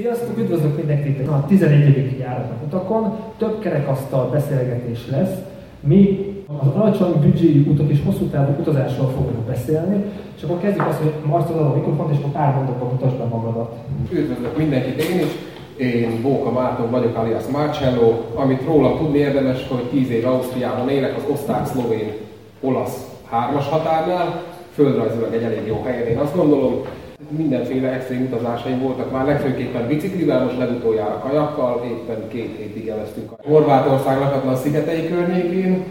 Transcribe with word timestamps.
Sziasztok, 0.00 0.38
üdvözlök 0.38 0.76
mindenkit 0.76 1.28
a 1.28 1.44
11. 1.48 2.16
járatnak 2.20 2.62
utakon. 2.66 3.12
Több 3.38 3.60
kerekasztal 3.60 4.30
beszélgetés 4.30 4.98
lesz. 5.10 5.34
Mi 5.80 6.26
az 6.46 6.68
alacsony 6.74 7.20
büdzséjű 7.20 7.70
utak 7.70 7.90
és 7.90 7.98
hosszú 8.04 8.24
távú 8.24 8.60
utazásról 8.60 9.08
fogunk 9.08 9.38
beszélni, 9.46 10.04
és 10.36 10.42
akkor 10.42 10.60
kezdjük 10.60 10.86
azt, 10.86 10.98
hogy 10.98 11.12
Marci 11.24 11.52
a 11.52 11.72
mikrofont, 11.74 12.12
és 12.12 12.18
akkor 12.18 12.30
pár 12.30 12.54
mondatban 12.54 12.88
mutasd 12.88 13.16
be 13.16 13.24
magadat. 13.24 13.76
Üdvözlök 14.12 14.56
mindenkit 14.56 15.02
én 15.02 15.18
is. 15.18 15.32
Én 15.76 16.22
Bóka 16.22 16.50
Márton 16.50 16.90
vagyok, 16.90 17.16
alias 17.16 17.46
Marcello. 17.52 18.12
Amit 18.34 18.64
róla 18.66 18.96
tudni 18.98 19.18
érdemes, 19.18 19.68
hogy 19.68 19.82
10 19.90 20.10
év 20.10 20.26
Ausztriában 20.26 20.88
élek, 20.88 21.16
az 21.16 21.22
osztrák-szlovén 21.32 22.12
olasz 22.60 23.06
hármas 23.30 23.68
határnál. 23.68 24.42
Földrajzilag 24.74 25.34
egy 25.34 25.42
elég 25.42 25.66
jó 25.66 25.82
helyen, 25.84 26.06
én 26.06 26.18
azt 26.18 26.36
gondolom 26.36 26.82
mindenféle 27.28 27.88
extrém 27.88 28.22
utazásaim 28.22 28.78
voltak 28.80 29.10
már, 29.10 29.24
legfőképpen 29.26 29.86
biciklivel, 29.86 30.44
most 30.44 30.58
legutoljára 30.58 31.18
kajakkal, 31.18 31.84
éppen 31.84 32.28
két 32.28 32.56
hétig 32.56 32.88
eleztünk 32.88 33.32
a 33.32 33.36
Horvátország 33.48 34.18
lakatlan 34.18 34.56
szigetei 34.56 35.08
környékén. 35.08 35.84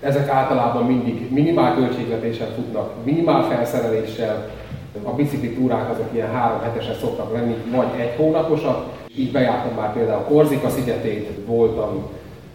Ezek 0.00 0.28
általában 0.28 0.86
mindig 0.86 1.32
minimál 1.32 1.74
költségvetéssel 1.74 2.48
futnak, 2.54 2.92
minimál 3.04 3.42
felszereléssel. 3.42 4.50
A 5.02 5.10
bicikli 5.10 5.54
túrák 5.54 5.90
azok 5.90 6.08
ilyen 6.12 6.32
három 6.32 6.60
hetesek 6.60 6.96
szoktak 6.98 7.32
lenni, 7.32 7.54
vagy 7.70 8.00
egy 8.00 8.14
hónaposak. 8.16 8.84
Így 9.16 9.32
bejártam 9.32 9.74
már 9.76 9.92
például 9.92 10.22
Korzika 10.22 10.68
szigetét, 10.68 11.30
voltam 11.46 12.08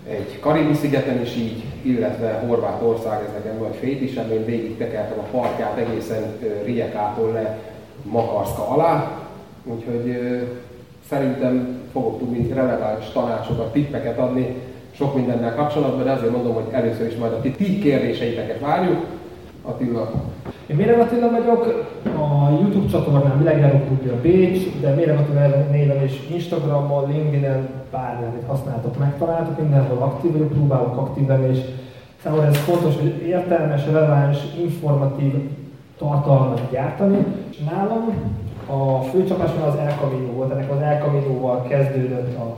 egy 0.10 0.40
Karibi 0.40 0.74
szigeten 0.74 1.22
is 1.22 1.36
így, 1.36 1.64
illetve 1.82 2.44
Horvátország, 2.48 3.24
ez 3.28 3.44
nekem 3.44 3.60
nagy 3.60 3.76
fétisem, 3.80 4.32
én 4.32 4.46
végig 4.46 4.78
tekertem 4.78 5.20
a 5.20 5.38
parkját 5.38 5.78
egészen 5.78 6.24
Rijekától 6.66 7.32
le 7.32 7.60
Makarszka 8.04 8.68
alá, 8.68 9.12
úgyhogy 9.64 10.18
szerintem 11.10 11.80
fogok 11.92 12.20
tudni 12.20 12.54
releváns 12.54 13.12
tanácsokat, 13.12 13.74
tippeket 13.74 14.20
adni 14.20 14.56
sok 14.92 15.16
mindennel 15.16 15.56
kapcsolatban, 15.56 16.04
de 16.04 16.12
azért 16.12 16.32
mondom, 16.32 16.54
hogy 16.54 16.68
először 16.72 17.08
is 17.08 17.16
majd 17.16 17.32
a 17.32 17.42
ti, 17.42 17.52
ti 17.52 17.80
kérdéseiteket 17.80 18.60
várjuk. 18.60 19.06
Attila. 19.64 20.12
Én 20.68 20.76
Méreg 20.76 21.00
Attila 21.00 21.30
vagyok, 21.30 21.88
a 22.04 22.50
YouTube 22.60 22.92
csatornán 22.92 23.38
Világjáró 23.38 23.78
Klubja 23.78 24.22
Bécs, 24.22 24.80
de 24.80 24.94
Méreg 24.94 25.18
Attila 25.18 25.66
néven 25.72 26.02
és 26.02 26.28
Instagramon, 26.34 27.12
LinkedIn-en, 27.12 27.70
bármilyen, 27.92 28.34
használtok, 28.48 28.98
megtaláltok, 28.98 29.60
mindenhol 29.60 29.98
aktív 29.98 30.32
vagyok, 30.32 30.52
próbálok 30.52 30.98
aktív 30.98 31.28
lenni, 31.28 31.50
és 31.50 31.60
számomra 32.24 32.46
ez 32.46 32.58
fontos, 32.58 32.96
hogy 32.96 33.28
értelmes, 33.28 33.86
releváns, 33.86 34.38
informatív 34.62 35.34
tartalmat 36.02 36.72
gyártani. 36.72 37.26
És 37.50 37.58
nálam 37.58 38.14
a 38.68 39.02
főcsapáson 39.02 39.62
az 39.62 39.76
El 39.76 39.98
Camino 40.02 40.32
volt, 40.32 40.52
ennek 40.52 40.72
az 40.72 40.82
El 40.82 41.02
Camino-val 41.02 41.62
kezdődött 41.62 42.38
a 42.38 42.58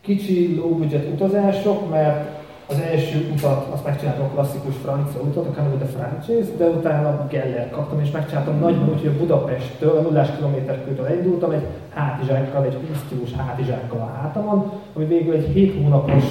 kicsi, 0.00 0.56
low 0.56 0.74
budget 0.74 1.12
utazások, 1.12 1.90
mert 1.90 2.36
az 2.70 2.80
első 2.92 3.30
utat, 3.34 3.66
azt 3.72 3.84
megcsináltam 3.84 4.24
a 4.24 4.28
klasszikus 4.28 4.74
francia 4.82 5.20
utat, 5.20 5.46
a 5.46 5.50
Camino 5.50 5.76
de 5.76 5.84
Frances, 5.84 6.46
de 6.56 6.66
utána 6.66 7.26
Geller 7.28 7.70
kaptam, 7.70 8.00
és 8.00 8.10
megcsináltam 8.10 8.58
nagyban 8.58 8.88
úgy, 8.88 9.00
hogy 9.00 9.10
Budapesttől, 9.10 9.96
a 9.96 10.00
nullás 10.00 10.28
kilométerkőtől 10.36 11.06
elindultam 11.06 11.50
egy 11.50 11.66
hátizsákkal, 11.94 12.64
egy 12.64 12.78
20 12.88 13.04
kilós 13.08 13.32
hátizsákkal 13.32 14.00
a 14.00 14.18
hátamon, 14.20 14.72
ami 14.94 15.04
végül 15.04 15.34
egy 15.34 15.46
7 15.46 15.82
hónapos 15.82 16.24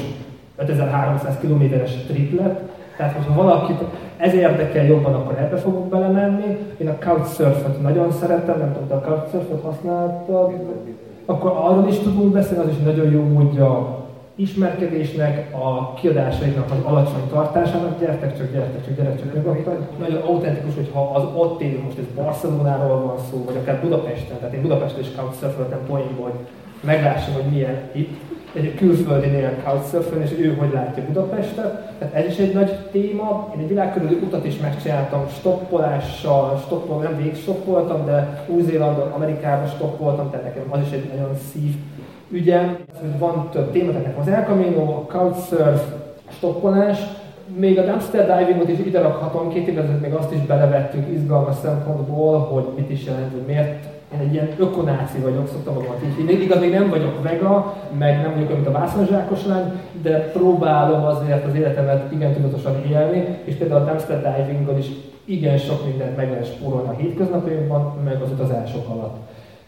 5300 0.55 1.37
kilométeres 1.39 1.91
triplet, 2.07 2.61
tehát, 2.97 3.15
hogyha 3.15 3.43
valakit 3.43 3.83
ez 4.17 4.33
érdekel 4.33 4.85
jobban, 4.85 5.13
akkor 5.13 5.37
ebbe 5.37 5.57
fogok 5.57 5.87
belemenni. 5.87 6.57
Én 6.77 6.87
a 6.87 6.97
Couchsurfet 7.05 7.81
nagyon 7.81 8.11
szeretem, 8.11 8.57
nem 8.57 8.73
tudom, 8.73 8.87
de 8.87 8.93
a 8.93 9.01
Couchsurfet 9.01 9.61
használtad, 9.61 10.51
akkor 11.25 11.51
arról 11.55 11.87
is 11.87 11.97
tudunk 11.97 12.33
beszélni, 12.33 12.63
az 12.63 12.69
is 12.69 12.83
nagyon 12.83 13.11
jó 13.11 13.23
módja 13.23 13.95
ismerkedésnek, 14.35 15.55
a 15.55 15.93
kiadásaiknak 15.93 16.71
az 16.71 16.77
alacsony 16.83 17.27
tartásának, 17.29 17.99
gyertek 17.99 18.37
csak, 18.37 18.51
gyertek 18.51 18.85
csak, 18.85 18.95
gyertek 18.95 19.19
csak 19.19 19.33
nyugodtan. 19.33 19.87
Nagyon 19.99 20.21
autentikus, 20.21 20.75
hogyha 20.75 21.11
az 21.13 21.23
ott 21.35 21.61
élő, 21.61 21.81
most 21.83 21.97
ez 21.97 22.05
Barcelonáról 22.15 23.01
van 23.01 23.17
szó, 23.31 23.43
vagy 23.45 23.55
akár 23.55 23.81
Budapesten, 23.81 24.37
tehát 24.39 24.53
én 24.53 24.61
Budapesten 24.61 24.99
is 24.99 25.11
couchsurfeltem 25.15 25.79
poénból, 25.87 26.29
hogy 26.29 26.39
meglássam, 26.81 27.33
hogy 27.33 27.51
milyen 27.51 27.79
itt 27.91 28.19
egy 28.53 28.75
külföldinél 28.75 29.51
couchsurfen, 29.63 30.21
és 30.21 30.31
ő 30.39 30.55
hogy 30.55 30.71
látja 30.73 31.03
Budapestet. 31.03 31.97
Tehát 31.97 32.13
ez 32.13 32.25
is 32.25 32.37
egy 32.37 32.53
nagy 32.53 32.77
téma. 32.91 33.53
Én 33.55 33.61
egy 33.61 33.67
világkörüli 33.67 34.13
utat 34.13 34.45
is 34.45 34.59
megcsináltam 34.59 35.27
stoppolással, 35.27 36.61
stoppol, 36.65 37.01
nem 37.01 37.17
végig 37.17 37.37
de 38.05 38.45
Új-Zélandon, 38.47 39.11
Amerikában 39.11 39.67
stoppoltam, 39.67 40.29
tehát 40.29 40.45
nekem 40.45 40.71
az 40.71 40.79
is 40.85 40.91
egy 40.91 41.09
nagyon 41.13 41.35
szív 41.51 41.75
ügyem. 42.29 42.77
Van 43.17 43.49
több 43.51 43.71
téma, 43.71 43.91
tehát 43.91 44.17
az 44.19 44.27
El 44.27 44.43
Camino, 44.43 44.81
a 44.81 45.05
couchsurf, 45.07 45.83
a 46.27 46.31
stoppolás, 46.31 46.99
még 47.55 47.79
a 47.79 47.85
dumpster 47.85 48.37
divingot 48.37 48.69
is 48.69 48.79
ide 48.85 49.01
rakhatom, 49.01 49.49
két 49.49 49.67
évvel 49.67 49.99
még 50.01 50.13
azt 50.13 50.33
is 50.33 50.39
belevettük 50.39 51.07
izgalmas 51.13 51.55
szempontból, 51.61 52.39
hogy 52.39 52.65
mit 52.75 52.89
is 52.89 53.05
jelent, 53.05 53.31
hogy 53.31 53.43
miért 53.47 53.96
én 54.13 54.19
egy 54.19 54.33
ilyen 54.33 54.49
ökonáci 54.57 55.19
vagyok, 55.19 55.47
szoktam 55.47 55.73
magamat 55.73 56.03
így 56.05 56.15
hívni. 56.15 56.43
Igaz, 56.43 56.59
még 56.59 56.71
nem 56.71 56.89
vagyok 56.89 57.23
vega, 57.23 57.75
meg 57.97 58.21
nem 58.21 58.33
vagyok 58.33 58.53
mint 58.53 58.67
a 58.67 58.71
vászonzsákos 58.71 59.45
lány, 59.45 59.71
de 60.01 60.31
próbálom 60.31 61.03
azért 61.03 61.45
az 61.45 61.55
életemet 61.55 62.11
igen 62.11 62.33
tudatosan 62.33 62.83
élni, 62.89 63.37
és 63.43 63.55
például 63.55 63.81
a 63.81 63.85
dumpster 63.85 64.45
divingon 64.45 64.77
is 64.77 64.87
igen 65.25 65.57
sok 65.57 65.85
mindent 65.85 66.15
meg 66.15 66.29
lehet 66.29 66.55
spórolni 66.55 66.87
a 66.87 66.95
hétköznapjainkban, 66.97 67.93
meg 68.03 68.21
az 68.21 68.31
utazások 68.31 68.89
alatt. 68.89 69.15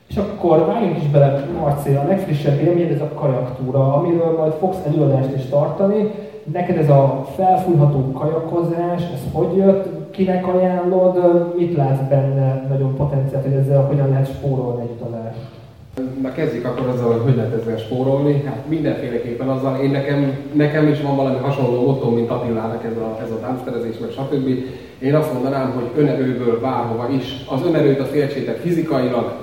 És 0.09 0.17
akkor 0.17 0.65
váljunk 0.65 0.97
is 0.97 1.07
bele, 1.07 1.45
Marci, 1.59 1.93
a 1.93 2.07
legfrissebb 2.07 2.59
élmény, 2.61 2.93
ez 2.93 3.01
a 3.01 3.13
kajaktúra, 3.13 3.93
amiről 3.93 4.37
majd 4.37 4.53
fogsz 4.53 4.85
előadást 4.87 5.35
is 5.35 5.45
tartani. 5.45 6.11
Neked 6.43 6.77
ez 6.77 6.89
a 6.89 7.25
felfújható 7.35 8.11
kajakozás, 8.11 9.01
ez 9.13 9.21
hogy 9.31 9.55
jött? 9.55 10.08
Kinek 10.19 10.47
ajánlod, 10.47 11.17
mit 11.57 11.75
látsz 11.75 12.09
benne 12.09 12.65
nagyon 12.69 12.95
potenciált, 12.95 13.43
hogy 13.43 13.53
ezzel 13.53 13.81
hogyan 13.81 14.09
lehet 14.09 14.33
spórolni 14.35 14.81
egy 14.81 14.95
utazást? 14.99 15.37
Na 16.21 16.31
kezdjük 16.31 16.65
akkor 16.65 16.87
azzal, 16.87 17.11
hogy 17.11 17.21
hogy 17.21 17.35
lehet 17.35 17.61
ezzel 17.61 17.77
spórolni. 17.77 18.43
Hát 18.45 18.63
mindenféleképpen 18.67 19.49
azzal, 19.49 19.79
én 19.83 19.89
nekem, 19.89 20.33
nekem 20.53 20.87
is 20.87 21.01
van 21.01 21.15
valami 21.15 21.37
hasonló 21.37 21.85
motto, 21.85 22.09
mint 22.09 22.29
Attilának 22.29 22.83
ez 22.83 22.97
a, 22.97 23.19
ez 23.23 23.31
a 23.31 23.39
táncterezés, 23.39 23.97
meg 23.97 24.09
stb. 24.09 24.47
Én 24.99 25.15
azt 25.15 25.33
mondanám, 25.33 25.71
hogy 25.71 26.03
önerőből 26.03 26.59
bárhova 26.59 27.09
is. 27.09 27.45
Az 27.49 27.61
önerőt 27.65 27.99
a 27.99 28.05
féltsétek 28.05 28.57
fizikailag, 28.57 29.33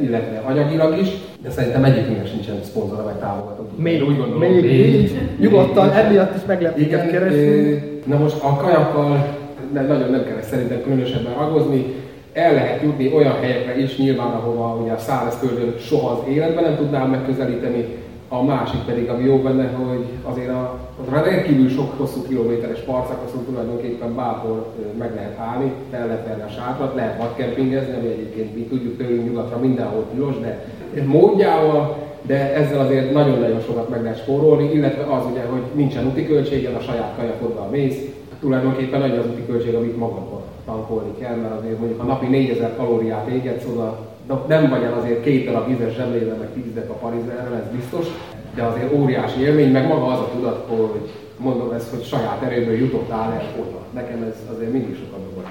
illetve 0.00 0.42
anyagilag 0.46 0.98
is, 0.98 1.08
de 1.42 1.50
szerintem 1.50 1.84
egyikünknek 1.84 2.26
sincsen 2.26 2.56
szponzora 2.62 3.02
vagy 3.02 3.14
támogató. 3.14 3.68
Még 3.76 4.02
úgy 4.02 4.16
gondolom. 4.16 4.38
Még, 4.38 4.62
még, 4.62 5.18
nyugodtan, 5.40 5.90
emiatt 5.90 6.36
is 6.36 6.42
meg 6.46 6.62
lehet 6.62 7.10
keresni. 7.10 7.82
Na 8.06 8.18
most 8.18 8.42
a 8.42 8.56
kajakkal 8.56 9.38
de 9.72 9.80
nagyon 9.80 10.10
nem 10.10 10.24
kell 10.24 10.42
szerintem 10.42 10.82
különösebben 10.82 11.34
ragozni. 11.34 11.94
El 12.32 12.54
lehet 12.54 12.82
jutni 12.82 13.12
olyan 13.14 13.34
helyekre 13.40 13.78
is 13.78 13.96
nyilván, 13.96 14.32
ahova 14.32 14.82
ugye 14.82 14.92
a 14.92 14.98
szárazföldön 14.98 15.74
soha 15.78 16.10
az 16.10 16.32
életben 16.32 16.64
nem 16.64 16.76
tudnál 16.76 17.06
megközelíteni, 17.06 17.84
a 18.32 18.44
másik 18.44 18.80
pedig, 18.80 19.08
ami 19.08 19.24
jó 19.24 19.36
benne, 19.36 19.66
hogy 19.68 20.04
azért 20.22 20.48
a, 20.48 20.78
a 21.10 21.20
rendkívül 21.22 21.68
sok 21.68 21.98
hosszú 21.98 22.22
kilométeres 22.28 22.80
parcakaszon 22.80 23.44
tulajdonképpen 23.44 24.14
bárhol 24.14 24.66
meg 24.98 25.14
lehet 25.14 25.38
állni, 25.38 25.72
fel 25.90 26.06
lehet 26.06 26.26
venni 26.26 26.42
a 26.42 26.48
sátrat, 26.48 26.94
lehet 26.94 27.18
vadkempingezni, 27.18 27.94
ami 27.94 28.06
egyébként 28.06 28.54
mi 28.54 28.62
tudjuk 28.62 28.96
tőlünk 28.96 29.24
nyugatra 29.24 29.58
mindenhol 29.58 30.06
tilos, 30.14 30.34
de 30.40 30.64
módjával, 31.04 31.96
de 32.22 32.54
ezzel 32.54 32.80
azért 32.80 33.12
nagyon-nagyon 33.12 33.60
sokat 33.60 33.88
meg 33.88 34.02
lehet 34.02 34.18
spórolni, 34.18 34.70
illetve 34.72 35.14
az 35.14 35.22
ugye, 35.32 35.42
hogy 35.50 35.62
nincsen 35.74 36.06
úti 36.06 36.26
költséged, 36.26 36.74
a 36.74 36.80
saját 36.80 37.14
kajakoddal 37.16 37.68
mész, 37.70 37.98
tulajdonképpen 38.40 39.02
annyi 39.02 39.16
az 39.16 39.26
úti 39.26 39.46
költség, 39.46 39.74
amit 39.74 39.96
magadba 39.96 40.42
tankolni 40.64 41.12
kell, 41.18 41.36
mert 41.36 41.58
azért 41.58 41.78
mondjuk 41.78 42.00
a 42.00 42.04
napi 42.04 42.26
4000 42.26 42.76
kalóriát 42.76 43.28
égetsz 43.28 43.66
oda, 43.72 44.08
nem 44.46 44.68
vagy 44.68 44.82
el 44.82 44.98
azért 44.98 45.22
két 45.22 45.46
darab 45.46 45.68
vizes 45.68 45.94
zsemlével, 45.94 46.36
meg 46.36 46.48
tíz 46.54 46.82
a 46.88 46.92
parizerrel, 46.92 47.54
ez 47.54 47.76
biztos, 47.76 48.06
de 48.54 48.62
azért 48.62 48.92
óriási 48.92 49.40
élmény, 49.40 49.70
meg 49.70 49.88
maga 49.88 50.06
az 50.06 50.18
a 50.18 50.30
tudat, 50.34 50.66
hogy 50.68 51.10
mondom 51.36 51.72
ezt, 51.72 51.90
hogy 51.90 52.04
saját 52.04 52.42
erőből 52.42 52.74
jutottál 52.74 53.32
el 53.32 53.52
oda. 53.60 53.78
Nekem 53.92 54.22
ez 54.22 54.36
azért 54.56 54.72
mindig 54.72 54.96
sokat 54.96 55.20
dobott 55.28 55.46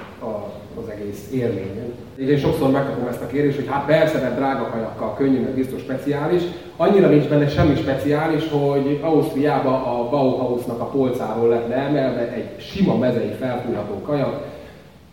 az 0.82 0.92
egész 0.92 1.28
élmény. 1.32 1.92
Én 2.16 2.38
sokszor 2.38 2.70
megkapom 2.70 3.08
ezt 3.08 3.22
a 3.22 3.26
kérdést, 3.26 3.56
hogy 3.56 3.68
hát 3.68 3.86
persze, 3.86 4.20
mert 4.20 4.36
drága 4.36 4.68
kajakkal, 4.70 5.14
könnyű, 5.14 5.40
meg 5.40 5.54
biztos 5.54 5.80
speciális. 5.80 6.42
Annyira 6.76 7.08
nincs 7.08 7.28
benne 7.28 7.48
semmi 7.48 7.76
speciális, 7.76 8.48
hogy 8.50 8.98
Ausztriában 9.02 9.74
a 9.74 10.08
Bauhausnak 10.10 10.80
a 10.80 10.84
polcáról 10.84 11.48
lett 11.48 11.68
leemelve 11.68 12.32
egy 12.32 12.60
sima 12.60 12.96
mezei 12.96 13.32
felfújható 13.38 14.00
kajak, 14.02 14.48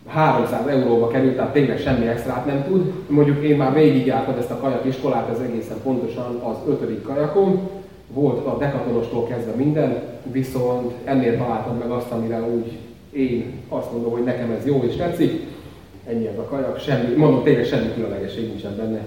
300 0.08 0.68
euróba 0.68 1.08
került, 1.08 1.36
tehát 1.36 1.54
tényleg 1.54 1.80
semmi 1.80 2.08
extrát 2.08 2.46
nem 2.46 2.64
tud. 2.68 2.94
Mondjuk 3.08 3.44
én 3.44 3.58
már 3.58 3.74
végigjártam 3.74 4.38
ezt 4.38 4.52
a 4.52 4.58
kajak 4.58 4.86
iskolát, 4.86 5.30
ez 5.30 5.40
egészen 5.40 5.78
pontosan 5.84 6.42
az 6.44 6.56
ötödik 6.68 7.02
kajakom. 7.02 7.69
Volt 8.14 8.46
a 8.46 8.58
dekatonostól 8.58 9.28
kezdve 9.28 9.52
minden, 9.56 10.02
viszont 10.31 10.94
ennél 11.04 11.38
találtam 11.38 11.78
meg 11.78 11.90
azt, 11.90 12.12
amire 12.12 12.42
úgy 12.42 12.78
én 13.12 13.54
azt 13.69 13.92
mondom, 13.92 14.12
hogy 14.12 14.24
nekem 14.24 14.52
ez 14.52 14.66
jó 14.66 14.84
és 14.88 14.96
tetszik 14.96 15.46
ennyi 16.09 16.27
ez 16.27 16.38
a 16.38 16.44
kajak, 16.44 16.80
semmi, 16.80 17.15
mondom 17.15 17.44
tényleg 17.44 17.65
semmi 17.65 17.94
különlegesség 17.94 18.48
nincsen 18.48 18.75
benne. 18.77 19.00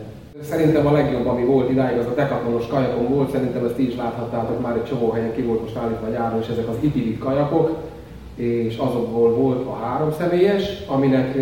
Szerintem 0.43 0.87
a 0.87 0.93
legjobb, 0.93 1.27
ami 1.27 1.45
volt 1.45 1.71
idáig, 1.71 1.99
az 1.99 2.07
a 2.07 2.15
dekatlonos 2.15 2.67
kajakon 2.67 3.09
volt, 3.09 3.31
szerintem 3.31 3.65
ezt 3.65 3.79
is 3.79 3.97
láthattátok, 3.97 4.61
már 4.63 4.77
egy 4.77 4.85
csomó 4.85 5.11
helyen 5.11 5.33
ki 5.35 5.43
volt 5.43 5.63
most 5.63 5.77
állítva 5.77 6.07
nyáron, 6.07 6.41
és 6.41 6.49
ezek 6.49 6.69
az 6.69 6.77
itilit 6.81 7.19
kajakok, 7.19 7.77
és 8.35 8.77
azokból 8.77 9.35
volt 9.35 9.67
a 9.67 9.85
három 9.85 10.13
személyes, 10.13 10.65
aminek 10.87 11.35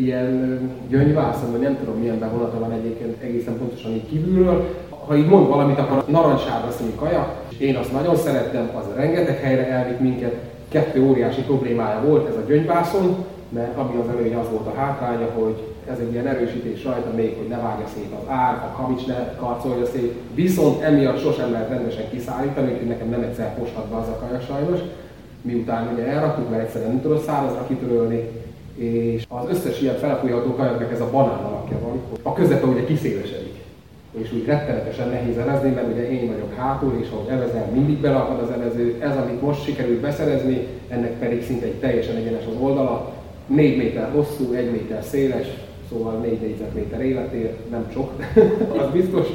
ilyen 0.00 0.58
gyöngyvászon, 0.88 1.50
vagy 1.50 1.60
nem 1.60 1.78
tudom 1.78 2.00
milyen 2.00 2.18
bevonata 2.18 2.58
van 2.58 2.72
egyébként 2.72 3.22
egészen 3.22 3.58
pontosan 3.58 3.90
így 3.90 4.08
kívülről. 4.08 4.64
Ha 5.06 5.16
így 5.16 5.28
mond 5.28 5.48
valamit, 5.48 5.78
akkor 5.78 6.04
narancssárga 6.06 6.70
színű 6.70 6.94
kaja, 6.94 7.34
én 7.58 7.76
azt 7.76 7.92
nagyon 7.92 8.16
szerettem, 8.16 8.70
az 8.78 8.84
rengeteg 8.96 9.38
helyre 9.38 9.66
elvitt 9.66 10.00
minket, 10.00 10.34
kettő 10.68 11.02
óriási 11.02 11.40
problémája 11.40 12.02
volt 12.06 12.28
ez 12.28 12.36
a 12.36 12.48
gyöngyvászon, 12.48 13.16
mert 13.52 13.76
ami 13.76 13.96
az 13.96 14.08
előnye 14.08 14.38
az 14.38 14.50
volt 14.50 14.66
a 14.66 14.74
hátránya, 14.74 15.30
hogy 15.34 15.62
ez 15.90 15.98
egy 15.98 16.12
ilyen 16.12 16.26
erősítés 16.26 16.84
rajta 16.84 17.10
még, 17.14 17.36
hogy 17.36 17.48
ne 17.48 17.56
vágja 17.56 17.86
szét 17.94 18.12
az 18.20 18.28
ár, 18.28 18.54
a 18.54 18.82
kavics 18.82 19.06
ne 19.06 19.34
karcolja 19.34 19.86
szét, 19.86 20.14
viszont 20.34 20.82
emiatt 20.82 21.20
sosem 21.20 21.50
lehet 21.52 21.68
rendesen 21.68 22.10
kiszállítani, 22.10 22.72
úgyhogy 22.72 22.88
nekem 22.88 23.08
nem 23.08 23.22
egyszer 23.22 23.58
postat 23.58 23.88
be 23.88 23.96
az 23.96 24.08
a 24.08 24.18
kaja 24.18 24.40
sajnos, 24.40 24.80
miután 25.42 25.90
ugye 25.92 26.06
elraktuk, 26.06 26.50
mert 26.50 26.62
egyszerűen 26.62 26.90
nem 26.90 27.00
tudod 27.00 27.22
szárazra 27.22 27.66
kitörölni, 27.66 28.28
és 28.74 29.24
az 29.28 29.44
összes 29.50 29.80
ilyen 29.80 29.96
felfújható 29.96 30.54
kajaknak 30.54 30.92
ez 30.92 31.00
a 31.00 31.10
banán 31.10 31.44
alakja 31.44 31.78
van, 31.78 32.00
a 32.22 32.32
közepe 32.32 32.66
ugye 32.66 32.84
kiszélesedik 32.84 33.52
és 34.20 34.32
úgy 34.32 34.44
rettenetesen 34.44 35.08
nehéz 35.08 35.36
elezni, 35.36 35.70
mert 35.70 35.92
ugye 35.92 36.10
én 36.10 36.26
vagyok 36.26 36.54
hátul, 36.54 36.98
és 37.00 37.08
ahogy 37.12 37.28
elezel, 37.28 37.68
mindig 37.72 38.00
belakad 38.00 38.40
az 38.40 38.50
elező. 38.50 38.96
Ez, 39.00 39.16
amit 39.16 39.42
most 39.42 39.64
sikerült 39.64 40.00
beszerezni, 40.00 40.66
ennek 40.88 41.18
pedig 41.18 41.44
szinte 41.44 41.66
egy 41.66 41.74
teljesen 41.74 42.16
egyenes 42.16 42.44
az 42.46 42.60
oldala. 42.60 43.12
4 43.54 43.76
méter 43.76 44.08
hosszú, 44.14 44.52
1 44.52 44.70
méter 44.70 45.02
széles, 45.02 45.46
szóval 45.90 46.12
4 46.12 46.40
négyzetméter 46.40 47.00
életér, 47.00 47.56
nem 47.70 47.86
sok, 47.92 48.10
az 48.80 48.90
biztos, 48.92 49.26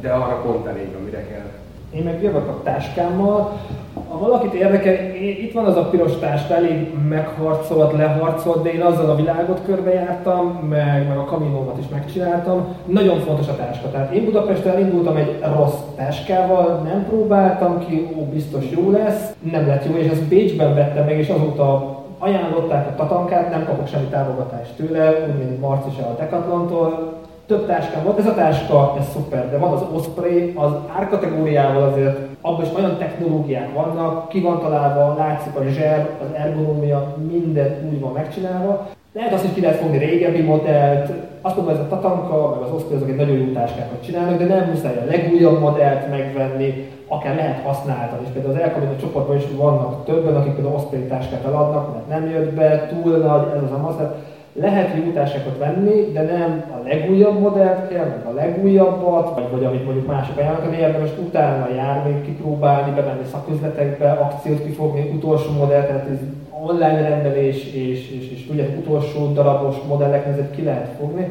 de 0.00 0.10
arra 0.10 0.42
pont 0.44 0.66
elég, 0.66 0.88
amire 1.00 1.26
kell. 1.26 1.50
Én 1.94 2.02
meg 2.02 2.22
jövök 2.22 2.48
a 2.48 2.60
táskámmal. 2.62 3.60
Ha 4.08 4.18
valakit 4.18 4.52
érdekel, 4.52 5.14
itt 5.16 5.52
van 5.52 5.64
az 5.64 5.76
a 5.76 5.88
piros 5.88 6.18
táska, 6.18 6.54
elég 6.54 6.88
megharcolt, 7.08 7.92
leharcolt, 7.92 8.62
de 8.62 8.72
én 8.72 8.80
azzal 8.80 9.10
a 9.10 9.16
világot 9.16 9.60
körbejártam, 9.66 10.46
meg, 10.68 11.08
meg 11.08 11.18
a 11.18 11.24
kaminómat 11.24 11.78
is 11.78 11.88
megcsináltam. 11.90 12.76
Nagyon 12.86 13.18
fontos 13.20 13.48
a 13.48 13.56
táska. 13.56 13.90
Tehát 13.90 14.12
én 14.14 14.24
Budapesten 14.24 14.72
elindultam 14.72 15.16
egy 15.16 15.40
rossz 15.56 15.78
táskával, 15.96 16.80
nem 16.84 17.06
próbáltam 17.08 17.86
ki, 17.86 18.08
ó, 18.16 18.22
biztos 18.22 18.64
jó 18.70 18.90
lesz, 18.90 19.32
nem 19.52 19.66
lett 19.66 19.84
jó, 19.86 19.96
és 19.96 20.10
ezt 20.10 20.28
Bécsben 20.28 20.74
vettem 20.74 21.04
meg, 21.04 21.18
és 21.18 21.28
azóta 21.28 21.93
ajánlották 22.24 22.88
a 22.88 22.94
tatankát, 22.94 23.50
nem 23.50 23.66
kapok 23.66 23.88
semmi 23.88 24.06
támogatást 24.06 24.76
tőle, 24.76 25.10
úgy 25.10 25.38
mint 25.38 25.60
Marci 25.60 26.00
a 26.00 26.14
Decathlon-tól, 26.18 27.12
több 27.46 27.66
táskám 27.66 28.04
volt, 28.04 28.18
ez 28.18 28.26
a 28.26 28.34
táska, 28.34 28.94
ez 28.98 29.08
szuper, 29.12 29.50
de 29.50 29.58
van 29.58 29.72
az 29.72 29.82
Osprey, 29.92 30.52
az 30.56 30.70
árkategóriával 30.96 31.82
azért 31.82 32.18
abban 32.40 32.64
is 32.64 32.74
olyan 32.76 32.98
technológiák 32.98 33.74
vannak, 33.74 34.28
ki 34.28 34.40
van 34.40 34.60
találva, 34.60 35.14
látszik 35.18 35.54
a 35.54 35.64
zseb, 35.64 36.08
az 36.22 36.36
ergonómia, 36.36 37.16
minden 37.30 37.90
úgy 37.90 38.00
van 38.00 38.12
megcsinálva. 38.12 38.86
Lehet 39.14 39.32
azt 39.32 39.44
is 39.44 39.50
ki 39.54 39.60
lehet 39.60 39.76
fogni 39.76 39.98
régebbi 39.98 40.40
modellt, 40.40 41.12
azt 41.40 41.56
mondom, 41.56 41.74
ez 41.74 41.80
a 41.80 41.88
Tatanka, 41.88 42.50
meg 42.50 42.68
az 42.68 42.74
Osprey 42.74 42.96
azok 42.96 43.08
egy 43.08 43.16
nagyon 43.16 43.36
jó 43.36 43.52
táskákat 43.52 44.04
csinálnak, 44.04 44.38
de 44.38 44.44
nem 44.44 44.68
muszáj 44.68 44.96
a 44.96 45.10
legújabb 45.10 45.60
modellt 45.60 46.10
megvenni, 46.10 46.88
akár 47.08 47.34
lehet 47.34 47.64
használtan 47.64 48.18
is. 48.22 48.28
Például 48.32 48.54
az 48.54 48.60
Elkabin 48.60 48.96
csoportban 49.00 49.36
is 49.36 49.44
vannak 49.56 50.04
többen, 50.04 50.36
akik 50.36 50.52
például 50.52 50.74
Osprey 50.74 51.00
táskát 51.00 51.44
eladnak, 51.44 51.92
mert 51.92 52.08
nem 52.08 52.30
jött 52.30 52.52
be, 52.52 52.86
túl 52.86 53.16
nagy 53.16 53.46
ez 53.56 53.62
az 53.62 53.72
a 53.72 53.78
maszat 53.78 54.16
lehet 54.52 54.96
jó 54.96 55.10
utásokat 55.10 55.58
venni, 55.58 56.12
de 56.12 56.22
nem 56.22 56.64
a 56.70 56.88
legújabb 56.88 57.40
modellt 57.40 57.88
kell, 57.88 58.04
meg 58.04 58.26
a 58.26 58.34
legújabbat, 58.34 59.34
vagy, 59.34 59.50
vagy 59.50 59.64
amit 59.64 59.84
mondjuk 59.84 60.06
mások 60.06 60.36
ajánlanak, 60.36 60.66
ami 60.66 60.76
érdemes 60.76 61.10
utána 61.18 61.74
járni, 61.74 62.22
kipróbálni, 62.22 62.94
bemenni 62.94 63.24
szaküzletekbe, 63.30 64.10
akciót 64.10 64.64
kifogni, 64.64 65.10
utolsó 65.14 65.50
modell, 65.52 65.82
tehát 65.82 66.08
ez 66.10 66.18
online 66.66 67.08
rendelés 67.08 67.64
és, 67.64 68.10
és, 68.10 68.30
és 68.32 68.48
ugye 68.50 68.66
utolsó 68.78 69.32
darabos 69.32 69.76
modellek 69.88 70.26
ezért 70.26 70.54
ki 70.54 70.62
lehet 70.62 70.88
fogni. 70.98 71.26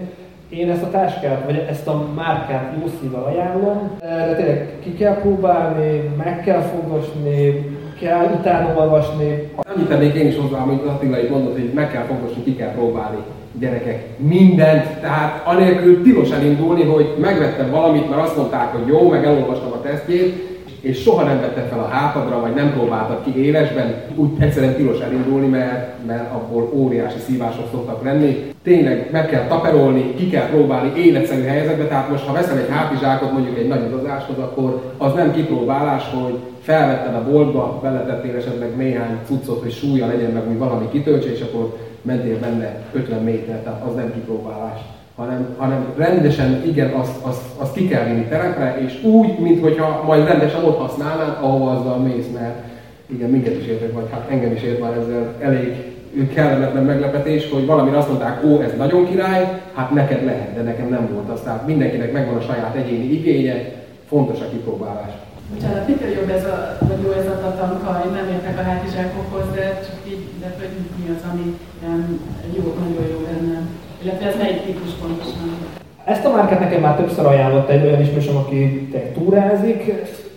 Én 0.49 0.69
ezt 0.69 0.83
a 0.83 0.89
táskát, 0.89 1.45
vagy 1.45 1.65
ezt 1.69 1.87
a 1.87 2.07
márkát 2.15 2.73
jó 2.79 2.91
szívvel 2.99 3.23
ajánlom, 3.23 3.91
de 3.99 4.35
tényleg 4.35 4.69
ki 4.83 4.93
kell 4.93 5.15
próbálni, 5.15 6.11
meg 6.17 6.43
kell 6.43 6.61
fogdosni, 6.61 7.65
kell 7.99 8.25
utána 8.39 8.79
olvasni. 8.79 9.51
Annyit 9.55 9.87
tennék 9.87 10.13
én 10.13 10.27
is 10.27 10.37
hozzá, 10.37 10.61
amit 10.61 10.85
Attila 10.85 11.19
itt 11.19 11.29
mondott, 11.29 11.53
hogy 11.53 11.71
meg 11.73 11.91
kell 11.91 12.03
fogosni, 12.03 12.43
ki 12.43 12.55
kell 12.55 12.71
próbálni 12.71 13.17
gyerekek, 13.59 14.07
mindent, 14.17 14.99
tehát 15.01 15.47
anélkül 15.47 16.03
tilos 16.03 16.31
elindulni, 16.31 16.83
hogy 16.83 17.15
megvettem 17.19 17.71
valamit, 17.71 18.09
mert 18.09 18.21
azt 18.21 18.37
mondták, 18.37 18.71
hogy 18.71 18.87
jó, 18.87 19.09
meg 19.09 19.25
elolvastam 19.25 19.71
a 19.71 19.81
tesztjét, 19.81 20.52
és 20.83 21.01
soha 21.01 21.23
nem 21.23 21.39
vetted 21.39 21.67
fel 21.69 21.79
a 21.79 21.87
hátadra, 21.87 22.39
vagy 22.39 22.53
nem 22.53 22.73
próbáltad 22.73 23.23
ki 23.23 23.43
élesben, 23.43 23.95
úgy 24.15 24.29
egyszerűen 24.39 24.75
tilos 24.75 24.99
elindulni, 24.99 25.47
mert, 25.47 26.05
mert 26.05 26.33
abból 26.33 26.69
óriási 26.73 27.19
szívások 27.19 27.67
szoktak 27.71 28.03
lenni. 28.03 28.51
Tényleg 28.63 29.09
meg 29.11 29.27
kell 29.27 29.47
taperolni, 29.47 30.13
ki 30.15 30.29
kell 30.29 30.47
próbálni 30.47 31.01
életszerű 31.01 31.43
helyzetbe, 31.43 31.87
tehát 31.87 32.09
most 32.09 32.25
ha 32.25 32.33
veszel 32.33 32.57
egy 32.57 32.69
hátizsákot 32.69 33.31
mondjuk 33.31 33.57
egy 33.57 33.67
nagy 33.67 33.91
utazáshoz, 33.93 34.37
akkor 34.37 34.93
az 34.97 35.13
nem 35.13 35.33
kipróbálás, 35.33 36.03
hogy 36.13 36.39
felvetted 36.61 37.15
a 37.15 37.31
boltba, 37.31 37.79
beletettél 37.81 38.35
esetleg 38.35 38.75
néhány 38.77 39.19
cuccot, 39.25 39.61
hogy 39.61 39.71
súlya 39.71 40.07
legyen 40.07 40.31
meg, 40.31 40.57
valami 40.57 40.89
kitöltse, 40.91 41.31
és 41.31 41.41
akkor 41.41 41.77
mentél 42.01 42.39
benne 42.39 42.81
50 42.91 43.23
méter, 43.23 43.59
tehát 43.59 43.83
az 43.87 43.95
nem 43.95 44.13
kipróbálás 44.13 44.79
hanem, 45.15 45.55
hanem 45.57 45.85
rendesen, 45.97 46.63
igen, 46.65 46.89
azt, 46.89 47.15
azt, 47.21 47.41
azt 47.57 47.73
ki 47.73 47.87
kell 47.87 48.03
vinni 48.03 48.25
terepre, 48.25 48.77
és 48.85 49.03
úgy, 49.03 49.39
mintha 49.39 50.03
majd 50.05 50.25
rendesen 50.27 50.63
ott 50.63 50.77
használnád, 50.77 51.37
ahova 51.41 51.71
azzal 51.71 51.97
mész, 51.97 52.27
mert 52.33 52.55
igen, 53.05 53.29
minket 53.29 53.57
is 53.57 53.65
értek, 53.65 53.93
vagy 53.93 54.07
hát 54.11 54.27
engem 54.29 54.51
is 54.51 54.61
ért 54.61 54.79
már 54.79 54.97
ezzel 54.97 55.35
elég 55.39 55.93
kellemetlen 56.33 56.83
meglepetés, 56.83 57.51
hogy 57.51 57.65
valamire 57.65 57.97
azt 57.97 58.07
mondták, 58.07 58.43
ó, 58.45 58.61
ez 58.61 58.73
nagyon 58.77 59.09
király, 59.09 59.61
hát 59.73 59.91
neked 59.91 60.25
lehet, 60.25 60.53
de 60.55 60.61
nekem 60.61 60.89
nem 60.89 61.09
volt 61.13 61.29
az. 61.29 61.41
Tehát 61.43 61.67
mindenkinek 61.67 62.11
megvan 62.11 62.37
a 62.37 62.41
saját 62.41 62.75
egyéni 62.75 63.13
igénye, 63.13 63.71
fontos 64.07 64.39
a 64.39 64.49
kipróbálás. 64.49 65.11
Bocsánat, 65.53 65.87
mitől 65.87 66.09
jobb 66.09 66.29
ez 66.29 66.45
a, 66.45 66.77
vagy 66.79 67.01
jó 67.03 67.11
ez 67.11 67.27
a 67.27 67.39
tatanka, 67.41 68.03
én 68.05 68.11
nem 68.11 68.27
értek 68.33 68.59
a 68.59 68.61
hátizsákokhoz, 68.69 69.45
de 69.55 69.65
csak 69.85 69.97
így, 70.11 70.23
de 70.41 70.55
hogy 70.59 70.69
mi 70.99 71.15
az, 71.15 71.23
ami 71.31 71.45
jó, 72.55 72.63
nagyon 72.83 73.07
jó. 73.11 73.22
Illetve 74.03 74.27
ez 74.27 74.35
melyik 74.37 74.61
típus 74.65 74.91
pontosan? 75.01 75.57
Ezt 76.03 76.25
a 76.25 76.31
márkát 76.31 76.59
nekem 76.59 76.81
már 76.81 76.95
többször 76.95 77.25
ajánlott 77.25 77.69
egy 77.69 77.85
olyan 77.85 78.01
ismerősöm, 78.01 78.35
aki 78.35 78.89
túrázik. 79.13 79.93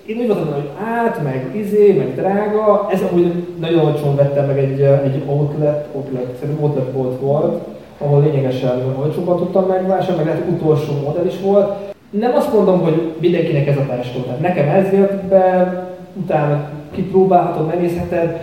Én 0.06 0.16
úgy 0.16 0.26
voltam, 0.26 0.52
hogy 0.52 0.70
át, 0.84 1.22
meg 1.22 1.50
izé, 1.56 1.92
meg 1.92 2.14
drága. 2.14 2.88
Ez 2.92 3.00
amúgy 3.10 3.46
nagyon 3.58 3.84
olcsón 3.84 4.16
vettem 4.16 4.46
meg 4.46 4.58
egy, 4.58 4.80
egy 4.80 5.22
outlet, 5.26 5.88
outlet, 5.94 6.36
szerintem 6.40 6.64
outlet 6.64 6.92
bolt 6.92 7.20
volt, 7.20 7.66
ahol 7.98 8.22
lényegesen 8.22 8.94
olcsóban 8.98 9.36
tudtam 9.36 9.66
megvásárolni, 9.66 10.24
meg 10.24 10.26
lehet 10.26 10.50
utolsó 10.50 10.92
modell 11.04 11.26
is 11.26 11.40
volt. 11.42 11.94
Nem 12.10 12.34
azt 12.34 12.52
mondom, 12.52 12.80
hogy 12.80 13.12
mindenkinek 13.20 13.66
ez 13.66 13.76
a 13.76 13.86
táska, 13.88 14.22
tehát 14.22 14.40
nekem 14.40 14.68
ez 14.68 14.92
jött 14.92 15.22
be, 15.22 15.74
utána 16.12 16.70
kipróbálhatod, 16.94 17.66
megnézheted, 17.66 18.40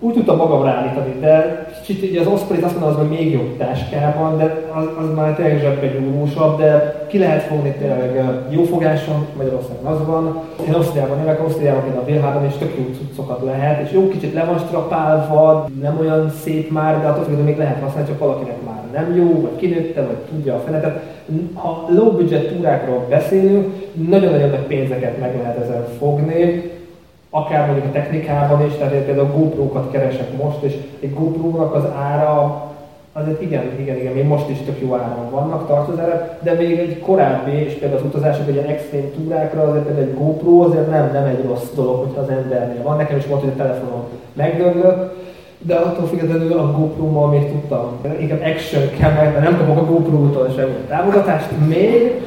úgy 0.00 0.12
tudtam 0.12 0.36
magam 0.36 0.62
ráállítani, 0.62 1.14
de 1.20 1.66
kicsit 1.84 2.10
ugye 2.10 2.20
az 2.20 2.26
Osprey 2.26 2.62
azt 2.62 2.80
mondom, 2.80 3.00
az 3.00 3.08
még 3.08 3.32
jobb 3.32 3.56
táskában, 3.56 4.36
de 4.38 4.64
az, 4.74 4.84
az 5.04 5.14
már 5.14 5.34
tényleg 5.34 5.60
zsebbe 5.60 5.86
gyúrósabb, 5.86 6.58
de 6.58 7.04
ki 7.08 7.18
lehet 7.18 7.42
fogni 7.42 7.74
tényleg 7.78 8.24
jó 8.48 8.62
fogáson, 8.62 9.26
Magyarországon 9.36 9.92
az 9.92 10.06
van. 10.06 10.42
Én 10.66 10.74
Ausztriában 10.74 11.20
élek, 11.22 11.40
Ausztriában 11.40 11.82
például 11.82 12.02
a 12.02 12.06
Vélhában 12.06 12.44
és 12.44 12.52
tök 12.58 12.74
jó 12.78 12.84
cuccokat 12.98 13.44
lehet, 13.44 13.86
és 13.86 13.92
jó 13.92 14.08
kicsit 14.08 14.34
le 14.34 14.44
van 14.44 14.58
strapálva, 14.58 15.68
nem 15.80 15.98
olyan 16.00 16.30
szép 16.30 16.70
már, 16.70 17.00
de 17.00 17.06
attól 17.06 17.24
függően 17.24 17.44
még 17.44 17.58
lehet 17.58 17.82
használni, 17.82 18.08
csak 18.08 18.18
valakinek 18.18 18.62
már 18.66 18.82
nem 18.92 19.16
jó, 19.16 19.40
vagy 19.40 19.56
kinőtte, 19.56 20.00
vagy 20.00 20.16
tudja 20.16 20.54
a 20.54 20.62
fenetet. 20.66 21.02
Ha 21.54 21.84
low 21.88 22.10
budget 22.10 22.54
túrákról 22.54 23.06
beszélünk, 23.08 23.72
nagyon-nagyon 24.08 24.48
nagy 24.48 24.66
pénzeket 24.66 25.20
meg 25.20 25.36
lehet 25.36 25.58
ezzel 25.58 25.88
fogni, 25.98 26.74
akár 27.30 27.66
mondjuk 27.66 27.86
a 27.86 27.92
technikában 27.92 28.66
is, 28.66 28.72
tehát 28.72 28.92
én 28.92 29.04
például 29.04 29.32
GoPro-kat 29.36 29.90
keresek 29.90 30.42
most, 30.42 30.62
és 30.62 30.76
egy 31.00 31.14
GoPro-nak 31.14 31.74
az 31.74 31.84
ára 31.96 32.64
azért 33.12 33.42
igen, 33.42 33.62
igen, 33.80 33.96
igen, 33.96 34.12
még 34.12 34.24
most 34.24 34.48
is 34.48 34.58
tök 34.58 34.80
jó 34.80 34.94
áron 34.94 35.30
vannak, 35.30 35.66
tartozerek, 35.66 36.42
de 36.42 36.52
még 36.52 36.78
egy 36.78 36.98
korábbi, 36.98 37.52
és 37.52 37.72
például 37.72 38.00
az 38.00 38.06
utazások, 38.06 38.48
ilyen 38.52 38.64
extrém 38.64 39.12
túrákra, 39.14 39.62
azért 39.62 39.84
például 39.84 40.06
egy 40.06 40.14
GoPro 40.14 40.60
azért 40.60 40.90
nem, 40.90 41.10
nem 41.12 41.24
egy 41.24 41.44
rossz 41.44 41.70
dolog, 41.74 41.96
hogyha 41.96 42.20
az 42.20 42.28
embernél 42.28 42.82
van. 42.82 42.96
Nekem 42.96 43.16
is 43.16 43.26
volt, 43.26 43.40
hogy 43.40 43.52
a 43.54 43.62
telefonom 43.62 44.04
megdöglött, 44.32 45.24
de 45.58 45.74
attól 45.74 46.06
függetlenül 46.06 46.58
a 46.58 46.72
GoPro-mal 46.72 47.28
még 47.28 47.50
tudtam. 47.50 47.98
Inkább 48.20 48.42
action 48.42 48.82
kell, 48.98 49.12
mert 49.12 49.40
nem 49.40 49.56
kapok 49.56 49.76
a 49.76 49.84
GoPro-tól 49.84 50.52
sem 50.56 50.68
támogatást 50.88 51.48
még, 51.68 52.20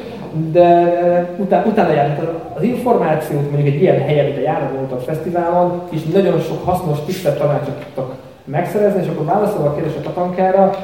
de 0.51 1.35
utána, 1.37 1.65
utána 1.65 1.93
járt 1.93 2.21
az 2.55 2.63
információt 2.63 3.51
mondjuk 3.51 3.75
egy 3.75 3.81
ilyen 3.81 4.01
helyen, 4.01 4.25
mint 4.25 4.37
a 4.37 4.41
Járadóta 4.41 4.97
Fesztiválon, 4.97 5.81
és 5.89 6.03
nagyon 6.03 6.39
sok 6.39 6.65
hasznos 6.65 6.97
tisztelt 7.05 7.37
tanácsot 7.37 7.83
tudtak 7.83 8.15
megszerezni, 8.45 9.01
és 9.01 9.07
akkor 9.07 9.25
válaszolva 9.25 9.69
a 9.69 9.73
kérdés 9.73 9.93
a 9.97 10.01
tatankára, 10.01 10.75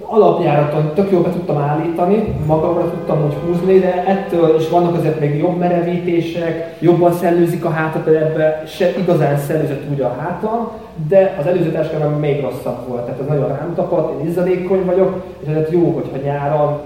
alapjáraton 0.00 0.90
tök 0.94 1.10
jól 1.10 1.22
be 1.22 1.30
tudtam 1.30 1.56
állítani, 1.56 2.34
magamra 2.46 2.90
tudtam 2.90 3.24
úgy 3.24 3.34
húzni, 3.46 3.78
de 3.78 4.04
ettől 4.06 4.56
is 4.58 4.68
vannak 4.68 4.96
azért 4.96 5.20
még 5.20 5.38
jobb 5.38 5.58
merevítések, 5.58 6.76
jobban 6.80 7.12
szellőzik 7.12 7.64
a 7.64 7.70
hátat, 7.70 8.06
ebbe 8.06 8.62
se 8.66 8.90
igazán 8.98 9.38
szellőzött 9.38 9.90
úgy 9.90 10.00
a 10.00 10.16
hátam, 10.18 10.70
de 11.08 11.36
az 11.40 11.46
előző 11.46 11.70
táskám 11.70 12.12
még 12.12 12.40
rosszabb 12.40 12.88
volt, 12.88 13.02
tehát 13.02 13.20
ez 13.20 13.26
nagyon 13.26 13.48
rám 13.48 13.72
tapadt, 13.74 14.20
én 14.20 14.28
izzadékony 14.28 14.84
vagyok, 14.84 15.24
és 15.42 15.48
ezért 15.48 15.70
jó, 15.70 15.90
hogyha 15.90 16.16
nyáron 16.24 16.80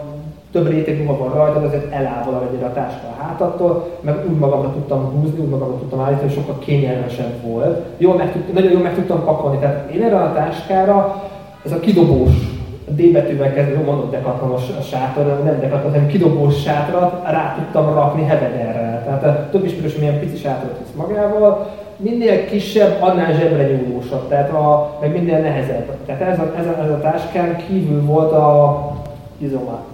több 0.56 0.68
réteg 0.68 0.96
munka 0.96 1.18
van 1.18 1.32
rajta, 1.34 1.66
azért 1.66 1.92
eláll 1.92 2.24
valamennyire 2.24 2.66
a 2.66 2.72
táska 2.72 3.06
a 3.06 3.22
hátattól, 3.22 3.90
meg 4.00 4.24
úgy 4.28 4.38
magamra 4.38 4.72
tudtam 4.72 5.20
húzni, 5.20 5.40
úgy 5.40 5.48
magamra 5.48 5.78
tudtam 5.78 6.00
állítani, 6.00 6.32
sokkal 6.32 6.58
kényelmesebb 6.58 7.42
volt. 7.42 7.84
Jól 7.96 8.16
meg 8.16 8.32
tud, 8.32 8.52
nagyon 8.52 8.72
jól 8.72 8.82
meg 8.82 8.94
tudtam 8.94 9.24
pakolni, 9.24 9.58
tehát 9.58 9.90
én 9.90 10.02
erre 10.02 10.16
a 10.16 10.32
táskára, 10.32 11.22
ez 11.64 11.72
a 11.72 11.80
kidobós 11.80 12.30
a 12.88 12.90
D 12.90 13.12
betűvel 13.12 13.54
kezdve, 13.54 13.82
mondott 13.84 14.10
dekatlanos 14.10 14.62
sátor, 14.90 15.24
nem 15.44 15.60
dekatlanos, 15.60 15.92
hanem 15.92 16.06
kidobós 16.06 16.62
sátrat 16.62 17.22
rá 17.24 17.54
tudtam 17.56 17.94
rakni 17.94 18.22
hevederrel. 18.22 19.02
Tehát 19.04 19.24
a 19.24 19.48
több 19.50 19.64
ismerős 19.64 19.96
milyen 19.96 20.18
pici 20.18 20.36
sátrat 20.36 20.78
visz 20.78 21.06
magával, 21.06 21.70
minél 21.96 22.44
kisebb, 22.44 23.02
annál 23.02 23.32
zsebre 23.32 23.66
nyúlósabb, 23.66 24.28
tehát 24.28 24.50
a, 24.50 24.96
meg 25.00 25.12
minél 25.12 25.38
nehezebb. 25.38 25.96
Tehát 26.06 26.22
ez 26.22 26.38
a, 26.38 26.52
ez 26.58 26.66
a, 26.66 26.82
ez 26.82 26.90
a 26.90 27.00
táskán 27.00 27.56
kívül 27.68 28.04
volt 28.04 28.32
a 28.32 28.80
izomat. 29.38 29.84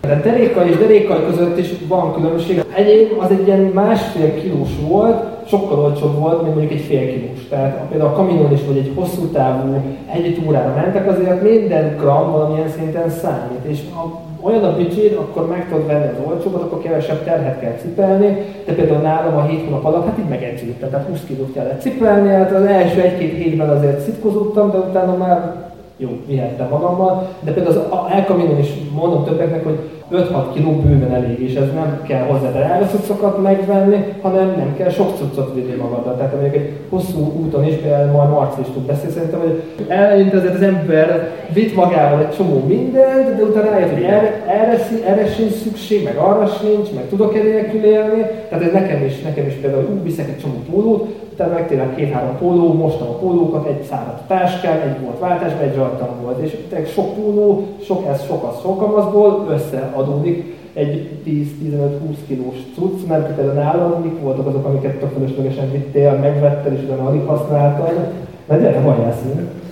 De 0.00 0.20
derékai 0.24 0.68
és 0.68 0.76
derékai 0.76 1.24
között 1.30 1.58
is 1.58 1.68
van 1.88 2.14
különbség. 2.14 2.64
Egyéb 2.74 3.12
az 3.18 3.30
egy 3.30 3.46
ilyen 3.46 3.60
másfél 3.60 4.34
kilós 4.40 4.68
volt, 4.88 5.22
sokkal 5.48 5.78
olcsóbb 5.78 6.18
volt, 6.18 6.42
mint 6.42 6.54
mondjuk 6.54 6.78
egy 6.78 6.86
fél 6.86 7.06
kilós. 7.06 7.48
Tehát 7.48 7.86
például 7.90 8.10
a 8.10 8.14
kaminon 8.14 8.52
is, 8.52 8.60
vagy 8.66 8.76
egy 8.76 8.92
hosszú 8.94 9.26
távú 9.26 9.82
hegyi 10.06 10.32
túrára 10.32 10.74
mentek, 10.74 11.08
azért 11.08 11.42
minden 11.42 11.96
gram 11.96 12.32
valamilyen 12.32 12.68
szinten 12.68 13.10
számít. 13.10 13.64
És 13.64 13.78
ha 13.94 14.20
olyan 14.40 14.64
a 14.64 14.76
büdzséd, 14.76 15.12
akkor 15.12 15.48
meg 15.48 15.68
tudod 15.68 15.86
venni 15.86 16.06
az 16.06 16.30
olcsóbbat, 16.32 16.62
akkor 16.62 16.82
kevesebb 16.82 17.24
terhet 17.24 17.60
kell 17.60 17.74
cipelni, 17.80 18.44
de 18.66 18.72
például 18.72 19.00
nálam 19.00 19.36
a 19.36 19.42
7 19.42 19.64
hónap 19.64 19.84
alatt, 19.84 20.06
hát 20.06 20.18
így 20.18 20.28
megedződtem, 20.28 20.90
tehát 20.90 21.08
20 21.08 21.20
kilót 21.26 21.52
kellett 21.52 21.80
cipelni, 21.80 22.28
hát 22.28 22.52
az 22.52 22.64
első 22.64 23.00
egy-két 23.00 23.34
hétben 23.34 23.68
azért 23.68 24.00
szitkozottam, 24.00 24.70
de 24.70 24.78
utána 24.78 25.16
már 25.16 25.67
jó, 26.00 26.08
vihettem 26.26 26.68
magammal, 26.68 27.28
de 27.40 27.52
például 27.52 27.76
az 27.76 28.12
elkaminon 28.12 28.58
is 28.58 28.68
mondom 28.94 29.24
többeknek, 29.24 29.64
hogy 29.64 29.78
5-6 30.12 30.44
kiló 30.54 30.70
bőven 30.70 31.14
elég, 31.14 31.40
és 31.40 31.54
ez 31.54 31.72
nem 31.74 32.02
kell 32.06 32.26
hozzá 32.26 32.50
drága 32.50 32.86
cuccokat 32.86 33.42
megvenni, 33.42 34.04
hanem 34.22 34.54
nem 34.56 34.74
kell 34.76 34.88
sok 34.88 35.16
cuccot 35.16 35.54
vinni 35.54 35.74
magaddal. 35.74 36.16
Tehát 36.16 36.32
mondjuk 36.32 36.54
egy 36.54 36.72
hosszú 36.88 37.32
úton 37.40 37.66
is, 37.66 37.74
például 37.74 38.10
majd 38.10 38.30
Marci 38.30 38.60
is 38.60 38.66
tud 38.72 38.82
beszélni, 38.82 39.12
szerintem, 39.12 39.40
hogy 39.40 39.62
eleinte 39.88 40.36
azért 40.36 40.54
az 40.54 40.62
ember 40.62 41.30
vitt 41.52 41.74
magával 41.74 42.20
egy 42.20 42.36
csomó 42.36 42.64
mindent, 42.66 43.36
de 43.36 43.42
utána 43.42 43.70
rájött, 43.70 43.92
hogy 43.92 44.02
erre, 44.02 44.44
erre, 44.46 44.78
erre 45.06 45.26
sincs 45.26 45.52
szükség, 45.52 46.04
meg 46.04 46.16
arra 46.16 46.46
sincs, 46.46 46.92
meg 46.94 47.08
tudok-e 47.08 47.42
nélkül 47.42 47.84
élni. 47.84 48.26
Tehát 48.48 48.64
ez 48.64 48.72
nekem 48.72 49.04
is, 49.04 49.22
nekem 49.22 49.46
is 49.46 49.54
például 49.54 49.88
úgy 49.92 50.02
viszek 50.02 50.28
egy 50.28 50.38
csomó 50.38 50.62
pólót, 50.70 51.08
utána 51.38 51.54
megtérem 51.54 51.94
két-három 51.94 52.36
póló, 52.38 52.72
mostam 52.72 53.08
a 53.08 53.18
pólókat, 53.18 53.66
egy 53.66 53.82
száradt 53.82 54.26
táskán, 54.26 54.80
egy 54.80 55.00
volt 55.00 55.18
váltásban, 55.18 55.62
egy 55.62 55.76
rajtam 55.76 56.08
volt. 56.22 56.38
És 56.38 56.56
sok 56.92 57.14
póló, 57.14 57.66
sok 57.84 58.06
ez, 58.06 58.24
sok 58.26 58.48
az, 58.48 58.60
sok 58.60 58.82
amazból 58.82 59.46
összeadódik 59.50 60.56
egy 60.72 61.10
10-15-20 61.26 62.16
kilós 62.26 62.56
cucc, 62.74 63.06
mert 63.08 63.34
például 63.34 63.52
nálam 63.52 64.02
mik 64.02 64.20
voltak 64.20 64.46
azok, 64.46 64.64
amiket 64.64 64.98
tök 64.98 65.12
fölöslegesen 65.12 65.70
vittél, 65.70 66.12
megvetted, 66.12 66.72
és 66.72 66.82
utána 66.82 67.08
alig 67.08 67.26
használtad. 67.26 68.12
Na 68.48 68.56
gyere, 68.56 68.80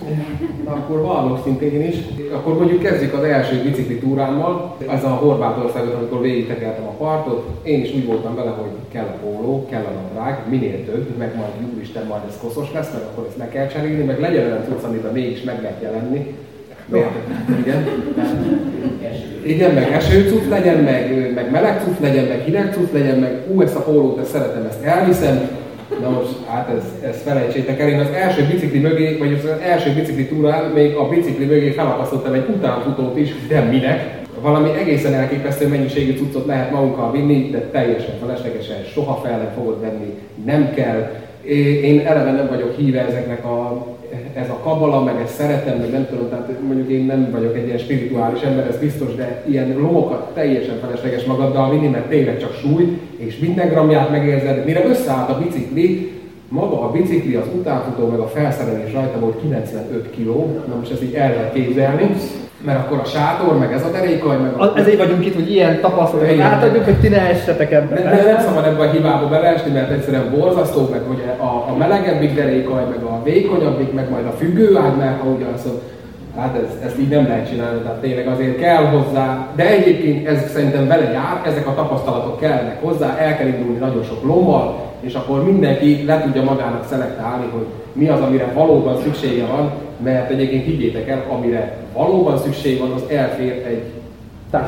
halljászunk! 0.06 0.68
Akkor 0.76 1.00
vallok 1.00 1.40
szintén 1.44 1.80
én 1.80 1.88
is. 1.88 1.96
Akkor 2.32 2.58
mondjuk 2.58 2.82
kezdjük 2.82 3.12
az 3.12 3.22
első 3.22 3.62
bicikli 3.62 3.98
túrámmal. 3.98 4.76
Ez 4.88 5.04
a 5.04 5.08
Horvátországot, 5.08 5.94
amikor 5.94 6.20
végig 6.20 6.46
tekertem 6.46 6.86
a 6.86 6.90
partot. 6.90 7.48
Én 7.62 7.80
is 7.80 7.94
úgy 7.94 8.06
voltam 8.06 8.34
vele, 8.34 8.50
hogy 8.50 8.70
kell 8.92 9.06
a 9.06 9.26
póló, 9.26 9.66
kell 9.70 9.84
a 9.84 10.00
nadrág, 10.00 10.38
minél 10.48 10.84
több, 10.84 11.16
meg 11.18 11.36
majd 11.36 11.74
úristen, 11.74 12.06
majd 12.06 12.22
ez 12.28 12.38
koszos 12.42 12.72
lesz, 12.72 12.92
meg 12.92 13.02
akkor 13.02 13.24
ezt 13.28 13.38
meg 13.38 13.48
kell 13.48 13.66
cserélni, 13.66 14.04
meg 14.04 14.20
legyen 14.20 14.44
olyan 14.44 14.64
tudsz, 14.68 14.84
amiben 14.84 15.12
mégis 15.12 15.42
meg 15.42 15.62
lehet 15.62 15.82
jelenni. 15.82 16.34
Miért? 16.88 17.10
Igen. 17.58 17.88
Igen, 19.42 19.74
meg 19.74 19.92
esőcuc 19.92 20.48
legyen, 20.48 20.76
meg, 20.76 21.32
meg 21.34 21.50
meleg 21.50 21.82
cucc 21.82 22.00
legyen, 22.00 22.24
meg 22.24 22.40
hideg 22.40 22.72
cucc 22.72 22.92
legyen, 22.92 23.18
meg 23.18 23.42
ú, 23.48 23.60
ezt 23.60 23.74
a 23.74 23.82
pólót, 23.82 24.18
ezt 24.18 24.30
szeretem, 24.30 24.66
ezt 24.68 24.82
elviszem, 24.82 25.48
Na 26.00 26.10
most, 26.10 26.46
hát 26.46 26.68
ez, 26.68 27.08
ez 27.10 27.22
felejtsétek 27.24 27.80
el, 27.80 27.88
én 27.88 28.00
az 28.00 28.10
első 28.14 28.46
bicikli 28.46 28.78
mögé, 28.78 29.16
vagy 29.16 29.32
az 29.32 29.60
első 29.62 29.92
bicikli 29.92 30.26
túrán 30.26 30.64
még 30.64 30.94
a 30.94 31.08
bicikli 31.08 31.44
mögé 31.44 31.70
felakasztottam 31.70 32.32
egy 32.32 32.46
utánfutót 32.56 33.16
is, 33.18 33.30
de 33.48 33.60
minek? 33.60 34.24
Valami 34.40 34.70
egészen 34.70 35.14
elképesztő 35.14 35.68
mennyiségű 35.68 36.16
cuccot 36.16 36.46
lehet 36.46 36.70
magunkkal 36.70 37.12
vinni, 37.12 37.50
de 37.50 37.58
teljesen 37.58 38.14
feleslegesen, 38.20 38.84
soha 38.92 39.20
fel 39.24 39.38
nem 39.38 39.52
fogod 39.56 39.80
venni, 39.80 40.14
nem 40.44 40.74
kell. 40.74 41.10
Én 41.82 42.06
eleve 42.06 42.30
nem 42.30 42.46
vagyok 42.48 42.76
híve 42.76 43.06
ezeknek 43.06 43.44
a 43.44 43.86
ez 44.34 44.48
a 44.48 44.60
kabala, 44.62 45.02
meg 45.02 45.20
ezt 45.20 45.34
szeretem, 45.34 45.78
meg 45.78 45.90
nem 45.90 46.06
tudom, 46.10 46.28
tehát 46.28 46.50
mondjuk 46.66 46.88
én 46.88 47.04
nem 47.04 47.28
vagyok 47.30 47.56
egy 47.56 47.66
ilyen 47.66 47.78
spirituális 47.78 48.40
ember, 48.40 48.66
ez 48.66 48.78
biztos, 48.78 49.14
de 49.14 49.42
ilyen 49.48 49.76
lomokat 49.78 50.34
teljesen 50.34 50.78
felesleges 50.80 51.24
magaddal 51.24 51.70
vinni, 51.70 51.88
mert 51.88 52.08
tényleg 52.08 52.38
csak 52.38 52.54
súly, 52.54 52.98
és 53.16 53.38
minden 53.38 53.68
gramját 53.68 54.10
megérzed, 54.10 54.64
mire 54.64 54.84
összeállt 54.86 55.30
a 55.30 55.38
bicikli, 55.38 56.12
maga 56.48 56.82
a 56.82 56.90
bicikli, 56.90 57.34
az 57.34 57.46
utánfutó, 57.54 58.08
meg 58.08 58.18
a 58.18 58.26
felszerelés 58.26 58.92
rajta 58.92 59.18
volt 59.18 59.40
95 59.40 60.10
kg, 60.16 60.26
na 60.68 60.76
most 60.78 60.92
ezt 60.92 61.02
így 61.02 61.14
el 61.14 61.34
lehet 61.34 61.52
képzelni, 61.52 62.10
mert 62.66 62.78
akkor 62.78 62.98
a 62.98 63.04
sátor, 63.04 63.58
meg 63.58 63.72
ez 63.72 63.84
a 63.84 63.90
derékaj, 63.90 64.36
meg 64.36 64.52
a... 64.60 64.78
Ezért 64.78 64.98
vagyunk 64.98 65.26
itt, 65.26 65.34
hogy 65.34 65.50
ilyen 65.50 65.80
tapasztalatokat 65.80 66.40
átadjuk, 66.40 66.84
hogy 66.84 67.00
ti 67.00 67.08
ne 67.08 67.20
essetek 67.20 67.72
ebbe. 67.72 68.00
Nem, 68.00 68.24
nem 68.24 68.40
szabad 68.40 68.64
ebbe 68.64 68.82
a 68.82 68.90
hibába 68.90 69.28
beleesni, 69.28 69.70
mert 69.70 69.90
egyszerűen 69.90 70.30
borzasztó, 70.30 70.88
meg 70.90 71.00
hogy 71.06 71.22
a, 71.38 71.44
a 71.44 71.76
melegebbik 71.78 72.34
derékaj, 72.34 72.84
meg 72.84 73.02
a 73.02 73.20
vékonyabbik, 73.24 73.92
meg 73.92 74.10
majd 74.10 74.26
a 74.26 74.30
függőág, 74.30 74.96
mert 74.96 75.20
ha 75.20 75.26
ugyanaz, 75.28 75.62
Hát 76.36 76.56
ez, 76.56 76.86
ezt 76.86 76.98
így 76.98 77.08
nem 77.08 77.26
lehet 77.26 77.48
csinálni, 77.48 77.80
tehát 77.80 78.00
tényleg 78.00 78.26
azért 78.26 78.58
kell 78.58 78.84
hozzá, 78.84 79.48
de 79.54 79.66
egyébként 79.66 80.26
ez 80.26 80.50
szerintem 80.52 80.86
vele 80.86 81.10
jár, 81.12 81.42
ezek 81.46 81.66
a 81.66 81.74
tapasztalatok 81.74 82.40
kellnek 82.40 82.82
hozzá, 82.82 83.16
el 83.18 83.36
kell 83.36 83.46
indulni 83.46 83.78
nagyon 83.78 84.02
sok 84.02 84.24
lommal, 84.24 84.84
és 85.00 85.14
akkor 85.14 85.44
mindenki 85.44 86.04
le 86.06 86.22
tudja 86.22 86.42
magának 86.42 86.86
szelektálni, 86.88 87.46
hogy 87.52 87.66
mi 87.92 88.08
az, 88.08 88.20
amire 88.20 88.52
valóban 88.54 88.96
szüksége 89.02 89.46
van, 89.46 89.70
mert 90.02 90.30
egyébként 90.30 90.64
higgyétek 90.64 91.08
el, 91.08 91.24
amire 91.28 91.85
valóban 91.96 92.38
szükség 92.38 92.78
van, 92.78 92.90
az 92.90 93.02
elfér 93.08 93.52
egy 93.66 93.82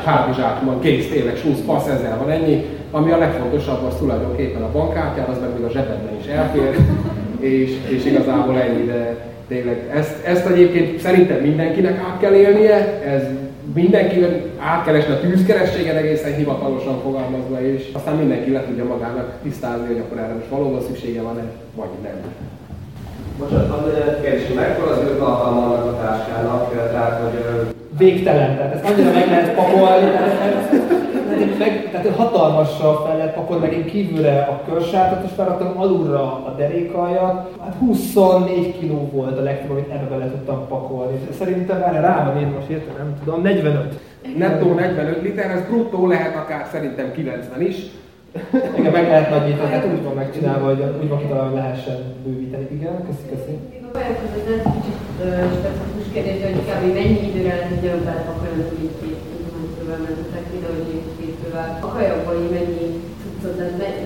hátizsákban, 0.03 0.79
kész, 0.79 1.09
tényleg, 1.09 1.35
súsz, 1.37 1.59
passz, 1.65 1.87
ezzel 1.87 2.17
van 2.17 2.29
ennyi. 2.29 2.65
Ami 2.91 3.11
a 3.11 3.17
legfontosabb, 3.17 3.83
az 3.83 3.95
tulajdonképpen 3.97 4.61
a 4.61 4.71
bankkártyád, 4.71 5.29
az 5.29 5.39
meg 5.39 5.49
még 5.53 5.63
a 5.63 5.69
zsebedben 5.69 6.19
is 6.19 6.25
elfér, 6.25 6.77
és, 7.39 7.71
és 7.87 8.05
igazából 8.05 8.59
ennyi, 8.59 8.85
de 8.85 9.15
tényleg 9.47 9.89
ezt, 9.93 10.25
ezt 10.25 10.45
egyébként 10.45 10.99
szerintem 10.99 11.37
mindenkinek 11.37 11.97
át 11.97 12.19
kell 12.19 12.33
élnie, 12.33 13.01
ez 13.05 13.23
mindenki 13.73 14.25
át 14.59 14.85
kell 14.85 14.95
esni 14.95 15.13
a 15.13 15.19
tűzkerességen 15.19 15.95
egészen 15.95 16.35
hivatalosan 16.35 17.01
fogalmazva, 17.01 17.61
és 17.61 17.89
aztán 17.93 18.15
mindenki 18.15 18.51
le 18.51 18.63
tudja 18.63 18.85
magának 18.85 19.33
tisztázni, 19.43 19.87
hogy 19.87 19.97
akkor 19.99 20.17
erre 20.17 20.33
most 20.33 20.49
valóban 20.49 20.81
szüksége 20.81 21.21
van-e, 21.21 21.43
vagy 21.75 21.89
nem. 22.03 22.13
Bocsánat, 23.39 23.69
a 23.69 24.21
kérdés, 24.21 24.53
mekkora 24.55 24.91
az 24.91 25.01
ürtalma 25.01 25.63
annak 25.63 25.85
a 25.85 25.97
táskának, 26.01 26.71
tehát 26.91 27.21
hogy... 27.21 27.73
Végtelen, 27.97 28.55
tehát 28.55 28.73
ezt 28.73 28.85
annyira 28.85 29.11
meg 29.11 29.27
lehet 29.27 29.55
pakolni, 29.55 30.09
tehát, 30.09 31.57
meg, 31.59 31.89
tehát 31.91 32.15
hatalmassal 32.15 33.05
fel 33.05 33.17
lehet 33.17 33.33
pakolni, 33.33 33.65
meg 33.65 33.73
én 33.73 33.85
kívülre 33.85 34.41
a 34.41 34.71
körsátot, 34.71 35.23
és 35.23 35.29
felraktam 35.35 35.73
alulra 35.75 36.21
a 36.21 36.53
derékaljat. 36.57 37.55
Hát 37.63 37.75
24 37.79 38.79
kg 38.79 39.11
volt 39.11 39.37
a 39.37 39.41
legtöbb, 39.41 39.71
amit 39.71 39.89
ebbe 39.89 40.09
bele 40.09 40.29
tudtam 40.29 40.67
pakolni. 40.67 41.19
Szerintem 41.37 41.81
erre 41.81 41.99
rá 41.99 42.25
van 42.25 42.41
én 42.41 42.47
most 42.47 42.69
értem, 42.69 42.93
nem 42.97 43.15
tudom, 43.23 43.41
45. 43.41 43.99
Nettó 44.37 44.73
45 44.73 45.21
liter, 45.21 45.51
ez 45.51 45.61
bruttó 45.61 46.07
lehet 46.07 46.35
akár 46.35 46.67
szerintem 46.71 47.11
90 47.11 47.61
is. 47.61 47.75
Igen, 48.77 48.91
meg 48.91 49.07
lehet 49.07 49.29
nagyítani, 49.29 49.71
hát 49.73 49.85
úgy 49.93 50.03
van 50.03 50.13
megcsinálva, 50.13 50.65
hogy 50.65 50.83
úgy 51.01 51.09
van 51.09 51.19
kitalálva, 51.21 51.49
hogy 51.49 51.59
lehessen 51.59 51.99
bővíteni. 52.23 52.67
Igen, 52.77 52.95
köszi, 53.07 53.25
köszi. 53.31 53.53
A 53.93 53.97
ez 53.97 54.31
egy 54.57 54.71
kicsit 54.75 54.99
specifikus 55.59 56.07
kérdés, 56.13 56.39
hogy 56.43 56.61
kb. 56.69 56.83
mennyi 56.99 57.19
időre 57.29 57.53
lehet 57.55 57.71
egy 57.77 57.85
olyan 57.87 58.03
belepakolni, 58.07 58.63
hogy 58.69 58.83
így 58.85 58.95
két 59.01 59.19
fővel 59.77 59.99
mentetek, 60.05 60.45
videó, 60.51 60.71
hogy 60.77 61.01
két. 61.19 61.37
A 61.81 61.87
kajakból 61.93 62.33
mennyi 62.57 62.87
cuccot, 63.21 63.57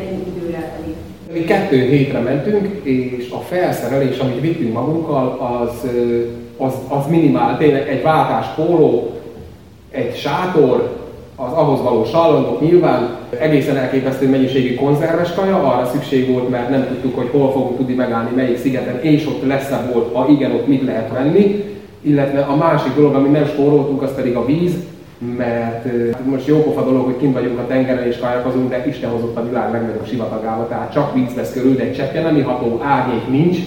mennyi 0.02 0.24
időre 0.32 0.62
elég? 0.78 0.96
Mi 1.34 1.44
kettő 1.44 1.78
hétre 1.82 2.20
mentünk, 2.20 2.86
és 2.86 3.32
a 3.32 3.40
felszerelés, 3.40 4.18
amit 4.18 4.42
vittünk 4.42 4.74
magunkkal, 4.74 5.28
az, 5.40 5.90
az, 6.58 6.74
az 6.88 7.08
minimál. 7.08 7.58
Tényleg 7.58 7.88
egy 7.88 8.02
váltás 8.02 8.48
póló, 8.56 9.12
egy 9.92 10.16
sátor, 10.16 11.02
az 11.36 11.52
ahhoz 11.52 11.82
való 11.82 12.06
sallangok 12.06 12.62
nyilván, 12.62 13.23
egészen 13.40 13.78
elképesztő 13.78 14.30
mennyiségű 14.30 14.76
konzerves 14.76 15.34
kaja, 15.34 15.58
arra 15.58 15.86
szükség 15.86 16.32
volt, 16.32 16.50
mert 16.50 16.70
nem 16.70 16.88
tudtuk, 16.88 17.16
hogy 17.16 17.30
hol 17.32 17.52
fogunk 17.52 17.78
tudni 17.78 17.94
megállni, 17.94 18.36
melyik 18.36 18.58
szigeten, 18.58 19.00
és 19.02 19.28
ott 19.28 19.48
lesz-e 19.48 19.90
volt, 19.94 20.14
ha 20.14 20.28
igen, 20.30 20.52
ott 20.52 20.68
mit 20.68 20.84
lehet 20.84 21.12
venni. 21.12 21.64
Illetve 22.02 22.40
a 22.40 22.56
másik 22.56 22.96
dolog, 22.96 23.16
amit 23.16 23.32
nem 23.32 23.46
spóroltunk, 23.46 24.02
az 24.02 24.16
pedig 24.16 24.36
a 24.36 24.46
víz, 24.46 24.74
mert 25.38 25.86
most 26.26 26.48
jópofa 26.48 26.84
dolog, 26.84 27.06
hogy 27.06 27.18
kint 27.18 27.34
vagyunk 27.34 27.60
a 27.60 27.68
tengeren 27.68 28.08
és 28.08 28.18
kajakozunk, 28.18 28.70
de 28.70 28.86
Isten 28.88 29.10
hozott 29.10 29.38
a 29.38 29.48
világ 29.48 29.72
legnagyobb 29.72 30.08
sivatagába, 30.08 30.68
tehát 30.68 30.94
csak 30.94 31.14
víz 31.14 31.34
vesz 31.36 31.54
körül, 31.54 31.76
de 31.76 31.84
egy 31.84 31.94
cseppje 31.94 32.22
nem 32.22 32.38
iható 32.38 32.82
árnyék 32.84 33.28
nincs, 33.30 33.58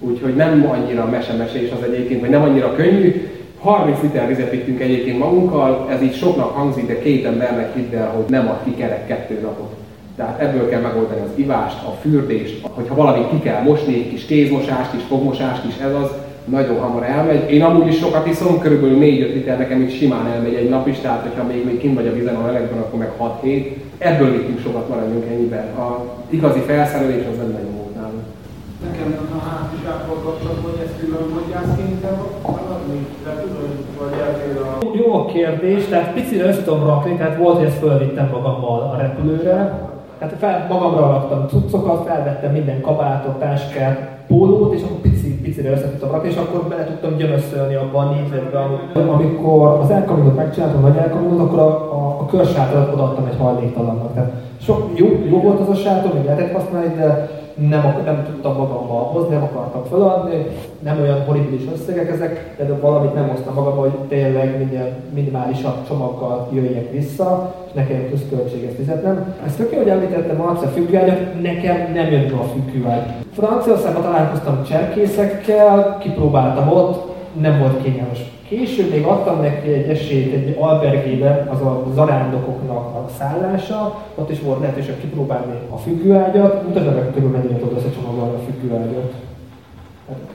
úgyhogy 0.00 0.34
nem 0.34 0.70
annyira 0.70 1.08
mesemesés 1.10 1.70
az 1.70 1.88
egyébként, 1.90 2.20
vagy 2.20 2.30
nem 2.30 2.42
annyira 2.42 2.74
könnyű. 2.74 3.28
30 3.58 4.02
liter 4.02 4.26
vizet 4.26 4.50
vittünk 4.50 4.80
egyébként 4.80 5.18
magunkkal, 5.18 5.86
ez 5.90 6.02
így 6.02 6.16
soknak 6.16 6.56
hangzik, 6.56 6.86
de 6.86 6.98
két 6.98 7.24
embernek 7.24 7.74
hidd 7.74 7.94
el, 7.94 8.08
hogy 8.08 8.24
nem 8.28 8.48
ad 8.48 8.58
ki 8.64 8.74
kerek 8.74 9.06
kettő 9.06 9.40
napot. 9.42 9.76
Tehát 10.16 10.40
ebből 10.40 10.68
kell 10.68 10.80
megoldani 10.80 11.20
az 11.20 11.30
ivást, 11.34 11.82
a 11.86 11.96
fürdést, 12.00 12.66
hogyha 12.74 12.94
valamit 12.94 13.30
ki 13.30 13.38
kell 13.38 13.62
mosni, 13.62 13.94
egy 13.94 14.08
kis 14.08 14.24
kézmosást 14.24 14.94
is, 14.94 15.02
fogmosást 15.08 15.64
is, 15.64 15.76
ez 15.76 15.94
az, 15.94 16.10
nagyon 16.50 16.80
hamar 16.80 17.02
elmegy. 17.02 17.50
Én 17.50 17.62
amúgy 17.62 17.86
is 17.86 17.98
sokat 17.98 18.26
iszom, 18.26 18.58
körülbelül 18.58 18.98
4-5 18.98 19.00
liter 19.34 19.58
nekem 19.58 19.82
is 19.82 19.96
simán 19.96 20.26
elmegy 20.26 20.54
egy 20.54 20.68
nap 20.68 20.86
is, 20.86 20.98
tehát 20.98 21.22
hogyha 21.22 21.44
még, 21.44 21.64
még 21.64 21.78
kint 21.78 21.94
vagy 21.94 22.06
a 22.06 22.12
vizen 22.12 22.36
a 22.36 22.46
melegben, 22.46 22.78
akkor 22.78 22.98
meg 22.98 23.10
6-7. 23.42 23.76
Ebből 23.98 24.32
vittünk 24.32 24.60
sokat, 24.60 24.88
maradjunk 24.88 25.24
ennyiben. 25.30 25.66
A 25.76 26.04
igazi 26.28 26.60
felszerelés 26.60 27.24
az 27.30 27.36
nem 27.36 27.50
nagyon 27.50 27.74
volt 27.76 27.94
nálunk. 27.94 28.24
Nekem 28.86 29.28
a 29.38 29.48
hátizsákkal 29.48 30.16
kapcsolatban, 30.24 30.70
hogy 30.70 30.82
ezt 30.86 30.98
külön 31.00 31.28
mondják 31.34 31.66
maradni? 32.42 32.98
Jó 34.92 35.14
a 35.14 35.24
kérdés, 35.24 35.84
tehát 35.88 36.12
picire 36.12 36.44
össze 36.48 36.62
tudom 36.62 36.86
rakni, 36.86 37.16
tehát 37.16 37.36
volt, 37.36 37.56
hogy 37.56 37.66
ezt 37.66 37.78
fölvittem 37.78 38.28
magammal 38.32 38.80
a 38.80 38.96
repülőre, 39.00 39.86
tehát 40.18 40.34
fel, 40.38 40.66
magamra 40.68 41.00
raktam 41.00 41.48
cuccokat, 41.48 42.06
felvettem 42.06 42.52
minden 42.52 42.80
kabátot, 42.80 43.38
táskát, 43.38 44.08
pólót, 44.26 44.74
és 44.74 44.82
akkor 44.82 44.96
pici, 44.96 45.40
picire 45.42 45.70
össze 45.70 45.90
tudtam 45.90 46.10
rakni, 46.10 46.28
és 46.28 46.36
akkor 46.36 46.62
bele 46.68 46.84
tudtam 46.84 47.16
gyömöszölni 47.16 47.74
abban 47.74 48.06
a 48.06 48.10
négyzetbe. 48.10 48.58
Amikor 49.12 49.78
az 49.82 49.90
elkaminot 49.90 50.36
megcsináltam, 50.36 50.80
vagy 50.80 50.96
elkaminot, 50.96 51.40
akkor 51.40 51.58
a, 51.58 51.68
a, 51.92 52.16
a 52.20 52.26
körsátorat 52.26 52.92
odaadtam 52.92 53.26
egy 53.26 53.38
hajléktalannak. 53.38 54.14
Tehát 54.14 54.32
sok, 54.62 54.90
jó, 54.94 55.06
jó 55.30 55.40
volt 55.40 55.60
az 55.60 55.68
a 55.68 55.74
sátor, 55.74 56.14
még 56.14 56.24
lehetett 56.24 56.52
használni, 56.52 56.94
de 56.94 57.28
nem, 57.58 58.02
nem 58.04 58.24
tudtam 58.24 58.56
magammal 58.56 59.04
hozni, 59.04 59.34
nem 59.34 59.42
akartam 59.42 59.84
feladni, 59.84 60.46
nem 60.78 61.00
olyan 61.00 61.24
horribilis 61.24 61.62
összegek 61.74 62.10
ezek, 62.10 62.54
de 62.56 62.74
valamit 62.80 63.14
nem 63.14 63.28
hoztam 63.28 63.54
magamba, 63.54 63.80
hogy 63.80 63.90
tényleg 64.08 64.58
minél 64.58 64.96
minimálisabb 65.14 65.86
csomaggal 65.88 66.48
jöjjek 66.52 66.92
vissza, 66.92 67.54
és 67.66 67.72
ne 67.72 67.86
kelljen 67.86 68.08
pluszköltséget 68.08 68.74
fizetnem. 68.74 69.34
Ezt 69.46 69.56
tök 69.56 69.72
jó, 69.72 69.78
hogy 69.78 69.88
említettem 69.88 70.40
a 70.40 70.54
függőágyat, 70.54 71.42
nekem 71.42 71.92
nem 71.94 72.10
jött 72.10 72.30
be 72.30 72.36
a 72.38 72.44
függőágy. 72.44 73.02
Franciaországban 73.32 74.02
találkoztam 74.02 74.64
cserkészekkel, 74.64 75.98
kipróbáltam 76.00 76.68
ott, 76.68 77.16
nem 77.40 77.58
volt 77.58 77.82
kényelmes 77.82 78.37
Később 78.48 78.90
még 78.90 79.04
adtam 79.04 79.40
neki 79.40 79.72
egy 79.72 79.88
esélyt 79.88 80.34
egy 80.34 80.56
albergében, 80.58 81.48
az 81.48 81.60
a 81.60 81.84
zarándokoknak 81.94 82.94
a 82.94 83.08
szállása, 83.18 84.02
ott 84.14 84.30
is 84.30 84.40
volt 84.40 84.60
lehetőség 84.60 85.00
kipróbálni 85.00 85.52
a 85.70 85.76
függőágyat, 85.76 86.62
mutatja 86.66 86.90
meg 86.90 87.10
körül 87.14 87.28
mennyire 87.28 87.58
tudod 87.58 87.76
összecsomagolni 87.76 88.34
a 88.34 88.50
függőágyat. 88.50 89.12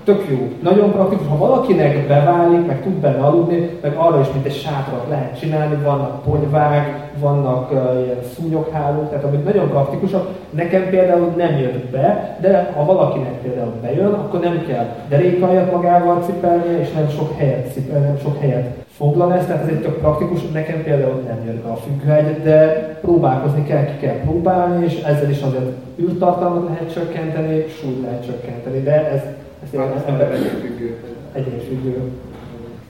Tök 0.03 0.25
jó. 0.29 0.51
Nagyon 0.61 0.91
praktikus, 0.91 1.27
ha 1.27 1.37
valakinek 1.37 2.07
beválik, 2.07 2.65
meg 2.65 2.81
tud 2.83 2.93
benne 2.93 3.23
aludni, 3.23 3.69
meg 3.81 3.95
arra 3.95 4.19
is, 4.19 4.27
mint 4.33 4.45
egy 4.45 4.55
sátrat 4.55 5.05
lehet 5.09 5.39
csinálni, 5.39 5.83
vannak 5.83 6.23
ponyvák, 6.23 7.02
vannak 7.23 7.71
uh, 7.71 8.03
ilyen 8.05 8.23
szúnyoghálók, 8.35 9.09
tehát 9.09 9.23
amik 9.23 9.43
nagyon 9.43 9.69
praktikusak. 9.69 10.27
Nekem 10.49 10.89
például 10.89 11.33
nem 11.37 11.57
jött 11.57 11.85
be, 11.85 12.37
de 12.41 12.71
ha 12.75 12.85
valakinek 12.85 13.41
például 13.41 13.73
bejön, 13.81 14.13
akkor 14.13 14.39
nem 14.39 14.65
kell 14.67 14.85
derékaljat 15.09 15.71
magával 15.71 16.23
cipelnie, 16.25 16.79
és 16.79 16.91
nem 16.91 17.09
sok 17.09 17.37
helyet 17.37 17.73
cipelni, 17.73 18.05
nem 18.05 18.19
sok 18.23 18.39
helyet 18.39 18.83
foglal 18.97 19.33
ez, 19.33 19.45
tehát 19.45 19.61
ez 19.61 19.67
egy 19.67 19.81
tök 19.81 19.97
praktikus, 19.99 20.39
nekem 20.51 20.83
például 20.83 21.21
nem 21.27 21.45
jött 21.45 21.63
be 21.63 21.69
a 21.69 21.75
függőhegy, 21.75 22.43
de 22.43 22.87
próbálkozni 23.01 23.63
kell, 23.65 23.85
ki 23.85 24.05
kell 24.05 24.19
próbálni, 24.19 24.85
és 24.85 25.01
ezzel 25.01 25.29
is 25.29 25.41
azért 25.41 25.71
űrtartalmat 25.99 26.67
lehet 26.67 26.93
csökkenteni, 26.93 27.65
súlyt 27.67 28.01
lehet 28.01 28.25
csökkenteni, 28.25 28.81
de 28.81 29.09
ez 29.11 29.21
ezt 29.63 29.75
az 29.75 30.01
ember 30.07 30.31
egyénfüggő. 30.31 30.97
Egyénfüggő. 31.33 32.11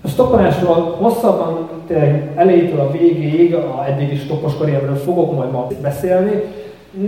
A 0.05 0.07
stoppolásról 0.07 0.95
hosszabban, 0.99 1.69
tényleg 1.87 2.31
elejétől 2.35 2.79
a 2.79 2.91
végéig, 2.91 3.55
a 3.55 3.85
eddigi 3.87 4.15
stoppos 4.15 4.57
karrierről 4.57 4.95
fogok 4.95 5.35
majd 5.35 5.51
ma 5.51 5.67
beszélni. 5.81 6.43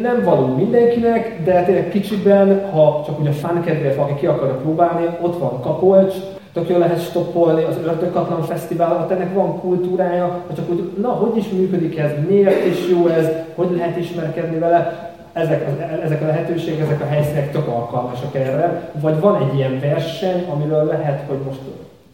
Nem 0.02 0.24
való 0.24 0.46
mindenkinek, 0.46 1.42
de 1.44 1.64
tényleg 1.64 1.90
kicsiben, 1.90 2.70
ha 2.72 3.04
csak 3.06 3.20
ugye 3.20 3.32
fán 3.32 3.64
kedvéért 3.64 3.96
valaki 3.96 4.14
ki 4.16 4.26
akarja 4.26 4.56
próbálni, 4.56 5.06
ott 5.22 5.40
van 5.40 5.62
Kapolcs, 5.62 6.14
tök 6.54 6.70
jól 6.70 6.80
lehet 6.80 7.02
stoppolni, 7.02 7.64
az 7.64 7.78
Ördögkatlan 7.86 8.42
Fesztivál, 8.42 9.02
ott 9.04 9.12
ennek 9.12 9.34
van 9.34 9.60
kultúrája, 9.60 10.44
ha 10.48 10.54
csak 10.56 10.70
úgy, 10.70 10.92
na, 11.02 11.10
hogy 11.10 11.38
is 11.38 11.50
működik 11.50 11.98
ez, 11.98 12.12
miért 12.28 12.66
is 12.66 12.90
jó 12.90 13.08
ez, 13.08 13.30
hogy 13.56 13.68
lehet 13.76 13.98
ismerkedni 13.98 14.60
vele, 14.60 15.12
ezek, 15.34 15.66
ezek 16.04 16.22
a 16.22 16.26
lehetőségek, 16.26 16.82
ezek 16.82 17.02
a 17.02 17.06
helyszínek 17.06 17.52
tök 17.52 17.68
alkalmasak 17.68 18.36
erre, 18.36 18.92
vagy 19.02 19.20
van 19.20 19.42
egy 19.42 19.58
ilyen 19.58 19.80
verseny, 19.80 20.46
amiről 20.54 20.86
lehet, 20.86 21.24
hogy 21.28 21.38
most, 21.46 21.60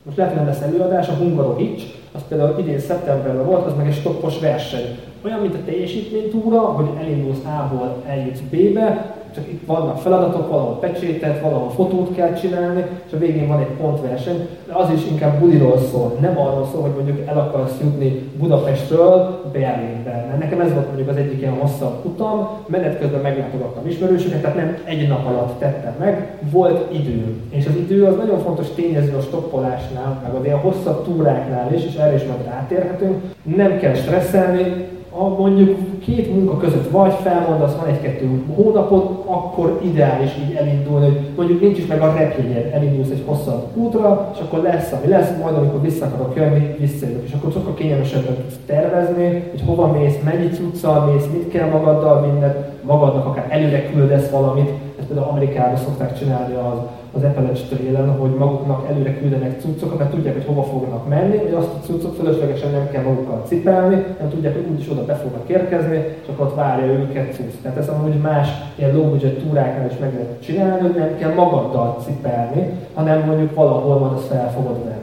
most 0.03 0.17
lehet, 0.17 0.33
hogy 0.33 0.41
nem 0.41 0.51
lesz 0.51 0.61
előadás, 0.61 1.07
a 1.07 1.13
Hungarovics, 1.13 1.83
az 2.11 2.21
például 2.27 2.59
idén 2.59 2.79
szeptemberben 2.79 3.45
volt, 3.45 3.65
az 3.65 3.73
meg 3.77 3.87
egy 3.87 3.95
stoppos 3.95 4.39
verseny. 4.39 4.97
Olyan, 5.25 5.39
mint 5.39 5.55
a 5.55 5.63
teljesítménytúra, 5.65 6.59
hogy 6.59 6.89
elindulsz 6.99 7.45
A-ból, 7.45 8.03
eljutsz 8.07 8.39
B-be, 8.39 9.15
csak 9.35 9.47
itt 9.47 9.65
vannak 9.65 9.97
feladatok, 9.97 10.49
valahol 10.49 10.79
pecsétet, 10.79 11.41
valahol 11.41 11.69
fotót 11.69 12.15
kell 12.15 12.33
csinálni, 12.33 12.85
és 13.07 13.13
a 13.13 13.17
végén 13.17 13.47
van 13.47 13.59
egy 13.59 13.75
pontverseny, 13.81 14.47
de 14.67 14.73
az 14.73 14.89
is 14.95 15.05
inkább 15.05 15.39
buliról 15.39 15.77
szól, 15.91 16.17
nem 16.19 16.39
arról 16.39 16.67
szól, 16.71 16.81
hogy 16.81 16.91
mondjuk 16.95 17.27
el 17.27 17.37
akarsz 17.37 17.77
jutni 17.81 18.29
Budapestről 18.39 19.41
Berlinbe. 19.51 20.25
Mert 20.27 20.39
nekem 20.39 20.59
ez 20.59 20.73
volt 20.73 20.87
mondjuk 20.87 21.09
az 21.09 21.15
egyik 21.15 21.39
ilyen 21.39 21.57
hosszabb 21.59 22.05
utam, 22.05 22.49
menet 22.65 22.99
közben 22.99 23.21
meglátogattam 23.21 23.87
ismerősöket, 23.87 24.41
tehát 24.41 24.55
nem 24.55 24.77
egy 24.83 25.07
nap 25.07 25.25
alatt 25.25 25.59
tettem 25.59 25.93
meg, 25.99 26.37
volt 26.51 26.93
idő. 26.93 27.35
És 27.49 27.65
az 27.65 27.75
idő 27.75 28.05
az 28.05 28.15
nagyon 28.15 28.39
fontos 28.39 28.67
tényező 28.75 29.15
a 29.15 29.21
stoppolásnál, 29.21 30.19
meg 30.23 30.33
az 30.33 30.45
ilyen 30.45 30.59
hosszabb 30.59 31.03
túráknál 31.03 31.73
is, 31.73 31.85
és 31.85 31.95
erre 31.95 32.15
is 32.15 32.23
majd 32.23 32.45
rátérhetünk. 32.45 33.21
Nem 33.43 33.77
kell 33.77 33.93
stresszelni, 33.93 34.85
ha 35.17 35.27
mondjuk 35.27 35.99
két 35.99 36.33
munka 36.33 36.57
között 36.57 36.89
vagy 36.89 37.13
felmondasz, 37.13 37.75
van 37.75 37.87
egy-kettő 37.87 38.43
hónapot, 38.55 39.23
akkor 39.25 39.79
ideális 39.83 40.31
így 40.45 40.55
elindulni, 40.55 41.05
hogy 41.05 41.33
mondjuk 41.35 41.61
nincs 41.61 41.77
is 41.77 41.85
meg 41.85 42.01
a 42.01 42.13
repjegyed, 42.17 42.73
elindulsz 42.73 43.09
egy 43.09 43.23
hosszabb 43.25 43.67
útra, 43.73 44.31
és 44.33 44.39
akkor 44.39 44.59
lesz, 44.59 44.91
ami 44.91 45.07
lesz, 45.07 45.29
majd 45.41 45.55
amikor 45.55 45.81
vissza 45.81 46.05
akarok 46.05 46.35
jönni, 46.35 46.75
visszajövök. 46.79 47.23
És 47.25 47.33
akkor 47.33 47.51
sokkal 47.51 47.73
kényelmesebben 47.73 48.35
tudsz 48.35 48.59
tervezni, 48.65 49.43
hogy 49.51 49.61
hova 49.65 49.87
mész, 49.87 50.15
mennyi 50.23 50.49
cuccal 50.49 51.11
mész, 51.11 51.25
mit 51.33 51.49
kell 51.49 51.69
magaddal 51.69 52.21
vinned, 52.21 52.69
magadnak 52.81 53.25
akár 53.25 53.47
előre 53.49 53.89
küldesz 53.89 54.29
valamit, 54.29 54.69
ezt 54.99 55.07
például 55.07 55.27
Amerikában 55.29 55.77
szokták 55.77 56.19
csinálni 56.19 56.53
az 56.53 56.77
az 57.13 57.23
Appalache 57.23 57.63
trail 57.69 58.15
hogy 58.19 58.29
maguknak 58.29 58.89
előre 58.89 59.17
küldenek 59.17 59.59
cuccokat, 59.61 59.97
mert 59.97 60.11
tudják, 60.11 60.33
hogy 60.33 60.45
hova 60.45 60.63
fognak 60.63 61.07
menni, 61.07 61.37
hogy 61.37 61.53
azt 61.53 61.67
a 61.67 61.85
cuccot 61.85 62.15
fölöslegesen 62.15 62.71
nem 62.71 62.89
kell 62.91 63.03
magukkal 63.03 63.43
cipelni, 63.45 64.05
nem 64.19 64.29
tudják, 64.29 64.53
hogy 64.53 64.65
úgyis 64.71 64.89
oda 64.89 65.05
be 65.05 65.15
fognak 65.15 65.49
érkezni, 65.49 66.03
csak 66.25 66.39
ott 66.39 66.55
várja 66.55 66.85
őket 66.85 67.33
cucc. 67.33 67.61
Tehát 67.61 67.77
ez 67.77 67.87
amúgy 67.87 68.15
más 68.21 68.47
ilyen 68.75 68.95
low 68.95 69.09
budget 69.09 69.37
túráknál 69.37 69.89
is 69.91 69.97
meg 69.99 70.13
lehet 70.13 70.43
csinálni, 70.43 70.81
hogy 70.81 70.95
nem 70.95 71.17
kell 71.17 71.33
magaddal 71.33 71.97
cipelni, 72.05 72.69
hanem 72.93 73.25
mondjuk 73.25 73.55
valahol 73.55 73.99
van, 73.99 74.13
azt 74.13 74.27
fel 74.27 74.51
fogod 74.51 74.83
venni. 74.83 74.99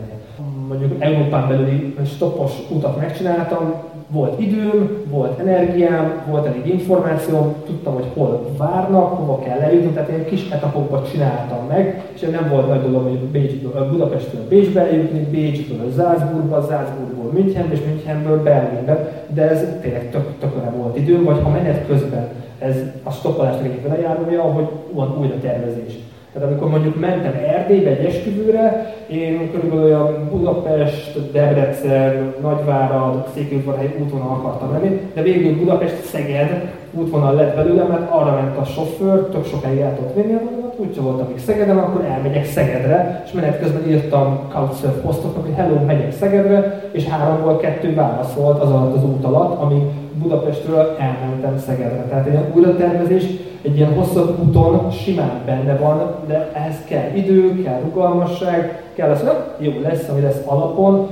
Mondjuk 0.68 1.02
Európán 1.02 1.48
belüli 1.48 1.94
stoppos 2.04 2.52
utat 2.70 2.96
megcsináltam, 2.96 3.74
volt 4.10 4.40
időm, 4.40 5.04
volt 5.10 5.38
energiám, 5.38 6.22
volt 6.30 6.46
elég 6.46 6.66
információm, 6.66 7.54
tudtam, 7.66 7.94
hogy 7.94 8.06
hol 8.14 8.54
várnak, 8.56 9.12
hova 9.18 9.38
kell 9.38 9.58
lejutni, 9.58 9.90
tehát 9.90 10.08
én 10.08 10.24
kis 10.24 10.48
etapokban 10.50 11.04
csináltam 11.10 11.66
meg, 11.68 12.02
és 12.14 12.20
nem 12.20 12.48
volt 12.50 12.68
nagy 12.68 12.82
dolog, 12.82 13.02
hogy 13.02 13.18
Bécsből, 13.18 13.88
Budapestről 13.90 14.48
Bécsbe 14.48 14.80
eljutni, 14.80 15.26
Bécsből 15.30 15.92
Salzburgba, 15.96 16.66
Salzburgból 16.70 17.32
Münchenbe, 17.32 17.74
és 17.74 17.80
Münchenből 17.86 18.42
Berlinbe, 18.42 19.24
de 19.34 19.50
ez 19.50 19.64
tényleg 19.80 20.10
tök, 20.10 20.38
tökre 20.38 20.70
volt 20.76 20.96
időm, 20.96 21.24
vagy 21.24 21.40
ha 21.42 21.48
menet 21.48 21.86
közben 21.86 22.28
ez 22.58 22.76
a 23.02 23.10
stoppolásnak 23.10 23.64
egyik 23.64 23.82
velejárója, 23.82 24.42
hogy 24.42 24.68
van 24.92 25.16
újra 25.20 25.40
tervezés. 25.40 25.98
Tehát 26.38 26.52
amikor 26.52 26.70
mondjuk 26.70 27.00
mentem 27.00 27.32
Erdélybe 27.46 27.90
egy 27.90 28.04
esküvőre, 28.04 28.94
én 29.06 29.50
körülbelül 29.52 29.84
olyan 29.84 30.28
Budapest, 30.30 31.32
Debrecen, 31.32 32.34
Nagyvárad, 32.40 33.26
Székelyudvarhely 33.34 33.94
útvonal 33.98 34.30
akartam 34.30 34.70
menni, 34.70 35.00
de 35.14 35.22
végül 35.22 35.56
Budapest, 35.56 36.04
Szeged 36.04 36.72
útvonal 36.92 37.34
lett 37.34 37.54
belőle, 37.54 37.82
mert 37.82 38.10
arra 38.10 38.32
ment 38.32 38.56
a 38.56 38.64
sofőr, 38.64 39.28
tök 39.28 39.46
sokáig 39.46 39.78
el 39.78 39.94
tudott 39.94 40.14
vinni 40.14 40.38
úgyse 40.78 41.00
voltam 41.00 41.26
még 41.28 41.38
Szegeden, 41.38 41.78
akkor 41.78 42.04
elmegyek 42.04 42.44
Szegedre, 42.44 43.22
és 43.26 43.32
menet 43.32 43.60
közben 43.60 43.88
írtam 43.88 44.38
Couchsurf 44.52 45.00
posztoknak, 45.02 45.44
hogy 45.44 45.54
hello, 45.54 45.84
megyek 45.84 46.12
Szegedre, 46.12 46.82
és 46.90 47.04
háromból 47.04 47.56
kettő 47.56 47.94
válasz 47.94 48.32
volt 48.32 48.62
az 48.62 48.70
alatt 48.70 48.96
az 48.96 49.04
út 49.04 49.24
alatt, 49.24 49.60
amíg 49.60 49.82
Budapestről 50.22 50.96
elmentem 50.98 51.58
Szegedre. 51.66 52.04
Tehát 52.08 52.26
egy 52.26 52.38
újratervezés 52.54 53.24
egy 53.62 53.76
ilyen 53.76 53.94
hosszabb 53.94 54.38
úton 54.46 54.90
simán 54.90 55.40
benne 55.46 55.76
van, 55.76 56.14
de 56.26 56.50
ehhez 56.52 56.76
kell 56.88 57.10
idő, 57.14 57.62
kell 57.62 57.80
rugalmasság, 57.84 58.82
kell 58.94 59.10
az, 59.10 59.20
hogy 59.20 59.66
jó 59.66 59.80
lesz, 59.82 60.08
ami 60.08 60.20
lesz 60.20 60.42
alapon. 60.44 61.08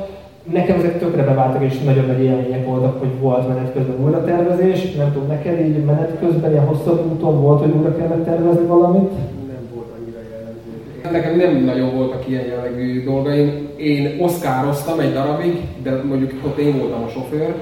Nekem 0.52 0.78
ezek 0.78 0.98
tökre 0.98 1.22
beváltak, 1.22 1.62
és 1.62 1.82
nagyon 1.82 2.06
nagy 2.06 2.22
élmények 2.22 2.66
voltak, 2.66 2.98
hogy 2.98 3.18
volt 3.20 3.48
menet 3.48 3.72
közben 3.72 4.04
újra 4.04 4.24
tervezés. 4.24 4.94
Nem 4.94 5.12
tudom, 5.12 5.28
neked 5.28 5.60
így 5.60 5.84
menet 5.84 6.12
közben 6.20 6.50
ilyen 6.50 6.66
hosszabb 6.66 7.10
úton 7.12 7.40
volt, 7.40 7.60
hogy 7.60 7.72
újra 7.78 7.96
kellett 7.96 8.24
tervezni 8.24 8.66
valamit? 8.66 9.10
Nem 9.48 9.68
volt 9.74 9.86
annyira 9.98 10.18
jellemző. 10.30 11.10
Nekem 11.12 11.36
nem 11.36 11.64
nagyon 11.64 11.94
voltak 11.94 12.28
ilyen 12.28 12.44
jellegű 12.44 13.04
dolgaim. 13.04 13.68
Én 13.76 14.20
oszkároztam 14.20 15.00
egy 15.00 15.12
darabig, 15.12 15.60
de 15.82 16.02
mondjuk 16.08 16.32
ott 16.46 16.58
én 16.58 16.78
voltam 16.78 17.02
a 17.02 17.08
sofőr, 17.08 17.54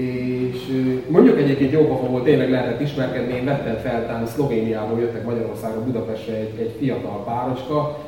és 0.00 0.58
mondjuk 1.08 1.38
egyébként 1.38 1.72
jó 1.72 1.86
pofa 1.86 2.06
volt, 2.06 2.24
tényleg 2.24 2.50
lehetett 2.50 2.80
ismerkedni, 2.80 3.34
én 3.34 3.44
vettem 3.44 3.76
fel, 3.76 4.06
talán 4.06 4.26
Szlovéniából 4.26 5.00
jöttek 5.00 5.24
Magyarországra, 5.24 5.84
Budapestre 5.84 6.34
egy, 6.34 6.52
egy 6.58 6.74
fiatal 6.78 7.24
párocska, 7.24 7.98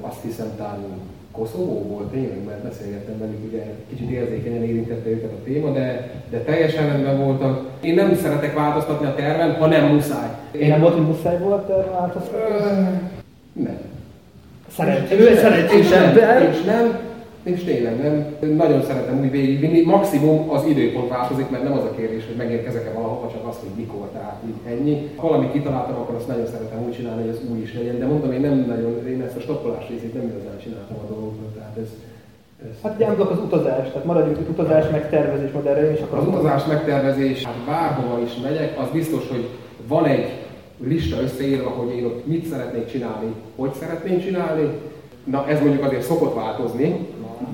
azt 0.00 0.22
hiszem 0.22 0.52
talán 0.56 0.84
Koszovóból 1.32 2.10
tényleg, 2.10 2.44
mert 2.46 2.62
beszélgettem 2.62 3.18
velük, 3.18 3.44
ugye 3.48 3.62
kicsit 3.88 4.10
érzékenyen 4.10 4.62
érintette 4.62 5.10
őket 5.10 5.30
a 5.30 5.44
téma, 5.44 5.70
de, 5.70 6.10
de 6.30 6.38
teljesen 6.38 6.86
rendben 6.86 7.24
voltak. 7.24 7.66
Én 7.80 7.94
nem 7.94 8.14
szeretek 8.14 8.54
változtatni 8.54 9.06
a 9.06 9.14
terven, 9.14 9.54
ha 9.54 9.66
nem 9.66 9.84
muszáj. 9.84 10.28
Én 10.50 10.68
nem 10.68 10.80
volt, 10.80 10.94
hogy 10.94 11.06
muszáj 11.06 11.38
volt 11.38 11.66
változtatni? 11.92 13.10
Nem. 13.52 13.78
Szerető, 14.76 15.18
ő 15.18 15.34
szerencsés 15.36 15.90
ember. 15.90 16.48
És 16.52 16.64
nem, 16.64 16.98
és 17.44 17.64
tényleg 17.64 18.02
nem, 18.02 18.16
nagyon 18.56 18.82
szeretem 18.82 19.20
úgy 19.20 19.30
végigvinni. 19.30 19.82
Maximum 19.82 20.50
az 20.50 20.64
időpont 20.66 21.08
változik, 21.08 21.50
mert 21.50 21.62
nem 21.62 21.72
az 21.72 21.84
a 21.84 21.94
kérdés, 21.96 22.26
hogy 22.26 22.36
megérkezek-e 22.36 22.92
valahova, 22.92 23.30
csak 23.32 23.46
az, 23.48 23.56
hogy 23.60 23.74
mikor, 23.76 24.08
tehát 24.12 24.42
így 24.46 24.72
ennyi. 24.72 25.10
Ha 25.16 25.28
valamit 25.28 25.52
kitaláltam, 25.52 25.96
akkor 25.96 26.14
azt 26.14 26.28
nagyon 26.28 26.46
szeretem 26.46 26.84
úgy 26.86 26.94
csinálni, 26.94 27.22
hogy 27.22 27.30
az 27.30 27.40
új 27.50 27.60
is 27.60 27.74
legyen, 27.74 27.98
de 27.98 28.06
mondom, 28.06 28.32
én 28.32 28.40
nem 28.40 28.64
nagyon, 28.68 29.06
én 29.08 29.22
ezt 29.22 29.36
a 29.36 29.40
stoppolás 29.40 29.88
részét 29.88 30.14
nem 30.14 30.22
igazán 30.22 30.58
csináltam 30.62 30.96
a 30.96 31.12
dolgokról, 31.12 31.50
tehát 31.56 31.76
ez, 31.76 31.88
ez 32.68 32.74
Hát 32.82 32.98
gyámblok 32.98 33.30
az 33.30 33.38
utazás, 33.38 33.88
tehát 33.88 34.04
maradjunk 34.04 34.38
itt 34.40 34.48
utazás 34.48 34.90
megtervezés 34.90 35.50
modellre, 35.52 35.92
és 35.92 36.00
akkor 36.00 36.18
az 36.18 36.26
utazás 36.26 36.64
megtervezés, 36.64 37.44
hát 37.44 37.64
bárhova 37.66 38.20
is 38.22 38.32
megyek, 38.42 38.78
az 38.78 38.88
biztos, 38.92 39.28
hogy 39.28 39.48
van 39.88 40.04
egy 40.06 40.26
lista 40.78 41.20
összeírva, 41.22 41.70
hogy 41.70 41.96
én 41.96 42.04
ott 42.04 42.26
mit 42.26 42.46
szeretnék 42.46 42.86
csinálni, 42.86 43.34
hogy 43.56 43.72
szeretnénk 43.80 44.22
csinálni. 44.22 44.68
Na 45.24 45.48
ez 45.48 45.60
mondjuk 45.60 45.84
azért 45.84 46.02
szokott 46.02 46.34
változni, 46.34 47.06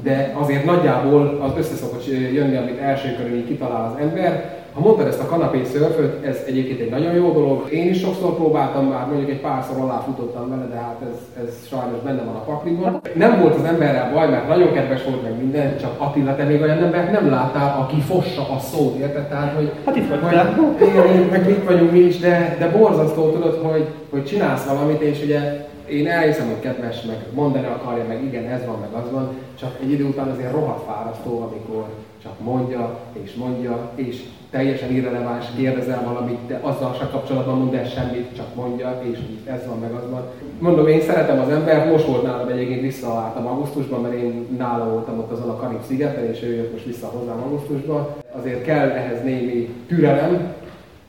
de 0.03 0.37
azért 0.41 0.65
nagyjából 0.65 1.39
az 1.43 1.53
össze 1.59 1.75
szokott 1.75 2.07
jönni, 2.07 2.57
amit 2.57 2.81
első 2.81 3.17
körül 3.17 3.47
kitalál 3.47 3.93
az 3.93 4.03
ember. 4.03 4.59
Ha 4.73 4.81
mondtad 4.81 5.07
ezt 5.07 5.21
a 5.21 5.27
kanapé 5.27 5.65
szörföt, 5.65 6.25
ez 6.25 6.43
egyébként 6.47 6.81
egy 6.81 6.91
nagyon 6.91 7.15
jó 7.15 7.33
dolog. 7.33 7.73
Én 7.73 7.89
is 7.89 8.01
sokszor 8.01 8.35
próbáltam 8.35 8.87
már, 8.87 9.07
mondjuk 9.07 9.31
egy 9.31 9.41
párszor 9.41 9.77
aláfutottam 9.81 10.49
vele, 10.49 10.67
de 10.67 10.75
hát 10.75 11.01
ez, 11.11 11.45
ez 11.45 11.55
sajnos 11.69 12.01
benne 12.05 12.23
van 12.23 12.35
a 12.35 12.45
pakliban. 12.45 13.01
Nem 13.15 13.41
volt 13.41 13.55
az 13.55 13.65
emberrel 13.65 14.13
baj, 14.13 14.29
mert 14.29 14.49
nagyon 14.49 14.73
kedves 14.73 15.05
volt 15.05 15.23
meg 15.23 15.37
minden, 15.37 15.79
csak 15.79 15.95
Attila, 15.99 16.37
te 16.37 16.45
még 16.45 16.61
olyan 16.61 16.83
embert 16.83 17.13
nem 17.13 17.31
láttál, 17.31 17.81
aki 17.81 18.01
fossa 18.01 18.41
a 18.41 18.59
szót, 18.59 18.99
érted? 18.99 19.29
Tehát, 19.29 19.55
hogy, 19.55 19.73
hát 19.85 19.97
itt 19.97 20.09
vagy, 20.09 20.19
hogy 20.79 21.15
én, 21.15 21.29
meg 21.31 21.49
itt 21.49 21.65
vagyunk 21.65 21.93
mi 21.93 21.99
is, 21.99 22.19
de, 22.19 22.57
de 22.59 22.69
borzasztó 22.69 23.31
tudod, 23.31 23.61
hogy, 23.63 23.87
hogy 24.11 24.25
csinálsz 24.25 24.67
valamit, 24.67 25.01
és 25.01 25.23
ugye 25.23 25.69
én 25.91 26.07
elhiszem, 26.09 26.47
hogy 26.47 26.61
kedves, 26.61 27.03
meg 27.03 27.17
mondani 27.35 27.67
akarja, 27.67 28.05
meg 28.09 28.25
igen, 28.25 28.45
ez 28.45 28.67
van, 28.67 28.77
meg 28.81 29.03
az 29.03 29.11
van, 29.11 29.29
csak 29.61 29.77
egy 29.83 29.91
idő 29.91 30.05
után 30.05 30.29
azért 30.29 30.53
rohadt 30.53 30.85
fárasztó, 30.85 31.49
amikor 31.51 31.85
csak 32.23 32.41
mondja, 32.41 32.99
és 33.13 33.35
mondja, 33.35 33.91
és 33.95 34.23
teljesen 34.51 34.93
irreleváns, 34.93 35.45
kérdezel 35.57 36.03
valamit, 36.05 36.47
de 36.47 36.61
azzal 36.63 36.97
se 36.99 37.09
kapcsolatban 37.11 37.59
mond 37.59 37.75
el 37.75 37.85
semmit, 37.85 38.37
csak 38.37 38.55
mondja, 38.55 39.03
és 39.11 39.19
ez 39.45 39.67
van, 39.67 39.79
meg 39.79 39.93
az 39.93 40.11
van. 40.11 40.23
Mondom, 40.59 40.89
én 40.89 41.01
szeretem 41.01 41.41
az 41.41 41.49
embert, 41.49 41.91
most 41.91 42.07
volt 42.07 42.23
nálam 42.23 42.49
egyébként 42.49 42.81
visszaálltam 42.81 43.47
augusztusban, 43.47 44.01
mert 44.01 44.15
én 44.15 44.47
nála 44.59 44.91
voltam 44.91 45.19
ott 45.19 45.31
azon 45.31 45.49
a 45.49 45.57
Karib 45.57 45.83
szigeten, 45.83 46.25
és 46.25 46.43
ő 46.43 46.55
jött 46.55 46.73
most 46.73 46.85
vissza 46.85 47.07
hozzám 47.07 47.43
augusztusban. 47.43 48.09
Azért 48.39 48.65
kell 48.65 48.89
ehhez 48.89 49.23
némi 49.25 49.69
türelem, 49.87 50.55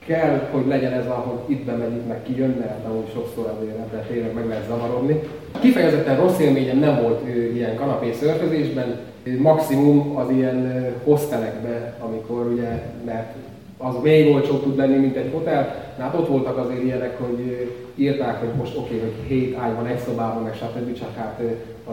kell, 0.06 0.50
hogy 0.52 0.68
legyen 0.68 0.94
ez, 0.94 1.06
ahogy 1.06 1.40
itt 1.46 1.66
bemegyik, 1.66 2.08
meg 2.08 2.24
kijön, 2.24 2.56
mert 2.60 2.86
amúgy 2.86 3.12
sokszor 3.14 3.54
azért 3.58 3.78
ebben 3.78 4.06
tényleg 4.08 4.34
meg 4.34 4.48
lehet 4.48 4.68
zavarodni. 4.68 5.20
Kifejezetten 5.60 6.18
rossz 6.18 6.40
élményem 6.40 6.78
nem 6.78 7.02
volt 7.02 7.22
ő, 7.28 7.52
ilyen 7.54 7.76
kanapé 7.76 8.12
szörfözésben, 8.12 9.00
maximum 9.38 10.16
az 10.16 10.30
ilyen 10.30 10.86
hostelekbe, 11.04 11.94
amikor 12.00 12.46
ugye, 12.46 12.82
mert 13.06 13.34
az 13.82 13.96
még 14.04 14.34
olcsóbb 14.34 14.64
tud 14.64 14.78
lenni, 14.78 14.98
mint 14.98 15.16
egy 15.16 15.32
hotel. 15.34 15.76
Na, 15.98 16.04
hát 16.04 16.16
ott 16.16 16.28
voltak 16.28 16.58
azért 16.58 16.84
ilyenek, 16.84 17.20
hogy 17.20 17.70
írták, 17.96 18.40
hogy 18.40 18.50
most 18.58 18.78
oké, 18.78 18.96
okay, 18.96 19.00
hogy 19.00 19.28
hét 19.28 19.58
ágy 19.58 19.76
van 19.76 19.86
egy 19.86 20.00
szobában, 20.00 20.44
meg 20.44 20.54
stb. 20.54 20.98
csak 21.00 21.16
hát 21.16 21.42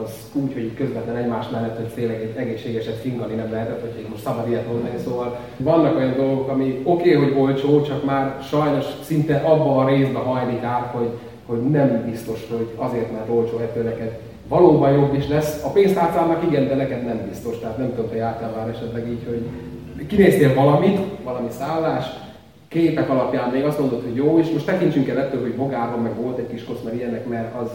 az 0.03 0.11
úgy, 0.33 0.53
hogy 0.53 0.75
közvetlen 0.75 1.17
egymás 1.17 1.49
mellett, 1.49 1.77
hogy 1.77 1.87
tényleg 1.87 2.21
egy 2.21 2.37
egészségeset 2.37 2.95
fingani 2.95 3.35
nem 3.35 3.51
lehetett, 3.51 3.81
hogy 3.81 4.07
most 4.11 4.23
szabad 4.23 4.49
ilyet 4.49 4.67
mondani. 4.67 4.99
Szóval 5.05 5.39
vannak 5.57 5.97
olyan 5.97 6.17
dolgok, 6.17 6.49
ami 6.49 6.81
oké, 6.85 7.17
okay, 7.17 7.29
hogy 7.29 7.41
olcsó, 7.41 7.83
csak 7.83 8.05
már 8.05 8.37
sajnos 8.49 8.85
szinte 9.03 9.37
abba 9.37 9.77
a 9.77 9.89
részbe 9.89 10.19
hajlik 10.19 10.63
át, 10.63 10.91
hogy, 10.93 11.09
hogy 11.47 11.71
nem 11.71 12.05
biztos, 12.11 12.47
hogy 12.51 12.69
azért, 12.77 13.13
mert 13.13 13.29
olcsó 13.29 13.59
ettől 13.59 13.85
neked 13.85 14.19
valóban 14.49 14.93
jobb 14.93 15.15
is 15.15 15.29
lesz. 15.29 15.65
A 15.65 15.69
pénztárcának 15.69 16.43
igen, 16.43 16.69
de 16.69 16.75
neked 16.75 17.05
nem 17.05 17.21
biztos. 17.29 17.59
Tehát 17.59 17.79
nem 17.79 17.95
tudom, 17.95 18.11
te 18.11 18.17
jártál 18.17 18.53
már 18.57 18.69
esetleg 18.69 19.09
így, 19.09 19.25
hogy 19.29 19.43
kinéztél 20.07 20.55
valamit, 20.55 20.99
valami 21.25 21.49
szállás, 21.59 22.05
képek 22.69 23.11
alapján 23.11 23.51
még 23.51 23.65
azt 23.65 23.79
mondod, 23.79 24.03
hogy 24.03 24.15
jó, 24.15 24.39
és 24.39 24.51
most 24.51 24.67
tekintsünk 24.67 25.09
el 25.09 25.19
ettől, 25.19 25.41
hogy 25.41 25.55
Bogárban 25.55 26.01
meg 26.01 26.15
volt 26.15 26.39
egy 26.39 26.49
kis 26.51 26.65
kosz, 26.65 26.83
mert 26.85 26.97
ilyenek, 26.97 27.29
mert 27.29 27.55
az, 27.61 27.71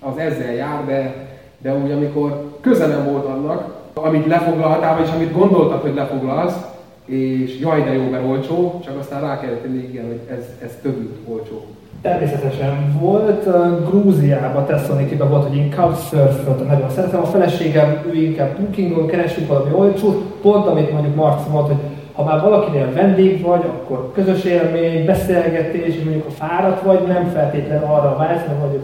az 0.00 0.16
ezzel 0.16 0.52
jár, 0.52 0.84
de, 0.84 1.28
de 1.58 1.74
úgy 1.74 1.90
amikor 1.90 2.58
közelem 2.60 3.04
volt 3.04 3.26
annak, 3.26 3.80
amit 3.94 4.26
lefoglaltál, 4.26 4.96
vagyis 4.96 5.12
amit 5.12 5.32
gondoltad, 5.32 5.80
hogy 5.80 5.94
lefoglalsz, 5.94 6.56
és 7.04 7.58
jaj, 7.60 7.82
de 7.82 7.92
jó, 7.92 8.08
mert 8.08 8.24
olcsó, 8.24 8.80
csak 8.84 8.98
aztán 8.98 9.20
rá 9.20 9.40
kellett 9.40 9.62
tenni, 9.62 9.88
igen, 9.88 10.06
hogy 10.06 10.20
ez, 10.30 10.44
ez 10.62 10.78
több, 10.82 10.98
mint 10.98 11.16
olcsó. 11.24 11.66
Természetesen 12.02 12.98
volt, 13.00 13.44
Grúziában, 13.88 14.66
Tesszalonikiben 14.66 15.28
volt, 15.28 15.48
hogy 15.48 15.56
én 15.56 15.70
couchsurfot 15.70 16.66
nagyon 16.66 16.90
szeretem. 16.90 17.20
A 17.20 17.24
feleségem, 17.26 18.02
ő 18.10 18.14
inkább 18.14 18.56
bookingon 18.58 19.06
keresünk 19.06 19.48
valami 19.48 19.72
olcsót, 19.74 20.22
pont 20.40 20.66
amit 20.66 20.92
mondjuk 20.92 21.14
Marci 21.14 21.50
mondta, 21.50 21.72
hogy 21.72 21.82
ha 22.12 22.24
már 22.24 22.40
valakinél 22.40 22.92
vendég 22.92 23.42
vagy, 23.42 23.60
akkor 23.60 24.12
közös 24.14 24.44
élmény, 24.44 25.04
beszélgetés, 25.04 25.94
mondjuk 26.04 26.24
ha 26.24 26.46
fáradt 26.46 26.82
vagy, 26.82 27.06
nem 27.06 27.28
feltétlenül 27.28 27.84
arra 27.84 28.16
vágysz, 28.16 28.46
mert 28.46 28.58
mondjuk 28.58 28.82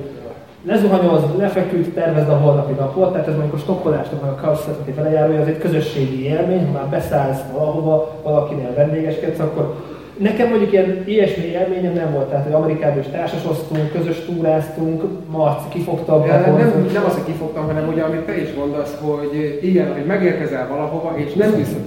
lezuhanyoz, 0.66 1.22
lefeküdt, 1.38 1.94
tervezd 1.94 2.28
a 2.28 2.36
holnapi 2.36 2.72
napot, 2.72 3.12
tehát 3.12 3.26
ez 3.26 3.34
mondjuk 3.34 3.54
a 3.54 3.58
stokkolásnak, 3.58 4.22
meg 4.22 4.30
a 4.30 4.40
couchsurfnak 4.40 4.88
egy 4.88 4.94
velejárója, 4.94 5.40
az 5.40 5.46
egy 5.46 5.58
közösségi 5.58 6.24
élmény, 6.24 6.66
ha 6.66 6.72
már 6.72 6.88
beszállsz 6.90 7.42
valahova, 7.52 8.14
valakinél 8.22 8.74
vendégeskedsz, 8.74 9.38
akkor 9.38 9.74
Nekem 10.18 10.48
mondjuk 10.48 10.72
ilyen 10.72 11.02
ilyesmi 11.06 11.44
élményem 11.44 11.92
nem 11.92 12.12
volt, 12.12 12.28
tehát 12.28 12.44
hogy 12.44 12.52
Amerikában 12.52 12.98
is 12.98 13.06
társasoztunk, 13.10 13.92
közös 13.92 14.24
túráztunk, 14.24 15.02
Marci 15.30 15.68
kifogta 15.68 16.12
a 16.14 16.26
nem, 16.26 16.56
nem, 16.56 16.88
nem 16.92 17.04
az, 17.04 17.12
hogy 17.12 17.24
kifogtam, 17.24 17.66
hanem 17.66 17.88
ugye, 17.88 18.02
amit 18.02 18.20
te 18.20 18.40
is 18.40 18.48
mondasz, 18.56 18.96
hogy 19.00 19.58
igen, 19.62 19.92
hogy 19.92 20.04
megérkezel 20.04 20.68
valahova, 20.68 21.14
és 21.16 21.32
nem 21.32 21.54
biztos, 21.56 21.80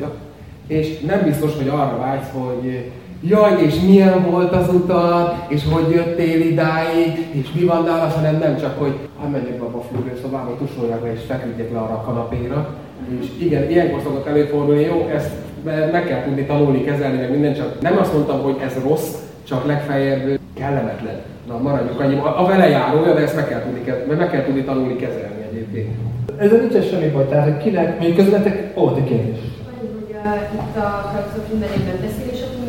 és 0.68 1.00
nem 1.00 1.22
biztos, 1.24 1.56
hogy 1.58 1.68
arra 1.68 1.98
vágysz, 1.98 2.32
hogy 2.34 2.92
jaj, 3.22 3.62
és 3.62 3.80
milyen 3.80 4.32
volt 4.32 4.56
az 4.56 4.74
utat, 4.74 5.46
és 5.48 5.62
hogy 5.72 5.94
jöttél 5.94 6.42
idáig, 6.42 7.28
és 7.32 7.52
mi 7.54 7.64
van 7.66 7.84
nála, 7.84 8.08
hanem 8.08 8.38
nem 8.38 8.58
csak, 8.58 8.80
hogy 8.80 8.94
ha 9.20 9.30
menjek 9.30 9.60
be 9.60 9.66
a 9.66 9.82
fürdőszobába, 9.92 10.58
tusoljak 10.58 11.04
le, 11.04 11.14
és 11.14 11.20
feküdjek 11.28 11.72
le 11.72 11.80
arra 11.80 11.94
a 11.94 12.04
kanapéra. 12.06 12.76
És 13.20 13.28
igen, 13.38 13.70
ilyenkor 13.70 14.02
szokott 14.04 14.28
előfordulni, 14.28 14.82
jó, 14.82 15.10
ezt 15.16 15.32
meg 15.64 16.04
kell 16.08 16.24
tudni 16.24 16.46
tanulni, 16.46 16.84
kezelni, 16.84 17.18
meg 17.18 17.32
minden, 17.32 17.54
csak 17.54 17.82
nem 17.82 17.98
azt 17.98 18.14
mondtam, 18.14 18.42
hogy 18.42 18.56
ez 18.66 18.74
rossz, 18.84 19.16
csak 19.44 19.66
legfeljebb 19.66 20.40
kellemetlen. 20.54 21.20
Na, 21.48 21.58
maradjunk 21.58 22.00
annyi. 22.00 22.16
A, 22.16 22.42
a 22.42 22.46
vele 22.46 22.70
járója, 22.70 23.14
de 23.14 23.22
ezt 23.22 23.36
meg 23.36 23.48
kell 23.48 23.62
tudni, 23.62 23.82
mert 24.08 24.20
meg 24.20 24.30
kell 24.30 24.44
tudni 24.44 24.64
tanulni 24.64 24.96
kezelni 24.96 25.42
egyébként. 25.52 25.96
Ez 26.38 26.52
nincs 26.52 26.88
semmi 26.90 27.08
baj, 27.08 27.28
tehát 27.28 27.44
hogy 27.44 27.58
kinek, 27.64 27.90
mondjuk 27.90 28.16
közületek, 28.16 28.78
ó, 28.78 28.92
te 28.92 29.04
kérdés. 29.04 29.40
Hogy 29.80 30.16
uh, 30.26 30.42
itt 30.54 30.76
a 30.78 31.10
Krapszok 31.12 31.46
mindenében 31.52 31.98
beszél, 32.06 32.32
és 32.34 32.42
akkor 32.42 32.62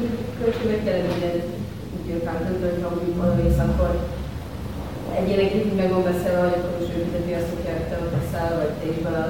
tényleg 0.85 1.05
minden 1.11 1.35
úgy 1.97 2.23
nem 2.25 2.37
tudom, 2.47 2.99
hogy 3.05 3.17
valami 3.17 3.43
akkor 3.59 3.91
egyénekét 5.21 5.65
így 5.69 5.81
meg 5.81 5.91
van 5.95 6.03
beszélve, 6.11 6.41
hogy 6.45 6.57
akkor 6.59 6.73
most 6.79 6.93
ő 6.97 7.01
fizeti 7.07 7.33
azt, 7.39 7.51
hogy 7.53 7.65
te 7.91 7.97
ott 8.03 8.15
száll, 8.33 8.55
vagy 8.61 8.73
te 8.79 8.85
is 8.93 8.99
bele 9.05 9.23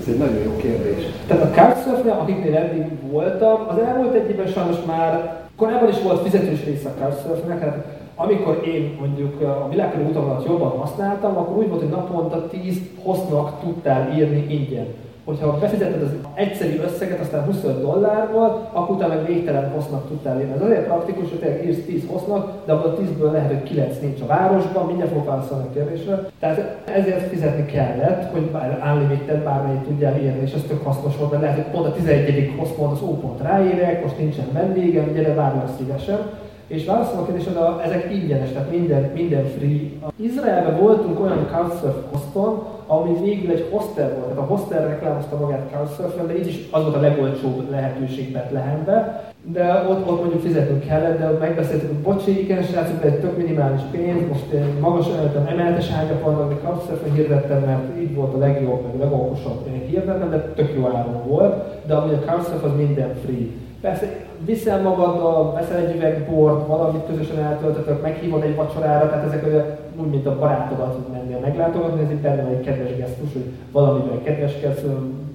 Ez 0.00 0.08
egy 0.12 0.18
nagyon 0.24 0.42
jó 0.48 0.56
kérdés. 0.56 1.00
Tehát 1.26 1.42
a 1.48 1.54
couchsurfnél, 1.58 2.16
akiknél 2.22 2.56
eddig 2.56 2.86
voltam, 3.10 3.58
az 3.72 3.78
elmúlt 3.78 4.14
egy 4.14 4.30
évben 4.30 4.52
sajnos 4.56 4.78
már 4.92 5.12
korábban 5.56 5.88
is 5.88 6.00
volt 6.02 6.22
fizetős 6.22 6.64
része 6.64 6.88
a 6.88 6.98
couchsurfnek, 7.00 7.60
hát 7.60 7.76
amikor 8.24 8.62
én 8.66 8.96
mondjuk 9.00 9.40
a 9.40 9.68
világkörű 9.70 10.04
utamalat 10.04 10.46
jobban 10.46 10.78
használtam, 10.78 11.36
akkor 11.36 11.56
úgy 11.56 11.68
volt, 11.68 11.80
hogy 11.80 11.90
naponta 11.90 12.48
10 12.48 12.76
hoznak 13.02 13.60
tudtál 13.62 14.12
írni 14.16 14.46
ingyen 14.48 14.86
hogyha 15.30 15.58
befizeted 15.58 16.02
az 16.02 16.14
egyszerű 16.34 16.80
összeget, 16.80 17.20
aztán 17.20 17.44
25 17.44 17.80
dollárból, 17.80 18.68
akkor 18.72 18.96
utána 18.96 19.14
meg 19.14 19.26
végtelen 19.26 19.70
hossznak 19.70 20.06
tudtál 20.08 20.40
írni. 20.40 20.52
Ez 20.52 20.62
azért 20.62 20.86
praktikus, 20.86 21.28
hogy 21.28 21.38
tényleg 21.38 21.66
írsz 21.66 21.84
10 21.86 22.02
hossznak, 22.06 22.52
de 22.66 22.72
abból 22.72 22.98
10-ből 23.00 23.32
lehet, 23.32 23.52
hogy 23.52 23.62
9 23.62 23.98
nincs 24.00 24.20
a 24.20 24.26
városban, 24.26 24.86
mindjárt 24.86 25.12
fog 25.12 25.24
válaszolni 25.24 25.64
a 25.66 25.72
kérdésre. 25.72 26.28
Tehát 26.40 26.78
ezért 26.84 27.28
fizetni 27.28 27.66
kellett, 27.66 28.32
hogy 28.32 28.42
bár 28.42 28.92
unlimited 28.94 29.42
bármelyik 29.42 29.82
tudjál 29.82 30.16
írni, 30.22 30.42
és 30.42 30.52
ez 30.52 30.64
tök 30.68 30.84
hasznos 30.84 31.16
volt, 31.16 31.30
mert 31.30 31.42
lehet, 31.42 31.56
hogy 31.56 31.72
pont 31.72 31.86
a 31.86 31.92
11. 31.92 32.54
hosszpont 32.58 32.92
az 32.92 33.02
ó 33.02 33.18
pont 33.18 33.40
ráérek, 33.40 34.02
most 34.02 34.18
nincsen 34.18 34.48
vendégem, 34.52 35.12
gyere, 35.12 35.34
várlak 35.34 35.68
szívesen. 35.78 36.18
És 36.66 36.84
válaszolom 36.84 37.22
a 37.22 37.26
kérdésre, 37.26 37.50
ezek 37.84 38.12
ingyenes, 38.12 38.52
tehát 38.52 38.70
minden, 38.70 39.10
minden 39.14 39.44
free. 39.58 39.80
Izraelben 40.16 40.80
voltunk 40.80 41.20
olyan 41.20 41.48
Couchsurf 41.52 41.96
hoston, 42.12 42.62
ami 42.90 43.18
végül 43.22 43.50
egy 43.50 43.68
hostel 43.70 44.08
volt. 44.08 44.28
Tehát 44.28 44.38
a 44.38 44.54
hostel 44.54 44.88
reklámozta 44.88 45.36
magát 45.36 45.70
couchsurf 45.72 46.26
de 46.26 46.38
így 46.38 46.46
is 46.46 46.58
az 46.70 46.82
volt 46.82 46.96
a 46.96 47.00
legolcsóbb 47.00 47.70
lehetőség 47.70 48.32
Betlehembe. 48.32 49.24
De 49.52 49.86
ott, 49.88 50.08
ott 50.08 50.20
mondjuk 50.20 50.42
fizetnünk 50.42 50.86
kellett, 50.86 51.18
de 51.18 51.28
megbeszéltük, 51.28 51.88
hogy 51.88 51.96
bocsi, 51.96 52.42
igen, 52.42 52.62
srácok, 52.62 53.00
de 53.00 53.06
egy 53.06 53.20
tök 53.20 53.36
minimális 53.36 53.80
pénz, 53.90 54.28
most 54.28 54.50
én 54.52 54.64
magas 54.80 55.06
előttem 55.18 55.46
emeletes 55.46 55.90
ágyak 55.90 56.24
vannak, 56.24 56.48
de 56.48 56.68
couchsurf 56.68 57.14
hirdettem, 57.14 57.62
mert 57.62 58.00
így 58.00 58.14
volt 58.14 58.34
a 58.34 58.38
legjobb, 58.38 58.82
meg 58.82 58.94
a 58.94 59.04
legokosabb 59.04 59.66
hirdettem, 59.86 60.30
de 60.30 60.52
tök 60.54 60.72
jó 60.76 60.86
áron 60.86 61.22
volt, 61.26 61.64
de 61.86 61.94
ami 61.94 62.12
a 62.12 62.32
couchsurf 62.32 62.64
az 62.64 62.76
minden 62.76 63.14
free. 63.24 63.46
Persze 63.80 64.06
viszel 64.44 64.82
magaddal, 64.82 65.52
veszel 65.52 65.76
egy 65.76 65.96
üveg 65.96 66.26
bort, 66.30 66.66
valamit 66.66 67.06
közösen 67.06 67.38
eltöltötök, 67.38 68.02
meghívod 68.02 68.42
egy 68.42 68.56
vacsorára, 68.56 69.08
tehát 69.08 69.24
ezek 69.24 69.46
olyan, 69.46 69.64
úgy, 69.96 70.06
mint 70.06 70.26
a 70.26 70.38
barátodat 70.38 71.12
mennél 71.12 71.38
meglátogatni, 71.38 72.02
ez 72.02 72.10
itt 72.10 72.20
benne 72.20 72.48
egy 72.48 72.60
kedves 72.60 72.96
gesztus, 72.96 73.32
hogy 73.32 73.44
valamivel 73.72 74.22
kedveskedsz, 74.22 74.84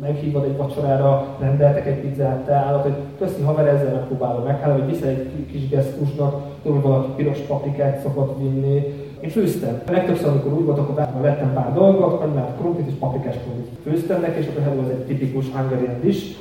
meghívod 0.02 0.44
egy 0.44 0.58
vacsorára, 0.58 1.28
rendeltek 1.40 1.86
egy 1.86 2.00
pizzát, 2.00 2.46
te 2.46 2.54
állod, 2.54 2.82
hogy 2.82 2.96
köszi 3.18 3.42
haver, 3.42 3.68
ezzel 3.68 3.94
megpróbálom 3.94 4.44
meghálni, 4.44 4.82
hogy 4.82 4.92
viszel 4.92 5.10
egy 5.10 5.46
kis 5.52 5.70
gesztusnak, 5.70 6.42
tudom, 6.64 6.82
valaki 6.82 7.12
piros 7.16 7.40
paprikát 7.40 8.02
szokott 8.02 8.38
vinni, 8.40 8.84
én 9.20 9.30
főztem. 9.30 9.82
Legtöbbször, 9.92 10.28
amikor 10.28 10.54
úgy 10.54 10.66
volt, 10.66 10.80
akkor 10.80 11.22
vettem 11.22 11.54
pár 11.54 11.74
dolgot, 11.74 12.20
kagymát, 12.20 12.56
krumplit 12.60 12.88
és 12.88 12.94
paprikás 13.00 13.36
krumplit 13.44 13.80
főztem 13.84 14.22
neki, 14.22 14.40
és 14.40 14.48
akkor 14.48 14.84
ez 14.84 14.90
egy 14.90 15.06
tipikus 15.06 15.46
hungarian 15.54 16.00
dish. 16.02 16.36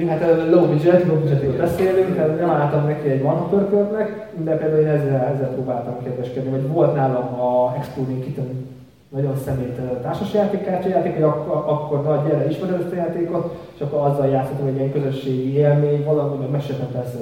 Én 0.00 0.08
hát 0.08 0.50
low 0.50 0.66
budget, 0.66 1.06
low 1.06 1.16
budgetről 1.16 1.56
beszélünk, 1.56 2.14
tehát 2.14 2.40
nem 2.40 2.50
álltam 2.50 2.86
neki 2.86 3.08
egy 3.08 3.22
van 3.22 3.48
pörköltnek, 3.50 4.32
de 4.44 4.56
például 4.56 4.80
én 4.80 4.86
ezzel, 4.86 5.32
ezzel 5.34 5.48
próbáltam 5.48 6.02
kérdeskedni, 6.02 6.50
vagy 6.50 6.68
volt 6.68 6.94
nálam 6.94 7.40
a 7.40 7.74
Exploding 7.76 8.24
Kitten 8.24 8.68
nagyon 9.08 9.36
szemét 9.44 9.80
társasjáték, 10.02 10.66
játék, 10.88 11.14
hogy 11.14 11.22
akkor, 11.22 11.56
akkor 11.66 12.02
na, 12.02 12.28
gyere, 12.28 12.50
ismered 12.50 12.80
ezt 12.80 12.92
a 12.92 12.94
játékot, 12.94 13.54
és 13.74 13.80
akkor 13.80 14.10
azzal 14.10 14.26
játszhatunk 14.26 14.68
egy 14.68 14.76
ilyen 14.76 14.92
közösségi 14.92 15.52
élmény, 15.52 16.04
valami, 16.04 16.36
meg 16.36 16.50
meséltem 16.50 16.90
persze 16.92 17.16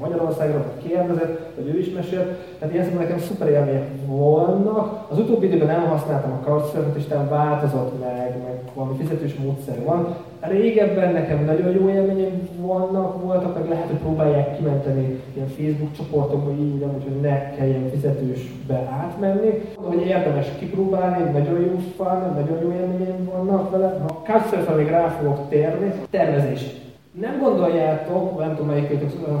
Magyarországra, 0.00 0.58
vagy 0.58 0.90
kérdezett, 0.90 1.40
vagy 1.56 1.74
ő 1.74 1.78
is 1.78 1.90
mesélt. 1.90 2.28
Tehát 2.58 2.74
ilyen 2.74 2.92
nekem 2.98 3.18
szuper 3.18 3.48
élmények 3.48 3.88
volnak. 4.06 5.06
Az 5.10 5.18
utóbbi 5.18 5.46
időben 5.46 5.66
nem 5.66 5.88
használtam 5.88 6.32
a 6.32 6.44
couchsurfet, 6.44 6.96
és 6.96 7.04
talán 7.04 7.28
változott 7.28 8.00
meg, 8.00 8.36
meg 8.44 8.60
valami 8.74 8.96
fizetős 8.96 9.34
módszer 9.34 9.84
van. 9.84 10.14
Régebben 10.48 11.12
nekem 11.12 11.44
nagyon 11.44 11.72
jó 11.72 11.88
élmények 11.88 12.30
vannak, 12.56 13.22
voltak, 13.22 13.58
meg 13.58 13.68
lehet, 13.68 13.86
hogy 13.86 13.96
próbálják 13.96 14.56
kimenteni 14.56 15.20
ilyen 15.34 15.48
Facebook 15.48 15.92
csoportokba 15.96 16.50
így, 16.50 16.74
ugyanúgy, 16.74 17.02
hogy 17.02 17.20
ne 17.20 17.50
kelljen 17.50 17.90
fizetősbe 17.90 18.74
átmenni. 18.74 19.62
Hogy 19.74 20.06
érdemes 20.06 20.46
kipróbálni, 20.58 21.30
nagyon 21.30 21.60
jó 21.60 21.78
fun, 21.96 22.32
nagyon 22.34 22.58
jó 22.62 22.72
élményeim 22.72 23.30
vannak 23.32 23.70
vele. 23.70 24.00
Ha 24.06 24.22
couchsurfre 24.26 24.74
még 24.74 24.88
rá 24.88 25.08
fogok 25.08 25.48
térni, 25.48 25.92
tervezés 26.10 26.82
nem 27.20 27.38
gondoljátok, 27.40 28.38
nem 28.38 28.54
tudom 28.54 28.66
melyik 28.66 28.90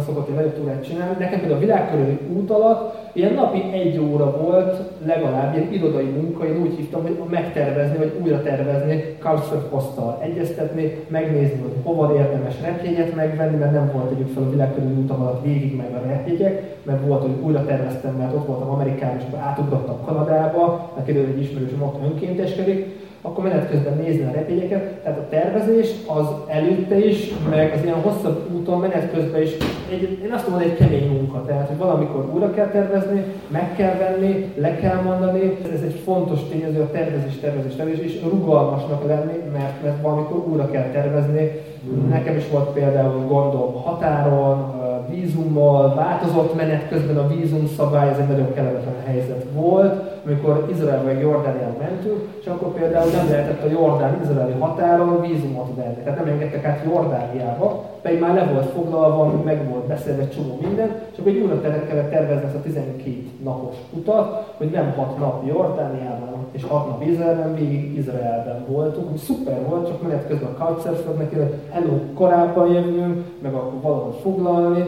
szokott 0.06 0.28
egy 0.28 0.34
nagyobb 0.34 0.54
túrát 0.54 0.84
csinálni, 0.84 1.16
nekem 1.18 1.38
például 1.38 1.60
a 1.60 1.64
világkörüli 1.64 2.18
út 2.36 2.50
alatt 2.50 3.03
ilyen 3.14 3.34
napi 3.34 3.62
egy 3.72 3.98
óra 3.98 4.36
volt 4.40 4.82
legalább 5.04 5.56
ilyen 5.56 5.72
irodai 5.72 6.04
munka, 6.04 6.46
én 6.46 6.60
úgy 6.60 6.74
hívtam, 6.76 7.02
hogy 7.02 7.16
megtervezni, 7.30 7.96
vagy 7.96 8.12
újra 8.22 8.42
tervezni, 8.42 9.16
couchsurf 9.18 9.62
poszttal 9.70 10.18
egyeztetni, 10.22 10.96
megnézni, 11.08 11.60
hogy 11.60 11.72
hova 11.82 12.14
érdemes 12.14 12.54
repjegyet 12.62 13.14
megvenni, 13.14 13.56
mert 13.56 13.72
nem 13.72 13.90
volt 13.94 14.10
együtt 14.10 14.32
fel 14.32 14.42
a 14.42 14.50
világkörüli 14.50 14.94
út 14.94 15.10
alatt 15.10 15.44
végig 15.44 15.76
meg 15.76 15.94
a 15.94 16.06
repjegyek, 16.06 16.76
mert 16.82 17.06
volt, 17.06 17.22
hogy 17.22 17.36
újra 17.42 17.64
terveztem, 17.64 18.14
mert 18.14 18.34
ott 18.34 18.46
voltam 18.46 18.70
Amerikában, 18.70 19.16
és 19.16 19.24
akkor 19.26 19.38
átugrottam 19.38 20.04
Kanadába, 20.04 20.92
mert 20.94 21.08
egy 21.08 21.40
ismerősöm 21.40 21.82
ott 21.82 22.04
önkénteskedik, 22.04 23.03
akkor 23.26 23.44
menet 23.44 23.70
közben 23.70 23.96
nézni 23.96 24.24
a 24.24 24.32
repényeket. 24.32 24.82
Tehát 25.02 25.18
a 25.18 25.28
tervezés 25.28 25.88
az 26.06 26.26
előtte 26.46 27.06
is, 27.06 27.32
meg 27.50 27.72
az 27.76 27.82
ilyen 27.84 28.00
hosszabb 28.00 28.50
úton 28.54 28.80
menet 28.80 29.12
közben 29.12 29.42
is, 29.42 29.50
egy, 29.90 30.18
én 30.24 30.32
azt 30.32 30.48
mondom, 30.48 30.68
egy 30.68 30.76
kemény 30.76 31.08
munka. 31.08 31.44
Tehát, 31.44 31.68
hogy 31.68 31.76
valamikor 31.76 32.30
újra 32.34 32.50
kell 32.50 32.68
tervezni, 32.68 33.24
meg 33.48 33.76
kell 33.76 33.94
venni, 33.94 34.52
le 34.56 34.76
kell 34.76 35.02
mondani. 35.02 35.58
Ez 35.74 35.82
egy 35.82 36.00
fontos 36.04 36.40
tényező 36.48 36.80
a 36.80 36.90
tervezés, 36.90 37.38
tervezés, 37.40 37.74
tervezés, 37.74 38.04
és 38.04 38.22
rugalmasnak 38.22 39.06
lenni, 39.06 39.38
mert, 39.52 39.82
mert 39.82 40.02
valamikor 40.02 40.44
újra 40.48 40.70
kell 40.70 40.90
tervezni. 40.92 41.50
Mm. 41.86 42.08
Nekem 42.08 42.36
is 42.36 42.48
volt 42.50 42.68
például 42.68 43.26
gondom 43.26 43.82
határon, 43.82 44.82
vízummal, 45.10 45.94
változott 45.94 46.56
menet 46.56 46.88
közben 46.88 47.16
a 47.16 47.26
vízum 47.26 47.68
szabály, 47.76 48.08
ez 48.08 48.18
egy 48.18 48.28
nagyon 48.28 48.54
kellemetlen 48.54 48.94
helyzet 49.04 49.44
volt, 49.54 50.13
amikor 50.26 50.66
Izrael 50.70 51.02
vagy 51.02 51.20
Jordánián 51.20 51.74
mentünk, 51.78 52.20
és 52.40 52.46
akkor 52.46 52.72
például 52.72 53.10
nem 53.10 53.28
lehetett 53.30 53.62
a 53.62 53.70
Jordán-izraeli 53.70 54.52
határon 54.58 55.20
vízumot 55.20 55.74
venni. 55.76 56.02
Tehát 56.04 56.18
nem 56.18 56.28
engedtek 56.28 56.64
át 56.64 56.84
Jordániába, 56.84 57.84
pedig 58.02 58.20
már 58.20 58.34
le 58.34 58.50
volt 58.52 58.70
foglalva, 58.70 59.42
meg 59.44 59.68
volt 59.70 59.86
beszélve 59.86 60.28
csomó 60.28 60.58
minden, 60.60 61.02
és 61.12 61.18
akkor 61.18 61.32
egy 61.32 61.38
újra 61.38 61.60
kellett 61.60 62.10
tervezni 62.10 62.44
ezt 62.44 62.54
a 62.54 62.62
12 62.62 63.28
napos 63.44 63.74
utat, 63.90 64.52
hogy 64.56 64.70
nem 64.70 64.92
6 64.96 65.18
nap 65.18 65.46
Jordániában, 65.46 66.46
és 66.52 66.64
6 66.64 66.88
nap 66.88 67.02
Izraelben, 67.06 67.54
végig 67.54 67.96
Izraelben 67.96 68.64
voltunk, 68.68 69.08
hogy 69.08 69.18
szuper 69.18 69.66
volt, 69.68 69.88
csak 69.88 70.02
menet 70.02 70.26
közben 70.26 70.54
a 70.58 70.64
hogy 70.64 71.58
hello, 71.70 71.98
korábban 72.14 72.72
jövünk, 72.72 73.24
meg 73.42 73.54
akkor 73.54 73.80
valahol 73.80 74.12
foglalni, 74.22 74.84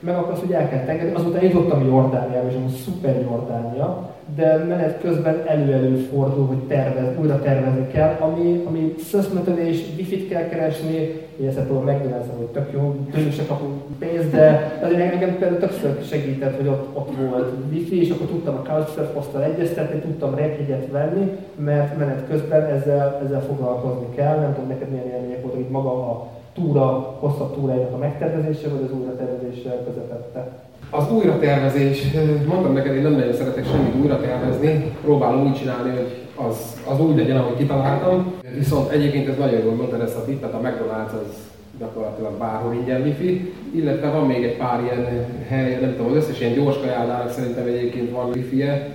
meg 0.00 0.16
akkor 0.16 0.32
azt, 0.32 0.40
hogy 0.40 0.52
el 0.52 0.68
kell 0.68 0.78
engedni. 0.86 1.14
Azután 1.14 1.42
jutottam 1.42 1.86
Jordániába, 1.86 2.48
és 2.48 2.54
amúgy 2.54 2.70
szuper 2.70 3.20
Jordánia, 3.20 4.08
de 4.36 4.56
menet 4.56 5.00
közben 5.00 5.42
elő-elő 5.46 5.96
fordul, 5.96 6.46
hogy 6.46 6.58
tervez, 6.58 7.18
újra 7.20 7.40
tervezni 7.40 7.86
kell, 7.92 8.16
ami, 8.20 8.62
ami 8.66 8.94
szöszmötölés, 9.10 9.78
wifi-t 9.96 10.28
kell 10.28 10.48
keresni, 10.48 10.96
én 11.40 11.48
ezt 11.48 11.66
tudom 11.66 11.84
megnevezem, 11.84 12.36
hogy 12.36 12.46
tök 12.46 12.72
jó, 12.72 13.06
tőlük 13.12 13.32
se 13.32 13.46
kapunk 13.46 13.82
pénzt, 13.98 14.30
de 14.30 14.78
azért 14.82 15.12
engem 15.12 15.38
például 15.38 15.60
többször 15.60 16.02
segített, 16.04 16.56
hogy 16.56 16.66
ott, 16.66 16.96
ott 16.96 17.10
volt 17.30 17.52
wifi, 17.72 18.00
és 18.00 18.10
akkor 18.10 18.26
tudtam 18.26 18.54
a 18.54 18.68
couchsurf 18.68 19.08
poszttal 19.08 19.42
egyeztetni, 19.42 20.00
tudtam 20.00 20.34
repjegyet 20.34 20.90
venni, 20.90 21.30
mert 21.56 21.98
menet 21.98 22.26
közben 22.28 22.64
ezzel, 22.64 23.20
ezzel 23.24 23.42
foglalkozni 23.42 24.14
kell, 24.14 24.38
nem 24.38 24.54
tudom 24.54 24.68
neked 24.68 24.90
milyen 24.90 25.06
élmények 25.06 25.42
voltak 25.42 25.60
itt 25.60 25.70
maga 25.70 25.90
a 25.90 26.28
túra, 26.54 27.16
hosszabb 27.18 27.54
túrájának 27.54 27.94
a 27.94 27.98
megtervezése, 27.98 28.68
vagy 28.68 28.82
az 28.84 28.92
újratervezése 28.92 29.82
közepette? 29.84 30.69
Az 30.92 31.12
újratervezés, 31.12 32.06
mondtam 32.46 32.72
neked, 32.72 32.94
én 32.94 33.02
nem 33.02 33.12
nagyon 33.12 33.32
szeretek 33.32 33.64
semmit 33.66 33.94
újratervezni, 34.02 34.92
próbálom 35.02 35.46
úgy 35.46 35.54
csinálni, 35.54 35.90
hogy 35.90 36.14
az, 36.48 36.80
az 36.90 37.00
úgy 37.00 37.16
legyen, 37.16 37.36
ahogy 37.36 37.56
kitaláltam. 37.56 38.32
Viszont 38.58 38.90
egyébként 38.90 39.28
ez 39.28 39.36
nagyon 39.36 39.64
jól 39.64 39.74
mondtad 39.74 40.00
ezt 40.00 40.16
a 40.16 40.24
tippet, 40.24 40.52
a 40.52 40.60
McDonald's 40.60 41.12
az 41.12 41.36
gyakorlatilag 41.78 42.38
bárhol 42.38 42.74
ingyen 42.74 43.02
wifi, 43.02 43.52
illetve 43.74 44.10
van 44.10 44.26
még 44.26 44.44
egy 44.44 44.56
pár 44.56 44.80
ilyen 44.82 45.26
hely, 45.48 45.78
nem 45.80 45.96
tudom, 45.96 46.10
az 46.10 46.16
összes 46.16 46.40
ilyen 46.40 46.54
gyors 46.54 46.76
kajádának 46.80 47.30
szerintem 47.30 47.66
egyébként 47.66 48.10
van 48.10 48.30
wifi-je, 48.34 48.88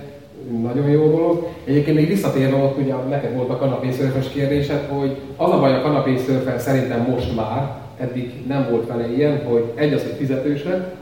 nagyon 0.62 0.88
jó 0.88 1.10
dolog. 1.10 1.48
Egyébként 1.64 1.96
még 1.96 2.08
visszatérve 2.08 2.56
ott, 2.56 2.78
ugye 2.78 2.94
neked 3.08 3.36
volt 3.36 3.50
a 3.50 3.56
kanapészörfös 3.56 4.28
kérdésed, 4.28 4.88
hogy 4.88 5.16
az 5.36 5.50
a 5.50 5.60
baj 5.60 5.74
a 5.74 5.82
kanapészörfel 5.82 6.58
szerintem 6.58 7.06
most 7.10 7.36
már, 7.36 7.76
eddig 8.00 8.32
nem 8.48 8.66
volt 8.70 8.86
vele 8.86 9.08
ilyen, 9.16 9.44
hogy 9.44 9.64
egy 9.74 9.92
az, 9.92 10.02
hogy 10.02 10.14
fizetős 10.18 10.64
lett, 10.64 10.94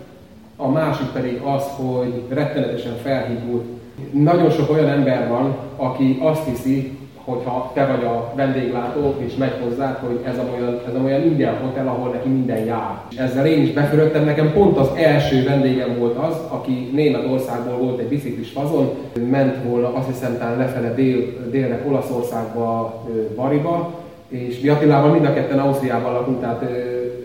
a 0.57 0.69
másik 0.69 1.07
pedig 1.07 1.41
az, 1.57 1.65
hogy 1.77 2.23
rettenetesen 2.29 2.97
felhívult. 3.03 3.65
Nagyon 4.11 4.51
sok 4.51 4.71
olyan 4.71 4.89
ember 4.89 5.29
van, 5.29 5.57
aki 5.77 6.19
azt 6.23 6.45
hiszi, 6.45 6.99
hogyha 7.25 7.71
te 7.75 7.87
vagy 7.87 8.05
a 8.05 8.33
vendéglátó, 8.37 9.15
és 9.19 9.35
megy 9.35 9.53
hozzá, 9.63 9.99
hogy 10.07 10.19
ez 10.25 10.39
a 10.39 10.45
olyan, 10.59 10.81
ez 10.89 10.95
a 10.95 11.05
olyan 11.05 11.23
ingyen 11.23 11.57
hotel, 11.63 11.89
ahol 11.89 12.09
neki 12.11 12.29
minden 12.29 12.65
jár. 12.65 13.01
És 13.11 13.17
ezzel 13.17 13.47
én 13.47 13.63
is 13.63 13.73
befürödtem, 13.73 14.25
nekem 14.25 14.53
pont 14.53 14.79
az 14.79 14.89
első 14.97 15.45
vendégem 15.45 15.99
volt 15.99 16.17
az, 16.19 16.37
aki 16.49 16.91
Németországból 16.93 17.77
volt 17.77 18.01
egy 18.01 18.09
biciklis 18.09 18.51
fazon, 18.51 18.91
ment 19.31 19.65
volna 19.65 19.95
azt 19.95 20.09
hiszem 20.09 20.39
talán 20.39 20.59
lefele 20.59 20.95
dél, 20.95 21.19
délnek 21.51 21.89
Olaszországba, 21.89 23.03
Bariba, 23.37 23.95
és 24.29 24.61
mi 24.61 24.69
Attilával 24.69 25.13
mind 25.13 25.25
a 25.25 25.33
ketten 25.33 25.59
Ausztriában 25.59 26.13
lakunk, 26.13 26.41
tehát 26.41 26.65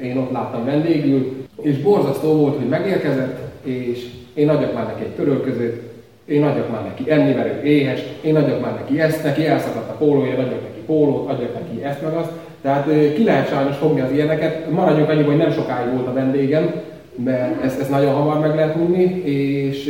én 0.01 0.17
ott 0.17 0.31
láttam 0.31 0.65
vendégül, 0.65 1.47
és 1.61 1.77
borzasztó 1.81 2.33
volt, 2.33 2.57
hogy 2.57 2.67
megérkezett, 2.67 3.37
és 3.63 4.07
én 4.33 4.49
adjak 4.49 4.73
már 4.73 4.85
neki 4.85 5.03
egy 5.03 5.15
törölközőt, 5.15 5.81
én 6.25 6.43
adjak 6.43 6.71
már 6.71 6.83
neki 6.83 7.11
enni, 7.11 7.33
mert 7.33 7.63
ő 7.63 7.67
éhes, 7.67 8.03
én 8.21 8.35
adjak 8.35 8.61
már 8.61 8.73
neki 8.73 9.01
ezt, 9.01 9.23
neki 9.23 9.45
elszakadt 9.45 9.89
a 9.89 9.93
pólója, 9.93 10.31
adjak 10.31 10.61
neki 10.61 10.79
pólót, 10.85 11.29
adjak 11.29 11.53
neki 11.53 11.83
ezt 11.83 12.01
meg 12.01 12.13
azt. 12.13 12.31
Tehát 12.61 13.13
ki 13.13 13.23
lehet 13.23 13.49
sajnos 13.49 13.77
fogni 13.77 14.01
az 14.01 14.11
ilyeneket. 14.11 14.69
Maradjunk 14.71 15.09
annyi, 15.09 15.23
hogy 15.23 15.37
nem 15.37 15.51
sokáig 15.51 15.93
volt 15.93 16.07
a 16.07 16.13
vendégem, 16.13 16.71
mert 17.23 17.63
ezt, 17.63 17.79
ezt 17.79 17.89
nagyon 17.89 18.13
hamar 18.13 18.39
meg 18.39 18.55
lehet 18.55 18.73
tudni, 18.73 19.21
és 19.23 19.85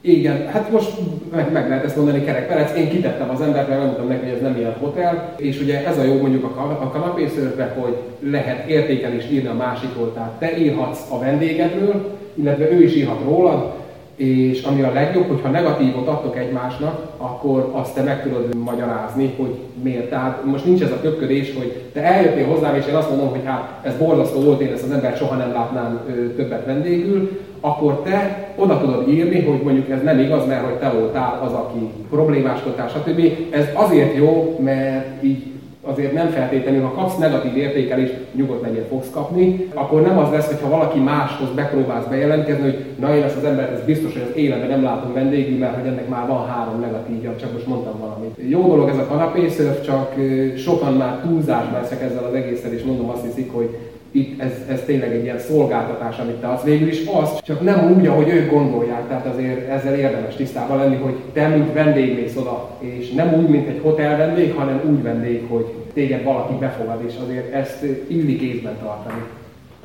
igen, 0.00 0.46
hát 0.46 0.70
most 0.70 0.92
meg, 1.34 1.52
meg 1.52 1.68
lehet 1.68 1.84
ezt 1.84 1.96
mondani 1.96 2.24
kerekperec, 2.24 2.76
én 2.76 2.88
kitettem 2.88 3.30
az 3.30 3.40
embert, 3.40 3.68
mert 3.68 3.82
mondtam 3.82 4.08
neki, 4.08 4.24
hogy 4.24 4.34
ez 4.34 4.42
nem 4.42 4.56
ilyen 4.56 4.76
hotel, 4.80 5.34
és 5.36 5.60
ugye 5.60 5.86
ez 5.86 5.98
a 5.98 6.02
jó 6.02 6.20
mondjuk 6.20 6.44
a, 6.44 6.60
a 6.60 6.90
kanapészörbe, 6.90 7.76
hogy 7.78 7.96
lehet 8.30 8.68
értékelést 8.68 9.30
írni 9.30 9.48
a 9.48 9.54
másikról, 9.54 10.12
tehát 10.12 10.32
te 10.38 10.58
írhatsz 10.58 11.10
a 11.10 11.18
vendégedről, 11.18 12.18
illetve 12.34 12.70
ő 12.70 12.82
is 12.82 12.94
írhat 12.94 13.22
rólad, 13.24 13.72
és 14.20 14.62
ami 14.62 14.82
a 14.82 14.92
legjobb, 14.92 15.28
hogyha 15.28 15.48
negatívot 15.48 16.08
adtok 16.08 16.36
egymásnak, 16.38 17.12
akkor 17.16 17.70
azt 17.72 17.94
te 17.94 18.02
meg 18.02 18.22
tudod 18.22 18.54
magyarázni, 18.54 19.34
hogy 19.36 19.54
miért. 19.82 20.08
Tehát 20.08 20.44
most 20.44 20.64
nincs 20.64 20.82
ez 20.82 20.90
a 20.90 21.00
köpködés, 21.00 21.54
hogy 21.58 21.82
te 21.92 22.02
eljöttél 22.02 22.46
hozzám, 22.46 22.74
és 22.74 22.86
én 22.86 22.94
azt 22.94 23.08
mondom, 23.08 23.28
hogy 23.28 23.44
hát 23.44 23.80
ez 23.82 23.96
borzasztó 23.98 24.40
volt, 24.40 24.60
én 24.60 24.72
ezt 24.72 24.82
az 24.82 24.90
embert 24.90 25.16
soha 25.16 25.36
nem 25.36 25.52
látnám 25.52 26.00
többet 26.36 26.66
vendégül, 26.66 27.30
akkor 27.60 28.00
te 28.02 28.48
oda 28.56 28.80
tudod 28.80 29.08
írni, 29.08 29.44
hogy 29.44 29.60
mondjuk 29.62 29.90
ez 29.90 30.02
nem 30.02 30.18
igaz, 30.18 30.46
mert 30.46 30.64
hogy 30.64 30.74
te 30.74 30.88
voltál 30.88 31.40
az, 31.44 31.52
aki 31.52 31.90
problémáskodtál, 32.10 32.88
stb. 32.88 33.20
Ez 33.50 33.66
azért 33.74 34.16
jó, 34.16 34.58
mert 34.60 35.24
így 35.24 35.42
azért 35.82 36.12
nem 36.12 36.28
feltétlenül, 36.28 36.82
ha 36.82 36.92
kapsz 36.92 37.16
negatív 37.16 37.56
értékelést, 37.56 38.14
nyugodt 38.32 38.62
legyél 38.62 38.86
fogsz 38.88 39.10
kapni, 39.10 39.68
akkor 39.74 40.02
nem 40.02 40.18
az 40.18 40.30
lesz, 40.30 40.46
hogyha 40.46 40.68
valaki 40.68 40.98
máshoz 40.98 41.48
megpróbálsz 41.54 42.06
bejelentkezni, 42.06 42.62
hogy 42.62 42.84
na 42.98 43.16
én 43.16 43.22
ezt 43.22 43.36
az 43.36 43.44
embert, 43.44 43.72
ez 43.72 43.84
biztos, 43.84 44.12
hogy 44.12 44.26
az 44.30 44.36
életben 44.36 44.68
nem 44.68 44.82
látom 44.82 45.12
vendégül, 45.12 45.58
mert 45.58 45.74
hogy 45.74 45.86
ennek 45.86 46.08
már 46.08 46.26
van 46.26 46.46
három 46.46 46.80
negatívja, 46.80 47.36
csak 47.40 47.52
most 47.52 47.66
mondtam 47.66 48.00
valamit. 48.00 48.34
Jó 48.48 48.68
dolog 48.68 48.88
ez 48.88 48.98
a 48.98 49.06
kanapészörf, 49.06 49.84
csak 49.84 50.14
sokan 50.56 50.92
már 50.92 51.20
túlzásba 51.20 51.78
eszek 51.78 52.02
ezzel 52.02 52.24
az 52.24 52.34
egészen, 52.34 52.72
és 52.72 52.82
mondom 52.82 53.10
azt 53.10 53.24
hiszik, 53.24 53.52
hogy 53.52 53.76
itt 54.10 54.40
ez, 54.40 54.52
ez 54.68 54.82
tényleg 54.86 55.12
egy 55.12 55.22
ilyen 55.22 55.38
szolgáltatás, 55.38 56.18
amit 56.18 56.34
te 56.34 56.48
adsz. 56.48 56.62
Végül 56.62 56.88
is 56.88 57.00
az, 57.22 57.28
csak 57.42 57.60
nem 57.60 57.96
úgy, 57.96 58.06
ahogy 58.06 58.28
ők 58.28 58.50
gondolják. 58.50 59.08
Tehát 59.08 59.26
azért 59.26 59.68
ezzel 59.68 59.94
érdemes 59.94 60.34
tisztában 60.34 60.76
lenni, 60.78 60.96
hogy 60.96 61.14
te, 61.32 61.48
mint 61.48 61.72
vendég 61.72 62.14
mész 62.14 62.36
oda, 62.36 62.70
és 62.78 63.10
nem 63.10 63.34
úgy, 63.34 63.48
mint 63.48 63.68
egy 63.68 63.80
hotel 63.82 64.16
vendég, 64.16 64.54
hanem 64.54 64.80
úgy 64.90 65.02
vendég, 65.02 65.46
hogy 65.48 65.66
téged 65.92 66.22
valaki 66.24 66.54
befogad, 66.54 67.00
és 67.08 67.14
azért 67.24 67.52
ezt 67.52 67.84
illik 68.06 68.40
észben 68.40 68.76
tartani. 68.82 69.22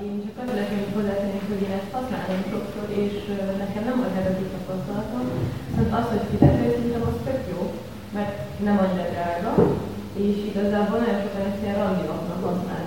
Én 0.04 0.18
csak 0.26 0.36
azt 0.42 0.52
szeretném 0.54 0.84
hozzátenni, 0.96 1.40
hogy 1.52 1.64
én 1.68 1.76
ezt 1.80 1.94
használom 1.96 2.42
sokszor, 2.52 2.88
és 3.04 3.14
nekem 3.64 3.84
nem 3.88 3.98
volt 4.00 4.16
eredeti 4.20 4.46
tapasztalatom, 4.54 5.26
viszont 5.70 5.92
az, 6.00 6.08
hogy 6.14 6.26
fizető, 6.32 6.66
szerintem 6.76 7.04
az 7.10 7.18
tök 7.28 7.42
jó, 7.54 7.62
mert 8.16 8.34
nem 8.68 8.78
annyira 8.84 9.08
drága, 9.14 9.52
és 10.26 10.36
igazából 10.52 10.98
nagyon 11.00 11.22
sokan 11.24 11.46
ezt 11.50 11.62
ilyen 11.64 11.80
randinoknak 11.82 12.42
használták. 12.48 12.85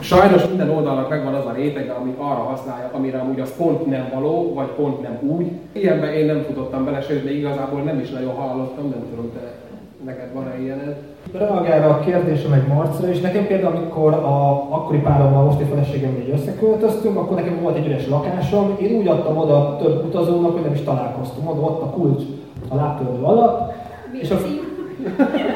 Sajnos 0.00 0.46
minden 0.48 0.70
oldalnak 0.70 1.08
megvan 1.08 1.34
az 1.34 1.46
a 1.46 1.52
rétege, 1.52 1.92
ami 1.92 2.14
arra 2.18 2.42
használja, 2.42 2.90
amire 2.92 3.18
amúgy 3.18 3.40
az 3.40 3.56
pont 3.56 3.86
nem 3.86 4.10
való, 4.14 4.54
vagy 4.54 4.68
pont 4.68 5.02
nem 5.02 5.18
úgy. 5.20 5.46
Ilyenben 5.72 6.12
én 6.12 6.26
nem 6.26 6.42
futottam 6.42 6.84
bele, 6.84 7.00
sőt, 7.00 7.24
még 7.24 7.36
igazából 7.36 7.80
nem 7.80 7.98
is 7.98 8.10
nagyon 8.10 8.34
hallottam, 8.34 8.88
nem 8.88 9.04
tudom, 9.10 9.32
te 9.32 9.52
neked 10.04 10.32
van-e 10.34 10.60
ilyened? 10.60 10.96
Reagálva 11.32 11.88
a 11.94 12.00
kérdésem 12.00 12.52
egy 12.52 12.66
Marcra, 12.66 13.08
és 13.08 13.20
nekem 13.20 13.46
például, 13.46 13.76
amikor 13.76 14.12
a 14.12 14.50
akkori 14.70 14.98
párommal, 14.98 15.44
most 15.44 15.60
egy 15.60 15.68
feleségem 15.68 16.16
így 16.22 16.30
összeköltöztünk, 16.34 17.16
akkor 17.16 17.36
nekem 17.36 17.60
volt 17.60 17.76
egy 17.76 17.86
üres 17.86 18.08
lakásom, 18.08 18.76
én 18.80 18.98
úgy 18.98 19.08
adtam 19.08 19.36
oda 19.36 19.76
több 19.82 20.04
utazónak, 20.04 20.52
hogy 20.52 20.62
nem 20.62 20.72
is 20.72 20.80
találkoztunk, 20.80 21.50
oda 21.50 21.60
ott 21.60 21.82
a 21.82 21.90
kulcs 21.90 22.22
a 22.68 22.74
lábtörő 22.74 23.22
alatt, 23.22 23.72
és 24.12 24.30
a, 24.30 24.36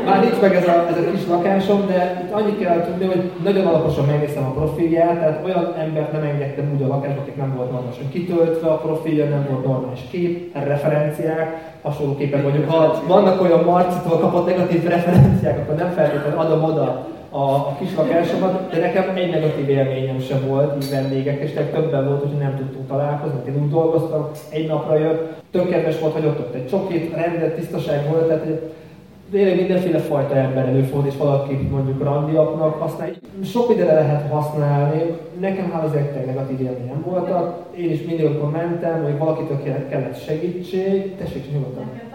már 0.06 0.20
nincs 0.20 0.40
meg 0.40 0.54
ez 0.54 0.68
a, 0.68 0.86
ez 0.90 0.96
a 0.96 1.10
kis 1.10 1.26
lakásom, 1.28 1.86
de 1.86 2.22
itt 2.24 2.32
annyit 2.32 2.58
kell 2.58 2.84
tudni, 2.84 3.06
hogy 3.06 3.30
nagyon 3.44 3.66
alaposan 3.66 4.04
megnéztem 4.04 4.44
a 4.44 4.50
profilját, 4.50 5.18
tehát 5.18 5.44
olyan 5.44 5.74
embert 5.78 6.12
nem 6.12 6.22
engedtem 6.22 6.70
úgy 6.74 6.82
a 6.82 6.86
lakásba, 6.86 7.20
akik 7.20 7.36
nem 7.36 7.54
volt 7.56 7.70
normálisan 7.70 8.08
kitöltve 8.10 8.68
a 8.68 8.76
profilja, 8.76 9.24
nem 9.24 9.46
volt 9.50 9.66
normális 9.66 10.00
kép, 10.10 10.56
referenciák, 10.66 11.72
hasonlóképpen 11.82 12.42
mondjuk, 12.42 12.70
ha 12.70 13.02
vannak 13.06 13.42
olyan 13.42 13.64
Marcitól 13.64 14.18
kapott 14.18 14.46
negatív 14.46 14.84
referenciák, 14.84 15.58
akkor 15.58 15.74
nem 15.74 15.90
feltétlenül 15.90 16.38
adom 16.38 16.64
oda 16.64 17.06
a, 17.34 17.54
a 17.54 17.76
kis 17.78 17.88
lakásomat, 17.96 18.70
de 18.70 18.78
nekem 18.78 19.16
egy 19.16 19.30
negatív 19.30 19.68
élményem 19.68 20.20
sem 20.20 20.46
volt, 20.46 20.84
így 20.84 20.90
vendégek, 20.90 21.40
és 21.42 21.50
többen 21.52 22.06
volt, 22.08 22.20
hogy 22.20 22.38
nem 22.38 22.56
tudtunk 22.56 22.88
találkozni, 22.88 23.38
én 23.48 23.62
úgy 23.62 23.70
dolgoztam, 23.70 24.30
egy 24.50 24.66
napra 24.66 24.98
jött, 24.98 25.42
tök 25.50 25.68
kedves 25.68 25.98
volt, 25.98 26.12
hogy 26.12 26.24
ott 26.24 26.54
egy 26.54 26.68
csokit, 26.68 27.14
rendet, 27.14 27.54
tisztaság 27.54 28.08
volt, 28.10 28.26
tehát 28.26 28.44
tényleg 29.30 29.56
mindenféle 29.56 29.98
fajta 29.98 30.34
ember 30.34 30.68
előfordul, 30.68 31.10
és 31.10 31.16
valaki 31.16 31.54
mondjuk 31.54 32.02
randiaknak 32.02 32.80
használja. 32.80 33.14
Sok 33.44 33.68
mindenre 33.68 33.94
lehet 33.94 34.30
használni. 34.30 35.02
Nekem 35.40 35.72
hál' 35.74 35.84
az 35.84 35.94
egy 35.94 36.26
negatív 36.26 36.60
élményem 36.60 37.02
voltak. 37.06 37.66
Én 37.76 37.90
is 37.90 38.02
mindig, 38.02 38.26
amikor 38.26 38.50
mentem, 38.50 39.02
hogy 39.02 39.18
valakitől 39.18 39.62
kellett 39.88 40.24
segítség, 40.24 41.16
tessék 41.16 41.52
nyugodtan. 41.52 41.90
Nekem 41.92 42.14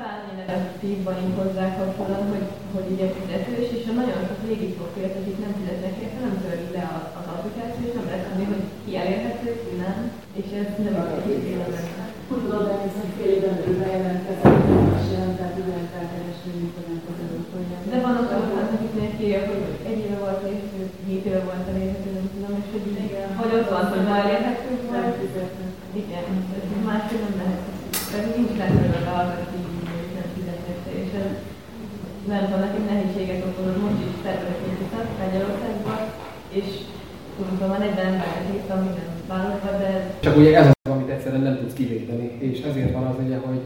negatívban 0.50 1.16
én 1.24 1.34
hozzá 1.40 1.66
kapcsolatban, 1.80 2.30
hogy, 2.36 2.48
hogy 2.74 2.88
ugye 2.94 3.08
fizetős, 3.16 3.70
és 3.78 3.86
a 3.92 3.94
nagyon 4.02 4.22
sok 4.28 4.42
régi 4.48 4.70
profilt, 4.78 5.16
akik 5.20 5.38
nem 5.44 5.54
fizetnek 5.58 5.96
érte, 6.04 6.20
nem 6.26 6.36
törli 6.42 6.70
le 6.78 6.86
az 7.20 7.28
applikáció, 7.34 7.82
és 7.88 7.94
nem 7.98 8.08
lehet 8.10 8.26
tudni, 8.28 8.46
hogy 8.54 8.66
ki 8.84 8.92
elérhető, 9.02 9.50
ki 9.64 9.74
nem, 9.86 9.98
és 10.40 10.48
ez 10.62 10.70
nem 10.86 10.96
a 11.02 11.04
egy 11.34 11.48
Tudod, 12.30 12.66
hogy 12.72 12.86
ez 12.88 12.98
fél 13.16 13.32
évben 13.36 13.58
bejelentkezett, 13.84 14.68
és 14.98 15.06
jelentett 15.14 15.56
mint 16.60 16.76
a 16.80 16.82
nem 16.88 16.89
De 17.92 17.98
van 18.06 18.16
akkor, 18.22 18.62
akiknek 18.74 19.14
írja, 19.22 19.42
hogy 19.50 19.64
egy 19.90 20.00
éve 20.06 20.18
volt 20.24 20.42
és 20.54 20.62
hét 21.08 21.26
éve 21.30 21.42
volt 21.48 21.70
elérhető, 21.72 22.10
nem 22.18 22.28
tudom, 22.34 22.54
és 22.60 22.68
hogy 22.74 22.86
így, 22.92 23.02
vagy 23.40 23.54
ott 23.58 23.70
van, 23.76 23.86
hogy 23.94 24.06
már 24.10 24.22
elérhető 24.26 24.72
volt. 24.90 25.16
Igen, 26.02 26.26
máshogy 26.88 27.22
nem 27.26 27.36
lehet. 27.42 27.62
Ez 28.18 28.26
nincs 28.36 28.54
lehetőleg 28.62 29.06
arra, 29.18 29.34
hogy 29.40 29.54
így 29.60 30.14
nem 30.18 30.28
fizetett, 30.36 30.86
és 31.02 31.10
ez 31.22 31.32
nem 32.32 32.44
tudom, 32.46 32.62
nekem 32.66 32.84
nehézséget 32.90 33.46
okozott, 33.48 33.82
most 33.84 34.02
is 34.08 34.16
tervezek 34.24 34.62
egy 34.70 34.82
utat 34.86 35.08
Magyarországban, 35.22 36.00
és 36.58 36.68
tudom, 37.36 37.70
van 37.74 37.82
egy 37.88 37.98
embert 38.08 38.46
hívtam 38.52 38.80
minden 38.86 39.10
vállalatban, 39.28 39.76
de... 39.82 39.90
Csak 40.26 40.38
ugye 40.38 40.58
ez 40.58 40.68
az, 40.68 40.79
kivéteni, 41.80 42.32
és 42.40 42.62
ezért 42.62 42.94
van 42.94 43.06
az 43.06 43.16
ugye, 43.26 43.38
hogy 43.38 43.60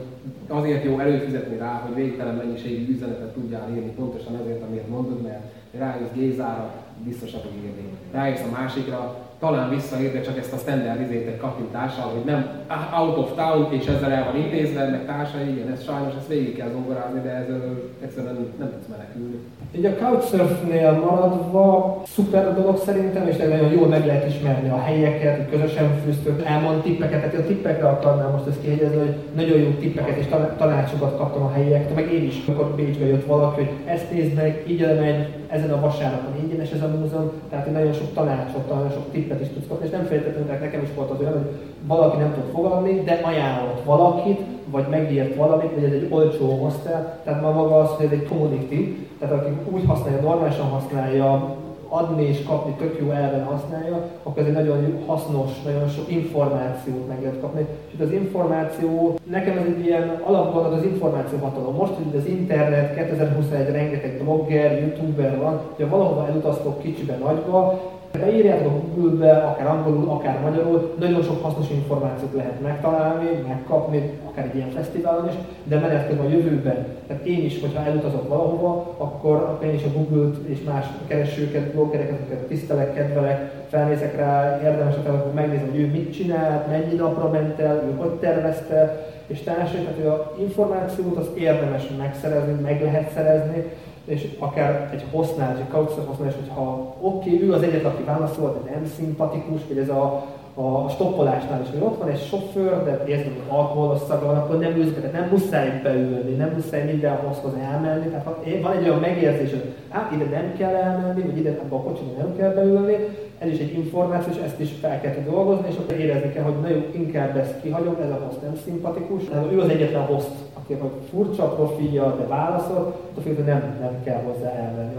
azért 0.48 0.84
jó 0.84 1.00
előfizetni 1.00 1.58
rá, 1.58 1.82
hogy 1.86 1.96
végtelen 1.96 2.36
mennyiségű 2.36 2.94
üzenetet 2.94 3.34
tudjál 3.34 3.70
írni, 3.76 3.92
pontosan 3.92 4.36
azért, 4.36 4.64
amiért 4.64 4.90
mondod, 4.90 5.22
mert 5.22 5.44
rájössz 5.78 6.14
Gézára, 6.14 6.74
biztos 7.04 7.32
fog 7.32 7.52
írni. 7.56 7.98
Rájössz 8.12 8.48
a 8.48 8.52
másikra, 8.60 9.18
talán 9.40 9.70
visszaér, 9.70 10.12
de 10.12 10.22
csak 10.22 10.38
ezt 10.38 10.54
a 10.54 10.58
standard 10.58 11.02
izét 11.02 11.28
egy 11.28 11.38
kattintással, 11.38 12.10
hogy 12.10 12.24
nem 12.26 12.66
out 13.00 13.18
of 13.18 13.36
town, 13.36 13.74
és 13.74 13.86
ezzel 13.86 14.12
el 14.12 14.26
van 14.26 14.42
intézve, 14.42 14.90
meg 14.90 15.06
társai, 15.06 15.50
igen, 15.50 15.72
ez 15.72 15.84
sajnos 15.84 16.14
ezt 16.16 16.28
végig 16.28 16.56
kell 16.58 16.72
zongorázni, 16.72 17.22
de 17.22 17.30
ezzel 17.30 17.82
egyszerűen 18.02 18.54
nem 18.60 18.72
tudsz 18.72 18.88
menekülni. 18.90 19.40
Így 19.78 19.86
a 19.86 19.96
Couchsurfnél 19.96 20.92
maradva 20.92 22.02
szuper 22.06 22.54
dolog 22.56 22.78
szerintem, 22.78 23.28
és 23.28 23.38
nagyon 23.38 23.72
jól 23.72 23.88
meg 23.88 24.06
lehet 24.06 24.28
ismerni 24.28 24.70
a 24.70 24.82
helyeket, 24.82 25.36
hogy 25.36 25.60
közösen 25.60 26.02
fűztök, 26.06 26.46
elmond 26.46 26.82
tippeket, 26.82 27.20
tehát 27.22 27.46
a 27.46 27.48
tippekre 27.48 27.88
akarnám 27.88 28.32
most 28.32 28.48
ezt 28.48 28.62
kiegyezni, 28.62 28.98
hogy 28.98 29.16
nagyon 29.36 29.58
jó 29.58 29.70
tippeket 29.70 30.18
és 30.18 30.26
tanácsokat 30.58 31.18
kaptam 31.18 31.44
a 31.44 31.52
helyektől, 31.52 31.96
meg 31.96 32.14
én 32.14 32.24
is, 32.24 32.44
amikor 32.48 32.76
Bécsbe 32.76 33.06
jött 33.06 33.26
valaki, 33.26 33.56
hogy 33.56 33.72
ezt 33.86 34.12
nézd 34.12 34.34
meg, 34.34 34.64
így 34.68 34.80
megy, 35.00 35.28
ezen 35.48 35.72
a 35.72 35.80
vasárnapon 35.80 36.44
ingyenes 36.44 36.72
ez 36.72 36.82
a 36.82 36.88
múzeum, 37.00 37.32
tehát 37.50 37.72
nagyon 37.72 37.94
sok 37.94 38.14
tanácsot, 38.14 38.70
nagyon 38.70 38.92
sok 38.92 39.12
tippet 39.12 39.42
is 39.42 39.48
tudsz 39.48 39.68
kapni, 39.68 39.86
és 39.86 39.92
nem 39.92 40.06
feltétlenül, 40.06 40.50
nekem 40.60 40.82
is 40.84 40.90
volt 40.96 41.10
az 41.10 41.20
olyan, 41.20 41.34
hogy 41.34 41.52
valaki 41.88 42.18
nem 42.18 42.34
tud 42.34 42.54
fogalni, 42.54 43.02
de 43.06 43.20
ajánlott 43.24 43.84
valakit, 43.84 44.40
vagy 44.66 44.86
megírt 44.90 45.36
valamit, 45.36 45.74
hogy 45.74 45.84
ez 45.84 45.92
egy 45.92 46.08
olcsó 46.10 46.46
hostel, 46.50 47.20
tehát 47.24 47.42
ma 47.42 47.52
maga 47.52 47.80
az, 47.80 47.90
hogy 47.90 48.06
ez 48.06 48.12
egy 48.12 48.28
community, 48.28 49.08
tehát 49.24 49.46
aki 49.46 49.52
úgy 49.72 49.86
használja, 49.86 50.22
normálisan 50.22 50.70
használja, 50.70 51.56
adni 51.88 52.24
és 52.24 52.44
kapni 52.44 52.74
tök 52.74 53.00
jó 53.00 53.12
elven 53.12 53.44
használja, 53.44 54.10
akkor 54.24 54.42
ez 54.42 54.48
egy 54.48 54.54
nagyon 54.54 55.04
hasznos, 55.06 55.62
nagyon 55.66 55.88
sok 55.88 56.12
információt 56.12 57.08
meg 57.08 57.22
lehet 57.22 57.40
kapni. 57.40 57.66
És 57.96 58.00
az 58.00 58.12
információ, 58.12 59.20
nekem 59.30 59.58
ez 59.58 59.66
egy 59.66 59.86
ilyen 59.86 60.22
alapgondolat 60.24 60.78
az 60.80 60.86
információ 60.86 61.38
hatalom. 61.38 61.76
Most, 61.76 61.94
hogy 61.94 62.20
az 62.20 62.26
internet, 62.26 62.96
2021 62.96 63.72
rengeteg 63.72 64.22
blogger, 64.24 64.82
youtuber 64.82 65.38
van, 65.38 65.62
hogyha 65.76 65.98
valahova 65.98 66.28
elutaztok 66.28 66.82
kicsibe, 66.82 67.18
nagyba, 67.18 67.82
Beírjátok 68.20 68.96
Google-be, 68.96 69.32
akár 69.32 69.68
angolul, 69.68 70.10
akár 70.10 70.40
magyarul, 70.42 70.96
nagyon 71.00 71.24
sok 71.24 71.44
hasznos 71.44 71.70
információt 71.70 72.34
lehet 72.34 72.62
megtalálni, 72.62 73.30
megkapni, 73.48 74.20
akár 74.30 74.46
egy 74.46 74.56
ilyen 74.56 74.70
fesztiválon 74.70 75.28
is, 75.28 75.34
de 75.64 75.80
menet 75.80 76.08
közben 76.08 76.26
a 76.26 76.30
jövőben. 76.30 76.86
Tehát 77.08 77.26
én 77.26 77.46
is, 77.46 77.62
hogyha 77.62 77.86
elutazok 77.86 78.28
valahova, 78.28 78.96
akkor, 78.98 79.36
akkor 79.36 79.68
én 79.68 79.74
is 79.74 79.84
a 79.84 79.98
Google-t 79.98 80.48
és 80.48 80.64
más 80.64 80.86
keresőket, 81.08 81.72
bloggereket, 81.72 82.20
akiket 82.20 82.48
tisztelek, 82.48 82.94
kedvelek, 82.94 83.52
felnézek 83.70 84.16
rá, 84.16 84.60
érdemes 84.64 84.96
akkor 84.96 85.34
megnézni, 85.34 85.70
hogy 85.70 85.80
ő 85.80 85.88
mit 85.88 86.14
csinált, 86.14 86.68
mennyi 86.68 86.96
napra 86.96 87.30
ment 87.30 87.60
el, 87.60 87.76
ő 87.76 87.96
hogy 87.98 88.12
tervezte, 88.12 89.12
és 89.28 89.42
társai, 89.42 89.80
tehát 89.80 89.96
hogy 89.96 90.06
a 90.06 90.34
információt 90.40 91.18
az 91.18 91.30
érdemes 91.38 91.84
megszerezni, 91.98 92.62
meg 92.62 92.82
lehet 92.82 93.12
szerezni, 93.14 93.64
és 94.06 94.28
akár 94.40 94.90
egy 94.94 95.04
hosznál, 95.12 95.58
egy 95.58 95.68
couchsurf 95.72 96.08
hosznál, 96.08 96.28
és 96.28 96.36
hogyha 96.46 96.96
oké, 97.02 97.34
okay, 97.34 97.48
ő 97.48 97.54
az 97.54 97.64
egyetlen, 97.64 97.92
aki 97.92 98.04
válaszol, 98.04 98.62
de 98.64 98.72
nem 98.72 98.86
szimpatikus, 98.86 99.62
vagy 99.68 99.78
ez 99.78 99.90
a 99.90 100.26
a 100.56 100.90
stoppolásnál 100.90 101.62
is, 101.62 101.70
hogy 101.70 101.82
ott 101.82 101.98
van 101.98 102.10
egy 102.10 102.22
sofőr, 102.22 102.84
de 102.84 103.04
érzem, 103.08 103.34
hogy 103.34 103.58
alkoholos 103.58 104.00
szaga 104.08 104.26
van, 104.26 104.38
akkor 104.38 104.60
nem 104.60 104.76
ülsz 104.76 104.90
nem 105.12 105.28
muszáj 105.32 105.80
beülni, 105.84 106.36
nem 106.36 106.52
muszáj 106.56 106.86
minden 106.86 107.16
hozhoz 107.16 107.54
elmenni. 107.72 108.08
Tehát 108.08 108.26
van 108.62 108.78
egy 108.78 108.84
olyan 108.84 109.00
megérzés, 109.00 109.50
hogy 109.50 109.74
hát 109.90 110.12
ide 110.12 110.26
nem 110.26 110.54
kell 110.58 110.76
elmenni, 110.76 111.22
vagy 111.22 111.38
ide 111.38 111.50
ebbe 111.50 111.76
a 111.76 111.80
kocsiba 111.80 112.12
nem 112.18 112.36
kell 112.38 112.54
beülni, 112.54 112.96
ez 113.44 113.52
is 113.52 113.60
egy 113.60 113.74
információ, 113.74 114.34
és 114.34 114.40
ezt 114.46 114.60
is 114.60 114.72
fel 114.82 115.02
kell 115.02 115.16
dolgozni, 115.32 115.68
és 115.70 115.76
akkor 115.78 116.00
érezni 116.00 116.32
kell, 116.34 116.44
hogy 116.44 116.60
na 116.62 116.68
inkább 116.92 117.38
ezt 117.38 117.62
kihagyom, 117.62 117.98
ez 118.04 118.10
a 118.10 118.20
host 118.24 118.42
nem 118.42 118.56
szimpatikus. 118.64 119.24
Tehát 119.24 119.52
ő 119.52 119.60
az 119.60 119.70
egyetlen 119.70 120.06
host, 120.12 120.34
aki 120.60 120.74
hogy 120.74 120.92
furcsa 121.12 121.46
profilja, 121.58 122.16
de 122.20 122.26
válaszol, 122.28 122.96
attól 123.18 123.44
nem, 123.46 123.62
nem 123.80 123.96
kell 124.04 124.22
hozzá 124.28 124.50
elmenni. 124.50 124.96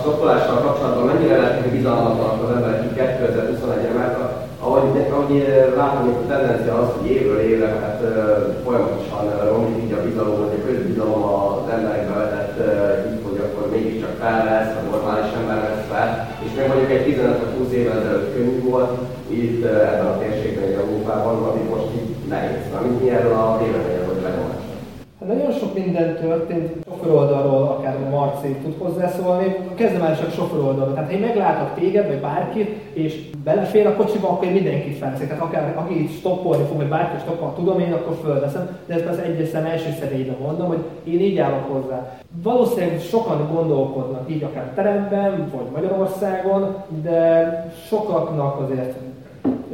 stoppolással 0.00 0.58
kapcsolatban 0.60 1.06
mennyire 1.06 1.36
lehetnek 1.36 1.70
bizalmatlanak 1.70 2.42
az 2.42 2.56
emberek 2.56 2.82
2021-re, 2.82 3.92
mert 3.98 4.16
ahogy, 4.64 4.84
ahogy 5.10 5.32
látom, 5.76 6.02
hogy 6.04 6.28
tendencia 6.28 6.74
az, 6.78 6.88
hogy 6.96 7.10
évről 7.10 7.40
évre 7.40 7.66
hát, 7.66 8.00
folyamatosan 8.64 9.24
romlik 9.48 9.84
így 9.84 9.92
a 9.92 10.04
bizalom, 10.08 10.36
vagy 10.40 10.58
a 10.58 10.66
közbizalom 10.66 11.22
az 11.22 11.72
emberekbe 11.76 12.14
vetett 12.22 12.56
így, 13.10 13.20
hogy 13.26 13.38
akkor 13.44 13.70
mégiscsak 13.70 14.14
fel 14.20 14.44
lesz, 14.44 14.72
a 14.78 14.80
normális 14.90 15.32
ember 15.38 15.58
lesz 15.68 15.86
fel, 15.92 16.08
és 16.44 16.50
még 16.56 16.66
mondjuk 16.68 16.90
egy 17.04 17.14
15 17.14 17.56
20 17.58 17.72
évvel 17.72 17.98
ezelőtt 17.98 18.34
könnyű 18.34 18.60
volt, 18.62 18.98
itt 19.28 19.64
ebben 19.64 20.06
a 20.06 20.18
térségben, 20.18 20.80
Európában, 20.80 21.50
ami 21.50 21.60
most 21.68 21.86
így 21.94 22.28
nehéz. 22.28 22.72
Na, 22.72 22.80
mint 22.80 23.02
mi 23.02 23.10
erről 23.10 23.32
a? 23.32 23.44
Hát 23.54 24.03
nagyon 25.26 25.52
sok 25.52 25.74
minden 25.74 26.16
történt, 26.16 26.84
sofőr 26.88 27.12
oldalról 27.12 27.62
akár 27.62 27.96
a 27.96 28.10
Marci 28.10 28.48
tud 28.48 28.74
hozzászólni. 28.78 29.56
Kezdem 29.74 30.02
el 30.02 30.18
csak 30.18 30.32
sofőr 30.32 30.64
oldalról. 30.64 30.94
Tehát 30.94 31.10
ha 31.10 31.16
én 31.16 31.20
meglátok 31.20 31.78
téged, 31.78 32.06
vagy 32.06 32.20
bárkit, 32.20 32.68
és 32.92 33.30
belefér 33.44 33.86
a 33.86 33.94
kocsiba, 33.94 34.28
akkor 34.28 34.46
én 34.46 34.52
mindenkit 34.52 34.96
felszek. 34.96 35.28
Tehát 35.28 35.42
akár 35.42 35.74
aki 35.76 36.02
itt 36.02 36.18
stoppolni 36.18 36.64
fog, 36.64 36.76
vagy 36.76 36.88
bárki 36.88 37.20
stoppol, 37.20 37.52
tudom 37.56 37.80
én, 37.80 37.92
akkor 37.92 38.16
fölveszem. 38.22 38.76
De 38.86 38.94
ez 38.94 39.02
persze 39.02 39.22
egyes 39.22 39.48
szem 39.48 39.64
első 39.64 39.90
személyben 40.00 40.36
mondom, 40.42 40.66
hogy 40.66 40.84
én 41.04 41.20
így 41.20 41.38
állok 41.38 41.72
hozzá. 41.72 42.18
Valószínűleg 42.42 43.00
sokan 43.00 43.48
gondolkodnak 43.52 44.30
így 44.30 44.42
akár 44.42 44.72
teremben, 44.74 45.50
vagy 45.54 45.66
Magyarországon, 45.74 46.76
de 47.02 47.72
sokaknak 47.88 48.60
azért 48.60 48.94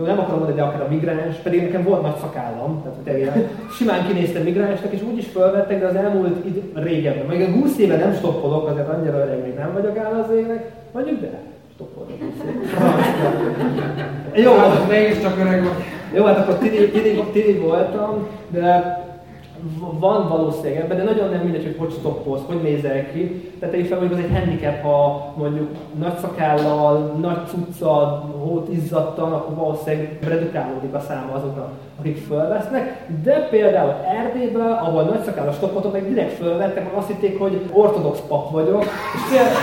jó, 0.01 0.07
nem 0.07 0.19
akarom 0.19 0.39
mondani, 0.39 0.59
de 0.61 0.67
akár 0.67 0.81
a 0.81 0.89
migráns, 0.89 1.37
pedig 1.37 1.63
nekem 1.63 1.83
volt 1.83 2.03
nagy 2.03 2.17
szakállam, 2.21 2.83
tehát 2.83 2.99
tényleg 2.99 3.49
simán 3.77 4.07
kinéztem 4.07 4.43
migránsnak, 4.43 4.93
és 4.93 5.03
úgy 5.03 5.19
is 5.19 5.27
felvettek, 5.27 5.81
de 5.81 5.87
az 5.87 5.95
elmúlt 5.95 6.45
id- 6.47 6.63
régebben, 6.75 7.27
még 7.27 7.49
20 7.49 7.79
éve 7.79 7.97
nem 7.97 8.15
stoppolok, 8.15 8.69
azért 8.69 8.89
annyira 8.89 9.19
öreg 9.19 9.43
még 9.43 9.55
nem 9.55 9.73
vagyok 9.73 9.97
áll 9.97 10.25
az 10.25 10.37
ének, 10.37 10.71
mondjuk 10.93 11.21
de, 11.21 11.31
stoppolok 11.75 12.11
20 12.21 12.29
Jó, 14.35 14.57
hát 14.57 15.23
csak 15.23 15.39
öreg 15.39 15.63
vagy. 15.63 15.73
Jó, 16.15 16.25
hát 16.25 16.39
akkor 16.39 16.55
tini, 16.55 16.77
tini, 16.77 17.25
tini 17.33 17.59
voltam, 17.59 18.27
de 18.49 18.99
van 19.99 20.29
valószínűleg 20.29 20.83
ebben, 20.83 20.97
de 20.97 21.03
nagyon 21.03 21.31
nem 21.31 21.41
mindegy, 21.41 21.65
hogy 21.65 21.77
hogy 21.79 21.93
stoppolsz, 21.99 22.43
hogy 22.47 22.63
nézel 22.63 23.13
ki. 23.13 23.53
Tehát 23.59 23.75
egy 23.75 23.87
fel, 23.87 23.99
hogy 23.99 24.13
az 24.13 24.19
egy 24.19 24.39
handicap, 24.39 24.83
ha 24.83 25.33
mondjuk 25.37 25.69
nagy 25.99 26.19
szakállal, 26.19 27.17
nagy 27.21 27.47
cuccal, 27.47 28.35
hót 28.45 28.69
izzadtan, 28.73 29.33
akkor 29.33 29.57
valószínűleg 29.57 30.19
redukálódik 30.29 30.95
a 30.95 31.01
száma 31.01 31.33
azokra, 31.35 31.71
akik 31.99 32.17
fölvesznek. 32.17 33.07
De 33.23 33.47
például 33.51 33.95
Erdélyben, 34.19 34.73
ahol 34.73 35.03
nagy 35.03 35.23
szakállas 35.25 35.55
stoppoltam, 35.55 35.91
meg 35.91 36.09
direkt 36.09 36.33
fölvettek, 36.33 36.85
mert 36.85 36.97
azt 36.97 37.09
hitték, 37.09 37.39
hogy 37.39 37.61
ortodox 37.73 38.19
pap 38.29 38.51
vagyok. 38.51 38.85
És 39.15 39.21
például, 39.31 39.57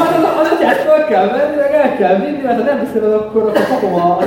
az, 0.02 0.14
az, 0.16 0.24
az 0.40 0.52
atyát 0.52 0.76
föl 0.76 1.04
kell 1.04 1.26
venni, 1.26 1.56
meg 1.56 1.72
el 1.72 1.96
kell 1.96 2.16
vinni, 2.16 2.42
mert 2.42 2.58
ha 2.58 2.64
nem 2.64 2.80
viszem 2.80 3.12
akkor, 3.12 3.42
akkor 3.42 3.66
kapom 3.68 3.94
a, 3.94 4.18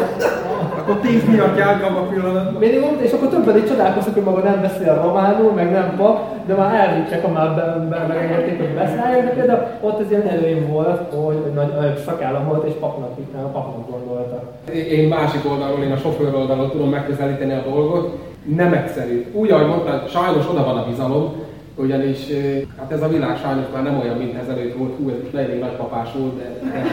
akkor 0.88 1.02
tíz 1.02 1.24
miatt 1.26 1.58
jár 1.58 1.84
a 1.84 2.08
pillanatban. 2.10 2.60
Minimum, 2.60 2.96
és 3.02 3.12
akkor 3.12 3.28
többen 3.28 3.58
így 3.58 3.68
csodálkoztak, 3.68 4.14
hogy 4.14 4.24
maga 4.24 4.42
nem 4.42 4.62
beszél 4.62 5.02
románul, 5.04 5.52
meg 5.52 5.72
nem 5.72 5.94
pap, 5.98 6.46
de 6.46 6.54
már 6.54 6.74
elvittek, 6.74 7.26
ha 7.26 7.32
már 7.32 7.56
be, 7.56 7.88
be, 7.90 8.06
megengedték, 8.08 8.58
hogy 8.58 8.74
beszálljon, 8.74 9.26
de 9.26 9.32
például 9.32 9.68
ott 9.82 10.00
ez 10.00 10.12
ilyen 10.12 10.28
előim 10.28 10.68
volt, 10.68 11.14
hogy, 11.14 11.40
hogy 11.44 11.54
nagy, 11.54 11.74
nagy 11.80 11.98
szakállam 12.06 12.48
volt, 12.48 12.68
és 12.68 12.74
papnak, 12.80 13.10
papnak 13.54 13.90
gondoltak. 13.92 14.44
Én 14.74 15.08
másik 15.08 15.52
oldalról, 15.52 15.84
én 15.84 15.92
a 15.92 15.98
sofőr 15.98 16.36
oldalról 16.36 16.72
tudom 16.72 16.90
megközelíteni 16.90 17.54
a 17.54 17.70
dolgot. 17.70 18.18
Nem 18.56 18.74
egyszerű. 18.74 19.26
Úgy, 19.34 19.52
ahogy 19.52 19.68
mondtad, 19.68 20.10
sajnos 20.10 20.50
oda 20.50 20.64
van 20.64 20.78
a 20.78 20.86
bizalom, 20.90 21.34
ugyanis 21.76 22.20
hát 22.78 22.92
ez 22.92 23.02
a 23.02 23.08
világ 23.08 23.38
sajnos 23.38 23.66
már 23.74 23.84
nem 23.84 24.00
olyan, 24.02 24.18
mint 24.18 24.36
ezelőtt 24.36 24.78
volt, 24.78 24.92
hú, 24.98 25.10
ez 25.10 25.16
most 25.24 25.36
elég 25.36 25.60
nagypapás 25.60 26.10
volt, 26.20 26.38
de, 26.38 26.70
de, 26.72 26.84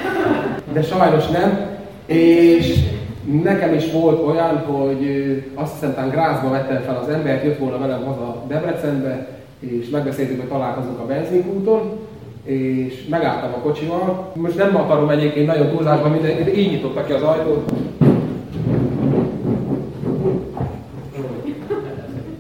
de 0.73 0.83
sajnos 0.83 1.27
nem. 1.27 1.73
És 2.07 2.85
Nekem 3.25 3.75
is 3.75 3.93
volt 3.93 4.27
olyan, 4.27 4.59
hogy 4.59 5.07
azt 5.55 5.73
hiszem, 5.73 5.95
hogy 6.03 6.11
Grázba 6.11 6.51
vettem 6.51 6.83
fel 6.83 6.97
az 7.03 7.09
embert, 7.09 7.45
jött 7.45 7.59
volna 7.59 7.79
velem 7.79 8.05
haza 8.05 8.43
Debrecenbe, 8.49 9.29
és 9.59 9.89
megbeszéltük, 9.89 10.41
hogy 10.41 10.49
találkozunk 10.49 10.99
a 10.99 11.07
benzinkúton, 11.07 11.99
és 12.45 13.07
megálltam 13.11 13.53
a 13.53 13.63
kocsival. 13.63 14.33
Most 14.35 14.57
nem 14.57 14.77
akarom 14.77 15.09
egyébként 15.09 15.47
nagyon 15.47 15.69
túlzásban 15.69 16.11
mindenkit, 16.11 16.57
így 16.57 16.71
nyitotta 16.71 17.05
ki 17.05 17.13
az 17.13 17.23
ajtót. 17.23 17.73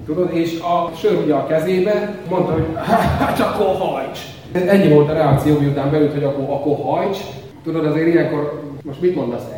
Tudod, 0.06 0.34
és 0.34 0.60
a 0.60 0.96
sör 0.96 1.22
ugye 1.24 1.34
a 1.34 1.46
kezébe, 1.46 2.18
mondta, 2.30 2.52
hogy 2.52 2.66
hát 3.18 3.40
akkor 3.40 3.76
hajts. 3.76 4.18
Ennyi 4.52 4.88
volt 4.88 5.10
a 5.10 5.12
reakció, 5.12 5.58
miután 5.58 5.90
beült, 5.90 6.12
hogy 6.12 6.24
akkor, 6.24 6.44
akkor 6.48 6.76
hajts. 6.84 7.18
Tudod, 7.62 7.86
azért 7.86 8.06
ilyenkor, 8.06 8.62
most 8.82 9.00
mit 9.00 9.14
mondasz? 9.14 9.53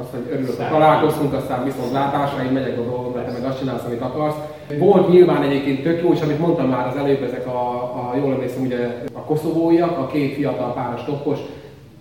Azt, 0.00 0.10
hogy 0.10 0.26
örülök, 0.30 0.56
hogy 0.56 0.68
találkoztunk, 0.68 1.32
aztán 1.32 1.64
viszont 1.64 1.92
látásra, 1.92 2.44
én 2.44 2.52
megyek 2.52 2.78
a 2.78 2.82
dolgokra, 2.82 3.24
te 3.24 3.32
meg 3.32 3.44
azt 3.44 3.58
csinálsz, 3.58 3.84
amit 3.84 4.00
akarsz. 4.00 4.36
Volt 4.78 5.08
nyilván 5.08 5.42
egyébként 5.42 5.82
tök 5.82 6.02
jó, 6.02 6.12
és 6.12 6.20
amit 6.20 6.38
mondtam 6.38 6.68
már 6.68 6.86
az 6.86 6.96
előbb, 6.96 7.22
ezek 7.22 7.46
a, 7.46 7.82
a 7.82 8.16
jól 8.16 8.32
emlékszem, 8.32 8.62
ugye 8.62 9.04
a 9.12 9.18
koszovóiak, 9.18 9.98
a 9.98 10.06
két 10.06 10.34
fiatal 10.34 10.72
páros 10.74 11.04
toppos, 11.04 11.38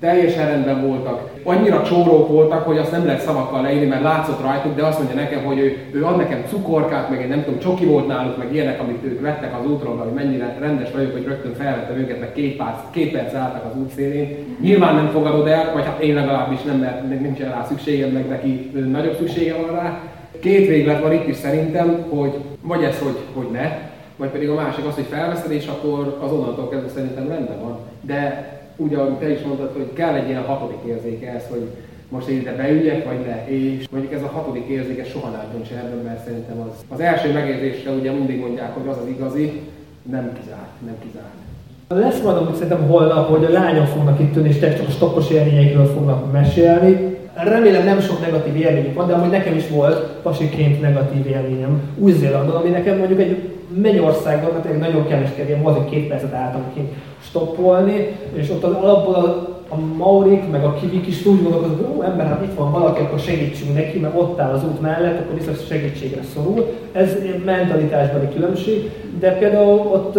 teljesen 0.02 0.48
rendben 0.48 0.88
voltak. 0.88 1.30
Annyira 1.44 1.84
csórók 1.84 2.28
voltak, 2.28 2.66
hogy 2.66 2.78
azt 2.78 2.92
nem 2.92 3.06
lehet 3.06 3.22
szavakkal 3.22 3.62
leírni, 3.62 3.88
mert 3.88 4.02
látszott 4.02 4.42
rajtuk, 4.42 4.76
de 4.76 4.86
azt 4.86 4.98
mondja 4.98 5.16
nekem, 5.16 5.44
hogy 5.44 5.58
ő, 5.58 5.78
ő 5.92 6.06
ad 6.06 6.18
nekem 6.18 6.44
cukorkát, 6.48 7.10
meg 7.10 7.22
én 7.22 7.28
nem 7.28 7.44
tudom, 7.44 7.60
csoki 7.60 7.86
volt 7.86 8.08
náluk, 8.08 8.38
meg 8.38 8.54
ilyenek, 8.54 8.80
amit 8.80 9.04
ők 9.04 9.22
vettek 9.22 9.60
az 9.60 9.72
útról, 9.72 9.96
hogy 9.98 10.14
mennyire 10.14 10.58
rendes 10.60 10.92
vagyok, 10.92 11.12
hogy 11.12 11.26
rögtön 11.26 11.54
felvettem 11.54 11.98
őket, 11.98 12.20
meg 12.20 12.34
két 12.34 12.58
perc, 12.58 12.78
két 12.92 13.12
perc 13.12 13.34
álltak 13.34 13.66
az 13.66 13.80
út 13.80 13.92
szélén. 13.96 14.58
Nyilván 14.62 14.96
nem 14.96 15.10
fogadod 15.10 15.48
el, 15.48 15.72
vagy 15.74 15.86
hát 15.86 16.02
én 16.02 16.16
legalábbis 16.16 16.62
nem, 16.62 16.78
mert 16.78 17.22
nincs 17.22 17.40
rá 17.40 17.66
szükségem, 17.68 18.10
meg 18.10 18.28
neki 18.28 18.72
nagyobb 18.92 19.16
szüksége 19.18 19.56
van 19.56 19.76
rá. 19.76 20.00
Két 20.40 20.68
véglet 20.68 21.02
van 21.02 21.14
itt 21.14 21.28
is 21.28 21.36
szerintem, 21.36 22.06
hogy 22.10 22.34
vagy 22.62 22.84
ez, 22.84 23.00
hogy, 23.00 23.18
hogy 23.34 23.48
ne, 23.52 23.78
vagy 24.16 24.30
pedig 24.30 24.50
a 24.50 24.56
másik 24.56 24.86
az, 24.86 24.96
hogy 24.96 25.08
felveszed, 25.10 25.52
és 25.52 25.68
akkor 25.68 26.18
az 26.24 26.32
onnantól 26.32 26.70
kezdve 26.70 26.90
szerintem 26.90 27.28
rendben 27.28 27.62
van. 27.62 27.78
De 28.02 28.60
úgy, 28.82 28.94
ahogy 28.94 29.14
te 29.14 29.30
is 29.32 29.42
mondtad, 29.42 29.72
hogy 29.74 29.90
kell 29.94 30.14
egy 30.14 30.28
ilyen 30.28 30.44
hatodik 30.44 30.78
érzéke 30.88 31.32
ez, 31.32 31.44
hogy 31.50 31.66
most 32.10 32.28
én 32.28 32.40
ide 32.40 32.56
beüljek, 32.56 33.06
vagy 33.06 33.20
ne. 33.26 33.48
És 33.48 33.88
mondjuk 33.92 34.14
ez 34.14 34.22
a 34.22 34.32
hatodik 34.34 34.68
érzéke 34.68 35.06
soha 35.06 35.30
nem 35.30 35.46
döntse 35.52 35.76
ebben, 35.76 36.04
mert 36.06 36.24
szerintem 36.26 36.60
az, 36.60 36.74
az 36.90 37.00
első 37.00 37.34
megérzésre 37.34 37.92
ugye 37.92 38.12
mindig 38.12 38.40
mondják, 38.40 38.74
hogy 38.74 38.88
az 38.88 38.98
az 38.98 39.08
igazi, 39.08 39.62
nem 40.12 40.32
kizárt, 40.40 40.74
nem 40.86 40.96
kizárt. 41.04 41.40
Lesz 41.88 42.22
majd 42.22 42.38
amúgy 42.38 42.54
szerintem 42.54 42.88
holnap, 42.88 43.30
hogy 43.30 43.46
a 43.46 43.50
lányok 43.50 43.86
fognak 43.86 44.20
itt 44.20 44.36
ülni, 44.36 44.50
és 44.50 44.60
csak 44.60 44.88
a 44.88 44.92
stoppos 44.92 45.30
élményeikről 45.30 45.86
fognak 45.86 46.32
mesélni. 46.32 47.20
Remélem 47.34 47.84
nem 47.84 48.00
sok 48.00 48.22
negatív 48.22 48.56
élményük 48.56 48.96
van, 48.96 49.08
de 49.08 49.14
amúgy 49.14 49.30
nekem 49.30 49.56
is 49.56 49.70
volt 49.70 50.08
pasiként 50.22 50.82
negatív 50.82 51.28
élményem 51.28 51.82
Új-Zélandon, 51.98 52.56
ami 52.56 52.70
nekem 52.70 52.98
mondjuk 52.98 53.20
egy 53.20 53.50
mennyországban, 53.82 54.52
mert 54.54 54.80
nagyon 54.80 55.06
ilyen 55.48 55.62
volt, 55.62 55.78
hogy 55.78 55.90
két 55.90 56.08
percet 56.08 56.34
álltam 56.34 56.64
kint 56.74 56.90
stoppolni, 57.32 58.16
és 58.34 58.50
ott 58.50 58.64
az 58.64 58.74
alapból 58.74 59.16
a, 59.16 59.48
a 59.70 59.78
Maurik, 59.98 60.50
meg 60.52 60.64
a 60.64 60.74
Kivik 60.74 61.08
is 61.08 61.26
úgy 61.26 61.44
gondolkodott, 61.44 61.78
hogy 61.78 61.98
ó, 61.98 62.02
ember, 62.02 62.26
hát 62.26 62.44
itt 62.44 62.58
van 62.58 62.72
valaki, 62.72 63.02
akkor 63.02 63.20
segítsünk 63.20 63.74
neki, 63.74 64.00
mert 64.00 64.20
ott 64.20 64.40
áll 64.40 64.54
az 64.54 64.64
út 64.64 64.82
mellett, 64.82 65.20
akkor 65.20 65.36
biztos 65.36 65.68
segítségre 65.68 66.22
szorul. 66.34 66.66
Ez 66.92 67.16
mentalitásbeli 67.46 68.28
különbség, 68.34 68.92
de 69.20 69.38
például 69.38 69.78
ott 69.78 70.18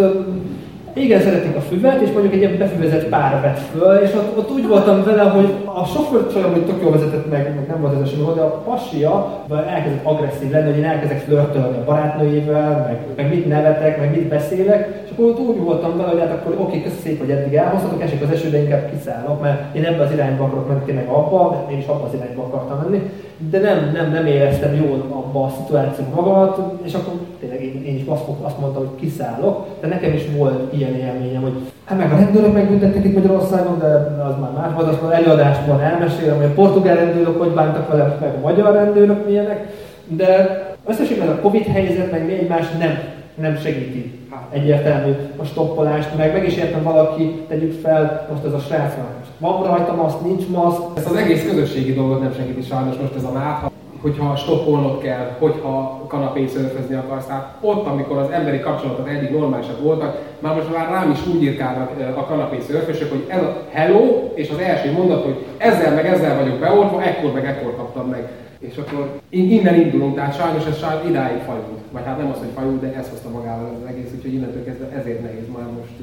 igen, 0.95 1.21
szeretik 1.21 1.55
a 1.55 1.61
füvet, 1.61 2.01
és 2.01 2.11
mondjuk 2.11 2.33
egy 2.33 2.39
ilyen 2.39 2.57
befüvezett 2.57 3.05
pár 3.05 3.41
vett 3.41 3.59
föl, 3.59 3.95
és 3.95 4.13
ott, 4.13 4.37
ott 4.37 4.51
úgy 4.51 4.67
voltam 4.67 5.03
vele, 5.03 5.21
hogy 5.21 5.53
a 5.65 5.85
sofőr 5.85 6.31
csajom, 6.33 6.51
hogy 6.51 6.65
tök 6.65 6.81
jól 6.81 6.91
vezetett 6.91 7.29
meg, 7.29 7.55
meg 7.55 7.67
nem 7.67 7.81
volt 7.81 7.93
ez 7.93 8.01
a 8.01 8.05
sofőr, 8.05 8.35
de 8.35 8.41
a 8.41 8.61
pasia 8.65 9.43
elkezdett 9.49 10.05
agresszív 10.05 10.51
lenni, 10.51 10.69
hogy 10.69 10.77
én 10.77 10.85
elkezdek 10.85 11.19
flörtölni 11.19 11.77
a 11.77 11.83
barátnőjével, 11.83 12.85
meg, 12.87 12.97
meg 13.15 13.35
mit 13.35 13.47
nevetek, 13.47 13.99
meg 13.99 14.11
mit 14.11 14.27
beszélek, 14.27 15.02
akkor 15.13 15.25
ott 15.25 15.39
úgy 15.39 15.59
voltam 15.59 15.97
vele, 15.97 16.09
hogy 16.09 16.19
hát 16.19 16.31
akkor 16.31 16.55
oké, 16.59 16.81
köszi 16.81 16.95
szép, 17.03 17.19
hogy 17.19 17.29
eddig 17.29 17.53
elhozhatok, 17.53 18.01
esik 18.01 18.21
az 18.21 18.31
eső, 18.31 18.49
de 18.49 18.61
inkább 18.61 18.89
kiszállok, 18.91 19.41
mert 19.41 19.75
én 19.75 19.85
ebbe 19.85 20.03
az 20.03 20.11
irányba 20.11 20.43
akarok 20.43 20.67
menni, 20.67 20.81
tényleg 20.85 21.07
abba, 21.07 21.65
de 21.67 21.73
én 21.73 21.79
is 21.79 21.85
abba 21.85 22.05
az 22.05 22.13
irányba 22.13 22.41
akartam 22.43 22.79
menni. 22.83 23.09
de 23.49 23.59
nem, 23.59 23.91
nem, 23.93 24.11
nem 24.11 24.25
éreztem 24.25 24.75
jól 24.75 25.05
abba 25.09 25.43
a 25.43 25.53
szituációban 25.57 26.13
magamat, 26.15 26.59
és 26.83 26.93
akkor 26.93 27.13
tényleg 27.39 27.63
én, 27.63 27.83
én 27.85 27.95
is 27.95 28.03
azt, 28.07 28.23
azt 28.41 28.59
mondtam, 28.59 28.87
hogy 28.87 28.99
kiszállok, 28.99 29.65
de 29.81 29.87
nekem 29.87 30.13
is 30.13 30.23
volt 30.37 30.73
ilyen 30.73 30.95
élményem, 30.95 31.41
hogy 31.41 31.53
hát 31.85 31.97
meg 31.97 32.11
a 32.11 32.15
rendőrök 32.15 32.53
megbüntettek 32.53 33.05
itt 33.05 33.13
Magyarországon, 33.13 33.79
de 33.79 33.87
az 34.23 34.35
már 34.41 34.51
más. 34.57 34.73
Volt, 34.75 34.87
azt 34.87 35.13
előadásban 35.13 35.81
elmesélem, 35.81 36.35
hogy 36.35 36.45
a 36.45 36.53
portugál 36.53 36.95
rendőrök 36.95 37.39
hogy 37.39 37.51
bántak 37.51 37.91
velem, 37.91 38.13
meg 38.19 38.33
a 38.35 38.47
magyar 38.47 38.73
rendőrök 38.73 39.25
milyenek, 39.25 39.67
de 40.07 40.61
összességben 40.87 41.27
a 41.27 41.39
Covid 41.41 41.65
helyzet, 41.65 42.11
meg 42.11 42.25
még 42.25 42.47
más 42.47 42.65
nem, 42.79 42.97
nem 43.35 43.57
segíti 43.57 44.19
egyértelmű 44.49 45.11
a 45.37 45.43
stoppolást, 45.43 46.17
meg 46.17 46.33
meg 46.33 46.47
is 46.47 46.55
értem 46.55 46.83
valaki, 46.83 47.45
tegyük 47.47 47.81
fel, 47.81 48.27
most 48.31 48.43
ez 48.43 48.53
a 48.53 48.59
srác 48.59 48.93
van 48.95 49.63
rajta 49.63 49.95
maszk, 49.95 50.21
nincs 50.21 50.47
maszk. 50.47 50.81
Ezt 50.95 51.09
az 51.09 51.15
egész 51.15 51.43
közösségi 51.43 51.93
dolgot 51.93 52.21
nem 52.21 52.33
segíti 52.33 52.61
sajnos 52.61 52.95
most 52.95 53.15
ez 53.15 53.23
a 53.23 53.31
mát, 53.31 53.71
hogyha 54.01 54.35
stoppolnod 54.35 55.01
kell, 55.01 55.35
hogyha 55.39 56.05
kanapén 56.07 56.47
szörfözni 56.47 56.95
akarsz. 56.95 57.25
Tehát 57.25 57.57
ott, 57.61 57.87
amikor 57.87 58.17
az 58.17 58.29
emberi 58.31 58.59
kapcsolatok 58.59 59.09
eddig 59.09 59.31
normálisak 59.31 59.81
voltak, 59.81 60.21
már 60.39 60.55
most 60.55 60.73
már 60.75 60.89
rám 60.89 61.11
is 61.11 61.27
úgy 61.27 61.43
írkálnak 61.43 61.91
a 62.15 62.25
kanapé 62.25 62.57
szörfösök, 62.67 63.09
hogy 63.09 63.25
ez 63.27 63.41
a 63.41 63.57
hello, 63.71 64.31
és 64.33 64.49
az 64.49 64.57
első 64.57 64.91
mondat, 64.91 65.23
hogy 65.23 65.45
ezzel 65.57 65.93
meg 65.93 66.05
ezzel 66.05 66.37
vagyok 66.37 66.59
beoltva, 66.59 67.03
ekkor 67.03 67.33
meg 67.33 67.45
ekkor 67.45 67.75
kaptam 67.75 68.07
meg. 68.09 68.29
És 68.69 68.77
akkor 68.77 69.19
innen 69.29 69.75
indulunk, 69.75 70.15
tehát 70.15 70.37
sajnos 70.37 70.65
ez 70.65 70.77
sajnos 70.77 71.07
idáig 71.09 71.41
fajult. 71.49 71.81
Vagy 71.91 72.05
hát 72.05 72.17
nem 72.17 72.31
az, 72.31 72.37
hogy 72.37 72.55
fajult, 72.55 72.81
de 72.81 72.93
ez 72.99 73.09
hozta 73.09 73.29
magával 73.29 73.69
az 73.77 73.89
egész, 73.89 74.11
úgyhogy 74.15 74.33
innentől 74.33 74.63
kezdve 74.63 74.87
ezért 74.99 75.21
nehéz 75.21 75.47
már 75.55 75.67
most 75.79 75.97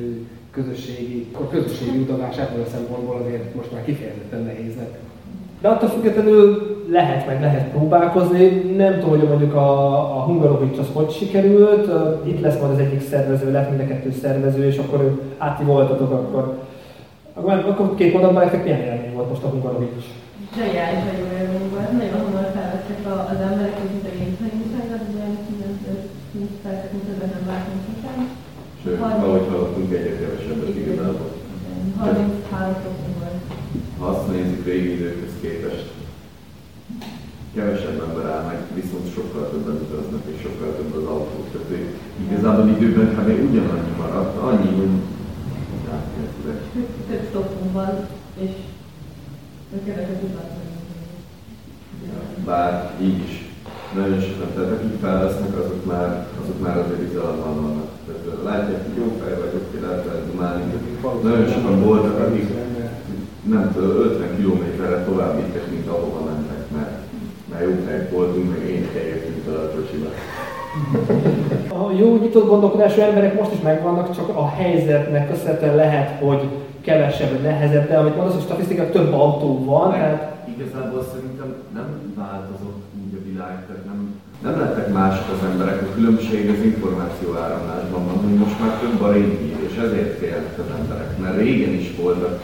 közösségi, 0.51 1.27
a 1.33 1.49
közösségi 1.49 1.99
utazás 1.99 2.37
ebből 2.39 2.63
a 2.63 2.71
szempontból 2.75 3.17
azért 3.23 3.55
most 3.55 3.73
már 3.73 3.85
kifejezetten 3.85 4.43
nehéz 4.43 4.77
lett. 4.77 4.99
De 5.61 5.69
attól 5.69 5.89
függetlenül 5.89 6.45
lehet, 6.91 7.27
meg 7.27 7.41
lehet 7.41 7.71
próbálkozni. 7.71 8.47
Nem 8.77 8.95
tudom, 8.95 9.19
hogy 9.19 9.29
mondjuk 9.29 9.55
a, 9.55 9.97
a 10.17 10.23
Hungarovics 10.23 10.79
az 10.79 10.87
hogy 10.93 11.11
sikerült. 11.11 11.91
Itt 12.27 12.41
lesz 12.41 12.61
majd 12.61 12.73
az 12.73 12.79
egyik 12.79 13.01
szervező, 13.01 13.53
lett 13.53 13.69
mind 13.69 13.81
a 13.81 13.87
kettő 13.87 14.13
szervező, 14.13 14.67
és 14.67 14.79
akkor 14.79 15.21
áti 15.39 15.65
voltatok, 15.65 16.11
akkor, 16.11 16.59
akkor, 17.35 17.53
akkor 17.53 17.95
két 17.95 18.13
mondatban 18.13 18.43
nektek 18.43 18.65
milyen 18.65 18.81
élmény 18.81 19.15
volt 19.15 19.29
most 19.29 19.43
a 19.43 19.49
Hungarovics? 19.49 20.05
Zsajás, 20.57 20.95
hogy. 20.95 21.31
Nagyon 21.99 22.40
az 23.33 23.41
emberek, 23.49 23.77
itt 23.97 24.09
a 24.11 24.13
gényszerűségek, 24.19 25.05
de 25.85 25.93
nincs 26.33 27.09
ebben 27.13 27.31
nem 27.35 27.45
látunk 27.51 27.81
sosem. 27.87 28.19
Sőt, 28.83 29.01
ahogy 29.01 29.47
hallottunk, 29.51 29.93
egyre 29.93 30.19
kevesebbet 30.19 30.77
igazából. 30.77 31.31
33 31.99 32.75
fokon 32.83 33.13
volt. 33.19 33.41
Ha 33.99 34.07
azt 34.07 34.31
nézzük 34.33 34.65
régi 34.65 34.93
időkhöz 34.93 35.35
képest, 35.41 35.89
kevesebb 37.55 38.03
ember 38.07 38.27
áll 38.35 38.45
meg, 38.47 38.59
viszont 38.75 39.15
sokkal 39.15 39.51
többen 39.51 39.75
utaznak, 39.75 40.23
és 40.33 40.41
sokkal 40.43 40.77
több 40.77 40.95
az 41.01 41.05
autó. 41.05 41.39
Tehát 41.53 41.69
igazából 42.27 42.69
időben 42.69 43.09
kb. 43.17 43.29
ugyanannyi 43.51 43.95
maradt, 43.99 44.37
annyi, 44.37 44.71
hogy 44.79 44.95
több 47.09 47.27
stoppunk 47.29 47.73
van, 47.73 48.07
és 48.39 48.51
kevesebb 49.85 50.23
utaznak. 50.23 50.80
Bár 52.45 52.91
így 53.01 53.19
is 53.29 53.35
nagyon 53.99 54.21
sokan, 54.21 54.51
tehát 54.55 54.73
akik 54.73 55.01
felvesznek, 55.01 55.55
azok 55.63 55.85
már, 55.93 56.27
azok 56.43 56.59
már 56.65 56.77
azért 56.79 57.03
bizalommal 57.07 57.55
vannak. 57.63 57.89
Tehát 58.07 58.45
látják, 58.49 58.83
hogy 58.87 58.97
jó 59.03 59.07
fej 59.21 59.35
vagyok, 59.43 59.65
hogy 59.71 59.81
lehet 59.87 60.05
lehet 60.07 60.31
dumálni. 60.31 60.63
Nagyon 61.23 61.47
sokan 61.53 61.77
voltak, 61.83 62.19
akik 62.27 62.49
nem 63.55 63.73
tudom, 63.75 63.91
50 63.91 64.37
kilométerre 64.37 65.05
tovább 65.05 65.37
vittek, 65.37 65.71
mint 65.71 65.89
ahova 65.89 66.21
mentek, 66.31 66.63
mert, 66.77 66.95
mert 67.51 67.65
jó 67.65 67.73
fejek 67.87 68.11
voltunk, 68.11 68.51
meg 68.51 68.71
én 68.71 68.89
helyértünk 68.93 69.45
fel 69.47 69.55
a 69.55 69.71
kocsiba. 69.75 70.09
A 71.85 71.93
jó 71.99 72.17
nyitott 72.17 72.49
gondolkodású 72.49 73.01
emberek 73.01 73.39
most 73.39 73.53
is 73.53 73.61
megvannak, 73.61 74.17
csak 74.17 74.29
a 74.29 74.49
helyzetnek 74.49 75.31
köszönhetően 75.31 75.75
lehet, 75.75 76.21
hogy 76.21 76.49
kevesebb, 76.81 77.43
nehezebb, 77.43 77.89
de 77.89 77.97
amit 77.97 78.17
mondasz, 78.17 78.35
hogy 78.35 78.43
statisztikák 78.43 78.93
több 78.93 79.13
autó 79.13 79.65
van, 79.65 79.91
tehát... 79.91 80.39
Igazából 80.61 81.03
szerintem 81.13 81.51
nem 81.79 81.89
változott 82.15 82.83
úgy 83.03 83.15
a 83.19 83.25
világ, 83.29 83.67
tehát 83.67 83.85
nem, 83.91 84.01
nem 84.47 84.61
lettek 84.61 84.93
mások 84.93 85.29
az 85.35 85.49
emberek. 85.51 85.83
A 85.83 85.95
különbség 85.95 86.43
az 86.51 86.65
információ 86.71 87.29
áramlásban 87.45 88.03
van, 88.07 88.19
hogy 88.25 88.37
most 88.43 88.61
már 88.61 88.73
több 88.79 89.01
a 89.01 89.13
régi, 89.13 89.49
és 89.67 89.75
ezért 89.85 90.19
félnek 90.19 90.59
az 90.59 90.71
emberek. 90.79 91.19
Mert 91.19 91.37
régen 91.37 91.75
is 91.83 91.89
voltak 91.97 92.35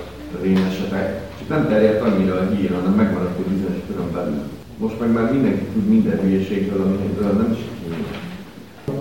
rémesetek, 0.42 1.06
csak 1.38 1.48
nem 1.48 1.68
terjedt 1.68 2.02
annyira 2.02 2.34
a 2.34 2.48
hír, 2.50 2.70
hanem 2.74 2.92
megmaradt 2.92 3.38
egy 3.38 3.52
bizonyos 3.54 3.82
körön 3.86 4.12
belül. 4.12 4.42
Most 4.78 5.00
meg 5.00 5.12
már 5.12 5.32
mindenki 5.32 5.64
tud 5.64 5.88
minden 5.88 6.20
hülyeségből, 6.20 6.80
amiről 6.82 7.32
nem 7.32 7.52
is 7.52 7.62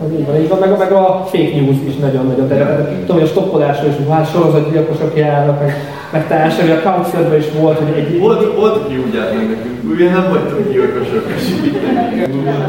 az 0.05 0.11
így 0.19 0.25
van, 0.25 0.41
így 0.41 0.49
van, 0.49 0.59
meg, 0.59 0.77
meg 0.77 0.91
a 0.91 1.25
fake 1.25 1.55
news 1.61 1.77
is 1.87 1.95
nagyon-nagyon 1.95 2.47
terjed. 2.47 2.99
Tudom, 2.99 3.17
hogy 3.19 3.27
a 3.29 3.31
stoppolásról 3.31 3.89
is, 3.89 4.07
hát 4.09 4.31
sorozatgyilkosok 4.31 5.17
járnak, 5.17 5.59
meg, 5.59 5.73
meg 6.11 6.27
társai, 6.27 6.69
a 6.69 6.81
councilban 6.81 7.37
is 7.37 7.45
volt, 7.59 7.77
hogy 7.77 7.97
egy... 7.97 8.19
Volt, 8.19 8.55
volt 8.55 8.75
aki 8.75 8.97
úgy 8.97 9.17
állt 9.17 9.35
meg 9.35 9.49
nekünk, 9.49 9.91
ugye 9.93 10.09
nem 10.09 10.25
vagytok 10.29 10.71
gyilkosok, 10.71 11.25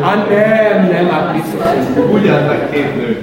Hát 0.02 0.28
nem, 0.28 0.88
nem, 0.90 1.08
hát 1.08 1.32
biztos. 1.32 1.62
Úgy 2.12 2.28
állt 2.28 2.46
meg 2.48 2.68
két 2.72 2.94
nő. 2.96 3.18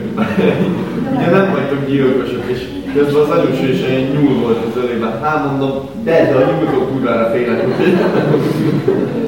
Ugye 1.16 1.30
nem 1.30 1.52
vagytok 1.52 1.88
gyilkosok, 1.88 2.44
és 2.46 2.60
közben 2.94 3.22
az 3.22 3.30
anyus 3.30 3.60
és 3.60 3.82
egy 3.82 4.14
nyúl 4.14 4.42
volt 4.42 4.66
az 4.66 4.84
ölében. 4.84 5.22
Hát 5.22 5.46
mondom, 5.46 5.90
de, 6.04 6.12
de 6.12 6.36
a 6.36 6.52
nyúltól 6.52 6.86
kurvára 6.88 7.30
félek. 7.32 7.66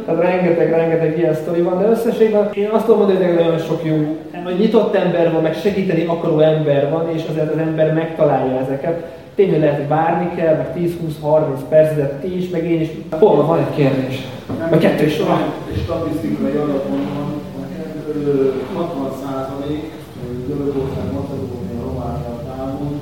Tehát 0.05 0.21
rengeteg, 0.21 0.69
rengeteg 0.69 1.17
ilyen 1.17 1.33
sztori 1.33 1.61
van, 1.61 1.79
de 1.79 1.89
összességben 1.89 2.49
én 2.53 2.69
azt 2.71 2.85
tudom 2.85 2.99
mondani, 2.99 3.25
hogy 3.25 3.35
nagyon 3.35 3.57
sok 3.57 3.81
jó, 3.83 4.17
hogy 4.43 4.57
nyitott 4.57 4.95
ember 4.95 5.31
van, 5.31 5.41
meg 5.41 5.55
segíteni 5.55 6.05
akaró 6.05 6.39
ember 6.39 6.89
van, 6.89 7.09
és 7.15 7.21
azért 7.29 7.53
az 7.53 7.57
ember 7.57 7.93
megtalálja 7.93 8.59
ezeket. 8.59 9.05
Tényleg 9.35 9.59
lehet, 9.59 9.77
hogy 9.77 9.87
várni 9.87 10.31
kell, 10.35 10.55
meg 10.55 10.67
10-20-30 11.21 11.41
perc, 11.69 11.95
de 11.95 12.19
ti 12.21 12.37
is, 12.37 12.49
meg 12.49 12.71
én 12.71 12.81
is. 12.81 12.89
Hol 13.09 13.35
van, 13.35 13.47
van 13.47 13.59
egy 13.59 13.75
kérdés? 13.75 14.27
Vagy 14.69 14.79
kettő 14.79 15.05
is 15.05 15.19
van. 15.19 15.41
És 15.73 15.79
statisztikai 15.81 16.51
adaton 16.51 17.01
van, 17.13 17.43
60 18.73 19.11
százalék 19.23 19.91
Görögország, 20.47 21.05
Macedónia, 21.13 21.81
Románia 21.85 22.41
távol 22.47 22.99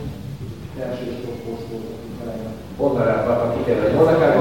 első 0.81 1.05
stoppos 1.21 1.59
voltak 2.83 3.23
Pont 3.23 3.69
erre 3.69 3.93
vannak 3.95 4.21
erre 4.21 4.35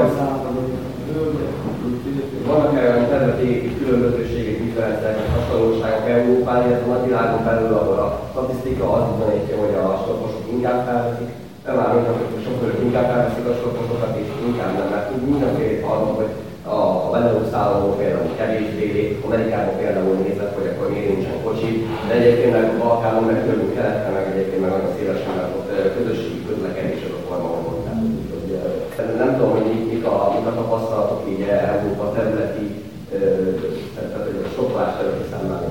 vannak 2.47 2.75
erre 2.79 3.07
területi 3.11 3.77
különbözőségek, 3.79 4.57
differenciák, 4.63 5.17
hasonlóságok 5.35 6.09
Európában, 6.09 6.67
illetve 6.67 6.93
a 6.95 7.05
világon 7.05 7.43
belül, 7.49 7.73
ahol 7.81 7.99
a 8.07 8.09
statisztika 8.31 8.85
azt 8.93 9.11
bizonyítja, 9.11 9.57
hogy 9.63 9.75
a 9.85 10.01
stopposok 10.03 10.45
inkább 10.55 10.79
felveszik, 10.87 11.31
nem 11.67 11.79
áll 11.83 11.93
mint 11.95 12.07
hogy 12.07 12.45
sofőrök 12.47 12.81
inkább 12.87 13.09
felveszik 13.13 13.47
a 13.49 13.59
stopposokat, 13.59 14.13
és 14.23 14.29
inkább 14.49 14.73
nem, 14.79 14.89
mert 14.93 15.11
úgy 15.15 15.25
mindenféle 15.31 15.87
arról, 15.91 16.15
hogy 16.21 16.33
a, 16.77 16.79
a 17.07 17.09
Benelux 17.13 17.53
államok 17.61 17.99
például 17.99 18.37
kevésbé 18.41 18.87
Amerikában 19.27 19.77
például 19.83 20.15
nézett, 20.15 20.55
hogy 20.57 20.69
akkor 20.71 20.87
miért 20.91 21.11
nincsen 21.13 21.43
kocsi, 21.45 21.71
de 22.09 22.13
egyébként 22.15 22.53
meg 22.57 22.67
a 22.71 22.79
Balkánon, 22.83 23.25
meg 23.25 23.39
tőlünk 23.45 23.75
keletre, 23.75 24.09
meg 24.17 24.25
egyébként 24.33 24.61
meg 24.63 24.71
nagyon 24.71 24.95
szélesen, 24.97 25.37
ott 25.59 25.71
közösségi 25.97 26.41
közlekedés 26.49 27.03
az 27.07 27.17
a 27.19 27.21
forma, 27.29 27.49
hogy 27.55 27.65
mondták. 27.67 27.99
Nem 29.23 29.37
tudom, 29.37 29.51
hogy 29.51 29.67
mik 29.93 30.05
a, 30.07 30.33
mik 30.35 30.47
a 30.47 30.55
tapasztalatok 30.55 31.23
így 31.31 31.41
Európa 31.41 32.13
területi, 32.17 32.67
tehát 33.95 34.29
a 34.47 34.49
stoppolás 34.53 34.93
területi 34.97 35.27
számára. 35.31 35.67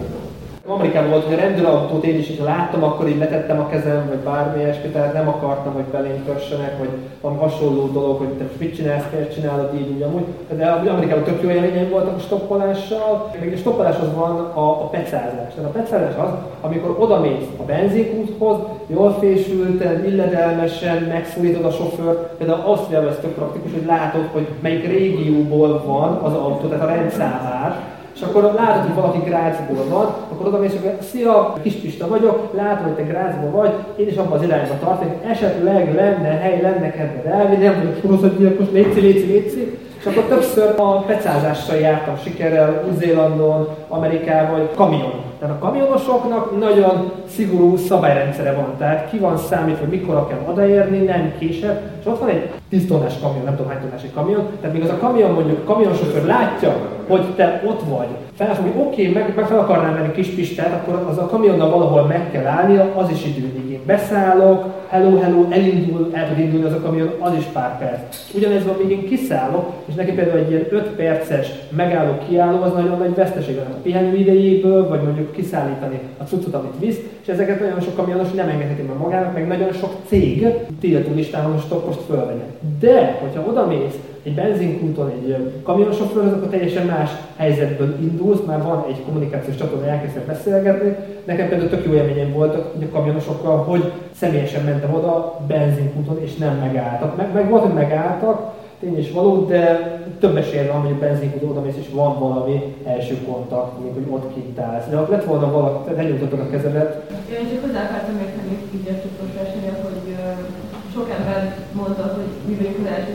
Amerikában 0.73 1.09
volt, 1.09 1.23
hogy 1.23 1.33
a 1.33 1.37
rendőrautót 1.37 2.05
én 2.05 2.17
is, 2.17 2.27
hogyha 2.27 2.43
láttam, 2.43 2.83
akkor 2.83 3.07
így 3.07 3.17
letettem 3.17 3.59
a 3.59 3.67
kezem, 3.67 4.07
vagy 4.07 4.17
bármi 4.17 4.61
ilyesmi, 4.61 4.89
tehát 4.89 5.13
nem 5.13 5.27
akartam, 5.27 5.73
hogy 5.73 5.83
belém 5.83 6.25
kössenek, 6.25 6.77
vagy 6.77 6.89
valami 7.21 7.39
hasonló 7.39 7.87
dolog, 7.87 8.17
hogy 8.17 8.27
te 8.27 8.43
mit 8.57 8.75
csinálsz, 8.75 9.03
miért 9.11 9.33
csinálod 9.33 9.73
így, 9.75 9.89
úgy 9.95 10.01
amúgy. 10.01 10.23
De 10.57 10.65
Amerikában 10.65 11.23
tök 11.23 11.41
jó 11.41 11.49
élményeim 11.49 11.89
voltak 11.89 12.15
a 12.15 12.19
stoppolással, 12.19 13.31
még 13.41 13.53
a 13.53 13.57
stoppolás 13.57 13.95
az 13.95 14.13
van 14.15 14.51
a, 14.53 14.69
a 14.69 14.87
pecázás. 14.87 15.53
Tehát 15.55 15.69
a 15.69 15.79
pecázás 15.79 16.13
az, 16.17 16.29
amikor 16.61 16.95
oda 16.99 17.19
mész 17.19 17.47
a 17.57 17.63
benzinkúthoz, 17.63 18.57
jól 18.87 19.17
fésülten, 19.19 20.05
illedelmesen 20.05 21.03
megszólítod 21.03 21.65
a 21.65 21.71
sofőrt, 21.71 22.35
például 22.37 22.61
Ausztriában 22.65 23.09
ez 23.09 23.17
tök 23.21 23.33
praktikus, 23.33 23.71
hogy 23.71 23.85
látod, 23.85 24.27
hogy 24.31 24.47
melyik 24.61 24.87
régióból 24.87 25.83
van 25.85 26.19
az 26.23 26.33
autó, 26.33 26.67
tehát 26.67 26.87
a 26.87 26.93
rendszámár, 26.93 27.75
és 28.15 28.21
akkor 28.21 28.43
látod, 28.43 28.81
hogy 28.81 29.01
valaki 29.01 29.29
Grácsból 29.29 29.85
van, 29.89 30.05
akkor 30.31 30.47
oda 30.47 30.57
mész, 30.57 30.71
hogy 30.71 31.01
szia, 31.01 31.53
kis 31.61 31.73
Pista 31.73 32.07
vagyok, 32.07 32.53
látom, 32.55 32.83
hogy 32.83 32.93
te 32.93 33.03
Grácsból 33.03 33.49
vagy, 33.49 33.71
én 33.95 34.07
is 34.07 34.15
abban 34.15 34.37
az 34.37 34.43
irányba 34.43 34.73
tartok, 34.83 35.09
esetleg 35.25 35.93
lenne 35.95 36.27
hely, 36.27 36.61
lenne 36.61 36.91
kedved 36.91 37.25
elvinni, 37.25 37.63
nem 37.63 37.75
vagyok 37.77 37.97
sorozatgyilkos, 38.01 38.65
léci, 38.71 38.99
léci, 38.99 39.25
léci. 39.25 39.77
És 39.99 40.07
akkor 40.07 40.23
többször 40.23 40.73
a 40.77 40.97
pecázással 41.01 41.75
jártam 41.75 42.17
sikerrel, 42.23 42.83
Új-Zélandon, 42.89 43.67
Amerikában, 43.87 44.69
kamion. 44.75 45.21
Tehát 45.39 45.55
a 45.55 45.65
kamionosoknak 45.65 46.59
nagyon 46.59 47.11
szigorú 47.35 47.77
szabályrendszere 47.77 48.53
van. 48.53 48.75
Tehát 48.77 49.09
ki 49.09 49.17
van 49.17 49.37
számít, 49.37 49.77
hogy 49.77 49.87
mikor 49.87 50.27
kell 50.27 50.45
odaérni, 50.49 50.97
nem 50.97 51.33
később. 51.39 51.79
És 52.01 52.07
ott 52.07 52.19
van 52.19 52.29
egy 52.29 52.49
10 52.69 52.87
tonnás 52.87 53.13
kamion, 53.21 53.43
nem 53.43 53.55
tudom 53.55 53.71
hány 53.71 53.81
tonnás 53.81 54.03
egy 54.03 54.13
kamion. 54.13 54.47
Tehát 54.61 54.75
még 54.75 54.83
az 54.83 54.89
a 54.89 54.97
kamion 54.97 55.31
mondjuk, 55.31 55.65
kamionsofőr 55.65 56.25
látja, 56.25 56.75
hogy 57.07 57.25
te 57.35 57.61
ott 57.65 57.81
vagy. 57.89 58.07
Felfog, 58.35 58.65
hogy 58.65 58.81
oké, 58.81 59.09
okay, 59.09 59.13
meg, 59.13 59.33
meg 59.35 59.47
fel 59.47 59.59
akarnám 59.59 59.93
menni 59.93 60.11
kis 60.11 60.27
pistát, 60.27 60.73
akkor 60.73 61.05
az 61.09 61.17
a 61.17 61.25
kamionnal 61.25 61.69
valahol 61.69 62.05
meg 62.05 62.31
kell 62.31 62.45
állnia, 62.45 62.91
az 62.95 63.09
is 63.09 63.25
időig. 63.25 63.71
Én 63.71 63.81
beszállok, 63.85 64.65
hello, 64.87 65.17
hello, 65.17 65.45
elindul, 65.49 66.09
el 66.13 66.27
tud 66.27 66.39
indulni 66.39 66.65
az 66.65 66.73
a 66.73 66.79
kamion, 66.79 67.11
az 67.19 67.33
is 67.37 67.43
pár 67.43 67.77
perc. 67.77 68.15
Ugyanez 68.33 68.65
van, 68.65 68.75
még 68.81 68.91
én 68.91 69.07
kiszállok, 69.07 69.71
és 69.85 69.93
neki 69.93 70.11
például 70.11 70.37
egy 70.37 70.49
ilyen 70.49 70.65
5 70.69 70.87
perces 70.87 71.51
megálló 71.69 72.11
kiálló, 72.27 72.61
az 72.61 72.73
nagyon 72.73 72.97
nagy 72.97 73.15
veszteség 73.15 73.57
a 73.57 73.77
pihenő 73.83 74.15
idejéből, 74.15 74.87
vagy 74.87 75.01
mondjuk 75.01 75.31
kiszállítani 75.31 75.99
a 76.17 76.23
cuccot, 76.23 76.53
amit 76.53 76.79
visz, 76.79 76.99
és 77.21 77.27
ezeket 77.27 77.59
nagyon 77.59 77.81
sok 77.81 77.95
kamionos 77.95 78.31
nem 78.31 78.49
engedheti 78.49 78.81
meg 78.81 78.97
magának, 78.97 79.33
meg 79.33 79.47
nagyon 79.47 79.73
sok 79.73 79.91
cég 80.07 80.47
tiltó 80.79 81.13
listán, 81.13 81.43
hogy 81.43 81.53
most 81.85 82.01
fölvegye. 82.07 82.43
De, 82.79 83.17
hogyha 83.21 83.49
oda 83.49 83.65
mész 83.65 83.97
egy 84.23 84.33
benzinkúton 84.33 85.09
egy 85.09 85.35
kamionsofőr, 85.63 86.33
akkor 86.33 86.47
teljesen 86.47 86.85
más 86.85 87.09
helyzetből 87.35 87.97
indulsz, 88.01 88.39
már 88.45 88.63
van 88.63 88.85
egy 88.87 89.03
kommunikációs 89.05 89.55
csatorna, 89.55 89.87
elkezdtek 89.87 90.25
beszélgetni. 90.25 90.95
Nekem 91.23 91.49
például 91.49 91.69
tök 91.69 91.85
jó 91.85 91.93
élményem 91.93 92.31
voltak 92.31 92.73
a 92.81 92.91
kamionosokkal, 92.91 93.57
hogy 93.57 93.91
személyesen 94.15 94.63
mentem 94.63 94.93
oda 94.93 95.39
benzinkúton, 95.47 96.21
és 96.21 96.35
nem 96.35 96.55
megálltak. 96.55 97.17
Meg, 97.17 97.33
meg 97.33 97.49
volt, 97.49 97.63
hogy 97.63 97.73
megálltak, 97.73 98.53
tény 98.81 98.97
is 98.97 99.11
való, 99.11 99.45
de 99.45 99.63
több 100.19 100.35
esély 100.37 100.67
van, 100.67 100.81
hogy 100.81 100.95
a 100.95 101.03
benzinkút 101.05 101.49
oda 101.49 101.61
mész, 101.61 101.81
és 101.83 101.89
van 101.93 102.19
valami 102.19 102.55
első 102.85 103.15
kontakt, 103.29 103.79
még 103.83 103.93
hogy 103.93 104.07
ott 104.09 104.33
kint 104.33 104.59
állsz. 104.59 104.87
De 104.89 104.97
ott 104.99 105.13
lett 105.13 105.29
volna 105.31 105.51
valaki, 105.51 105.79
tehát 105.83 105.99
elnyújtottad 105.99 106.39
a 106.39 106.49
kezedet. 106.49 106.91
Én 107.39 107.49
csak 107.49 107.61
hozzá 107.65 107.81
akartam 107.83 108.17
érteni 108.25 108.55
így 108.75 108.87
a 108.93 109.01
csoportos 109.01 109.35
versenyre, 109.39 109.73
hogy 109.85 110.03
sok 110.93 111.07
ember 111.17 111.41
mondta, 111.79 112.03
hogy 112.15 112.29
mi 112.47 112.53
vagyunk 112.55 112.77
az 112.79 112.93
első 112.95 113.13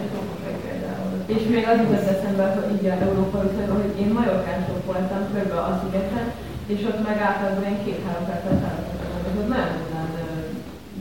és 1.35 1.43
még 1.55 1.65
az 1.71 1.79
jutott 1.83 2.11
eszembe, 2.15 2.45
hogy 2.57 2.69
így 2.75 2.87
Európa 2.87 3.39
után, 3.47 3.71
hogy 3.77 3.93
én 4.03 4.11
Majorkán 4.17 4.61
voltam, 4.87 5.23
körbe 5.33 5.59
a 5.61 5.81
szigeten, 5.81 6.27
és 6.73 6.81
ott 6.91 7.01
meg 7.09 7.19
általában 7.29 7.65
ilyen 7.65 7.85
két-három 7.85 8.25
percet 8.29 8.61
szállítottam. 8.63 9.11
Ez 9.29 9.49
nagyon 9.55 9.71
tudnám 9.77 10.11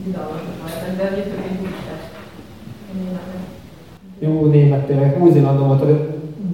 bizalmasak 0.04 0.56
voltam, 0.60 0.92
de 0.98 1.04
ugye 1.12 1.24
több 1.28 1.44
egy 1.48 1.56
Budapest. 1.60 2.14
Jó 4.18 4.46
német 4.46 4.86
tényleg, 4.86 5.22
Új-Zélandon 5.22 5.66
volt, 5.66 5.84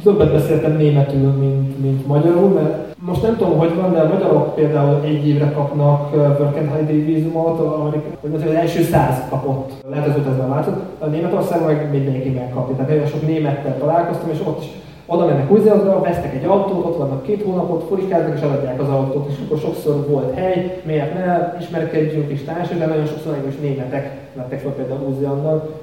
többet 0.02 0.32
beszéltem 0.32 0.76
németül, 0.76 1.30
mint, 1.30 1.82
mint 1.82 2.06
magyarul, 2.06 2.48
mert 2.48 2.94
most 2.98 3.22
nem 3.22 3.36
tudom, 3.36 3.58
hogy 3.58 3.74
van, 3.74 3.92
de 3.92 4.00
a 4.00 4.08
magyarok 4.08 4.54
például 4.54 5.00
egy 5.04 5.26
évre 5.28 5.50
kapnak 5.50 6.12
work 6.12 6.56
and 6.56 6.68
holiday 6.68 6.98
vízumot, 6.98 7.58
vagy 8.20 8.34
az 8.34 8.54
első 8.54 8.82
száz 8.82 9.22
kapott. 9.28 9.72
Lehet 9.90 10.06
az 10.06 10.16
utazban 10.16 10.48
látszott. 10.48 10.80
A 10.98 11.06
Németországban 11.06 11.74
meg 11.74 11.90
mindenki 11.90 12.28
megkapja. 12.28 12.74
Tehát 12.74 12.90
nagyon 12.90 13.06
sok 13.06 13.26
némettel 13.26 13.78
találkoztam, 13.78 14.30
és 14.30 14.38
ott 14.46 14.62
is 14.62 14.68
oda 15.06 15.26
mennek 15.26 15.50
új 15.50 15.60
vesztek 16.00 16.34
egy 16.34 16.44
autót, 16.44 16.84
ott 16.84 16.96
vannak 16.96 17.22
két 17.22 17.42
hónapot, 17.42 17.84
furikáznak 17.88 18.36
és 18.36 18.42
eladják 18.42 18.80
az 18.80 18.88
autót, 18.88 19.28
és 19.30 19.34
akkor 19.44 19.58
sokszor 19.58 20.06
volt 20.08 20.34
hely, 20.34 20.80
miért 20.82 21.14
ne 21.14 21.56
ismerkedjünk 21.60 22.30
is 22.30 22.44
társadalmi, 22.44 22.80
de 22.80 22.86
nagyon 22.86 23.06
sokszor 23.06 23.32
nagyon 23.36 23.60
németek 23.60 24.20
vettek 24.34 24.60
fel 24.60 24.72
például 24.72 25.00
új 25.00 25.14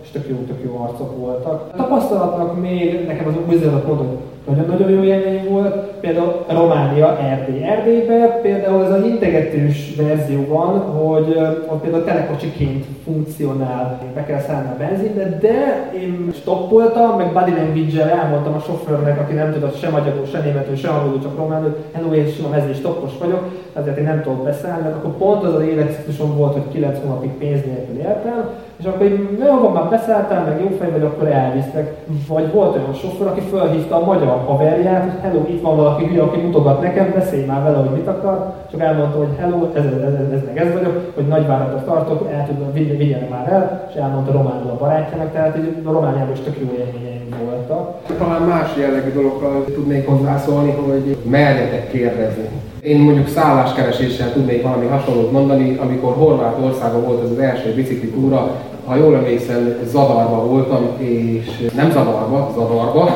és 0.01 0.09
tök 0.11 0.28
jó, 0.30 0.36
tök 0.36 0.63
jó 0.63 0.82
arcok 0.82 1.17
voltak. 1.17 1.70
A 1.74 1.78
tapasztalatnak 1.78 2.61
még 2.61 3.05
nekem 3.05 3.28
az 3.28 3.34
új 3.47 3.88
mondom, 3.88 4.17
nagyon-nagyon 4.47 4.89
jó 4.89 5.03
élmény 5.03 5.49
volt. 5.49 5.75
Például 5.99 6.45
Románia, 6.47 7.19
Erdély. 7.19 7.63
Erdélyben 7.63 8.41
például 8.41 8.85
ez 8.85 8.91
az 8.91 9.05
integetős 9.05 9.95
verzió 9.95 10.45
van, 10.47 10.79
hogy 10.79 11.37
ott 11.67 11.81
például 11.81 12.03
telekocsiként 12.03 12.85
funkcionál, 13.03 14.01
be 14.15 14.23
kell 14.23 14.39
szállni 14.39 14.67
a 14.67 14.77
benzinbe, 14.77 15.37
de 15.41 15.89
én 15.99 16.31
stoppoltam, 16.33 17.17
meg 17.17 17.33
body 17.33 17.51
language 17.51 18.11
elmondtam 18.11 18.53
a 18.53 18.59
sofőrnek, 18.59 19.19
aki 19.19 19.33
nem 19.33 19.53
tudott 19.53 19.79
sem 19.79 19.91
magyarul, 19.91 20.25
sem 20.25 20.43
németül, 20.43 20.75
sem 20.75 20.95
angolul, 20.95 21.21
csak 21.21 21.37
románul, 21.37 21.75
hello, 21.91 22.13
én 22.13 22.27
sima 22.27 22.49
mezős 22.49 22.77
stoppos 22.77 23.11
vagyok, 23.19 23.47
ezért 23.73 23.97
én 23.97 24.03
nem 24.03 24.21
tudok 24.21 24.43
beszállni, 24.43 24.87
akkor 24.87 25.17
pont 25.17 25.43
az 25.43 25.53
az 25.53 25.61
életciklusom 25.61 26.35
volt, 26.37 26.53
hogy 26.53 26.71
9 26.71 26.99
hónapig 27.01 27.31
pénz 27.31 27.61
nélkül 27.65 27.97
éltem, 27.97 28.49
és 28.80 28.86
akkor 28.86 29.05
így, 29.05 29.39
jó, 29.45 29.69
már 29.69 29.89
beszálltál, 29.89 30.43
meg 30.45 30.59
jó 30.61 30.77
fej 30.80 30.91
vagy, 30.91 31.03
akkor 31.03 31.27
elvisztek. 31.27 31.95
Vagy 32.27 32.51
volt 32.51 32.75
olyan 32.75 32.93
sofőr, 32.93 33.27
aki 33.27 33.39
felhívta 33.39 33.95
a 33.95 34.05
magyar 34.05 34.43
haverját, 34.45 35.03
hogy 35.03 35.21
hello, 35.21 35.45
itt 35.47 35.61
van 35.61 35.75
valaki 35.75 36.05
hülye, 36.05 36.21
aki 36.21 36.39
mutogat 36.39 36.82
nekem, 36.82 37.11
beszélj 37.13 37.45
már 37.45 37.63
vele, 37.63 37.77
hogy 37.77 37.97
mit 37.97 38.07
akar, 38.07 38.53
csak 38.71 38.82
elmondta, 38.82 39.17
hogy 39.17 39.36
hello, 39.39 39.69
ez, 39.73 39.86
ez, 39.86 40.01
ez, 40.01 40.13
ez, 40.13 40.32
ez 40.32 40.41
meg 40.45 40.57
ez 40.57 40.73
vagyok, 40.73 41.11
hogy 41.15 41.27
nagyváratot 41.27 41.86
tartok, 41.86 42.30
el 42.32 42.47
tudom, 42.47 42.73
vigyen 42.97 43.27
már 43.30 43.47
el, 43.51 43.88
és 43.89 43.95
elmondta 43.95 44.32
románul 44.32 44.69
a 44.69 44.77
barátjának, 44.77 45.32
tehát 45.32 45.57
így 45.57 45.86
a 45.86 45.91
Romániában 45.91 46.32
is 46.32 46.39
tök 46.39 46.57
jó 46.59 46.67
élményeim 46.77 47.36
voltak. 47.45 48.17
Talán 48.17 48.41
más 48.41 48.69
jellegű 48.77 49.11
dologra 49.11 49.63
tudnék 49.63 50.07
hozzászólni, 50.07 50.71
hogy 50.71 51.17
merjetek 51.30 51.91
kérdezni. 51.91 52.49
Én 52.82 52.99
mondjuk 52.99 53.27
szálláskereséssel 53.27 54.34
tudnék 54.34 54.63
valami 54.63 54.86
hasonlót 54.86 55.32
mondani, 55.32 55.77
amikor 55.82 56.13
Horvátországban 56.13 57.03
volt 57.03 57.23
az, 57.23 57.32
az 57.32 57.38
első 57.38 57.73
biciklitúra, 57.73 58.55
ha 58.86 58.95
jól 58.95 59.15
emlékszem, 59.15 59.75
Zadarba 59.86 60.45
voltam, 60.45 60.88
és 60.97 61.69
nem 61.75 61.91
Zadarba, 61.91 62.51
Zadarba. 62.53 63.09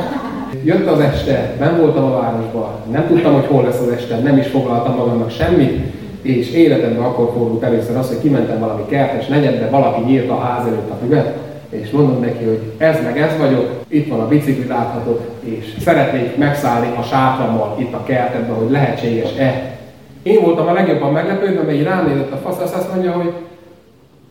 Jött 0.63 0.87
az 0.87 0.99
este, 0.99 1.55
nem 1.59 1.77
voltam 1.77 2.03
a 2.03 2.19
városban, 2.19 2.69
nem 2.91 3.07
tudtam, 3.07 3.33
hogy 3.33 3.45
hol 3.45 3.63
lesz 3.63 3.79
az 3.79 3.87
este, 3.87 4.17
nem 4.17 4.37
is 4.37 4.47
foglaltam 4.47 4.95
magamnak 4.95 5.31
semmit, 5.31 5.79
és 6.21 6.51
életemben 6.51 7.03
akkor 7.03 7.31
fordult 7.37 7.63
először 7.63 7.97
az, 7.97 8.07
hogy 8.07 8.21
kimentem 8.21 8.59
valami 8.59 8.81
kertes 8.87 9.27
negyedbe, 9.27 9.69
valaki 9.69 10.01
nyírt 10.01 10.29
a 10.29 10.39
ház 10.39 10.67
előtt 10.67 10.89
a 10.89 10.97
füvet, 11.01 11.37
és 11.81 11.89
mondom 11.89 12.19
neki, 12.19 12.43
hogy 12.43 12.61
ez 12.77 13.03
meg 13.03 13.19
ez 13.19 13.37
vagyok, 13.37 13.69
itt 13.87 14.09
van 14.09 14.19
a 14.19 14.27
bicikli 14.27 14.67
láthatok, 14.67 15.21
és 15.43 15.73
szeretnék 15.79 16.37
megszállni 16.37 16.97
a 16.97 17.01
sátrammal 17.01 17.75
itt 17.79 17.93
a 17.93 18.03
kertedben, 18.03 18.55
hogy 18.55 18.71
lehetséges-e. 18.71 19.77
Én 20.23 20.41
voltam 20.41 20.67
a 20.67 20.73
legjobban 20.73 21.11
meglepődve, 21.11 21.61
mert 21.61 21.77
így 21.77 21.83
ránézett 21.83 22.31
a 22.31 22.37
fasz, 22.37 22.73
azt 22.73 22.93
mondja, 22.93 23.11
hogy 23.11 23.33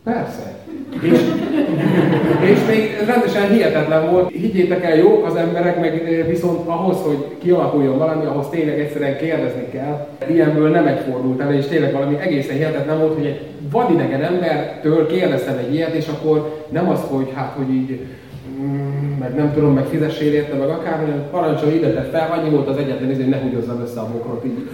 persze, 0.04 0.54
és, 1.00 1.18
és 2.50 2.58
még 2.68 2.96
rendesen 3.06 3.50
hihetetlen 3.50 4.10
volt. 4.10 4.30
Higgyétek 4.30 4.84
el, 4.84 4.96
jók 4.96 5.26
az 5.26 5.36
emberek, 5.36 5.80
meg 5.80 6.12
eh, 6.12 6.26
viszont 6.26 6.68
ahhoz, 6.68 6.96
hogy 6.96 7.24
kialakuljon 7.38 7.98
valami, 7.98 8.24
ahhoz 8.24 8.48
tényleg 8.48 8.80
egyszerűen 8.80 9.16
kérdezni 9.16 9.68
kell. 9.72 10.08
Ilyenből 10.28 10.68
nem 10.70 10.86
egy 10.86 11.00
fordult 11.10 11.40
el, 11.40 11.54
és 11.54 11.66
tényleg 11.66 11.92
valami 11.92 12.16
egészen 12.20 12.56
hihetetlen 12.56 12.98
volt, 12.98 13.14
hogy 13.14 13.26
egy 13.26 13.40
vadidegen 13.70 14.22
embertől 14.22 15.06
kérdeztem 15.06 15.58
egy 15.58 15.74
ilyet, 15.74 15.94
és 15.94 16.06
akkor 16.08 16.64
nem 16.68 16.88
az, 16.88 17.00
hogy 17.08 17.32
hát, 17.34 17.54
hogy 17.56 17.74
így 17.74 18.00
mm, 18.60 19.18
meg 19.18 19.34
nem 19.34 19.52
tudom, 19.52 19.74
meg 19.74 19.84
fizessél 19.84 20.32
érte, 20.32 20.56
meg 20.56 20.68
akár, 20.68 20.98
hanem 20.98 21.24
parancsolj 21.30 21.74
ide, 21.74 21.92
tett 21.92 22.10
fel, 22.10 22.38
annyi 22.38 22.50
volt 22.50 22.68
az 22.68 22.76
egyetlen, 22.76 23.16
hogy 23.16 23.28
ne 23.28 23.40
húgyozzam 23.40 23.80
össze 23.80 24.00
a 24.00 24.08
bokrot 24.12 24.44
így. 24.44 24.68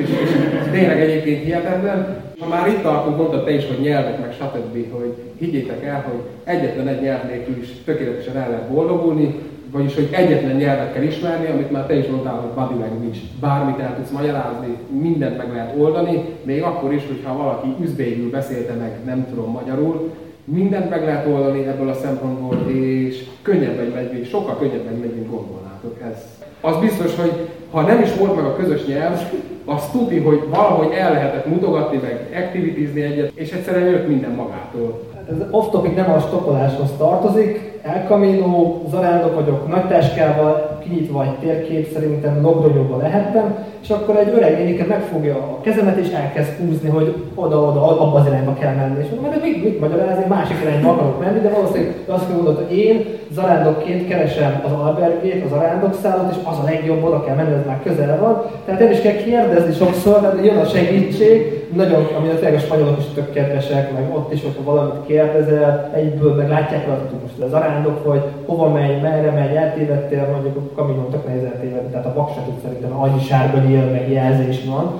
És, 0.00 0.08
és, 0.08 0.30
tényleg 0.74 1.00
egyébként 1.00 1.44
hihetetlen. 1.44 2.22
Ha 2.38 2.48
már 2.48 2.68
itt 2.68 2.82
tartunk, 2.82 3.16
mondtad 3.16 3.44
te 3.44 3.54
is, 3.54 3.66
hogy 3.66 3.80
nyelvek, 3.80 4.20
meg 4.20 4.32
stb., 4.32 4.92
hogy 4.92 5.14
higgyétek 5.38 5.84
el, 5.84 6.04
hogy 6.08 6.20
egyetlen 6.44 6.88
egy 6.88 7.00
nyelv 7.00 7.26
nélkül 7.28 7.56
is 7.62 7.68
tökéletesen 7.84 8.36
el 8.36 8.48
lehet 8.50 8.68
boldogulni, 8.70 9.34
vagyis 9.70 9.94
hogy 9.94 10.08
egyetlen 10.10 10.56
nyelvet 10.56 10.92
kell 10.92 11.02
ismerni, 11.02 11.46
amit 11.46 11.70
már 11.70 11.86
te 11.86 11.98
is 11.98 12.06
mondtál, 12.06 12.34
hogy 12.34 12.50
body 12.50 12.80
language, 12.80 13.18
bármit 13.40 13.78
el 13.78 13.96
tudsz 13.96 14.10
magyarázni, 14.10 14.76
mindent 15.00 15.36
meg 15.36 15.52
lehet 15.52 15.74
oldani, 15.78 16.24
még 16.42 16.62
akkor 16.62 16.92
is, 16.92 17.02
hogyha 17.06 17.36
valaki 17.36 17.68
üzbélyül 17.82 18.30
beszélte 18.30 18.72
meg, 18.72 18.92
nem 19.04 19.26
tudom 19.28 19.50
magyarul, 19.50 20.10
mindent 20.44 20.90
meg 20.90 21.04
lehet 21.04 21.26
oldani 21.26 21.66
ebből 21.66 21.88
a 21.88 21.94
szempontból, 21.94 22.70
és 22.70 23.24
könnyebben 23.42 23.86
megy, 23.86 24.28
sokkal 24.28 24.58
könnyebben 24.58 24.94
megy, 24.94 25.14
mint 25.14 25.30
gondolnátok. 25.30 25.96
Ez. 26.10 26.16
Az 26.60 26.76
biztos, 26.76 27.16
hogy 27.16 27.48
ha 27.74 27.80
nem 27.80 28.02
is 28.02 28.14
volt 28.14 28.36
meg 28.36 28.44
a 28.44 28.56
közös 28.56 28.86
nyelv, 28.86 29.18
azt 29.64 29.90
tudni, 29.90 30.18
hogy 30.18 30.42
valahogy 30.50 30.92
el 30.92 31.12
lehetett 31.12 31.46
mutogatni, 31.46 32.00
meg 32.02 32.44
aktivitizni 32.44 33.02
egyet, 33.02 33.32
és 33.34 33.52
egyszerűen 33.52 33.90
jött 33.90 34.08
minden 34.08 34.30
magától. 34.30 35.02
Ez 35.30 35.36
off-topic 35.50 35.94
nem 35.94 36.12
a 36.12 36.18
stoppoláshoz 36.18 36.90
tartozik, 36.98 37.73
El 37.84 38.04
Camino, 38.08 38.82
zarándok 38.90 39.34
vagyok, 39.34 39.68
nagy 39.68 39.86
táskával, 39.86 40.78
kinyitva 40.82 41.24
egy 41.24 41.38
térkép, 41.38 41.92
szerintem 41.92 42.42
logdonyóban 42.42 42.98
lehettem, 42.98 43.56
és 43.82 43.90
akkor 43.90 44.16
egy 44.16 44.32
öreg 44.36 44.58
néniket 44.58 44.88
megfogja 44.88 45.34
a 45.34 45.60
kezemet 45.60 45.96
és 45.96 46.12
elkezd 46.12 46.50
húzni, 46.58 46.88
hogy 46.88 47.14
oda-oda, 47.34 48.00
abba 48.00 48.18
az 48.18 48.26
irányba 48.26 48.54
kell 48.54 48.74
menni. 48.74 48.98
És 49.00 49.06
mondom, 49.20 49.40
mit, 49.40 49.64
mit 49.64 49.80
magyarázni, 49.80 50.24
másik 50.28 50.56
irányba 50.62 50.90
akarok 50.90 51.20
menni, 51.20 51.40
de 51.40 51.50
valószínűleg 51.50 51.94
azt 52.06 52.32
mondod, 52.32 52.56
hogy 52.56 52.78
én 52.78 53.06
zarándokként 53.30 54.08
keresem 54.08 54.62
az 54.64 54.72
albergét, 54.72 55.44
az 55.44 55.52
arándokszállót, 55.52 56.30
és 56.30 56.36
az 56.44 56.58
a 56.58 56.64
legjobb, 56.64 57.04
oda 57.04 57.24
kell 57.24 57.34
menni, 57.34 57.54
ez 57.54 57.66
már 57.66 57.80
közel 57.82 58.18
van. 58.20 58.42
Tehát 58.64 58.80
nem 58.80 58.90
is 58.90 59.00
kell 59.00 59.16
kérdezni 59.16 59.72
sokszor, 59.72 60.20
de 60.20 60.44
jön 60.44 60.56
a 60.56 60.64
segítség, 60.64 61.64
nagyon, 61.74 62.08
ami 62.18 62.28
a 62.28 62.34
tényleg 62.34 62.54
a 62.54 62.58
spanyolok 62.58 62.98
is 62.98 63.04
tök 63.14 63.32
kedvesek, 63.32 63.92
meg 63.92 64.14
ott 64.14 64.32
is, 64.32 64.42
hogyha 64.42 64.72
valamit 64.72 65.06
kérdezel, 65.06 65.90
egyből 65.94 66.34
meg 66.34 66.48
látják 66.48 66.86
hogy 66.86 67.20
most 67.22 67.38
az 67.38 67.52
arándok 67.52 67.73
vagy, 68.04 68.22
hova 68.46 68.68
megy, 68.68 69.00
merre 69.02 69.30
megy, 69.30 69.54
eltévedtél, 69.54 70.28
mondjuk 70.32 70.56
a 70.56 70.74
kaminon 70.74 71.10
tök 71.10 71.26
nehéz 71.26 71.44
eltévedni, 71.44 71.90
tehát 71.90 72.06
a 72.06 72.12
bak 72.14 72.30
se 72.34 72.40
tud 72.44 72.54
szerintem 72.62 73.00
annyi 73.00 73.20
sárga 73.20 73.58
nyíl, 73.58 73.90
meg 73.90 74.10
jelzés 74.10 74.64
van. 74.64 74.92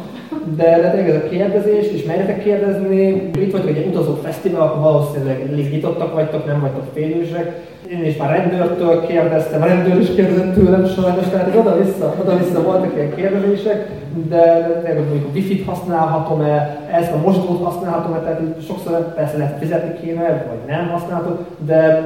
De, 0.56 0.80
de 0.80 0.90
tényleg 0.90 1.08
ez 1.08 1.22
a 1.24 1.28
kérdezés, 1.28 1.86
és 1.92 2.04
merjetek 2.04 2.42
kérdezni, 2.42 3.30
itt 3.34 3.52
vagytok 3.52 3.76
egy 3.76 3.86
utazó 3.86 4.14
fesztivál, 4.22 4.62
akkor 4.62 4.82
valószínűleg 4.82 5.40
elég 5.50 5.70
nyitottak 5.70 6.14
vagytok, 6.14 6.46
nem 6.46 6.60
vagytok 6.60 6.84
félősek, 6.92 7.60
én 7.90 8.04
is 8.04 8.16
már 8.16 8.30
rendőrtől 8.30 9.06
kérdeztem, 9.06 9.62
a 9.62 9.66
rendőr 9.66 10.00
is 10.00 10.14
kérdezett 10.14 10.54
tőlem 10.54 10.86
sajnos, 10.86 11.28
tehát 11.30 11.56
oda-vissza, 11.56 12.14
oda-vissza 12.20 12.62
voltak 12.62 12.94
ilyen 12.94 13.14
kérdezések, 13.14 13.88
de, 14.28 14.80
de 14.82 14.94
mondjuk 14.94 15.28
a 15.28 15.32
wifi-t 15.34 15.66
használhatom-e, 15.66 16.86
ezt 16.92 17.12
a 17.12 17.16
mosdót 17.16 17.62
használhatom-e, 17.64 18.18
tehát 18.18 18.40
sokszor 18.66 19.14
persze 19.14 19.36
lehet 19.36 19.58
fizetni 19.58 20.00
kéne, 20.00 20.46
vagy 20.48 20.74
nem 20.74 20.88
használhatom, 20.88 21.38
de 21.66 22.02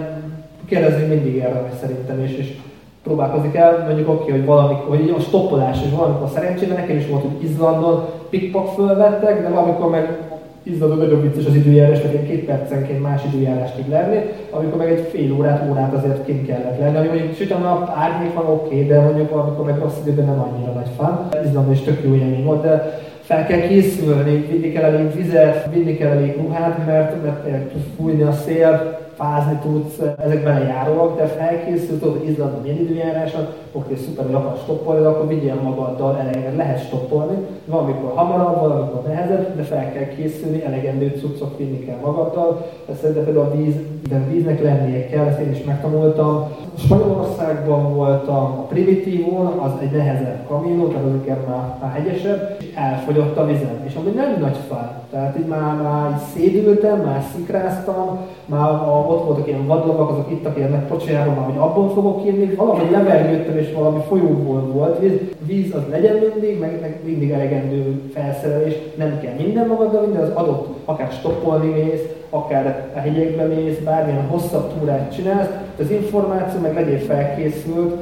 kérdezni 0.69 1.07
mindig 1.07 1.35
érdemes 1.35 1.73
szerintem, 1.81 2.21
és, 2.25 2.37
és 2.37 2.57
próbálkozik 3.03 3.55
el, 3.55 3.85
mondjuk 3.87 4.09
oké, 4.09 4.23
okay, 4.23 4.33
hogy 4.33 4.45
valami, 4.45 4.75
hogy 4.89 5.15
a 5.17 5.21
stoppolás, 5.21 5.79
és 5.85 5.91
valamikor 5.97 6.29
szerencsére 6.29 6.75
nekem 6.75 6.97
is 6.97 7.07
volt, 7.07 7.23
hogy 7.23 7.45
Izlandon 7.45 8.05
pikpak 8.31 8.67
fölvettek, 8.67 9.43
de 9.43 9.49
valamikor 9.49 9.91
meg 9.91 10.19
izzadó 10.63 10.95
nagyon 10.95 11.23
vicces 11.23 11.47
az 11.47 11.55
időjárás, 11.55 12.03
mert 12.03 12.27
két 12.27 12.45
percenként 12.45 13.03
más 13.03 13.23
időjárás 13.33 13.71
tud 13.73 13.89
lenni, 13.89 14.19
amikor 14.51 14.79
meg 14.79 14.91
egy 14.91 15.09
fél 15.13 15.33
órát, 15.33 15.71
órát 15.71 15.93
azért 15.93 16.25
kint 16.25 16.47
kellett 16.47 16.79
lenni, 16.79 16.97
ami 16.97 17.07
mondjuk 17.07 17.35
süt 17.35 17.51
a 17.51 17.59
nap, 17.59 17.93
árnyék 17.97 18.35
van 18.35 18.47
oké, 18.47 18.75
okay, 18.75 18.87
de 18.87 19.01
mondjuk 19.01 19.31
amikor 19.31 19.65
meg 19.65 19.79
rossz 19.79 19.99
időben 20.03 20.25
nem 20.25 20.41
annyira 20.41 20.73
nagy 20.73 20.91
fan. 20.97 21.29
Izlandon 21.45 21.73
is 21.73 21.81
tök 21.81 22.05
jó 22.05 22.15
élmény 22.15 22.45
volt, 22.45 22.63
de 22.63 23.01
fel 23.21 23.47
kell 23.47 23.61
készülni, 23.61 24.47
vinni 24.51 24.73
kell 24.73 24.83
elég 24.83 25.15
vizet, 25.15 25.69
vinni 25.73 25.97
kell 25.97 26.11
elég 26.11 26.37
ruhát, 26.37 26.87
mert, 26.87 27.23
mert 27.23 27.73
fújni 27.97 28.23
a 28.23 28.33
szél, 28.33 28.99
fázni 29.19 29.59
tudsz, 29.63 29.99
ezek 30.25 30.43
belejáróak, 30.43 31.17
de 31.17 31.27
felkészült, 31.27 32.01
tudod, 32.01 32.19
hogy 32.19 32.29
Izlandon 32.29 32.61
milyen 32.63 32.79
időjárás 32.79 33.33
van, 33.33 33.47
oké, 33.73 33.95
szuper, 33.95 34.25
hogy 34.25 34.35
akarsz 34.35 34.63
stoppolni, 34.63 35.05
akkor 35.05 35.29
vigyél 35.29 35.55
magaddal 35.63 36.19
eleget, 36.21 36.57
lehet 36.57 36.87
stoppolni, 36.87 37.37
valamikor 37.65 38.13
hamarabb, 38.15 38.61
valamikor 38.61 39.03
nehezebb, 39.03 39.57
de 39.57 39.63
fel 39.63 39.93
kell 39.93 40.07
készülni, 40.07 40.65
elegendő 40.65 41.15
cuccot 41.21 41.57
vinni 41.57 41.85
kell 41.85 41.99
magaddal, 42.05 42.67
szerintem 43.01 43.25
például 43.25 43.47
a 43.47 43.57
víz, 43.57 43.75
de 44.09 44.25
víznek 44.31 44.63
lennie 44.63 45.07
kell, 45.07 45.27
ezt 45.27 45.41
én 45.41 45.51
is 45.51 45.65
megtanultam. 45.65 46.49
Spanyolországban 46.79 47.95
voltam 47.95 48.45
a 48.45 48.67
Primitívon, 48.69 49.47
az 49.47 49.73
egy 49.81 49.91
nehezebb 49.91 50.47
kamino, 50.49 50.87
tehát 50.87 51.05
az 51.05 51.47
már, 51.49 51.77
már 51.81 51.93
hegyesebb, 51.93 52.57
és 52.59 52.75
elfogyott 52.75 53.37
a 53.37 53.47
vizem, 53.47 53.83
és 53.87 53.95
ami 53.95 54.11
nem 54.11 54.37
nagy 54.41 54.57
fáj, 54.69 54.89
tehát 55.11 55.39
így 55.39 55.47
már, 55.47 55.75
már 55.83 56.11
így 56.11 56.19
szédültem, 56.35 57.01
már 57.01 57.23
szikráztam, 57.35 58.19
már 58.47 58.71
a, 58.71 59.08
ott 59.09 59.25
voltak 59.25 59.47
ilyen 59.47 59.67
vadlovak, 59.67 60.11
azok 60.11 60.31
ittak 60.31 60.57
ilyen 60.57 60.71
meg 60.71 60.87
pocsájában, 60.87 61.35
már, 61.35 61.45
hogy 61.45 61.57
abból 61.59 61.89
fogok 61.91 62.27
írni, 62.27 62.55
valahogy 62.55 62.91
levergődtem, 62.91 63.59
és 63.59 63.73
valami 63.73 64.01
folyóból 64.09 64.61
volt 64.61 64.99
víz. 64.99 65.13
Víz 65.47 65.75
az 65.75 65.83
legyen 65.91 66.17
mindig, 66.17 66.59
meg, 66.59 66.79
meg 66.81 67.01
mindig 67.05 67.31
elegendő 67.31 68.03
felszerelés, 68.15 68.75
nem 68.97 69.21
kell 69.21 69.35
minden 69.37 69.67
magaddal 69.67 70.05
vinni, 70.05 70.17
az 70.17 70.31
adott, 70.35 70.69
akár 70.85 71.11
stoppolni 71.13 71.69
mész, 71.69 72.03
akár 72.31 72.91
a 72.95 72.99
hegyekbe 72.99 73.45
mész, 73.45 73.79
bármilyen 73.79 74.27
hosszabb 74.27 74.73
túrát 74.79 75.15
csinálsz, 75.15 75.51
az 75.81 75.91
információ 75.91 76.61
meg 76.61 76.75
legyél 76.75 76.99
felkészült, 76.99 77.95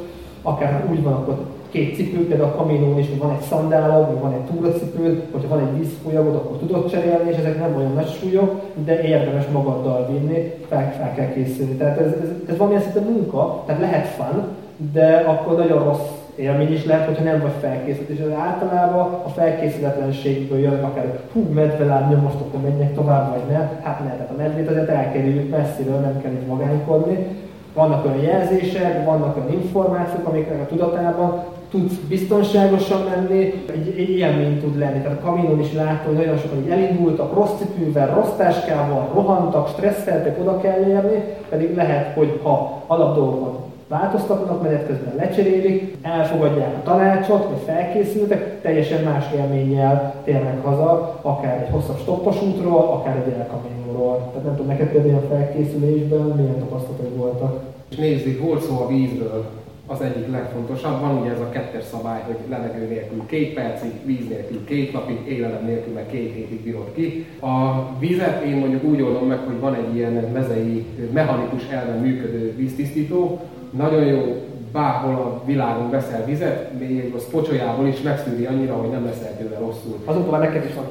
akár 0.43 0.85
úgy 0.91 1.03
van, 1.03 1.13
akkor 1.13 1.37
két 1.77 1.95
cipő, 1.97 2.27
például 2.27 2.51
a 2.51 2.55
kaminón 2.55 2.99
is, 2.99 3.09
hogy 3.09 3.19
van 3.19 3.37
egy 3.39 3.47
szandálod, 3.49 4.07
vagy 4.07 4.21
van 4.21 4.33
egy 4.33 4.55
túracipőd, 4.55 5.23
hogyha 5.33 5.49
van 5.49 5.61
egy 5.61 5.79
vízfolyagod, 5.79 6.35
akkor 6.35 6.57
tudod 6.57 6.91
cserélni, 6.91 7.31
és 7.31 7.37
ezek 7.37 7.59
nem 7.59 7.77
olyan 7.77 7.93
nagy 7.93 8.11
súlyok, 8.21 8.61
de 8.85 9.03
érdemes 9.03 9.45
magaddal 9.53 10.09
vinni, 10.11 10.53
fel, 10.69 10.95
fel 10.99 11.15
kell 11.15 11.33
készülni. 11.33 11.73
Tehát 11.73 11.99
ez, 11.99 12.13
ez, 12.23 12.29
ez 12.49 12.57
valamilyen 12.57 12.83
szinte 12.83 13.01
munka, 13.01 13.63
tehát 13.67 13.81
lehet 13.81 14.07
fun, 14.07 14.45
de 14.93 15.25
akkor 15.27 15.57
nagyon 15.57 15.85
rossz 15.85 16.09
élmény 16.37 16.73
is 16.73 16.85
lehet, 16.85 17.07
hogyha 17.07 17.25
nem 17.25 17.41
vagy 17.41 17.53
felkészült. 17.61 18.09
És 18.09 18.19
ez 18.19 18.39
általában 18.39 19.21
a 19.25 19.29
felkészületlenségből 19.29 20.59
jön, 20.59 20.85
akár 20.85 21.19
hú, 21.33 21.41
medveláb, 21.55 22.23
most 22.23 22.41
akkor 22.41 22.61
menjek 22.61 22.95
tovább, 22.95 23.31
vagy 23.31 23.57
ne. 23.57 23.69
Hát 23.83 24.01
ne, 24.05 24.11
tehát 24.11 24.31
a 24.31 24.37
medvét 24.37 24.69
azért 24.69 24.89
elkerüljük 24.89 25.51
messziről, 25.51 25.99
nem 25.99 26.21
kell 26.23 26.33
itt 26.33 26.47
magánykodni. 26.47 27.27
Vannak 27.75 28.05
olyan 28.05 28.23
jelzések, 28.23 29.05
vannak 29.05 29.37
olyan 29.37 29.53
információk, 29.53 30.27
amiknek 30.27 30.61
a 30.61 30.67
tudatában 30.67 31.45
tudsz 31.71 31.95
biztonságosan 32.09 33.03
menni, 33.03 33.65
egy, 33.73 33.95
egy 33.97 34.11
élmény 34.11 34.61
tud 34.61 34.79
lenni. 34.79 35.01
Tehát 35.01 35.19
a 35.19 35.25
kaminon 35.25 35.61
is 35.61 35.73
látom, 35.73 36.07
hogy 36.07 36.25
nagyon 36.25 36.39
sokan 36.39 36.71
elindultak 36.71 37.35
rossz 37.35 37.59
cipővel, 37.59 38.15
rossz 38.15 38.37
táskával, 38.37 39.11
rohantak, 39.15 39.69
stresszeltek, 39.69 40.41
oda 40.41 40.61
kell 40.61 40.87
érni, 40.89 41.25
pedig 41.49 41.75
lehet, 41.75 42.15
hogy 42.15 42.41
ha 42.43 42.83
alapdolgokon 42.87 43.65
változtatnak, 43.89 44.63
menet 44.63 44.87
közben 44.87 45.15
lecserélik, 45.17 45.97
elfogadják 46.03 46.75
a 46.77 46.83
tanácsot, 46.83 47.49
vagy 47.49 47.63
felkészültek, 47.67 48.61
teljesen 48.61 49.05
más 49.05 49.25
élménnyel 49.35 50.15
térnek 50.25 50.65
haza, 50.65 51.19
akár 51.23 51.63
egy 51.63 51.73
hosszabb 51.73 51.99
stoppos 51.99 52.43
útról, 52.43 52.79
akár 52.79 53.17
egy 53.17 53.33
elkamionról. 53.33 54.17
Tehát 54.31 54.45
nem 54.45 54.57
tudom, 54.57 54.71
neked 54.71 54.89
például 54.89 55.15
a 55.15 55.35
felkészülésben 55.35 56.21
milyen 56.21 56.59
tapasztalatok 56.59 57.17
voltak? 57.17 57.61
Nézzük, 57.97 58.43
volt 58.43 58.63
szó 58.63 58.81
a 58.81 58.87
vízről, 58.87 59.45
az 59.87 60.01
egyik 60.01 60.31
legfontosabb. 60.31 61.01
Van 61.01 61.19
ugye 61.19 61.31
ez 61.31 61.41
a 61.41 61.49
kettes 61.49 61.85
szabály, 61.85 62.23
hogy 62.27 62.37
levegő 62.49 62.87
nélkül 62.89 63.27
két 63.27 63.55
percig, 63.55 63.91
víz 64.05 64.29
nélkül 64.29 64.65
két 64.65 64.93
napig, 64.93 65.19
élelem 65.29 65.65
nélkül 65.65 65.93
meg 65.93 66.07
két 66.07 66.33
hétig 66.35 66.61
bírod 66.61 66.93
ki. 66.95 67.27
A 67.41 67.85
vizet 67.99 68.45
én 68.45 68.57
mondjuk 68.57 68.85
úgy 68.85 69.03
oldom 69.03 69.27
meg, 69.29 69.39
hogy 69.39 69.61
van 69.61 69.75
egy 69.75 69.97
ilyen 69.97 70.13
mezei, 70.33 70.87
mechanikus 71.13 71.69
elven 71.71 71.99
működő 71.99 72.55
víztisztító, 72.57 73.41
nagyon 73.71 74.05
jó 74.05 74.47
bárhol 74.73 75.15
a 75.15 75.43
világon 75.47 75.91
veszel 75.91 76.25
vizet, 76.25 76.79
még 76.79 77.15
a 77.15 77.19
pocsolyából 77.31 77.87
is 77.87 78.03
megszűri 78.03 78.45
annyira, 78.45 78.75
hogy 78.75 78.91
nem 78.91 79.05
leszel 79.05 79.37
tőle 79.39 79.59
rosszul. 79.59 79.99
Azóta 80.05 80.31
már 80.31 80.41
neked 80.41 80.65
is 80.65 80.75
van 80.75 80.85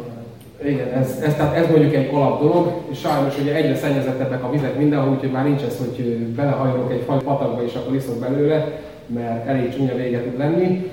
igen, 0.63 0.87
ez, 0.93 1.21
ez, 1.25 1.35
tehát 1.35 1.55
ez 1.55 1.67
mondjuk 1.69 1.93
egy 1.93 2.09
alap 2.13 2.41
dolog, 2.41 2.71
és 2.91 2.99
sajnos 2.99 3.39
ugye 3.39 3.55
egyre 3.55 3.75
szennyezettebbek 3.75 4.43
a 4.43 4.51
vizek 4.51 4.77
mindenhol, 4.77 5.13
úgyhogy 5.13 5.31
már 5.31 5.43
nincs 5.43 5.61
ez, 5.61 5.77
hogy 5.77 6.17
belehajolok 6.17 6.91
egy 6.91 7.03
patakba 7.03 7.63
és 7.63 7.73
akkor 7.73 7.95
iszok 7.95 8.19
belőle, 8.19 8.79
mert 9.07 9.47
elég 9.47 9.75
csúnya 9.75 9.95
vége 9.95 10.23
tud 10.23 10.37
lenni. 10.37 10.91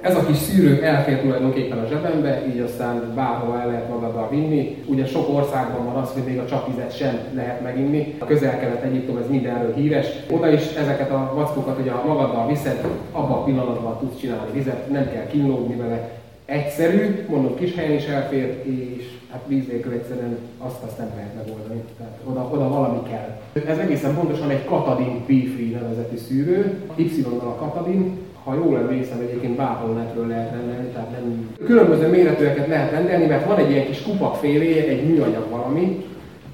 Ez 0.00 0.16
a 0.16 0.26
kis 0.26 0.36
szűrő 0.36 0.82
elfér 0.82 1.20
tulajdonképpen 1.20 1.78
a 1.78 1.86
zsebembe, 1.88 2.42
így 2.54 2.60
aztán 2.60 3.12
bárhol 3.14 3.58
el 3.60 3.66
lehet 3.66 3.88
magaddal 3.88 4.28
vinni. 4.30 4.76
Ugye 4.86 5.06
sok 5.06 5.28
országban 5.34 5.84
van 5.84 6.02
az, 6.02 6.10
hogy 6.12 6.22
még 6.22 6.38
a 6.38 6.46
csapvizet 6.46 6.96
sem 6.96 7.18
lehet 7.34 7.62
meginni. 7.62 8.14
A 8.18 8.24
közel-kelet 8.24 8.82
Egyiptom 8.82 9.16
ez 9.16 9.28
mindenről 9.28 9.74
híres. 9.74 10.06
Oda 10.30 10.50
is 10.50 10.74
ezeket 10.74 11.10
a 11.10 11.32
vackokat 11.34 11.78
ugye 11.80 11.92
magaddal 12.06 12.46
viszed, 12.46 12.84
abban 13.12 13.38
a 13.38 13.44
pillanatban 13.44 13.98
tudsz 13.98 14.20
csinálni 14.20 14.50
vizet, 14.52 14.90
nem 14.90 15.10
kell 15.12 15.26
kínlódni 15.26 15.76
vele. 15.76 16.10
Egyszerű, 16.46 17.24
mondom, 17.28 17.56
kis 17.56 17.74
helyen 17.74 17.92
is 17.92 18.04
elfér, 18.04 18.62
és 18.64 19.04
hát 19.30 19.42
víz 19.46 19.66
nélkül 19.66 19.92
egyszerűen 19.92 20.38
azt, 20.58 20.82
azt 20.82 20.98
nem 20.98 21.10
lehet 21.16 21.34
megoldani. 21.34 21.82
Tehát 21.98 22.18
oda, 22.24 22.48
oda 22.52 22.68
valami 22.68 22.98
kell. 23.10 23.40
Ez 23.66 23.78
egészen 23.78 24.14
pontosan 24.14 24.50
egy 24.50 24.64
Katadin 24.64 25.20
P-Free 25.24 25.80
nevezetű 25.80 26.16
szűrő, 26.16 26.80
Y-nal 26.94 27.48
a 27.48 27.54
Katadin, 27.54 28.18
ha 28.44 28.54
jól 28.54 28.78
emlékszem, 28.78 29.20
egyébként 29.20 29.56
bárhol 29.56 29.94
lehet 30.28 30.52
rendelni, 30.52 30.88
tehát 30.92 31.10
nem... 31.10 31.54
Különböző 31.64 32.08
méretűeket 32.08 32.66
lehet 32.66 32.90
rendelni, 32.90 33.26
mert 33.26 33.46
van 33.46 33.58
egy 33.58 33.70
ilyen 33.70 33.86
kis 33.86 34.02
kupak 34.02 34.34
félé, 34.36 34.88
egy 34.88 35.08
műanyag 35.08 35.50
valami, 35.50 36.04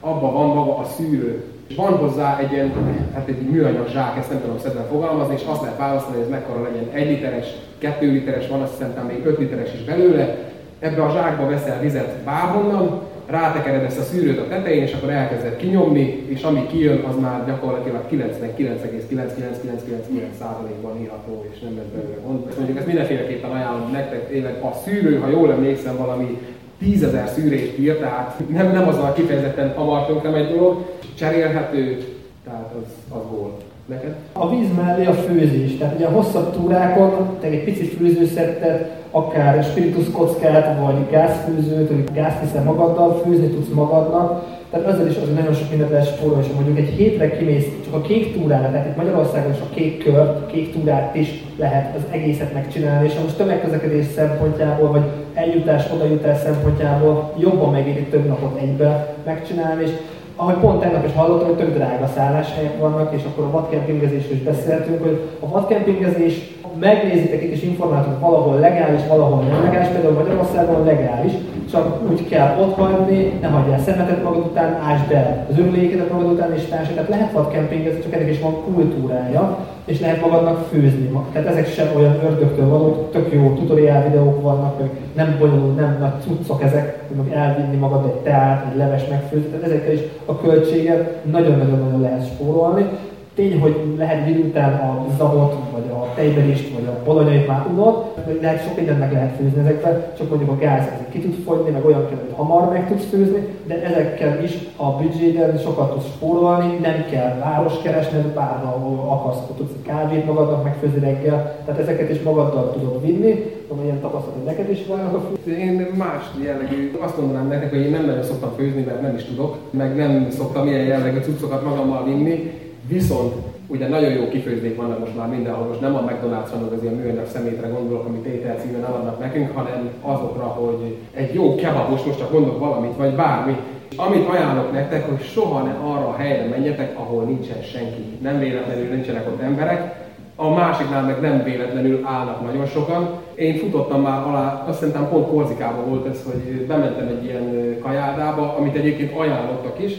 abban 0.00 0.32
van 0.32 0.46
maga 0.46 0.76
a 0.76 0.84
szűrő. 0.84 1.51
Van 1.76 1.92
hozzá 1.92 2.38
egy 2.38 2.52
ilyen, 2.52 2.72
hát 3.14 3.28
egy 3.28 3.40
műanyag 3.50 3.88
zsák, 3.88 4.16
ezt 4.18 4.30
nem 4.30 4.40
tudom 4.40 4.58
szedben 4.58 4.86
fogalmazni, 4.90 5.34
és 5.34 5.42
azt 5.46 5.62
lehet 5.62 5.78
választani, 5.78 6.14
hogy 6.14 6.24
ez 6.24 6.30
mekkora 6.30 6.62
legyen, 6.62 6.88
egy 6.92 7.08
literes, 7.08 7.46
kettő 7.78 8.10
literes, 8.10 8.48
van 8.48 8.60
azt 8.60 8.72
hiszem 8.72 9.06
még 9.06 9.26
5 9.26 9.38
literes 9.38 9.74
is 9.74 9.84
belőle. 9.84 10.36
Ebbe 10.78 11.02
a 11.02 11.12
zsákba 11.12 11.46
veszel 11.46 11.80
vizet 11.80 12.16
bárhonnan, 12.24 13.00
rátekered 13.26 13.84
ezt 13.84 13.98
a 13.98 14.02
szűrőt 14.02 14.38
a 14.38 14.48
tetején, 14.48 14.82
és 14.82 14.92
akkor 14.92 15.10
elkezded 15.10 15.56
kinyomni, 15.56 16.24
és 16.26 16.42
ami 16.42 16.66
kijön, 16.66 17.04
az 17.08 17.16
már 17.20 17.46
gyakorlatilag 17.46 18.02
99,9999%-ban 18.10 21.00
írható, 21.00 21.44
és 21.52 21.60
nem 21.60 21.76
lesz 21.76 21.86
belőle 21.94 22.16
gond. 22.26 22.44
Mondjuk 22.56 22.78
ezt 22.78 22.86
mindenféleképpen 22.86 23.50
ajánlom 23.50 23.90
nektek, 23.90 24.28
tényleg 24.28 24.62
a 24.62 24.72
szűrő, 24.84 25.18
ha 25.18 25.28
jól 25.28 25.52
emlékszem, 25.52 25.96
valami 25.96 26.38
tízezer 26.82 27.28
szűrést 27.28 27.78
ír, 27.78 27.96
tehát 27.96 28.40
nem, 28.52 28.72
nem 28.72 28.88
azzal 28.88 29.12
kifejezetten 29.12 29.70
amartunk 29.76 30.22
nem 30.22 30.34
egy 30.34 30.48
dolog, 30.48 30.84
cserélhető, 31.18 32.04
tehát 32.44 32.74
az, 32.82 33.18
az 33.18 33.22
volt. 33.38 33.62
Neked? 33.86 34.14
A 34.32 34.50
víz 34.50 34.68
mellé 34.76 35.04
a 35.04 35.12
főzés, 35.12 35.78
tehát 35.78 35.94
ugye 35.94 36.06
a 36.06 36.10
hosszabb 36.10 36.52
túrákon 36.52 37.36
te 37.40 37.46
egy 37.46 37.64
pici 37.64 37.84
főzőszettet 37.84 39.00
akár 39.10 39.64
spiritus 39.64 40.10
kockát, 40.10 40.78
vagy 40.80 41.10
gázfűzőt, 41.10 41.88
vagy 41.88 42.04
gázt 42.12 42.40
hiszel 42.40 42.62
magaddal, 42.62 43.22
fűzni 43.24 43.48
tudsz 43.48 43.74
magadnak, 43.74 44.44
tehát 44.70 44.86
ezzel 44.86 45.06
is 45.06 45.16
azért 45.16 45.38
nagyon 45.38 45.54
sok 45.54 45.70
mindent 45.70 45.90
lehet 45.90 46.16
spórolni, 46.16 46.46
mondjuk 46.54 46.78
egy 46.78 46.88
hétre 46.88 47.36
kimész 47.36 47.66
csak 47.84 47.94
a 47.94 48.00
kék 48.00 48.34
túrára, 48.34 48.70
tehát 48.70 48.86
itt 48.86 48.96
Magyarországon 48.96 49.52
is 49.52 49.60
a 49.60 49.74
kék 49.74 50.04
kört, 50.04 50.52
kék 50.52 50.72
túrát 50.72 51.14
is 51.14 51.41
lehet 51.56 51.96
az 51.96 52.02
egészet 52.10 52.52
megcsinálni, 52.52 53.06
és 53.06 53.14
most 53.22 53.36
tömegközlekedés 53.36 54.06
szempontjából, 54.14 54.90
vagy 54.90 55.04
eljutás, 55.34 55.84
odajutás 55.94 56.38
szempontjából 56.38 57.32
jobban 57.38 57.72
megéri 57.72 58.04
több 58.04 58.26
napot 58.26 58.60
egybe 58.60 59.14
megcsinálni, 59.24 59.82
és 59.82 59.90
ahogy 60.36 60.54
pont 60.54 60.80
tegnap 60.80 61.06
is 61.06 61.12
hallottam, 61.14 61.46
hogy 61.46 61.56
tök 61.56 61.74
drága 61.74 62.06
szálláshelyek 62.06 62.78
vannak, 62.78 63.14
és 63.14 63.22
akkor 63.24 63.44
a 63.44 63.50
vadkempingezésről 63.50 64.36
is 64.36 64.42
beszéltünk, 64.42 65.02
hogy 65.02 65.28
a 65.40 65.48
vadkempingezés 65.48 66.34
megnézitek 66.80 67.42
itt 67.42 67.52
is 67.52 67.62
információt, 67.62 68.20
valahol 68.20 68.58
legális, 68.58 69.00
valahol 69.08 69.42
nem 69.42 69.62
legális, 69.62 69.88
például 69.88 70.14
Magyarországon 70.14 70.84
legális, 70.84 71.32
csak 71.70 72.10
úgy 72.10 72.28
kell 72.28 72.56
ott 72.60 72.74
hagyni, 72.74 73.38
ne 73.40 73.46
hagyjál 73.48 73.78
szemetet 73.78 74.22
magad 74.22 74.44
után, 74.44 74.80
ásd 74.82 75.12
el 75.12 75.46
az 75.50 75.58
örülékedet 75.58 76.12
magad 76.12 76.32
után 76.32 76.54
és 76.54 76.64
társadalmat. 76.64 76.94
Tehát 76.94 77.10
lehet 77.10 77.32
vad 77.32 77.52
kempingezni, 77.52 78.02
csak 78.02 78.14
ennek 78.14 78.30
is 78.30 78.40
van 78.40 78.62
kultúrája, 78.64 79.58
és 79.84 80.00
lehet 80.00 80.20
magadnak 80.20 80.66
főzni. 80.70 81.10
Tehát 81.32 81.48
ezek 81.48 81.72
sem 81.72 81.86
olyan 81.96 82.20
ördögtől 82.24 82.68
valók, 82.68 83.10
tök 83.10 83.32
jó 83.32 83.54
tutoriál 83.54 84.08
videók 84.08 84.42
vannak, 84.42 84.78
meg 84.78 84.90
nem 85.14 85.36
bonyolult, 85.38 85.76
nem 85.76 85.96
nagy 86.00 86.20
cuccok 86.20 86.62
ezek, 86.62 87.02
hogy 87.16 87.32
elvinni 87.32 87.76
magad 87.76 88.04
egy 88.04 88.20
teát, 88.22 88.66
egy 88.70 88.76
leves 88.76 89.08
megfőzni, 89.08 89.48
tehát 89.48 89.64
ezekkel 89.64 89.92
is 89.92 90.00
a 90.24 90.38
költséget 90.38 91.24
nagyon-nagyon-nagyon 91.24 92.00
lehet 92.00 92.26
spórolni. 92.26 92.86
Tény, 93.34 93.60
hogy 93.60 93.76
lehet 93.96 94.28
idő 94.28 94.40
után 94.40 94.72
a 94.72 95.06
zabot, 95.18 95.54
vagy 95.72 95.90
a 95.90 96.14
tejberist, 96.14 96.74
vagy 96.74 96.86
a 96.86 97.02
bolonyait 97.04 97.46
már 97.46 97.66
unod, 97.72 98.04
lehet 98.40 98.64
sok 98.64 98.76
mindent 98.76 98.98
meg 98.98 99.12
lehet 99.12 99.36
főzni 99.36 99.60
ezekbe, 99.60 100.12
csak 100.18 100.28
mondjuk 100.28 100.50
a 100.50 100.56
gáz 100.56 100.86
ezek 100.94 101.10
ki 101.10 101.18
tud 101.18 101.34
fogyni, 101.44 101.70
meg 101.70 101.84
olyan 101.84 102.08
kell, 102.08 102.18
hogy 102.18 102.34
hamar 102.36 102.68
meg 102.68 102.88
tudsz 102.88 103.08
főzni, 103.10 103.46
de 103.66 103.82
ezekkel 103.82 104.42
is 104.42 104.58
a 104.76 104.90
büdzséden 104.90 105.58
sokat 105.58 105.92
tudsz 105.92 106.06
spórolni, 106.06 106.78
nem 106.82 107.04
kell 107.10 107.38
város 107.38 107.82
keresni, 107.82 108.32
bárhol 108.34 109.08
akarsz, 109.08 109.38
tudsz 109.56 109.72
kávét 109.86 110.26
magadnak 110.26 110.64
megfőzni 110.64 111.00
reggel, 111.00 111.62
tehát 111.64 111.80
ezeket 111.80 112.10
is 112.10 112.22
magaddal 112.22 112.72
tudod 112.72 113.02
vinni, 113.06 113.32
tudom, 113.68 113.84
ilyen 113.84 114.00
tapasztalat, 114.00 114.36
hogy 114.36 114.44
neked 114.44 114.70
is 114.70 114.86
vannak. 114.86 115.28
Én 115.46 115.86
más 115.96 116.24
jellegű, 116.44 116.92
azt 117.00 117.18
mondanám 117.18 117.48
nektek, 117.48 117.70
hogy 117.70 117.80
én 117.80 117.90
nem 117.90 118.04
nagyon 118.04 118.22
szoktam 118.22 118.50
főzni, 118.56 118.82
mert 118.82 119.02
nem 119.02 119.14
is 119.14 119.24
tudok, 119.24 119.56
meg 119.70 119.96
nem 119.96 120.26
szoktam 120.30 120.66
ilyen 120.66 120.84
jellegű 120.84 121.18
cuccokat 121.18 121.64
magammal 121.64 122.04
vinni, 122.04 122.50
Viszont 122.88 123.34
ugye 123.66 123.88
nagyon 123.88 124.12
jó 124.12 124.28
kifőzdék 124.28 124.76
vannak 124.76 124.98
most 124.98 125.16
már 125.16 125.28
mindenhol, 125.28 125.66
most 125.66 125.80
nem 125.80 125.94
a 125.94 126.00
McDonald's-ra, 126.00 126.60
meg 126.60 126.72
az 126.72 126.82
ilyen 126.82 126.94
műanyag 126.94 127.26
szemétre 127.26 127.68
gondolok, 127.68 128.06
amit 128.06 128.24
étel 128.24 128.56
címen 128.56 128.84
adnak 128.84 129.18
nekünk, 129.20 129.56
hanem 129.56 129.90
azokra, 130.00 130.44
hogy 130.44 130.96
egy 131.14 131.34
jó 131.34 131.54
kebabos, 131.54 132.02
most 132.02 132.18
csak 132.18 132.32
mondok 132.32 132.58
valamit, 132.58 132.96
vagy 132.96 133.14
bármi, 133.14 133.56
amit 133.96 134.28
ajánlok 134.28 134.72
nektek, 134.72 135.08
hogy 135.08 135.22
soha 135.22 135.62
ne 135.62 135.70
arra 135.70 136.08
a 136.08 136.16
helyre 136.16 136.48
menjetek, 136.48 136.98
ahol 136.98 137.24
nincsen 137.24 137.62
senki. 137.62 138.02
Nem 138.22 138.38
véletlenül 138.38 138.88
nincsenek 138.88 139.26
ott 139.26 139.40
emberek, 139.40 140.00
a 140.36 140.54
másiknál 140.54 141.02
meg 141.02 141.20
nem 141.20 141.42
véletlenül 141.42 142.00
állnak 142.04 142.42
nagyon 142.42 142.66
sokan. 142.66 143.08
Én 143.34 143.56
futottam 143.56 144.02
már 144.02 144.26
alá, 144.26 144.64
azt 144.68 144.78
szerintem 144.78 145.08
pont 145.08 145.26
Korzikában 145.26 145.88
volt 145.88 146.06
ez, 146.06 146.22
hogy 146.24 146.66
bementem 146.66 147.06
egy 147.06 147.24
ilyen 147.24 147.76
kajádába, 147.82 148.56
amit 148.56 148.76
egyébként 148.76 149.16
ajánlottak 149.16 149.82
is, 149.84 149.92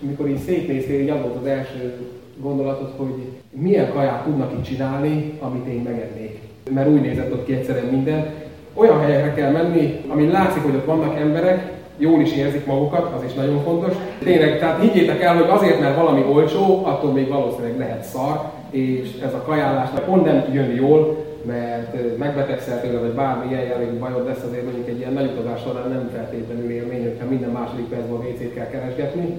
mikor 0.00 0.28
így 0.28 0.38
szétnéztél, 0.38 1.00
így 1.00 1.08
az 1.08 1.18
az 1.40 1.46
első 1.46 1.96
gondolatot, 2.42 2.92
hogy 2.96 3.14
milyen 3.50 3.92
kaját 3.92 4.24
tudnak 4.24 4.52
itt 4.52 4.64
csinálni, 4.64 5.32
amit 5.40 5.66
én 5.66 5.82
megennék. 5.82 6.38
Mert 6.70 6.88
úgy 6.88 7.00
nézett 7.00 7.32
ott 7.32 7.44
ki 7.44 7.52
egyszerűen 7.52 7.84
minden. 7.84 8.26
Olyan 8.74 9.00
helyekre 9.00 9.34
kell 9.34 9.50
menni, 9.50 10.00
amin 10.08 10.30
látszik, 10.30 10.62
hogy 10.62 10.74
ott 10.74 10.84
vannak 10.84 11.18
emberek, 11.18 11.72
jól 11.96 12.20
is 12.20 12.32
érzik 12.32 12.66
magukat, 12.66 13.14
az 13.16 13.24
is 13.24 13.34
nagyon 13.34 13.62
fontos. 13.62 13.92
Tényleg, 14.18 14.58
tehát 14.58 14.80
higgyétek 14.80 15.22
el, 15.22 15.36
hogy 15.36 15.50
azért, 15.50 15.80
mert 15.80 15.96
valami 15.96 16.24
olcsó, 16.32 16.82
attól 16.84 17.12
még 17.12 17.28
valószínűleg 17.28 17.78
lehet 17.78 18.04
szar, 18.04 18.50
és 18.70 19.08
ez 19.24 19.34
a 19.34 19.42
kajálás 19.46 19.88
pont 20.06 20.24
nem 20.24 20.44
jön 20.52 20.74
jól, 20.74 21.26
mert 21.42 22.18
megbetegszel 22.18 22.80
tőle, 22.80 22.98
vagy 22.98 23.12
bármi 23.12 23.50
ilyen 23.50 23.64
jellegű 23.64 23.98
bajod 23.98 24.26
lesz, 24.26 24.44
azért 24.48 24.64
mondjuk 24.64 24.88
egy 24.88 24.98
ilyen 24.98 25.12
nagy 25.12 25.30
utazás 25.36 25.60
során 25.60 25.88
nem 25.88 26.10
feltétlenül 26.14 26.70
élmény, 26.70 27.02
hogyha 27.02 27.28
minden 27.28 27.50
második 27.50 27.84
percben 27.84 28.16
a 28.16 28.22
WC-t 28.22 28.54
kell 28.54 28.66
keresgetni 28.66 29.38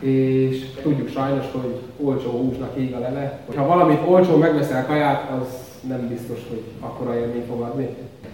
és 0.00 0.66
tudjuk 0.82 1.08
sajnos, 1.08 1.44
hogy 1.52 1.80
olcsó 2.04 2.30
húsnak 2.30 2.76
ég 2.76 2.94
a 2.94 2.98
lele. 2.98 3.40
Ha 3.56 3.66
valamit 3.66 4.00
olcsó 4.06 4.36
megveszel 4.36 4.86
kaját, 4.86 5.30
az 5.40 5.46
nem 5.88 6.08
biztos, 6.08 6.38
hogy 6.48 6.62
akkora 6.80 7.14
élmény 7.14 7.44
fog 7.48 7.60
adni. 7.60 7.88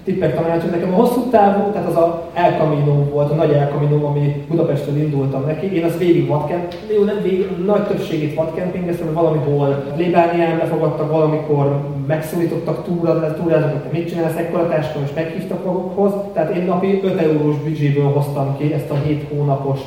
Tippek 0.05 0.35
tanácsot 0.35 0.71
nekem 0.71 0.93
a 0.93 0.97
hosszú 0.97 1.21
távú, 1.31 1.71
tehát 1.71 1.89
az 1.89 1.97
a 1.97 2.31
El 2.35 2.57
Camino 2.59 2.93
volt, 2.93 3.31
a 3.31 3.35
nagy 3.35 3.53
El 3.53 3.69
Camino, 3.69 4.07
ami 4.07 4.45
Budapestről 4.49 4.97
indultam 4.97 5.45
neki. 5.47 5.75
Én 5.75 5.85
az 5.85 5.99
végig 5.99 6.27
vadkemp, 6.27 6.75
jó, 6.95 7.05
nem 7.05 7.23
végig, 7.23 7.47
nagy 7.65 7.87
többségét 7.87 8.35
vadkempingeztem, 8.35 9.13
valamihol 9.13 9.85
Lébánián 9.97 10.59
befogadtak, 10.59 11.11
valamikor 11.11 11.81
megszólítottak 12.07 12.85
túra, 12.85 13.35
túrázok, 13.35 13.71
hogy 13.71 13.99
mit 13.99 14.09
csinálsz, 14.09 14.37
ekkora 14.37 14.69
táskon, 14.69 15.03
és 15.03 15.15
meghívtak 15.15 15.65
magukhoz. 15.65 16.13
Tehát 16.33 16.57
én 16.57 16.65
napi 16.65 17.01
5 17.05 17.21
eurós 17.21 17.57
büdzséből 17.65 18.11
hoztam 18.13 18.57
ki 18.59 18.73
ezt 18.73 18.91
a 18.91 19.01
7 19.07 19.29
hónapos 19.29 19.81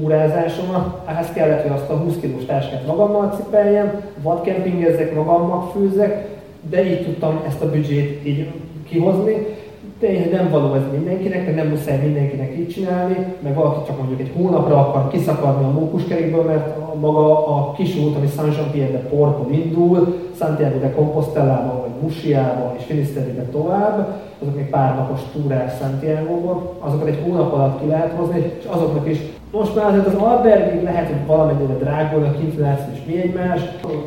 túrázásomat, 0.00 1.08
ehhez 1.08 1.32
kellett, 1.34 1.62
hogy 1.62 1.70
azt 1.70 1.90
a 1.90 1.96
20 1.96 2.14
kilós 2.20 2.44
táskát 2.44 2.86
magammal 2.86 3.32
cipeljem, 3.36 4.00
vadkempingezzek, 4.22 5.14
magammal 5.14 5.70
főzzek, 5.74 6.28
de 6.70 6.90
így 6.90 7.04
tudtam 7.04 7.40
ezt 7.46 7.62
a 7.62 7.70
büdzsét 7.70 8.26
így 8.26 8.50
kihozni. 8.88 9.46
Tényleg 9.98 10.30
nem 10.30 10.50
való 10.50 10.74
ez 10.74 10.82
mindenkinek, 10.92 11.44
meg 11.44 11.54
nem 11.54 11.66
muszáj 11.66 11.98
mindenkinek 11.98 12.56
így 12.58 12.68
csinálni, 12.68 13.16
meg 13.42 13.54
valaki 13.54 13.86
csak 13.86 13.98
mondjuk 13.98 14.20
egy 14.20 14.32
hónapra 14.36 14.76
akar 14.76 15.08
kiszakadni 15.08 15.64
a 15.64 15.70
mókuskerékből, 15.70 16.42
mert 16.42 16.76
a 16.76 16.94
maga 16.98 17.46
a 17.46 17.72
kis 17.72 17.96
út, 17.96 18.16
ami 18.16 18.26
San 18.36 18.52
Jean-Pierre 18.52 18.92
de 18.92 18.98
Porto 18.98 19.48
indul, 19.50 20.23
Santiago 20.38 20.78
de 20.78 20.92
Compostela-ba, 20.92 21.80
vagy 21.80 22.02
Musiába 22.02 22.74
és 22.78 22.84
Finisterre 22.84 23.42
tovább, 23.52 24.22
azok 24.42 24.56
még 24.56 24.70
pár 24.70 24.94
napos 24.94 25.20
túrák 25.32 25.76
Santiago-ba, 25.78 26.72
azokat 26.78 27.08
egy 27.08 27.22
hónap 27.24 27.52
alatt 27.52 27.80
ki 27.80 27.86
lehet 27.86 28.12
hozni, 28.16 28.52
és 28.60 28.66
azoknak 28.66 29.08
is 29.08 29.18
most 29.50 29.74
már 29.74 29.86
azért 29.86 30.06
az 30.06 30.14
albergig 30.14 30.82
lehet, 30.82 31.06
hogy 31.06 31.26
valamennyire 31.26 31.74
drágulnak, 31.74 32.38
infláció 32.42 32.92
és 32.92 33.00
mi 33.06 33.16
egymás. 33.16 33.60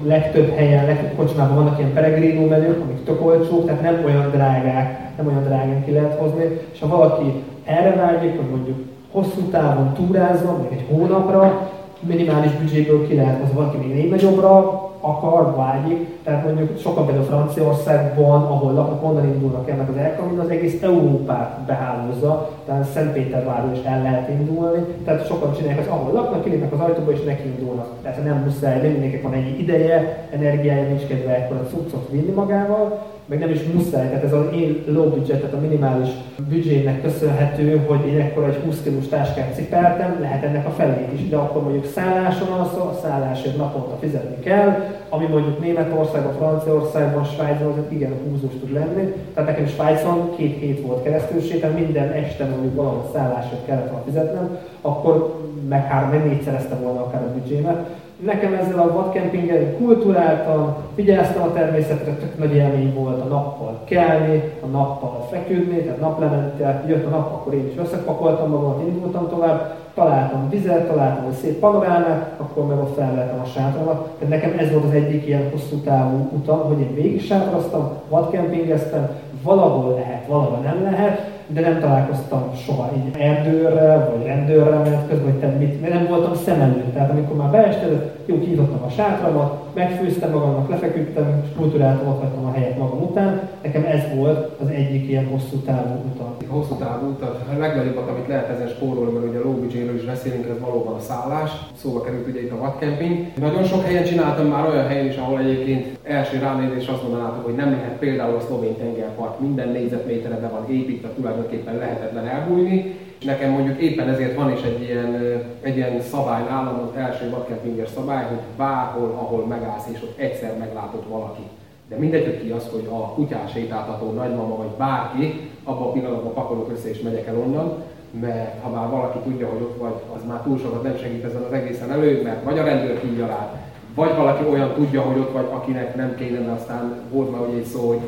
Legtöbb 0.04 0.56
helyen, 0.56 0.86
legtöbb 0.86 1.16
kocsmában 1.18 1.56
vannak 1.56 1.80
ilyen 1.80 1.94
peregrino 1.94 2.48
menők, 2.48 2.82
amik 2.82 3.04
tök 3.04 3.26
olcsók, 3.26 3.66
tehát 3.66 3.82
nem 3.82 4.02
olyan 4.06 4.30
drágák, 4.32 5.16
nem 5.18 5.28
olyan 5.28 5.44
drágán 5.44 5.84
ki 5.86 5.92
lehet 5.92 6.20
hozni. 6.20 6.60
És 6.74 6.80
ha 6.80 6.88
valaki 6.88 7.44
erre 7.66 7.96
vágyik, 7.96 8.36
hogy 8.36 8.50
mondjuk 8.50 8.78
hosszú 9.12 9.42
távon 9.42 9.94
túrázva, 9.94 10.58
még 10.58 10.80
egy 10.80 10.86
hónapra, 10.90 11.70
minimális 12.00 12.52
büdzséből 12.52 13.08
ki 13.08 13.16
lehet 13.16 13.40
hozni, 13.40 13.56
valaki 13.56 13.78
még 13.78 13.96
még 13.96 14.10
nagyobbra, 14.10 14.87
akar, 15.02 15.56
vágyik. 15.56 16.08
Tehát 16.24 16.44
mondjuk 16.44 16.80
sokan 16.80 17.06
például 17.06 17.26
Franciaországban, 17.26 18.42
ahol 18.42 18.74
laknak, 18.74 19.04
onnan 19.04 19.26
indulnak 19.26 19.70
ennek 19.70 19.90
az 19.90 19.98
elkamin, 19.98 20.40
az 20.40 20.50
egész 20.50 20.82
Európát 20.82 21.60
behálózza, 21.66 22.50
tehát 22.66 22.84
Szentpétervárról 22.84 23.72
is 23.74 23.84
el 23.84 24.02
lehet 24.02 24.30
indulni. 24.30 24.86
Tehát 25.06 25.28
sokan 25.28 25.54
csinálják 25.54 25.80
az, 25.80 25.88
ahol 25.88 26.14
laknak, 26.14 26.44
kilépnek 26.44 26.74
az 26.74 26.80
ajtóba 26.80 27.12
és 27.12 27.24
neki 27.24 27.48
indulnak. 27.48 27.88
Tehát 28.02 28.24
nem 28.24 28.38
muszáj, 28.38 28.82
mindenkinek 28.82 29.24
van 29.24 29.34
egy 29.34 29.60
ideje, 29.60 30.28
energiája, 30.32 30.88
nincs 30.88 31.06
kedve 31.06 31.36
ekkor 31.36 31.58
a 31.58 31.68
cuccot 31.68 32.10
vinni 32.12 32.32
magával, 32.32 33.07
meg 33.28 33.40
nem 33.40 33.50
is 33.50 33.64
muszáj, 33.74 34.08
tehát 34.08 34.24
ez 34.24 34.34
az 34.34 34.46
én 34.54 34.84
low 34.88 35.10
budget, 35.10 35.40
tehát 35.40 35.56
a 35.56 35.60
minimális 35.60 36.10
büdzsének 36.50 37.02
köszönhető, 37.02 37.82
hogy 37.88 38.08
én 38.08 38.20
ekkor 38.20 38.44
egy 38.44 38.62
20 38.66 38.82
kilós 38.84 39.08
táskát 39.08 39.56
cipeltem, 39.56 40.18
lehet 40.20 40.44
ennek 40.44 40.68
a 40.68 40.70
felét 40.70 41.14
is, 41.14 41.30
de 41.30 41.36
akkor 41.36 41.64
mondjuk 41.64 41.86
szálláson 41.86 42.48
alszol, 42.48 42.82
a 42.82 43.00
szállásért 43.02 43.58
naponta 43.58 43.98
fizetni 44.00 44.44
kell, 44.44 44.86
ami 45.10 45.26
mondjuk 45.26 45.60
Németországban, 45.60 46.34
Franciaországban, 46.34 47.24
Svájcban 47.24 47.72
azért 47.72 47.92
igen 47.92 48.14
húzós 48.30 48.54
tud 48.60 48.74
lenni. 48.74 49.14
Tehát 49.34 49.50
nekem 49.50 49.68
Svájcon 49.68 50.36
két 50.36 50.60
hét 50.60 50.82
volt 50.82 51.04
keresztülség, 51.04 51.60
tehát 51.60 51.80
minden 51.80 52.12
este 52.12 52.46
mondjuk 52.46 52.76
valahol 52.76 53.10
szállásért 53.14 53.66
kellett 53.66 53.90
volna 53.90 54.06
fizetnem, 54.06 54.58
akkor 54.82 55.46
meg 55.70 55.86
három, 55.86 56.10
meg 56.10 56.26
négyszereztem 56.26 56.82
volna 56.82 57.00
akár 57.00 57.22
a 57.22 57.34
büdzsémet. 57.34 57.90
Nekem 58.26 58.54
ezzel 58.54 58.80
a 58.80 58.94
vadkempingen 58.94 59.78
kulturáltam, 59.78 60.76
figyelztem 60.96 61.42
a 61.42 61.54
természetre, 61.54 62.14
tök 62.14 62.38
nagy 62.38 62.56
élmény 62.56 62.94
volt 62.94 63.22
a 63.22 63.28
nappal 63.28 63.80
kelni, 63.86 64.44
a 64.64 64.66
nappal 64.66 65.28
feküdni, 65.32 65.82
tehát 65.82 66.00
naplemente, 66.00 66.84
jött 66.88 67.06
a 67.06 67.10
nap, 67.10 67.34
akkor 67.34 67.54
én 67.54 67.68
is 67.72 67.78
összepakoltam 67.78 68.50
magamat, 68.50 68.88
indultam 68.88 69.30
tovább, 69.30 69.76
találtam 69.94 70.50
vizet, 70.50 70.88
találtam 70.88 71.26
egy 71.26 71.38
szép 71.38 71.60
panorámát, 71.60 72.32
akkor 72.38 72.66
meg 72.66 72.78
ott 72.78 72.96
felvettem 72.96 73.40
a 73.40 73.46
sátramat. 73.46 74.08
Tehát 74.20 74.34
nekem 74.34 74.60
ez 74.60 74.72
volt 74.72 74.84
az 74.84 74.94
egyik 74.94 75.28
ilyen 75.28 75.50
hosszú 75.52 75.76
távú 75.76 76.30
utam, 76.32 76.60
hogy 76.60 76.80
én 76.80 76.94
végig 76.94 77.22
sátraztam, 77.22 77.92
vadkempingeztem, 78.10 79.10
valahol 79.44 79.94
lehet, 79.94 80.28
valahol 80.28 80.58
nem 80.58 80.84
lehet, 80.84 81.37
de 81.48 81.62
nem 81.62 81.80
találkoztam 81.80 82.52
soha 82.66 82.90
így 82.96 83.22
erdőrrel, 83.22 84.10
vagy 84.12 84.26
rendőrrel, 84.26 84.80
mert 84.80 85.08
közben, 85.10 85.32
hogy 85.32 85.40
te 85.40 85.48
mit, 85.48 85.90
nem 85.90 86.06
voltam 86.08 86.36
szem 86.36 86.62
előtt. 86.62 86.94
Tehát 86.94 87.10
amikor 87.10 87.36
már 87.36 87.52
beested, 87.52 88.12
jó, 88.26 88.40
kinyitottam 88.40 88.84
a 88.84 88.90
sátramat, 88.90 89.74
megfőztem 89.74 90.32
magamnak, 90.32 90.70
lefeküdtem, 90.70 91.42
és 91.44 91.50
kultúráltan 91.58 92.08
ott 92.08 92.22
hagytam 92.22 92.46
a 92.46 92.52
helyet 92.52 92.78
magam 92.78 93.02
után. 93.02 93.50
Nekem 93.64 93.84
ez 93.84 94.02
volt 94.16 94.60
az 94.62 94.70
egyik 94.70 95.10
ilyen 95.10 95.28
hosszú 95.32 95.58
távú 95.58 95.96
utat. 96.14 96.44
Hosszú 96.48 96.76
távú 96.76 97.08
utat, 97.08 97.42
a 97.56 97.60
legnagyobbat, 97.60 98.10
amit 98.10 98.28
lehet 98.28 98.50
ezen 98.50 98.68
spórolni, 98.68 99.12
mert 99.12 99.26
ugye 99.26 99.40
a 99.40 99.44
low 99.44 99.64
is 99.96 100.04
beszélünk, 100.06 100.46
ez 100.48 100.60
valóban 100.60 100.94
a 100.94 101.00
szállás. 101.00 101.52
Szóba 101.76 102.02
került 102.02 102.28
ugye 102.28 102.42
itt 102.42 102.52
a 102.52 102.58
vadkemping. 102.58 103.26
Nagyon 103.40 103.64
sok 103.64 103.86
helyen 103.86 104.04
csináltam 104.04 104.46
már 104.46 104.68
olyan 104.70 104.88
helyen 104.88 105.06
is, 105.06 105.18
ahol 105.18 105.40
egyébként 105.40 105.98
első 106.04 106.40
ránézés 106.40 106.88
azt 106.88 107.04
mondanátok, 107.04 107.46
hogy 107.46 107.56
nem 107.56 107.72
lehet 107.72 107.98
például 108.00 108.36
a 108.36 108.40
szlovén 108.40 108.78
tengerpart 108.78 109.40
minden 109.40 109.70
négyzetméterre 109.70 110.48
van 110.48 110.66
építve, 110.70 111.10
tulajdonképpen 111.10 111.37
lehetetlen 111.66 112.28
elbújni. 112.28 112.96
És 113.20 113.26
nekem 113.26 113.52
mondjuk 113.52 113.82
éppen 113.82 114.10
ezért 114.10 114.36
van 114.36 114.52
is 114.52 114.62
egy 114.62 114.82
ilyen, 114.82 115.42
egy 115.62 115.76
ilyen 115.76 116.02
szabály 116.02 116.44
nálam, 116.44 116.80
az 116.80 117.00
első 117.00 117.30
vadkempinges 117.30 117.90
szabály, 117.90 118.26
hogy 118.26 118.40
bárhol, 118.58 119.10
ahol 119.10 119.46
megállsz 119.46 119.88
és 119.94 120.02
ott 120.02 120.18
egyszer 120.18 120.58
meglátod 120.58 121.08
valaki. 121.10 121.42
De 121.90 121.96
mindegy, 121.96 122.26
hogy 122.26 122.42
ki 122.42 122.50
az, 122.50 122.68
hogy 122.72 122.88
a 122.90 123.14
kutyás 123.14 123.52
sétáltató 123.52 124.12
nagymama 124.12 124.56
vagy 124.56 124.72
bárki, 124.78 125.50
abban 125.64 125.88
a 125.88 125.92
pillanatban 125.92 126.34
pakolok 126.34 126.72
össze 126.72 126.90
és 126.90 127.02
megyek 127.02 127.28
el 127.28 127.38
onnan, 127.38 127.84
mert 128.20 128.62
ha 128.64 128.70
már 128.70 128.90
valaki 128.90 129.18
tudja, 129.18 129.48
hogy 129.48 129.62
ott 129.62 129.78
vagy, 129.80 129.94
az 130.16 130.22
már 130.28 130.42
túl 130.42 130.58
sokat 130.58 130.84
nem 130.84 130.98
segít 130.98 131.24
ezen 131.24 131.42
az 131.42 131.54
egészen 131.54 131.92
elő, 131.92 132.22
mert 132.22 132.44
vagy 132.44 132.60
a 132.60 132.64
rendőr 132.64 133.00
hívja 133.02 133.28
rá, 133.28 133.62
vagy 133.98 134.16
valaki 134.16 134.44
olyan 134.52 134.74
tudja, 134.74 135.02
hogy 135.02 135.20
ott 135.20 135.32
vagy, 135.32 135.48
akinek 135.50 135.96
nem 135.96 136.16
kéne, 136.16 136.40
mert 136.40 136.60
aztán 136.60 136.96
volt 137.12 137.32
már 137.32 137.42
ugye 137.42 137.58
egy 137.58 137.64
szó, 137.64 137.88
hogy 137.88 138.00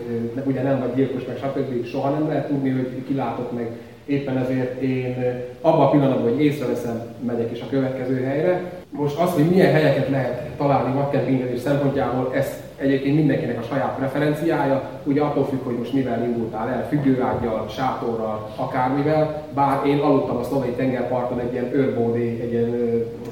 ugye 0.45 0.61
nem 0.61 0.79
vagy 0.79 0.93
gyilkos, 0.95 1.25
meg 1.25 1.37
stb. 1.37 1.85
Soha 1.85 2.09
nem 2.09 2.27
lehet 2.27 2.47
tudni, 2.47 2.69
hogy 2.69 3.03
kilátok 3.07 3.51
meg. 3.55 3.69
Éppen 4.05 4.37
ezért 4.37 4.81
én 4.81 5.15
abban 5.61 5.85
a 5.85 5.89
pillanatban, 5.89 6.31
hogy 6.31 6.43
észreveszem, 6.43 7.01
megyek 7.25 7.51
is 7.51 7.61
a 7.61 7.69
következő 7.69 8.23
helyre. 8.23 8.71
Most 8.89 9.19
az, 9.19 9.33
hogy 9.33 9.49
milyen 9.49 9.71
helyeket 9.71 10.09
lehet 10.09 10.49
találni 10.57 10.93
vadkempingezés 10.93 11.59
szempontjából, 11.59 12.31
ezt 12.33 12.58
egyébként 12.79 13.15
mindenkinek 13.15 13.59
a 13.59 13.67
saját 13.69 13.95
preferenciája, 13.97 14.89
ugye 15.03 15.21
attól 15.21 15.45
függ, 15.45 15.63
hogy 15.63 15.77
most 15.77 15.93
mivel 15.93 16.23
indultál 16.23 16.69
el, 16.69 16.87
függőágyjal, 16.87 17.65
sátorral, 17.69 18.49
akármivel, 18.55 19.43
bár 19.53 19.85
én 19.85 19.99
aludtam 19.99 20.37
a 20.37 20.43
szlovai 20.43 20.69
tengerparton 20.69 21.39
egy 21.39 21.53
ilyen 21.53 21.69
őrbódé, 21.73 22.39
egy 22.41 22.51
ilyen, 22.51 22.73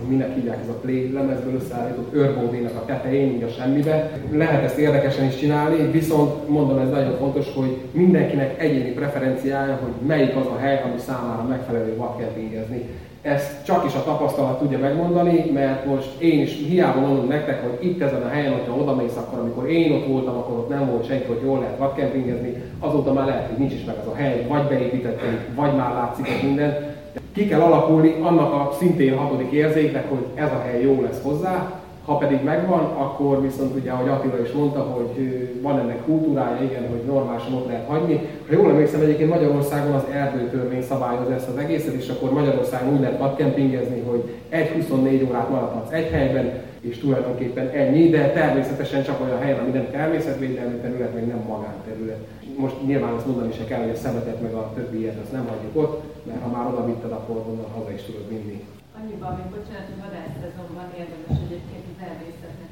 minek 0.07 0.35
hívják 0.35 0.59
ez 0.63 0.69
a 0.69 0.79
play 0.81 1.11
lemezből 1.13 1.53
összeállított 1.55 2.13
őrbódének 2.13 2.75
a 2.75 2.85
tetején, 2.85 3.33
így 3.33 3.43
a 3.43 3.49
semmibe. 3.49 4.11
Lehet 4.31 4.63
ezt 4.63 4.77
érdekesen 4.77 5.25
is 5.25 5.35
csinálni, 5.35 5.91
viszont 5.91 6.49
mondom, 6.49 6.77
ez 6.79 6.89
nagyon 6.89 7.17
fontos, 7.17 7.53
hogy 7.55 7.77
mindenkinek 7.91 8.61
egyéni 8.61 8.89
preferenciája, 8.89 9.79
hogy 9.81 10.07
melyik 10.07 10.35
az 10.35 10.45
a 10.45 10.59
hely, 10.59 10.81
ami 10.85 10.99
számára 10.99 11.43
megfelelő 11.43 11.95
vadkempingezni 11.95 12.85
ezt 13.27 13.65
csak 13.65 13.85
is 13.85 13.93
a 13.93 14.03
tapasztalat 14.03 14.59
tudja 14.59 14.79
megmondani, 14.79 15.51
mert 15.53 15.85
most 15.85 16.09
én 16.17 16.41
is 16.41 16.55
hiába 16.67 16.99
mondom 16.99 17.27
nektek, 17.27 17.61
hogy 17.61 17.85
itt 17.87 18.01
ezen 18.01 18.21
a 18.21 18.27
helyen, 18.27 18.53
hogyha 18.53 18.75
oda 18.75 18.95
mész, 18.95 19.15
akkor 19.15 19.39
amikor 19.39 19.69
én 19.69 19.91
ott 19.91 20.07
voltam, 20.07 20.37
akkor 20.37 20.57
ott 20.57 20.69
nem 20.69 20.89
volt 20.89 21.07
senki, 21.07 21.25
hogy 21.27 21.41
jól 21.43 21.59
lehet 21.59 21.77
vadkempingezni, 21.77 22.63
azóta 22.79 23.13
már 23.13 23.25
lehet, 23.25 23.47
hogy 23.47 23.57
nincs 23.57 23.73
is 23.73 23.83
meg 23.85 23.95
az 24.01 24.07
a 24.07 24.15
hely, 24.15 24.45
vagy 24.47 24.63
beépítették, 24.63 25.39
vagy 25.55 25.75
már 25.75 25.93
látszik 25.93 26.25
hogy 26.25 26.47
minden. 26.47 26.95
Ki 27.33 27.47
kell 27.47 27.61
alakulni 27.61 28.15
annak 28.21 28.53
a 28.53 28.75
szintén 28.79 29.17
hatodik 29.17 29.51
érzéknek, 29.51 30.09
hogy 30.09 30.25
ez 30.33 30.51
a 30.51 30.61
hely 30.65 30.81
jó 30.81 31.01
lesz 31.01 31.21
hozzá, 31.23 31.71
ha 32.07 32.17
pedig 32.17 32.43
megvan, 32.43 32.83
akkor 32.83 33.41
viszont 33.41 33.75
ugye, 33.75 33.91
ahogy 33.91 34.07
Attila 34.07 34.41
is 34.41 34.51
mondta, 34.51 34.79
hogy 34.79 35.15
van 35.61 35.79
ennek 35.79 36.03
kultúrája, 36.03 36.63
igen, 36.63 36.89
hogy 36.89 37.01
normálisan 37.05 37.53
ott 37.53 37.67
lehet 37.67 37.87
hagyni. 37.87 38.15
Ha 38.47 38.53
jól 38.53 38.69
emlékszem, 38.69 39.01
egyébként 39.01 39.29
Magyarországon 39.29 39.93
az 39.93 40.03
erdőtörvény 40.11 40.83
szabályoz 40.83 41.29
ezt 41.29 41.47
az 41.47 41.57
egészet, 41.57 41.93
és 41.93 42.09
akkor 42.09 42.31
Magyarországon 42.31 42.93
úgy 42.93 42.99
lehet 42.99 43.19
vadkempingezni, 43.19 43.99
hogy 43.99 44.23
egy 44.49 44.69
24 44.69 45.27
órát 45.29 45.49
maradhatsz 45.49 45.91
egy 45.91 46.09
helyben, 46.09 46.51
és 46.79 46.97
tulajdonképpen 46.97 47.69
ennyi, 47.69 48.09
de 48.09 48.31
természetesen 48.31 49.03
csak 49.03 49.21
olyan 49.21 49.39
helyen, 49.39 49.59
ami 49.59 49.71
nem 49.71 49.87
természetvédelmi 49.91 50.75
terület, 50.75 51.13
meg 51.13 51.27
nem 51.27 51.41
magánterület. 51.47 52.27
Most 52.57 52.85
nyilván 52.85 53.13
azt 53.13 53.25
mondani 53.25 53.51
se 53.51 53.65
kell, 53.65 53.81
hogy 53.81 53.95
a 53.95 53.95
szemetet 53.95 54.41
meg 54.41 54.53
a 54.53 54.71
többi 54.75 54.99
ilyet 54.99 55.21
azt 55.23 55.31
nem 55.31 55.47
hagyjuk 55.47 55.75
ott, 55.83 56.03
mert 56.27 56.41
ha 56.41 56.49
már 56.55 56.67
oda 56.67 56.85
vitted, 56.85 57.11
akkor 57.11 57.35
onnan 57.49 57.71
haza 57.75 57.91
is 57.91 58.03
tudod 58.03 58.29
vinni. 58.29 58.65
Annyiban, 58.99 59.31
hogy 59.37 59.49
bocsánat, 59.55 59.87
hogy 59.89 60.01
vadászszezonban 60.05 60.87
érdemes 61.01 61.37
egyébként 61.45 61.86
természetnek. 62.01 62.67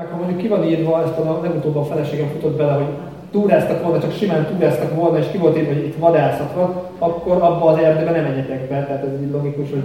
Meg 0.00 0.08
ha 0.08 0.16
mondjuk 0.16 0.38
ki 0.38 0.48
van 0.48 0.64
írva, 0.64 1.02
ezt 1.02 1.18
a 1.18 1.40
legutóbb 1.42 1.76
a 1.76 1.84
feleségem 1.84 2.28
futott 2.28 2.56
bele, 2.56 2.72
hogy 2.72 2.86
túráztak 3.30 3.82
volna, 3.82 4.00
csak 4.00 4.12
simán 4.12 4.46
túráztak 4.46 4.94
volna, 4.94 5.18
és 5.18 5.26
ki 5.30 5.38
volt 5.38 5.56
írva, 5.56 5.72
hogy 5.72 5.84
itt 5.84 5.98
vadászat 5.98 6.54
van, 6.54 6.74
akkor 6.98 7.42
abba 7.42 7.66
az 7.66 7.78
erdőbe 7.78 8.10
nem 8.10 8.22
menjetek 8.22 8.68
be. 8.68 8.84
Tehát 8.84 9.04
ez 9.04 9.22
így 9.22 9.30
logikus, 9.30 9.70
hogy 9.70 9.84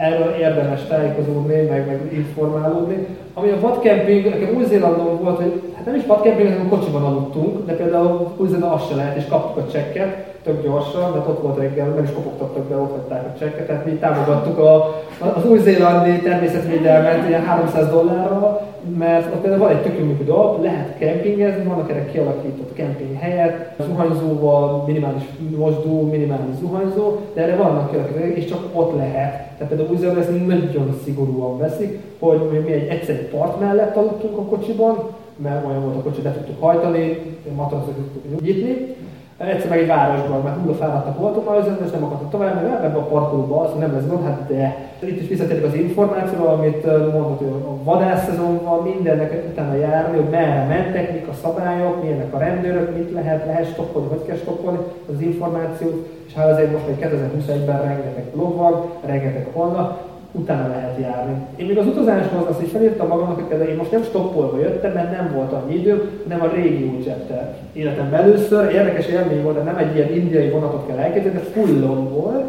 erről 0.00 0.34
érdemes 0.40 0.82
tájékozódni, 0.88 1.54
meg, 1.54 1.86
meg 1.86 2.12
informálódni. 2.12 3.06
Ami 3.34 3.50
a 3.50 3.60
vadkemping, 3.60 4.24
nekem 4.24 4.54
Új-Zélandon 4.56 5.22
volt, 5.22 5.36
hogy 5.36 5.62
hát 5.76 5.84
nem 5.84 5.94
is 5.94 6.06
vadkemping, 6.06 6.48
hanem 6.48 6.68
kocsiban 6.68 7.04
aludtunk, 7.04 7.66
de 7.66 7.72
például 7.72 8.34
Új-Zélandon 8.36 8.78
azt 8.78 8.88
se 8.88 8.94
lehet, 8.94 9.16
és 9.16 9.24
kaptuk 9.28 9.64
a 9.64 9.70
csekket, 9.70 10.35
tök 10.46 10.62
gyorsan, 10.62 11.12
mert 11.12 11.28
ott 11.28 11.42
volt 11.42 11.58
reggel, 11.58 11.88
meg 11.88 12.04
is 12.04 12.12
kopogtattak 12.14 12.64
be, 12.64 12.76
ott 12.76 12.90
hagyták 12.90 13.24
a 13.24 13.38
csekket, 13.38 13.66
tehát 13.66 13.84
mi 13.84 13.92
támogattuk 13.92 14.58
a, 14.58 15.02
az 15.18 15.46
új-zélandi 15.50 16.20
természetvédelmet 16.20 17.28
ilyen 17.28 17.44
300 17.44 17.90
dollárral, 17.90 18.60
mert 18.98 19.34
ott 19.34 19.40
például 19.40 19.62
van 19.62 19.70
egy 19.70 19.82
tök 19.82 19.98
működő 19.98 20.32
alap, 20.32 20.62
lehet 20.62 20.98
kempingezni, 20.98 21.64
vannak 21.64 21.90
erre 21.90 22.04
kialakított 22.04 22.72
kemping 22.72 23.18
helyet, 23.18 23.74
zuhanyzóval, 23.86 24.84
minimális 24.86 25.22
mosdó, 25.56 26.02
minimális 26.10 26.56
zuhanyzó, 26.60 27.16
de 27.34 27.42
erre 27.42 27.56
vannak 27.56 27.90
kialakított 27.90 28.36
és 28.36 28.44
csak 28.44 28.60
ott 28.72 28.96
lehet. 28.96 29.50
Tehát 29.58 29.74
például 29.74 29.88
új 29.90 30.18
ezt 30.18 30.46
nagyon 30.46 30.98
szigorúan 31.04 31.58
veszik, 31.58 31.98
hogy 32.18 32.62
mi 32.64 32.72
egy 32.72 32.88
egyszerű 32.88 33.22
part 33.22 33.60
mellett 33.60 33.96
aludtunk 33.96 34.38
a 34.38 34.42
kocsiban, 34.42 34.96
mert 35.36 35.66
olyan 35.66 35.82
volt 35.82 35.96
a 35.96 36.02
kocsi, 36.02 36.20
de 36.20 36.32
tudtuk 36.32 36.62
hajtani, 36.62 37.18
matracot 37.56 37.94
tudtuk 37.94 38.40
nyitni, 38.40 38.94
Egyszer 39.38 39.68
meg 39.68 39.78
egy 39.78 39.86
városban, 39.86 40.40
mert 40.42 40.56
hulla 40.60 40.74
fáradtak 40.74 41.18
voltunk 41.18 41.48
már 41.48 41.78
és 41.84 41.90
nem 41.90 42.04
akartak 42.04 42.30
tovább, 42.30 42.54
mert 42.54 42.84
ebben 42.84 42.96
a 42.96 43.06
parkolóban 43.06 43.66
az, 43.66 43.78
nem 43.78 43.92
lesz 43.92 44.06
gond, 44.06 44.24
hát 44.24 44.46
de 44.48 45.06
itt 45.06 45.20
is 45.20 45.28
visszatérünk 45.28 45.66
az 45.66 45.74
információval, 45.74 46.54
amit 46.54 46.84
mondott, 46.86 47.38
hogy 47.38 47.48
a 47.48 47.82
vadászszezon 47.84 48.60
van, 48.64 48.82
mindennek 48.82 49.44
utána 49.50 49.74
járni, 49.74 50.16
hogy 50.16 50.30
merre 50.30 50.64
mentek, 50.64 51.12
mik 51.12 51.28
a 51.28 51.32
szabályok, 51.42 52.02
milyenek 52.02 52.34
a 52.34 52.38
rendőrök, 52.38 52.96
mit 52.96 53.12
lehet, 53.12 53.46
lehet 53.46 53.72
stoppolni, 53.72 54.08
hogy 54.08 54.24
kell 54.26 54.36
stoppolni 54.36 54.78
az 55.14 55.20
információt, 55.20 56.08
és 56.26 56.34
hát 56.34 56.50
azért 56.50 56.72
most 56.72 56.86
még 56.86 56.96
2021-ben 57.00 57.82
rengeteg 57.82 58.24
blog 58.34 58.56
van, 58.56 58.84
rengeteg 59.04 59.46
honlap, 59.52 59.98
utána 60.38 60.68
lehet 60.68 60.98
járni. 61.00 61.34
Én 61.56 61.66
még 61.66 61.78
az 61.78 61.86
utazáshoz 61.86 62.46
azt 62.48 62.62
is 62.62 62.70
felírtam 62.70 63.08
magamnak, 63.08 63.52
hogy 63.52 63.68
én 63.68 63.76
most 63.76 63.90
nem 63.90 64.02
stoppolva 64.02 64.58
jöttem, 64.58 64.92
mert 64.92 65.10
nem 65.10 65.32
volt 65.34 65.52
annyi 65.52 65.74
idő, 65.74 66.10
hanem 66.28 66.42
a 66.42 66.54
régi 66.54 67.04
jet 67.04 67.32
életem 67.72 68.14
először. 68.14 68.72
Érdekes 68.72 69.06
élmény 69.06 69.42
volt, 69.42 69.56
de 69.56 69.62
nem 69.62 69.76
egy 69.76 69.96
ilyen 69.96 70.12
indiai 70.12 70.50
vonatot 70.50 70.86
kell 70.86 70.98
elképzelni, 70.98 71.38
de 71.38 71.44
fullon 71.44 72.12
volt, 72.12 72.44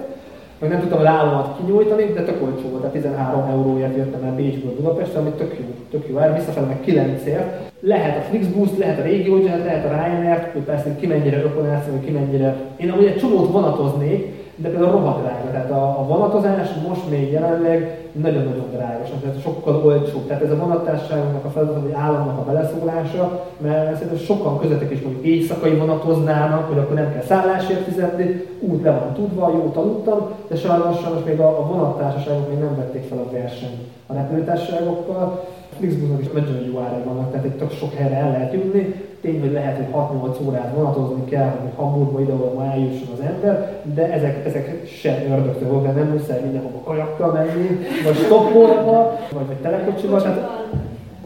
meg 0.59 0.69
nem 0.69 0.79
tudtam 0.79 0.99
a 0.99 1.01
lábamat 1.01 1.57
kinyújtani, 1.57 2.05
de 2.13 2.23
tök 2.23 2.41
olcsó 2.41 2.69
volt, 2.69 2.81
tehát 2.81 2.95
13 2.95 3.49
euróért 3.51 3.95
jöttem 3.95 4.23
el 4.23 4.35
Bécsből 4.35 4.75
Budapestre, 4.75 5.19
ami 5.19 5.29
tök 5.29 5.55
jó, 5.59 5.65
tök 5.91 6.09
jó 6.09 6.17
ár, 6.17 6.35
visszafelé 6.35 6.65
meg 6.67 6.81
9 6.81 7.25
ért. 7.25 7.71
Lehet 7.79 8.17
a 8.17 8.21
Flixbus, 8.21 8.69
lehet 8.77 8.99
a 8.99 9.01
RegioJet, 9.01 9.63
lehet 9.65 9.85
a 9.85 9.89
Ryanair, 9.89 10.49
hogy 10.53 10.61
persze 10.61 10.95
ki 10.99 11.07
mennyire 11.07 11.41
ökonász, 11.43 11.85
vagy 11.91 12.05
ki 12.05 12.11
mennyire... 12.11 12.55
Én 12.75 12.89
amúgy 12.89 13.05
egy 13.05 13.17
csomót 13.17 13.51
vonatoznék, 13.51 14.36
de 14.59 14.69
például 14.69 14.91
rohadt 14.91 15.21
drága. 15.21 15.51
Tehát 15.51 15.71
a, 15.71 15.99
a 15.99 16.05
vonatozás 16.05 16.69
most 16.87 17.09
még 17.09 17.31
jelenleg 17.31 18.07
nagyon-nagyon 18.11 18.69
drága, 18.71 19.03
tehát 19.21 19.41
sokkal 19.41 19.81
olcsóbb. 19.85 20.27
Tehát 20.27 20.43
ez 20.43 20.51
a 20.51 20.57
vonattársaságoknak 20.57 21.45
a 21.45 21.49
feladat, 21.49 21.81
hogy 21.81 21.91
államnak 21.91 22.37
a 22.37 22.51
beleszólása, 22.51 23.45
mert 23.57 23.93
szerintem 23.93 24.17
sokan 24.17 24.59
közöttek 24.59 24.91
is 24.91 25.01
mondjuk 25.01 25.25
éjszakai 25.25 25.75
vonatoznának, 25.75 26.67
hogy 26.67 26.77
akkor 26.77 26.95
nem 26.95 27.11
kell 27.11 27.21
szállásért 27.21 27.83
fizetni, 27.83 28.45
úgy 28.59 28.81
le 28.81 28.91
van 28.91 29.13
tudva, 29.13 29.51
jót 29.53 29.75
aludtam, 29.75 30.29
de 30.47 30.55
sajnos, 30.55 30.99
sajnos 30.99 31.23
még 31.23 31.39
a, 31.39 31.47
a 31.47 31.65
vonattársaságok 31.65 32.49
még 32.49 32.59
nem 32.59 32.75
vették 32.75 33.03
fel 33.03 33.17
a 33.17 33.31
versenyt 33.31 33.81
a 34.07 34.13
repülőtársaságokkal. 34.13 35.47
Flixbusnak 35.77 36.21
is 36.21 36.31
nagyon 36.31 36.63
jó 36.71 36.79
árak 36.79 37.05
vannak, 37.05 37.31
tehát 37.31 37.45
itt 37.45 37.57
tök 37.57 37.71
sok 37.71 37.93
helyre 37.93 38.15
el 38.15 38.31
lehet 38.31 38.53
jutni, 38.53 39.06
tény, 39.27 39.39
hogy 39.39 39.51
lehet, 39.51 39.75
hogy 39.75 39.85
6-8 39.93 40.47
órát 40.47 40.73
vonatozni 40.75 41.25
kell, 41.25 41.49
hogy 41.61 41.69
Hamburgba 41.75 42.21
ide 42.21 42.33
ma 42.33 42.65
eljusson 42.71 43.07
az 43.13 43.25
ember, 43.25 43.81
de 43.95 44.11
ezek, 44.11 44.45
ezek 44.45 44.87
se 44.87 45.25
ördögtől 45.29 45.81
de 45.81 45.91
nem 45.91 46.07
muszáj 46.07 46.41
mindenhova 46.41 46.79
kajakkal 46.83 47.31
menni, 47.31 47.79
vagy 48.03 48.15
stoppolva, 48.15 49.19
vagy, 49.33 49.47
vagy 49.47 49.55
telekocsival. 49.55 50.21
Tehát 50.21 50.49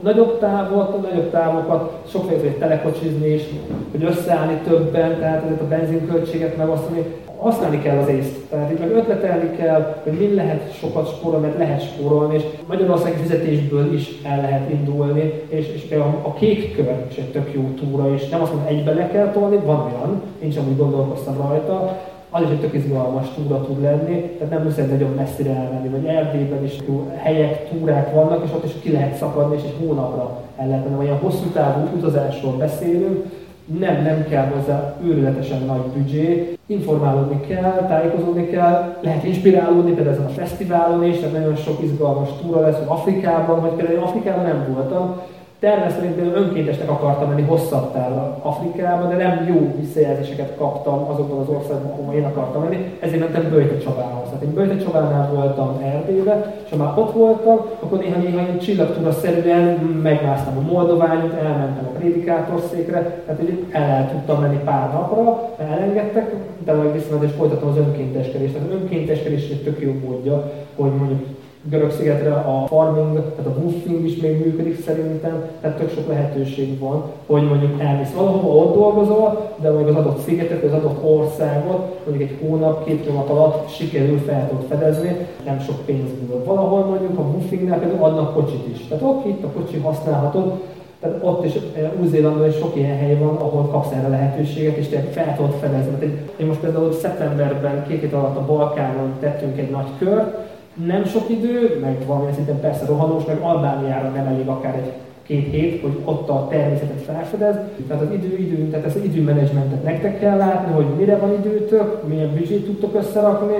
nagyobb 0.01 0.39
távot, 0.39 1.01
nagyobb 1.01 1.31
távokat, 1.31 2.01
sokféle 2.07 2.51
telekocsizni 2.51 3.27
is, 3.27 3.43
hogy 3.91 4.03
összeállni 4.03 4.59
többen, 4.67 5.19
tehát 5.19 5.43
ezeket 5.43 5.61
a 5.61 5.67
benzinköltséget 5.67 6.57
megosztani. 6.57 7.05
Használni 7.41 7.81
kell 7.81 7.97
az 7.97 8.07
észt. 8.07 8.35
Tehát 8.49 8.71
itt 8.71 8.79
meg 8.79 8.91
ötletelni 8.91 9.55
kell, 9.55 10.01
hogy 10.03 10.13
mi 10.13 10.33
lehet 10.33 10.73
sokat 10.73 11.15
spórolni, 11.15 11.45
mert 11.45 11.57
lehet 11.57 11.81
spórolni, 11.81 12.35
és 12.35 12.43
Magyarországi 12.67 13.21
fizetésből 13.21 13.93
is 13.93 14.09
el 14.23 14.41
lehet 14.41 14.69
indulni, 14.69 15.33
és, 15.47 15.67
és 15.67 15.91
a, 15.91 16.19
a 16.21 16.33
kék 16.33 16.75
kör 16.75 17.05
is 17.09 17.17
egy 17.17 17.31
tök 17.31 17.53
jó 17.53 17.61
túra, 17.79 18.13
és 18.13 18.29
nem 18.29 18.41
azt 18.41 18.53
mondom, 18.53 18.69
egybe 18.69 18.93
le 18.93 19.07
kell 19.07 19.31
tolni, 19.31 19.57
van 19.65 19.79
olyan, 19.79 20.21
nincs 20.41 20.57
amúgy 20.57 20.77
gondolkoztam 20.77 21.37
rajta, 21.37 21.99
az 22.29 22.41
is 22.41 22.49
egy 22.49 22.59
tök 22.59 22.73
izgalmas 22.73 23.27
túra 23.35 23.61
tud 23.61 23.81
lenni, 23.81 24.21
tehát 24.21 24.53
nem 24.53 24.63
muszáj 24.63 24.85
nagyon 24.85 25.13
messzire 25.15 25.55
elmenni, 25.55 25.87
vagy 25.87 26.05
Erdélyben 26.05 26.63
is 26.63 26.77
jó 26.87 27.11
helyek, 27.15 27.69
túrák 27.69 28.13
vannak, 28.13 28.43
és 28.45 28.51
ott 28.55 28.65
is 28.65 28.71
ki 28.81 28.91
lehet 28.91 29.15
szakadni, 29.15 29.55
és 29.55 29.63
egy 29.63 29.87
hónapra 29.87 30.39
el 30.57 30.67
lehet 30.67 30.83
menni. 30.83 31.05
Olyan 31.05 31.17
hosszú 31.17 31.45
távú 31.53 31.97
utazásról 31.97 32.57
beszélünk, 32.57 33.25
nem, 33.65 34.03
nem 34.03 34.25
kell 34.29 34.45
hozzá 34.45 34.95
őrületesen 35.03 35.61
nagy 35.65 35.81
büdzsé, 35.81 36.57
informálódni 36.65 37.41
kell, 37.47 37.85
tájékozódni 37.87 38.47
kell, 38.47 38.97
lehet 39.01 39.23
inspirálódni 39.23 39.91
például 39.91 40.15
ezen 40.15 40.25
a 40.25 40.29
fesztiválon 40.29 41.03
is, 41.03 41.17
tehát 41.17 41.33
nagyon 41.33 41.55
sok 41.55 41.83
izgalmas 41.83 42.29
túra 42.41 42.61
lesz, 42.61 42.77
hogy 42.77 42.87
Afrikában, 42.87 43.61
vagy 43.61 43.71
például 43.71 44.03
Afrikában 44.03 44.43
nem 44.43 44.73
voltam, 44.73 45.21
Természetesen 45.61 46.03
én 46.03 46.15
például 46.15 46.43
önkéntesnek 46.43 46.89
akartam 46.89 47.29
menni 47.29 47.41
hosszabb 47.41 47.93
távra 47.93 48.37
Afrikába, 48.41 49.07
de 49.07 49.15
nem 49.15 49.45
jó 49.47 49.75
visszajelzéseket 49.79 50.55
kaptam 50.57 51.09
azokban 51.09 51.39
az 51.39 51.47
országokban, 51.47 51.99
ahol 51.99 52.13
én 52.13 52.23
akartam 52.23 52.63
menni, 52.63 52.97
ezért 52.99 53.19
mentem 53.19 53.49
Böjte 53.49 53.77
Csabához. 53.77 54.25
Tehát 54.25 54.43
én 54.43 54.53
Böjte 54.53 54.77
Csabánál 54.77 55.31
voltam 55.33 55.81
Erdélybe, 55.83 56.55
és 56.63 56.69
ha 56.69 56.75
már 56.75 56.97
ott 56.97 57.13
voltam, 57.13 57.57
akkor 57.79 57.99
néha-néha 57.99 58.39
én 58.39 58.59
csillagtúra 58.59 59.11
szerűen 59.11 59.73
megmásztam 60.03 60.57
a 60.57 60.71
Moldoványot, 60.71 61.33
elmentem 61.33 61.89
a 61.93 61.97
prédikátorszékre, 61.97 63.23
tehát 63.25 63.39
hogy 63.39 63.65
el, 63.71 63.81
el 63.81 64.09
tudtam 64.11 64.41
menni 64.41 64.59
pár 64.63 64.91
napra, 64.93 65.49
elengedtek, 65.57 66.33
de 66.65 66.73
majd 66.73 66.93
visszament 66.93 67.23
és 67.23 67.31
folytatom 67.37 67.69
az 67.69 67.77
önkénteskedést. 67.77 68.53
Tehát 68.53 68.71
önkénteskedés 68.71 69.49
egy 69.49 69.63
tök 69.63 69.81
jó 69.81 69.93
módja, 70.05 70.51
hogy 70.75 70.91
mondjuk 70.95 71.25
Görög-szigetre 71.69 72.33
a 72.33 72.65
farming, 72.67 73.13
tehát 73.13 73.45
a 73.45 73.59
woofing 73.59 74.05
is 74.05 74.15
még 74.15 74.45
működik 74.45 74.83
szerintem, 74.83 75.45
tehát 75.61 75.77
tök 75.77 75.89
sok 75.93 76.07
lehetőség 76.07 76.79
van, 76.79 77.03
hogy 77.25 77.43
mondjuk 77.43 77.81
elmész 77.81 78.13
valahova, 78.15 78.63
ott 78.63 78.75
dolgozol, 78.75 79.53
de 79.61 79.71
mondjuk 79.71 79.97
az 79.97 80.05
adott 80.05 80.19
szigetet, 80.19 80.63
az 80.63 80.73
adott 80.73 81.03
országot 81.03 82.05
mondjuk 82.07 82.29
egy 82.29 82.37
hónap, 82.41 82.85
két 82.85 83.05
hónap 83.07 83.29
alatt 83.29 83.69
sikerül 83.69 84.17
fel 84.17 84.47
tudod 84.49 84.65
fedezni, 84.69 85.27
nem 85.45 85.59
sok 85.59 85.85
pénzből. 85.85 86.43
Valahol 86.45 86.85
mondjuk 86.85 87.19
a 87.19 87.21
woofingnál 87.21 87.79
például 87.79 88.03
adnak 88.03 88.33
kocsit 88.33 88.67
is. 88.73 88.87
Tehát 88.87 89.03
oké, 89.03 89.29
itt 89.29 89.43
a 89.43 89.51
kocsi 89.51 89.77
használhatod, 89.77 90.59
tehát 90.99 91.17
ott 91.23 91.45
is 91.45 91.53
eh, 91.55 91.91
Új-Zélandon 91.99 92.47
is 92.47 92.55
sok 92.55 92.75
ilyen 92.75 92.97
hely 92.97 93.15
van, 93.15 93.35
ahol 93.35 93.67
kapsz 93.67 93.91
erre 93.91 94.07
lehetőséget, 94.07 94.77
és 94.77 94.87
te 94.87 94.99
fel 94.99 95.35
tudod 95.35 95.53
fedezni. 95.53 96.27
Én 96.37 96.45
most 96.45 96.59
például 96.59 96.91
szeptemberben, 96.91 97.85
két 97.87 97.99
hét 98.01 98.13
alatt 98.13 98.37
a 98.37 98.45
Balkánon 98.45 99.13
tettünk 99.19 99.57
egy 99.57 99.69
nagy 99.69 99.87
kört, 99.99 100.50
nem 100.73 101.05
sok 101.05 101.29
idő, 101.29 101.79
meg 101.81 101.97
valamilyen 102.05 102.33
szinten 102.33 102.59
persze 102.59 102.85
rohanós, 102.85 103.25
meg 103.25 103.39
Albániára 103.41 104.09
nem 104.09 104.25
elég 104.25 104.47
akár 104.47 104.75
egy 104.75 104.91
két 105.23 105.51
hét, 105.51 105.81
hogy 105.81 105.97
ott 106.03 106.29
a 106.29 106.47
természetet 106.49 107.01
felfedez. 107.01 107.55
Tehát 107.87 108.03
az 108.03 108.13
idő, 108.13 108.37
idő, 108.37 108.67
tehát 108.69 108.85
ezt 108.85 108.95
az 108.95 109.03
időmenedzsmentet 109.03 109.83
nektek 109.83 110.19
kell 110.19 110.37
látni, 110.37 110.73
hogy 110.73 110.85
mire 110.97 111.17
van 111.17 111.33
időtök, 111.33 112.07
milyen 112.07 112.33
büdzsét 112.33 112.65
tudtok 112.65 112.95
összerakni, 112.95 113.55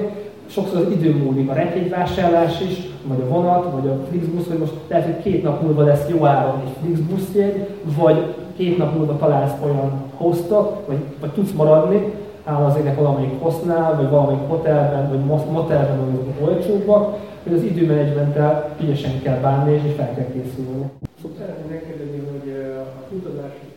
sokszor 0.46 0.78
az 0.78 0.92
idő 0.92 1.16
múlik, 1.16 1.50
a 1.50 1.54
repjegyvásárlás 1.54 2.62
is, 2.62 2.90
vagy 3.04 3.20
a 3.22 3.34
vonat, 3.34 3.72
vagy 3.72 3.88
a 3.88 4.00
Flixbus, 4.10 4.48
hogy 4.48 4.58
most 4.58 4.74
lehet, 4.88 5.06
hogy 5.06 5.24
két 5.24 5.44
nap 5.44 5.62
múlva 5.62 5.84
lesz 5.84 6.10
jó 6.10 6.26
áron 6.26 6.62
egy 6.66 6.74
Flixbus 6.82 7.22
jegy, 7.36 7.68
vagy 7.98 8.36
két 8.56 8.78
nap 8.78 8.96
múlva 8.96 9.18
találsz 9.18 9.54
olyan 9.64 9.92
hostot, 10.18 10.84
vagy, 10.88 10.98
vagy 11.20 11.30
tudsz 11.30 11.52
maradni, 11.52 12.14
áll 12.44 12.64
az 12.64 12.78
ének 12.78 12.96
valamelyik 12.96 13.40
hosznál, 13.40 13.96
vagy 13.96 14.10
valamelyik 14.10 14.48
hotelben, 14.48 15.10
vagy 15.10 15.26
motelben, 15.52 15.98
vagy 16.12 16.50
olcsóbbak, 16.50 17.18
hogy 17.44 17.54
az 17.54 17.64
időmenedzsmenttel 17.64 18.76
ügyesen 18.82 19.22
kell 19.22 19.40
bánni, 19.40 19.74
és 19.74 19.96
fel 19.96 20.14
kell 20.16 20.28
készülni. 20.34 20.90
Szóval 21.22 21.38
szeretném 21.40 21.70
megkérdezni, 21.70 22.22
hogy 22.32 22.48
a 22.78 23.16
utazási 23.16 23.68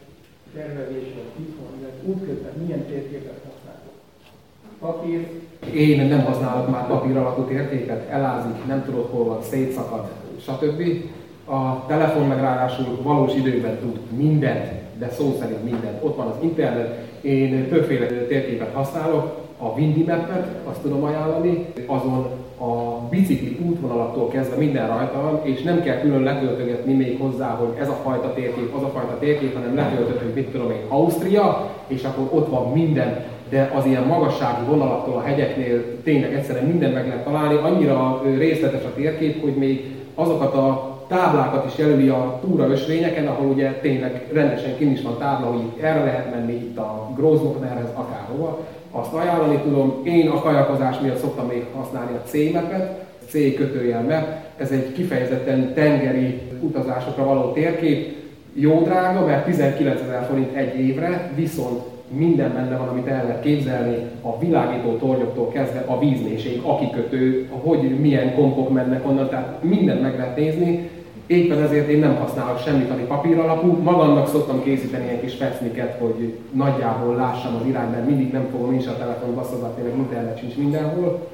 tervezésre 0.54 1.22
itthon, 1.36 1.72
illetve 1.78 2.08
útközben 2.12 2.52
milyen 2.64 2.84
térképet 2.86 3.40
használtok? 3.48 3.94
Papír? 4.78 5.28
Én 5.74 6.08
nem 6.08 6.24
használok 6.24 6.70
már 6.70 6.86
papír 6.86 7.16
alapú 7.16 7.42
térképet, 7.42 8.08
elázik, 8.08 8.66
nem 8.66 8.84
tudok 8.84 9.12
hol 9.12 9.24
van, 9.24 9.42
szétszakad, 9.42 10.08
stb. 10.40 10.82
A 11.44 11.86
telefon 11.86 12.26
meg 12.26 12.40
ráadásul 12.40 12.98
valós 13.02 13.34
időben 13.34 13.78
tud 13.78 13.98
mindent, 14.16 14.70
de 14.98 15.08
szó 15.10 15.36
szerint 15.40 15.64
mindent. 15.64 16.04
Ott 16.04 16.16
van 16.16 16.26
az 16.26 16.36
internet, 16.40 17.13
én 17.24 17.68
többféle 17.68 18.06
térképet 18.06 18.72
használok, 18.72 19.42
a 19.58 19.66
Windy 19.66 20.04
Map-et, 20.04 20.46
azt 20.64 20.80
tudom 20.80 21.04
ajánlani, 21.04 21.66
azon 21.86 22.26
a 22.58 23.00
bicikli 23.10 23.58
útvonalattól 23.66 24.28
kezdve 24.28 24.56
minden 24.56 24.86
rajta 24.88 25.20
van, 25.22 25.40
és 25.42 25.62
nem 25.62 25.82
kell 25.82 26.00
külön 26.00 26.22
letöltögetni 26.22 26.92
még 26.92 27.18
hozzá, 27.20 27.48
hogy 27.48 27.68
ez 27.80 27.88
a 27.88 28.00
fajta 28.02 28.32
térkép, 28.34 28.74
az 28.76 28.82
a 28.82 28.88
fajta 28.88 29.18
térkép, 29.18 29.54
hanem 29.54 29.74
letöltött, 29.74 30.22
hogy 30.22 30.34
mit 30.34 30.48
tudom 30.48 30.70
én, 30.70 30.82
Ausztria, 30.88 31.70
és 31.86 32.04
akkor 32.04 32.38
ott 32.38 32.48
van 32.48 32.72
minden, 32.72 33.24
de 33.48 33.72
az 33.76 33.86
ilyen 33.86 34.02
magassági 34.02 34.64
vonalattól 34.68 35.14
a 35.14 35.22
hegyeknél 35.22 36.02
tényleg 36.02 36.34
egyszerűen 36.34 36.64
minden 36.64 36.90
meg 36.90 37.06
lehet 37.06 37.24
találni, 37.24 37.54
annyira 37.54 38.22
részletes 38.38 38.84
a 38.84 38.94
térkép, 38.94 39.42
hogy 39.42 39.54
még 39.54 39.94
azokat 40.14 40.54
a 40.54 40.93
táblákat 41.08 41.64
is 41.66 41.78
jelöli 41.78 42.08
a 42.08 42.38
túra 42.40 42.68
ösvényeken, 42.68 43.26
ahol 43.26 43.46
ugye 43.46 43.70
tényleg 43.70 44.26
rendesen 44.32 44.76
kin 44.76 44.90
is 44.90 45.02
van 45.02 45.18
tábla, 45.18 45.46
hogy 45.46 45.82
erre 45.82 46.04
lehet 46.04 46.30
menni, 46.30 46.52
itt 46.52 46.78
a 46.78 47.10
Gróznoknerhez, 47.16 47.88
akárhova. 47.94 48.66
Azt 48.90 49.12
ajánlani 49.12 49.56
tudom, 49.56 50.00
én 50.04 50.28
a 50.28 50.40
kajakozás 50.40 50.98
miatt 51.00 51.18
szoktam 51.18 51.46
még 51.46 51.64
használni 51.74 52.16
a 52.16 52.28
C-mapet, 52.28 53.04
C 53.28 53.32
kötőjelme. 53.32 54.44
Ez 54.56 54.70
egy 54.70 54.92
kifejezetten 54.92 55.74
tengeri 55.74 56.40
utazásokra 56.60 57.24
való 57.24 57.52
térkép, 57.52 58.16
jó 58.52 58.82
drága, 58.82 59.26
mert 59.26 59.44
19 59.44 60.00
ezer 60.00 60.26
forint 60.28 60.54
egy 60.54 60.78
évre, 60.78 61.30
viszont 61.34 61.80
minden 62.08 62.52
benne 62.54 62.76
van, 62.76 62.88
amit 62.88 63.06
el 63.06 63.24
lehet 63.24 63.42
képzelni, 63.42 63.96
a 64.22 64.38
világító 64.38 64.96
tornyoktól 64.96 65.48
kezdve 65.48 65.84
a 65.86 65.98
vízmélység, 65.98 66.60
a 66.62 66.78
kikötő, 66.78 67.48
hogy 67.50 68.00
milyen 68.00 68.34
kompok 68.34 68.70
mennek 68.70 69.06
onnan, 69.06 69.28
tehát 69.28 69.62
mindent 69.62 70.02
meg 70.02 70.16
lehet 70.16 70.36
nézni. 70.36 70.90
Éppen 71.26 71.62
ezért 71.62 71.88
én 71.88 71.98
nem 71.98 72.16
használok 72.16 72.58
semmit, 72.58 72.90
ami 72.90 73.02
papír 73.02 73.38
alapú. 73.38 73.82
Magamnak 73.82 74.28
szoktam 74.28 74.62
készíteni 74.62 75.04
ilyen 75.04 75.20
kis 75.20 75.34
feszniket, 75.34 75.98
hogy 76.00 76.38
nagyjából 76.52 77.14
lássam 77.14 77.54
az 77.54 77.66
irányt, 77.66 77.90
mert 77.90 78.06
mindig 78.06 78.32
nem 78.32 78.46
fogom 78.50 78.74
is 78.74 78.86
a 78.86 78.96
telefon 78.96 79.34
basszozatni, 79.34 79.82
meg 79.82 79.96
internet 79.96 80.38
sincs 80.38 80.56
mindenhol. 80.56 81.26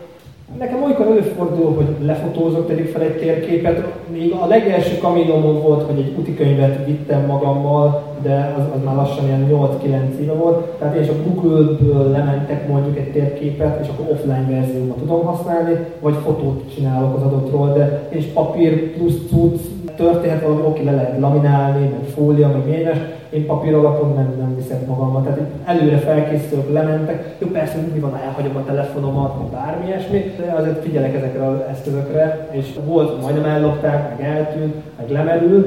Nekem 0.59 0.83
olykor 0.83 1.07
előfordul, 1.07 1.75
hogy 1.75 2.07
lefotózok, 2.07 2.67
tegyük 2.67 2.89
fel 2.89 3.03
egy 3.03 3.19
térképet. 3.19 3.85
Még 4.13 4.33
a 4.33 4.47
legelső 4.47 4.99
kaminomon 4.99 5.63
volt, 5.63 5.83
hogy 5.83 5.99
egy 5.99 6.15
utikönyvet 6.19 6.87
vittem 6.87 7.27
magammal, 7.27 8.03
de 8.23 8.55
az, 8.59 8.65
az 8.75 8.85
már 8.85 8.95
lassan 8.95 9.27
ilyen 9.27 9.49
8-9 9.51 10.19
éve 10.21 10.33
volt. 10.33 10.67
Tehát 10.79 10.97
én 10.97 11.07
csak 11.07 11.25
Google-ből 11.25 12.11
lementek 12.11 12.69
mondjuk 12.69 12.97
egy 12.97 13.13
térképet, 13.13 13.81
és 13.83 13.89
akkor 13.89 14.07
offline 14.11 14.47
verzióban 14.51 14.99
tudom 14.99 15.25
használni, 15.25 15.77
vagy 16.01 16.15
fotót 16.25 16.75
csinálok 16.75 17.17
az 17.17 17.23
adottról, 17.23 17.73
de 17.73 18.09
és 18.09 18.25
papír 18.25 18.97
plusz 18.97 19.19
cucc, 19.29 19.61
történhet 20.01 20.43
valami, 20.43 20.63
oké, 20.65 20.85
le 20.85 20.93
lehet 20.93 21.21
laminálni, 21.21 21.85
meg 21.85 22.05
fólia, 22.15 22.49
meg 22.49 22.67
ményes, 22.67 22.99
én 23.31 23.47
papír 23.47 23.75
alapon 23.75 24.15
nem, 24.15 24.35
nem 24.39 24.57
viszek 24.57 24.87
magammal. 24.87 25.23
Tehát 25.23 25.41
előre 25.65 25.97
felkészülök, 25.97 26.73
lementek, 26.73 27.35
jó 27.39 27.49
persze 27.49 27.79
mi 27.95 28.01
van, 28.01 28.21
elhagyom 28.27 28.57
a 28.57 28.65
telefonomat, 28.65 29.35
vagy 29.39 29.51
bármi 29.51 29.87
ilyesmi, 29.87 30.35
de 30.37 30.53
azért 30.59 30.83
figyelek 30.83 31.15
ezekre 31.15 31.47
az 31.47 31.57
eszközökre, 31.71 32.49
és 32.51 32.67
volt, 32.85 33.23
majdnem 33.23 33.51
ellopták, 33.51 34.09
meg 34.09 34.29
eltűnt, 34.37 34.75
meg 34.99 35.11
lemerült. 35.11 35.67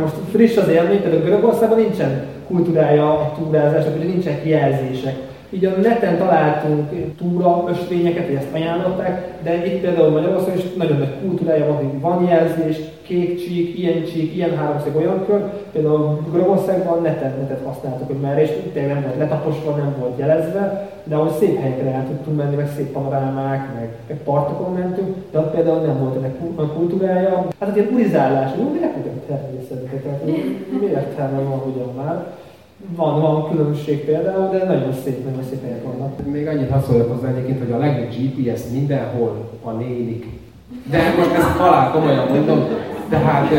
Most 0.00 0.14
friss 0.30 0.56
az 0.56 0.68
élmény, 0.68 1.02
például 1.02 1.22
Görögországban 1.22 1.78
nincsen 1.78 2.22
kultúrája 2.46 3.10
a 3.10 3.32
túrázásnak, 3.38 3.96
hogy 3.96 4.06
nincsenek 4.06 4.46
jelzések 4.46 5.28
így 5.52 5.64
a 5.64 5.70
neten 5.82 6.18
találtunk 6.18 6.90
túra 7.18 7.64
ösvényeket, 7.68 8.26
hogy 8.26 8.34
ezt 8.34 8.54
ajánlották, 8.54 9.32
de 9.42 9.66
itt 9.66 9.80
például 9.80 10.10
Magyarországon 10.10 10.58
is 10.58 10.74
nagyon 10.76 10.98
nagy 10.98 11.14
kultúrája 11.20 11.66
van, 11.66 11.76
hogy 11.76 12.00
van 12.00 12.24
jelzés, 12.28 12.76
kék 13.10 13.38
csík, 13.38 13.78
ilyen 13.78 14.04
csík, 14.04 14.34
ilyen 14.34 14.56
háromszög, 14.56 14.96
olyan 14.96 15.24
kör. 15.26 15.42
Például 15.72 16.18
Görögországban 16.32 17.02
netet, 17.02 17.40
netet 17.40 17.66
használtak, 17.66 18.06
hogy 18.06 18.20
már 18.20 18.38
és 18.38 18.50
tényleg 18.72 18.94
nem 18.94 19.02
volt 19.02 19.18
letaposva, 19.18 19.70
nem 19.76 19.94
volt 20.00 20.18
jelezve, 20.18 20.90
de 21.04 21.14
ahogy 21.16 21.32
szép 21.38 21.60
helyekre 21.60 21.90
el 21.90 22.06
tudtunk 22.06 22.36
menni, 22.36 22.56
meg 22.56 22.68
szép 22.76 22.92
panorámák, 22.92 23.74
meg, 23.74 23.88
meg 24.08 24.18
partokon 24.24 24.72
mentünk, 24.72 25.16
de 25.30 25.38
ott 25.38 25.54
például 25.54 25.80
nem 25.80 25.98
volt 25.98 26.16
ennek 26.16 26.34
kultúrája. 26.74 27.46
Hát 27.60 27.68
egy 27.68 27.76
ilyen 27.76 27.88
urizálás, 27.92 28.50
jó, 28.58 28.70
miért 28.70 28.94
nem 28.94 29.20
természetesen, 29.26 30.02
tehát 30.02 30.24
mi 30.24 30.86
értelme 30.86 31.40
van, 31.40 31.58
hogyan 31.58 31.94
már. 31.96 32.26
Van, 32.96 33.20
van 33.20 33.50
különbség 33.50 34.04
például, 34.04 34.50
de 34.50 34.64
nagyon 34.64 34.92
szép, 35.04 35.24
nagyon 35.24 35.44
szép 35.50 35.62
helyek 35.62 35.84
vannak. 35.84 36.26
Még 36.26 36.46
annyit 36.46 36.70
hadd 36.70 36.80
szóljak 36.80 37.12
hozzá 37.12 37.28
egyébként, 37.28 37.58
hogy 37.58 37.72
a 37.72 37.78
legjobb 37.78 38.10
GPS 38.10 38.60
mindenhol 38.72 39.48
a 39.62 39.70
nénik. 39.70 40.26
De 40.90 40.98
most 41.16 41.32
ezt 41.32 41.56
halál 41.56 41.90
komolyan 41.90 42.26
mondom, 42.28 42.64
tehát 43.10 43.52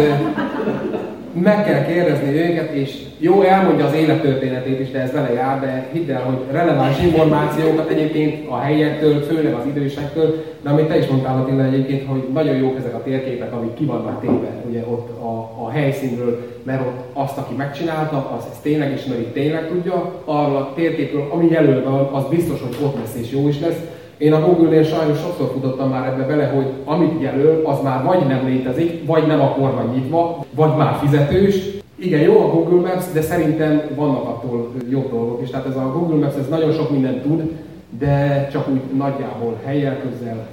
meg 1.34 1.66
kell 1.66 1.86
kérdezni 1.86 2.36
őket, 2.36 2.72
és 2.72 2.97
jó, 3.18 3.41
elmondja 3.41 3.86
az 3.86 3.93
élettörténetét 3.93 4.80
is, 4.80 4.91
de 4.91 4.99
ez 4.99 5.12
vele 5.12 5.34
jár, 5.34 5.60
de 5.60 5.89
hidd 5.91 6.12
el, 6.12 6.22
hogy 6.22 6.38
releváns 6.52 7.02
információkat 7.02 7.89
egyébként 7.89 8.49
a 8.49 8.58
helyiektől, 8.58 9.22
főleg 9.22 9.54
az 9.54 9.66
idősektől, 9.66 10.43
de 10.62 10.70
amit 10.70 10.88
te 10.88 10.97
is 10.97 11.08
mondtál 11.08 11.42
Attila 11.42 11.63
egyébként, 11.63 12.08
hogy 12.08 12.28
nagyon 12.34 12.55
jók 12.55 12.78
ezek 12.78 12.96
a 12.96 13.04
térképek, 13.04 13.54
amik 13.54 13.74
ki 13.74 13.86
vannak 13.86 14.21
téve 14.21 14.63
ugye 14.70 14.80
ott 14.80 15.20
a, 15.21 15.63
a 15.66 15.70
helyszínről, 15.70 16.39
mert 16.63 16.82
ott 16.82 17.00
azt, 17.13 17.38
aki 17.38 17.54
megcsinálta, 17.58 18.32
az 18.38 18.46
ezt 18.51 18.62
tényleg 18.62 18.93
ismeri, 18.93 19.26
tényleg 19.26 19.67
tudja, 19.67 20.13
arra 20.26 20.58
a 20.58 20.71
térképről, 20.76 21.28
ami 21.32 21.47
jelölve 21.50 21.89
van, 21.89 22.09
az 22.12 22.24
biztos, 22.30 22.62
hogy 22.62 22.78
ott 22.84 22.96
lesz 22.96 23.16
és 23.21 23.32
jó 23.32 23.47
is 23.47 23.59
lesz, 23.59 23.80
én 24.22 24.34
a 24.34 24.46
Google-nél 24.46 24.84
sajnos 24.84 25.20
sokszor 25.20 25.52
futottam 25.54 25.89
már 25.89 26.08
ebbe 26.08 26.24
bele, 26.24 26.46
hogy 26.46 26.66
amit 26.86 27.22
jelöl, 27.22 27.62
az 27.66 27.78
már 27.84 28.04
vagy 28.04 28.28
nem 28.28 28.46
létezik, 28.46 29.06
vagy 29.08 29.28
nem 29.28 29.42
akkor 29.42 29.74
van 29.74 29.92
nyitva, 29.93 30.46
vagy 30.56 30.76
már 30.78 30.96
fizetős. 31.02 31.56
Igen, 31.96 32.22
jó 32.22 32.39
a 32.39 32.50
Google 32.50 32.89
Maps, 32.89 33.12
de 33.14 33.22
szerintem 33.22 33.82
vannak 33.96 34.28
attól 34.28 34.72
jobb 34.89 35.10
dolgok 35.12 35.42
is. 35.42 35.50
Tehát 35.50 35.68
ez 35.68 35.76
a 35.76 35.92
Google 35.98 36.26
Maps 36.26 36.36
ez 36.36 36.48
nagyon 36.50 36.72
sok 36.72 36.92
mindent 36.92 37.22
tud, 37.22 37.52
de 38.00 38.48
csak 38.52 38.70
úgy 38.70 38.82
nagyjából 38.98 39.60
helyel 39.66 39.98
közel 40.02 40.48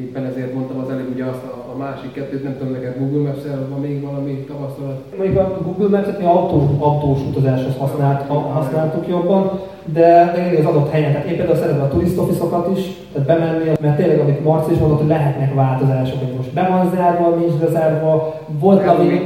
Éppen 0.00 0.24
ezért 0.24 0.54
mondtam 0.54 0.78
az 0.78 0.90
előbb 0.90 1.10
ugye 1.14 1.24
azt 1.24 1.44
a, 1.44 1.72
a 1.74 1.76
másik 1.76 2.12
kettőt, 2.12 2.42
nem 2.42 2.56
tudom, 2.58 2.72
neked 2.72 2.98
Google 2.98 3.30
maps 3.30 3.42
van 3.70 3.80
még 3.80 4.02
valami 4.02 4.44
tapasztalat? 4.48 5.04
Mondjuk 5.16 5.38
a 5.38 5.58
Google 5.64 5.98
Maps-et 5.98 6.18
mi 6.18 6.24
autó, 6.24 6.76
autós 6.78 7.18
utazáshoz 7.28 7.76
használt, 7.76 8.26
használtuk 8.28 9.08
jobban, 9.08 9.60
de, 9.84 10.32
de 10.34 10.58
az 10.58 10.64
adott 10.64 10.90
helyen, 10.90 11.12
tehát 11.12 11.26
én 11.26 11.36
például 11.36 11.56
szeretem 11.56 11.82
a 11.82 11.88
turisztofiszokat 11.88 12.78
is, 12.78 12.82
tehát 13.12 13.28
bemenni, 13.28 13.70
mert 13.80 13.96
tényleg, 13.96 14.18
amit 14.18 14.44
Marci 14.44 14.72
is 14.72 14.78
mondott, 14.78 14.98
hogy 14.98 15.08
lehetnek 15.08 15.54
változások, 15.54 16.18
hogy 16.18 16.36
most 16.36 16.52
be 16.52 16.68
van 16.70 16.90
zárva, 16.94 17.34
nincs 17.36 17.52
bezárva, 17.52 18.34
volt 18.46 18.84
lavina, 18.84 19.18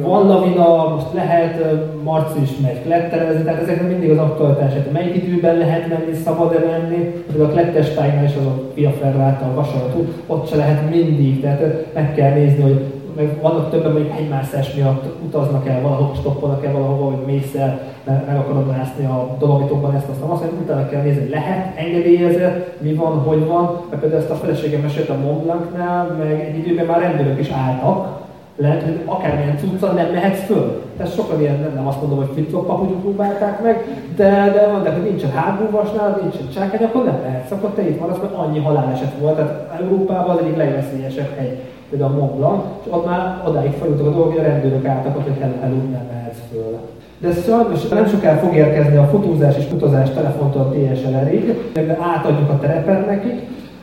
van 0.00 0.26
lavina, 0.26 0.88
most 0.94 1.06
lehet, 1.14 1.64
Marci 2.02 2.40
is 2.42 2.50
megy 2.62 2.82
kletterezni, 2.82 3.42
tehát 3.42 3.62
ezeknek 3.62 3.88
mindig 3.88 4.10
az 4.10 4.18
aktualitás, 4.18 4.72
tehát 4.72 4.92
melyik 4.92 5.14
időben 5.14 5.56
lehet 5.56 5.88
menni, 5.88 6.14
szabad-e 6.24 6.58
menni, 6.58 6.96
például 7.26 7.50
a 7.50 7.52
klettestájnál 7.52 8.24
is 8.24 8.34
az 8.40 8.46
a 8.46 8.62
Piaferro 8.74 9.20
által 9.20 9.54
vasarat 9.54 9.96
ott 10.26 10.48
se 10.48 10.56
lehet 10.56 10.90
mindig, 10.90 11.40
tehát 11.40 11.86
meg 11.94 12.14
kell 12.14 12.32
nézni, 12.32 12.62
hogy 12.62 13.01
meg 13.16 13.40
vannak 13.40 13.70
többen 13.70 13.92
mondjuk 13.92 14.14
hegymászás 14.14 14.74
miatt 14.74 15.04
utaznak 15.24 15.68
el 15.68 15.80
valahol, 15.80 16.14
stoppolnak 16.14 16.64
el 16.64 16.72
valahova, 16.72 17.04
hogy 17.04 17.24
mész 17.26 17.54
el, 17.54 17.80
meg, 18.04 18.24
meg 18.26 18.36
akarod 18.36 18.66
mászni 18.66 19.04
a 19.04 19.36
dolomitokban 19.38 19.94
ezt, 19.94 20.08
azt, 20.08 20.20
azt, 20.30 20.52
utána 20.62 20.88
kell 20.88 21.02
nézni, 21.02 21.20
hogy 21.20 21.30
lehet, 21.30 21.78
engedélyezett, 21.78 22.80
mi 22.80 22.94
van, 22.94 23.18
hogy 23.18 23.46
van, 23.46 23.80
mert 23.88 24.00
például 24.00 24.22
ezt 24.22 24.30
a 24.30 24.34
feleségem 24.34 24.80
mesélt 24.80 25.08
a 25.08 25.16
Mont 25.16 25.42
Blancnál, 25.42 26.16
meg 26.18 26.40
egy 26.40 26.58
időben 26.58 26.86
már 26.86 27.00
rendőrök 27.00 27.40
is 27.40 27.50
álltak, 27.50 28.20
lehet, 28.56 28.82
hogy 28.82 29.00
akármilyen 29.04 29.58
cucca 29.58 29.92
nem 29.92 30.12
mehetsz 30.12 30.44
föl. 30.44 30.82
Tehát 30.96 31.14
sokan 31.14 31.40
ilyen, 31.40 31.60
nem, 31.60 31.72
nem 31.74 31.86
azt 31.86 32.00
mondom, 32.00 32.18
hogy 32.18 32.28
flip 32.32 32.50
papucsot 32.50 33.00
próbálták 33.00 33.62
meg, 33.62 33.86
de, 34.16 34.50
de 34.54 34.68
mondták, 34.70 34.94
hogy 34.94 35.10
nincsen 35.10 35.30
háborúvasnál, 35.30 36.18
nincsen 36.20 36.48
csákány, 36.54 36.86
akkor 36.86 37.04
nem 37.04 37.20
mehetsz, 37.22 37.50
akkor 37.50 37.70
te 37.70 37.88
itt 37.88 38.00
maradsz, 38.00 38.18
mert 38.18 38.34
annyi 38.34 38.58
haláleset 38.58 39.12
volt. 39.20 39.36
Tehát 39.36 39.80
Európában 39.80 40.36
az 40.36 40.42
egyik 40.42 40.56
legveszélyesebb 40.56 41.36
hegy, 41.36 41.58
például 41.92 42.12
a 42.12 42.16
Mont 42.16 42.36
Blanc, 42.36 42.62
és 42.84 42.92
ott 42.92 43.06
már 43.06 43.42
odáig 43.48 43.72
fajultak 43.72 44.06
a 44.06 44.10
dolgok, 44.10 44.32
hogy 44.32 44.44
a 44.44 44.48
rendőrök 44.48 44.86
álltak, 44.86 45.14
hogy 45.14 45.38
hello, 45.40 45.54
hello, 45.60 45.76
nem 45.76 46.06
mehetsz 46.12 46.42
föl. 46.50 46.78
De 47.18 47.32
sajnos 47.32 47.88
nem 47.88 48.08
sokára 48.08 48.38
fog 48.38 48.54
érkezni 48.54 48.96
a 48.96 49.04
fotózás 49.04 49.56
és 49.56 49.64
utazás 49.72 50.10
telefontól 50.10 50.74
DSLR-ig, 50.74 51.54
átadjuk 52.00 52.50
a 52.50 52.58
terepet 52.58 53.06
nekik. 53.06 53.40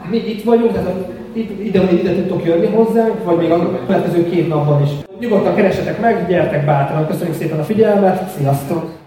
Mi 0.10 0.18
itt 0.18 0.44
vagyunk, 0.44 0.72
tehát 0.74 0.96
itt, 1.34 1.64
ide, 1.64 1.92
ide 1.92 2.14
tudtok 2.16 2.46
jönni 2.46 2.68
hozzánk, 2.68 3.24
vagy 3.24 3.38
még 3.38 3.52
a 3.52 3.86
következő 3.86 4.30
két 4.30 4.48
napban 4.48 4.82
is. 4.84 4.90
Nyugodtan 5.20 5.56
keresetek 5.56 6.00
meg, 6.02 6.28
gyertek 6.28 6.66
bátran. 6.66 7.08
Köszönjük 7.08 7.36
szépen 7.36 7.60
a 7.60 7.64
figyelmet, 7.64 8.30
sziasztok! 8.38 8.99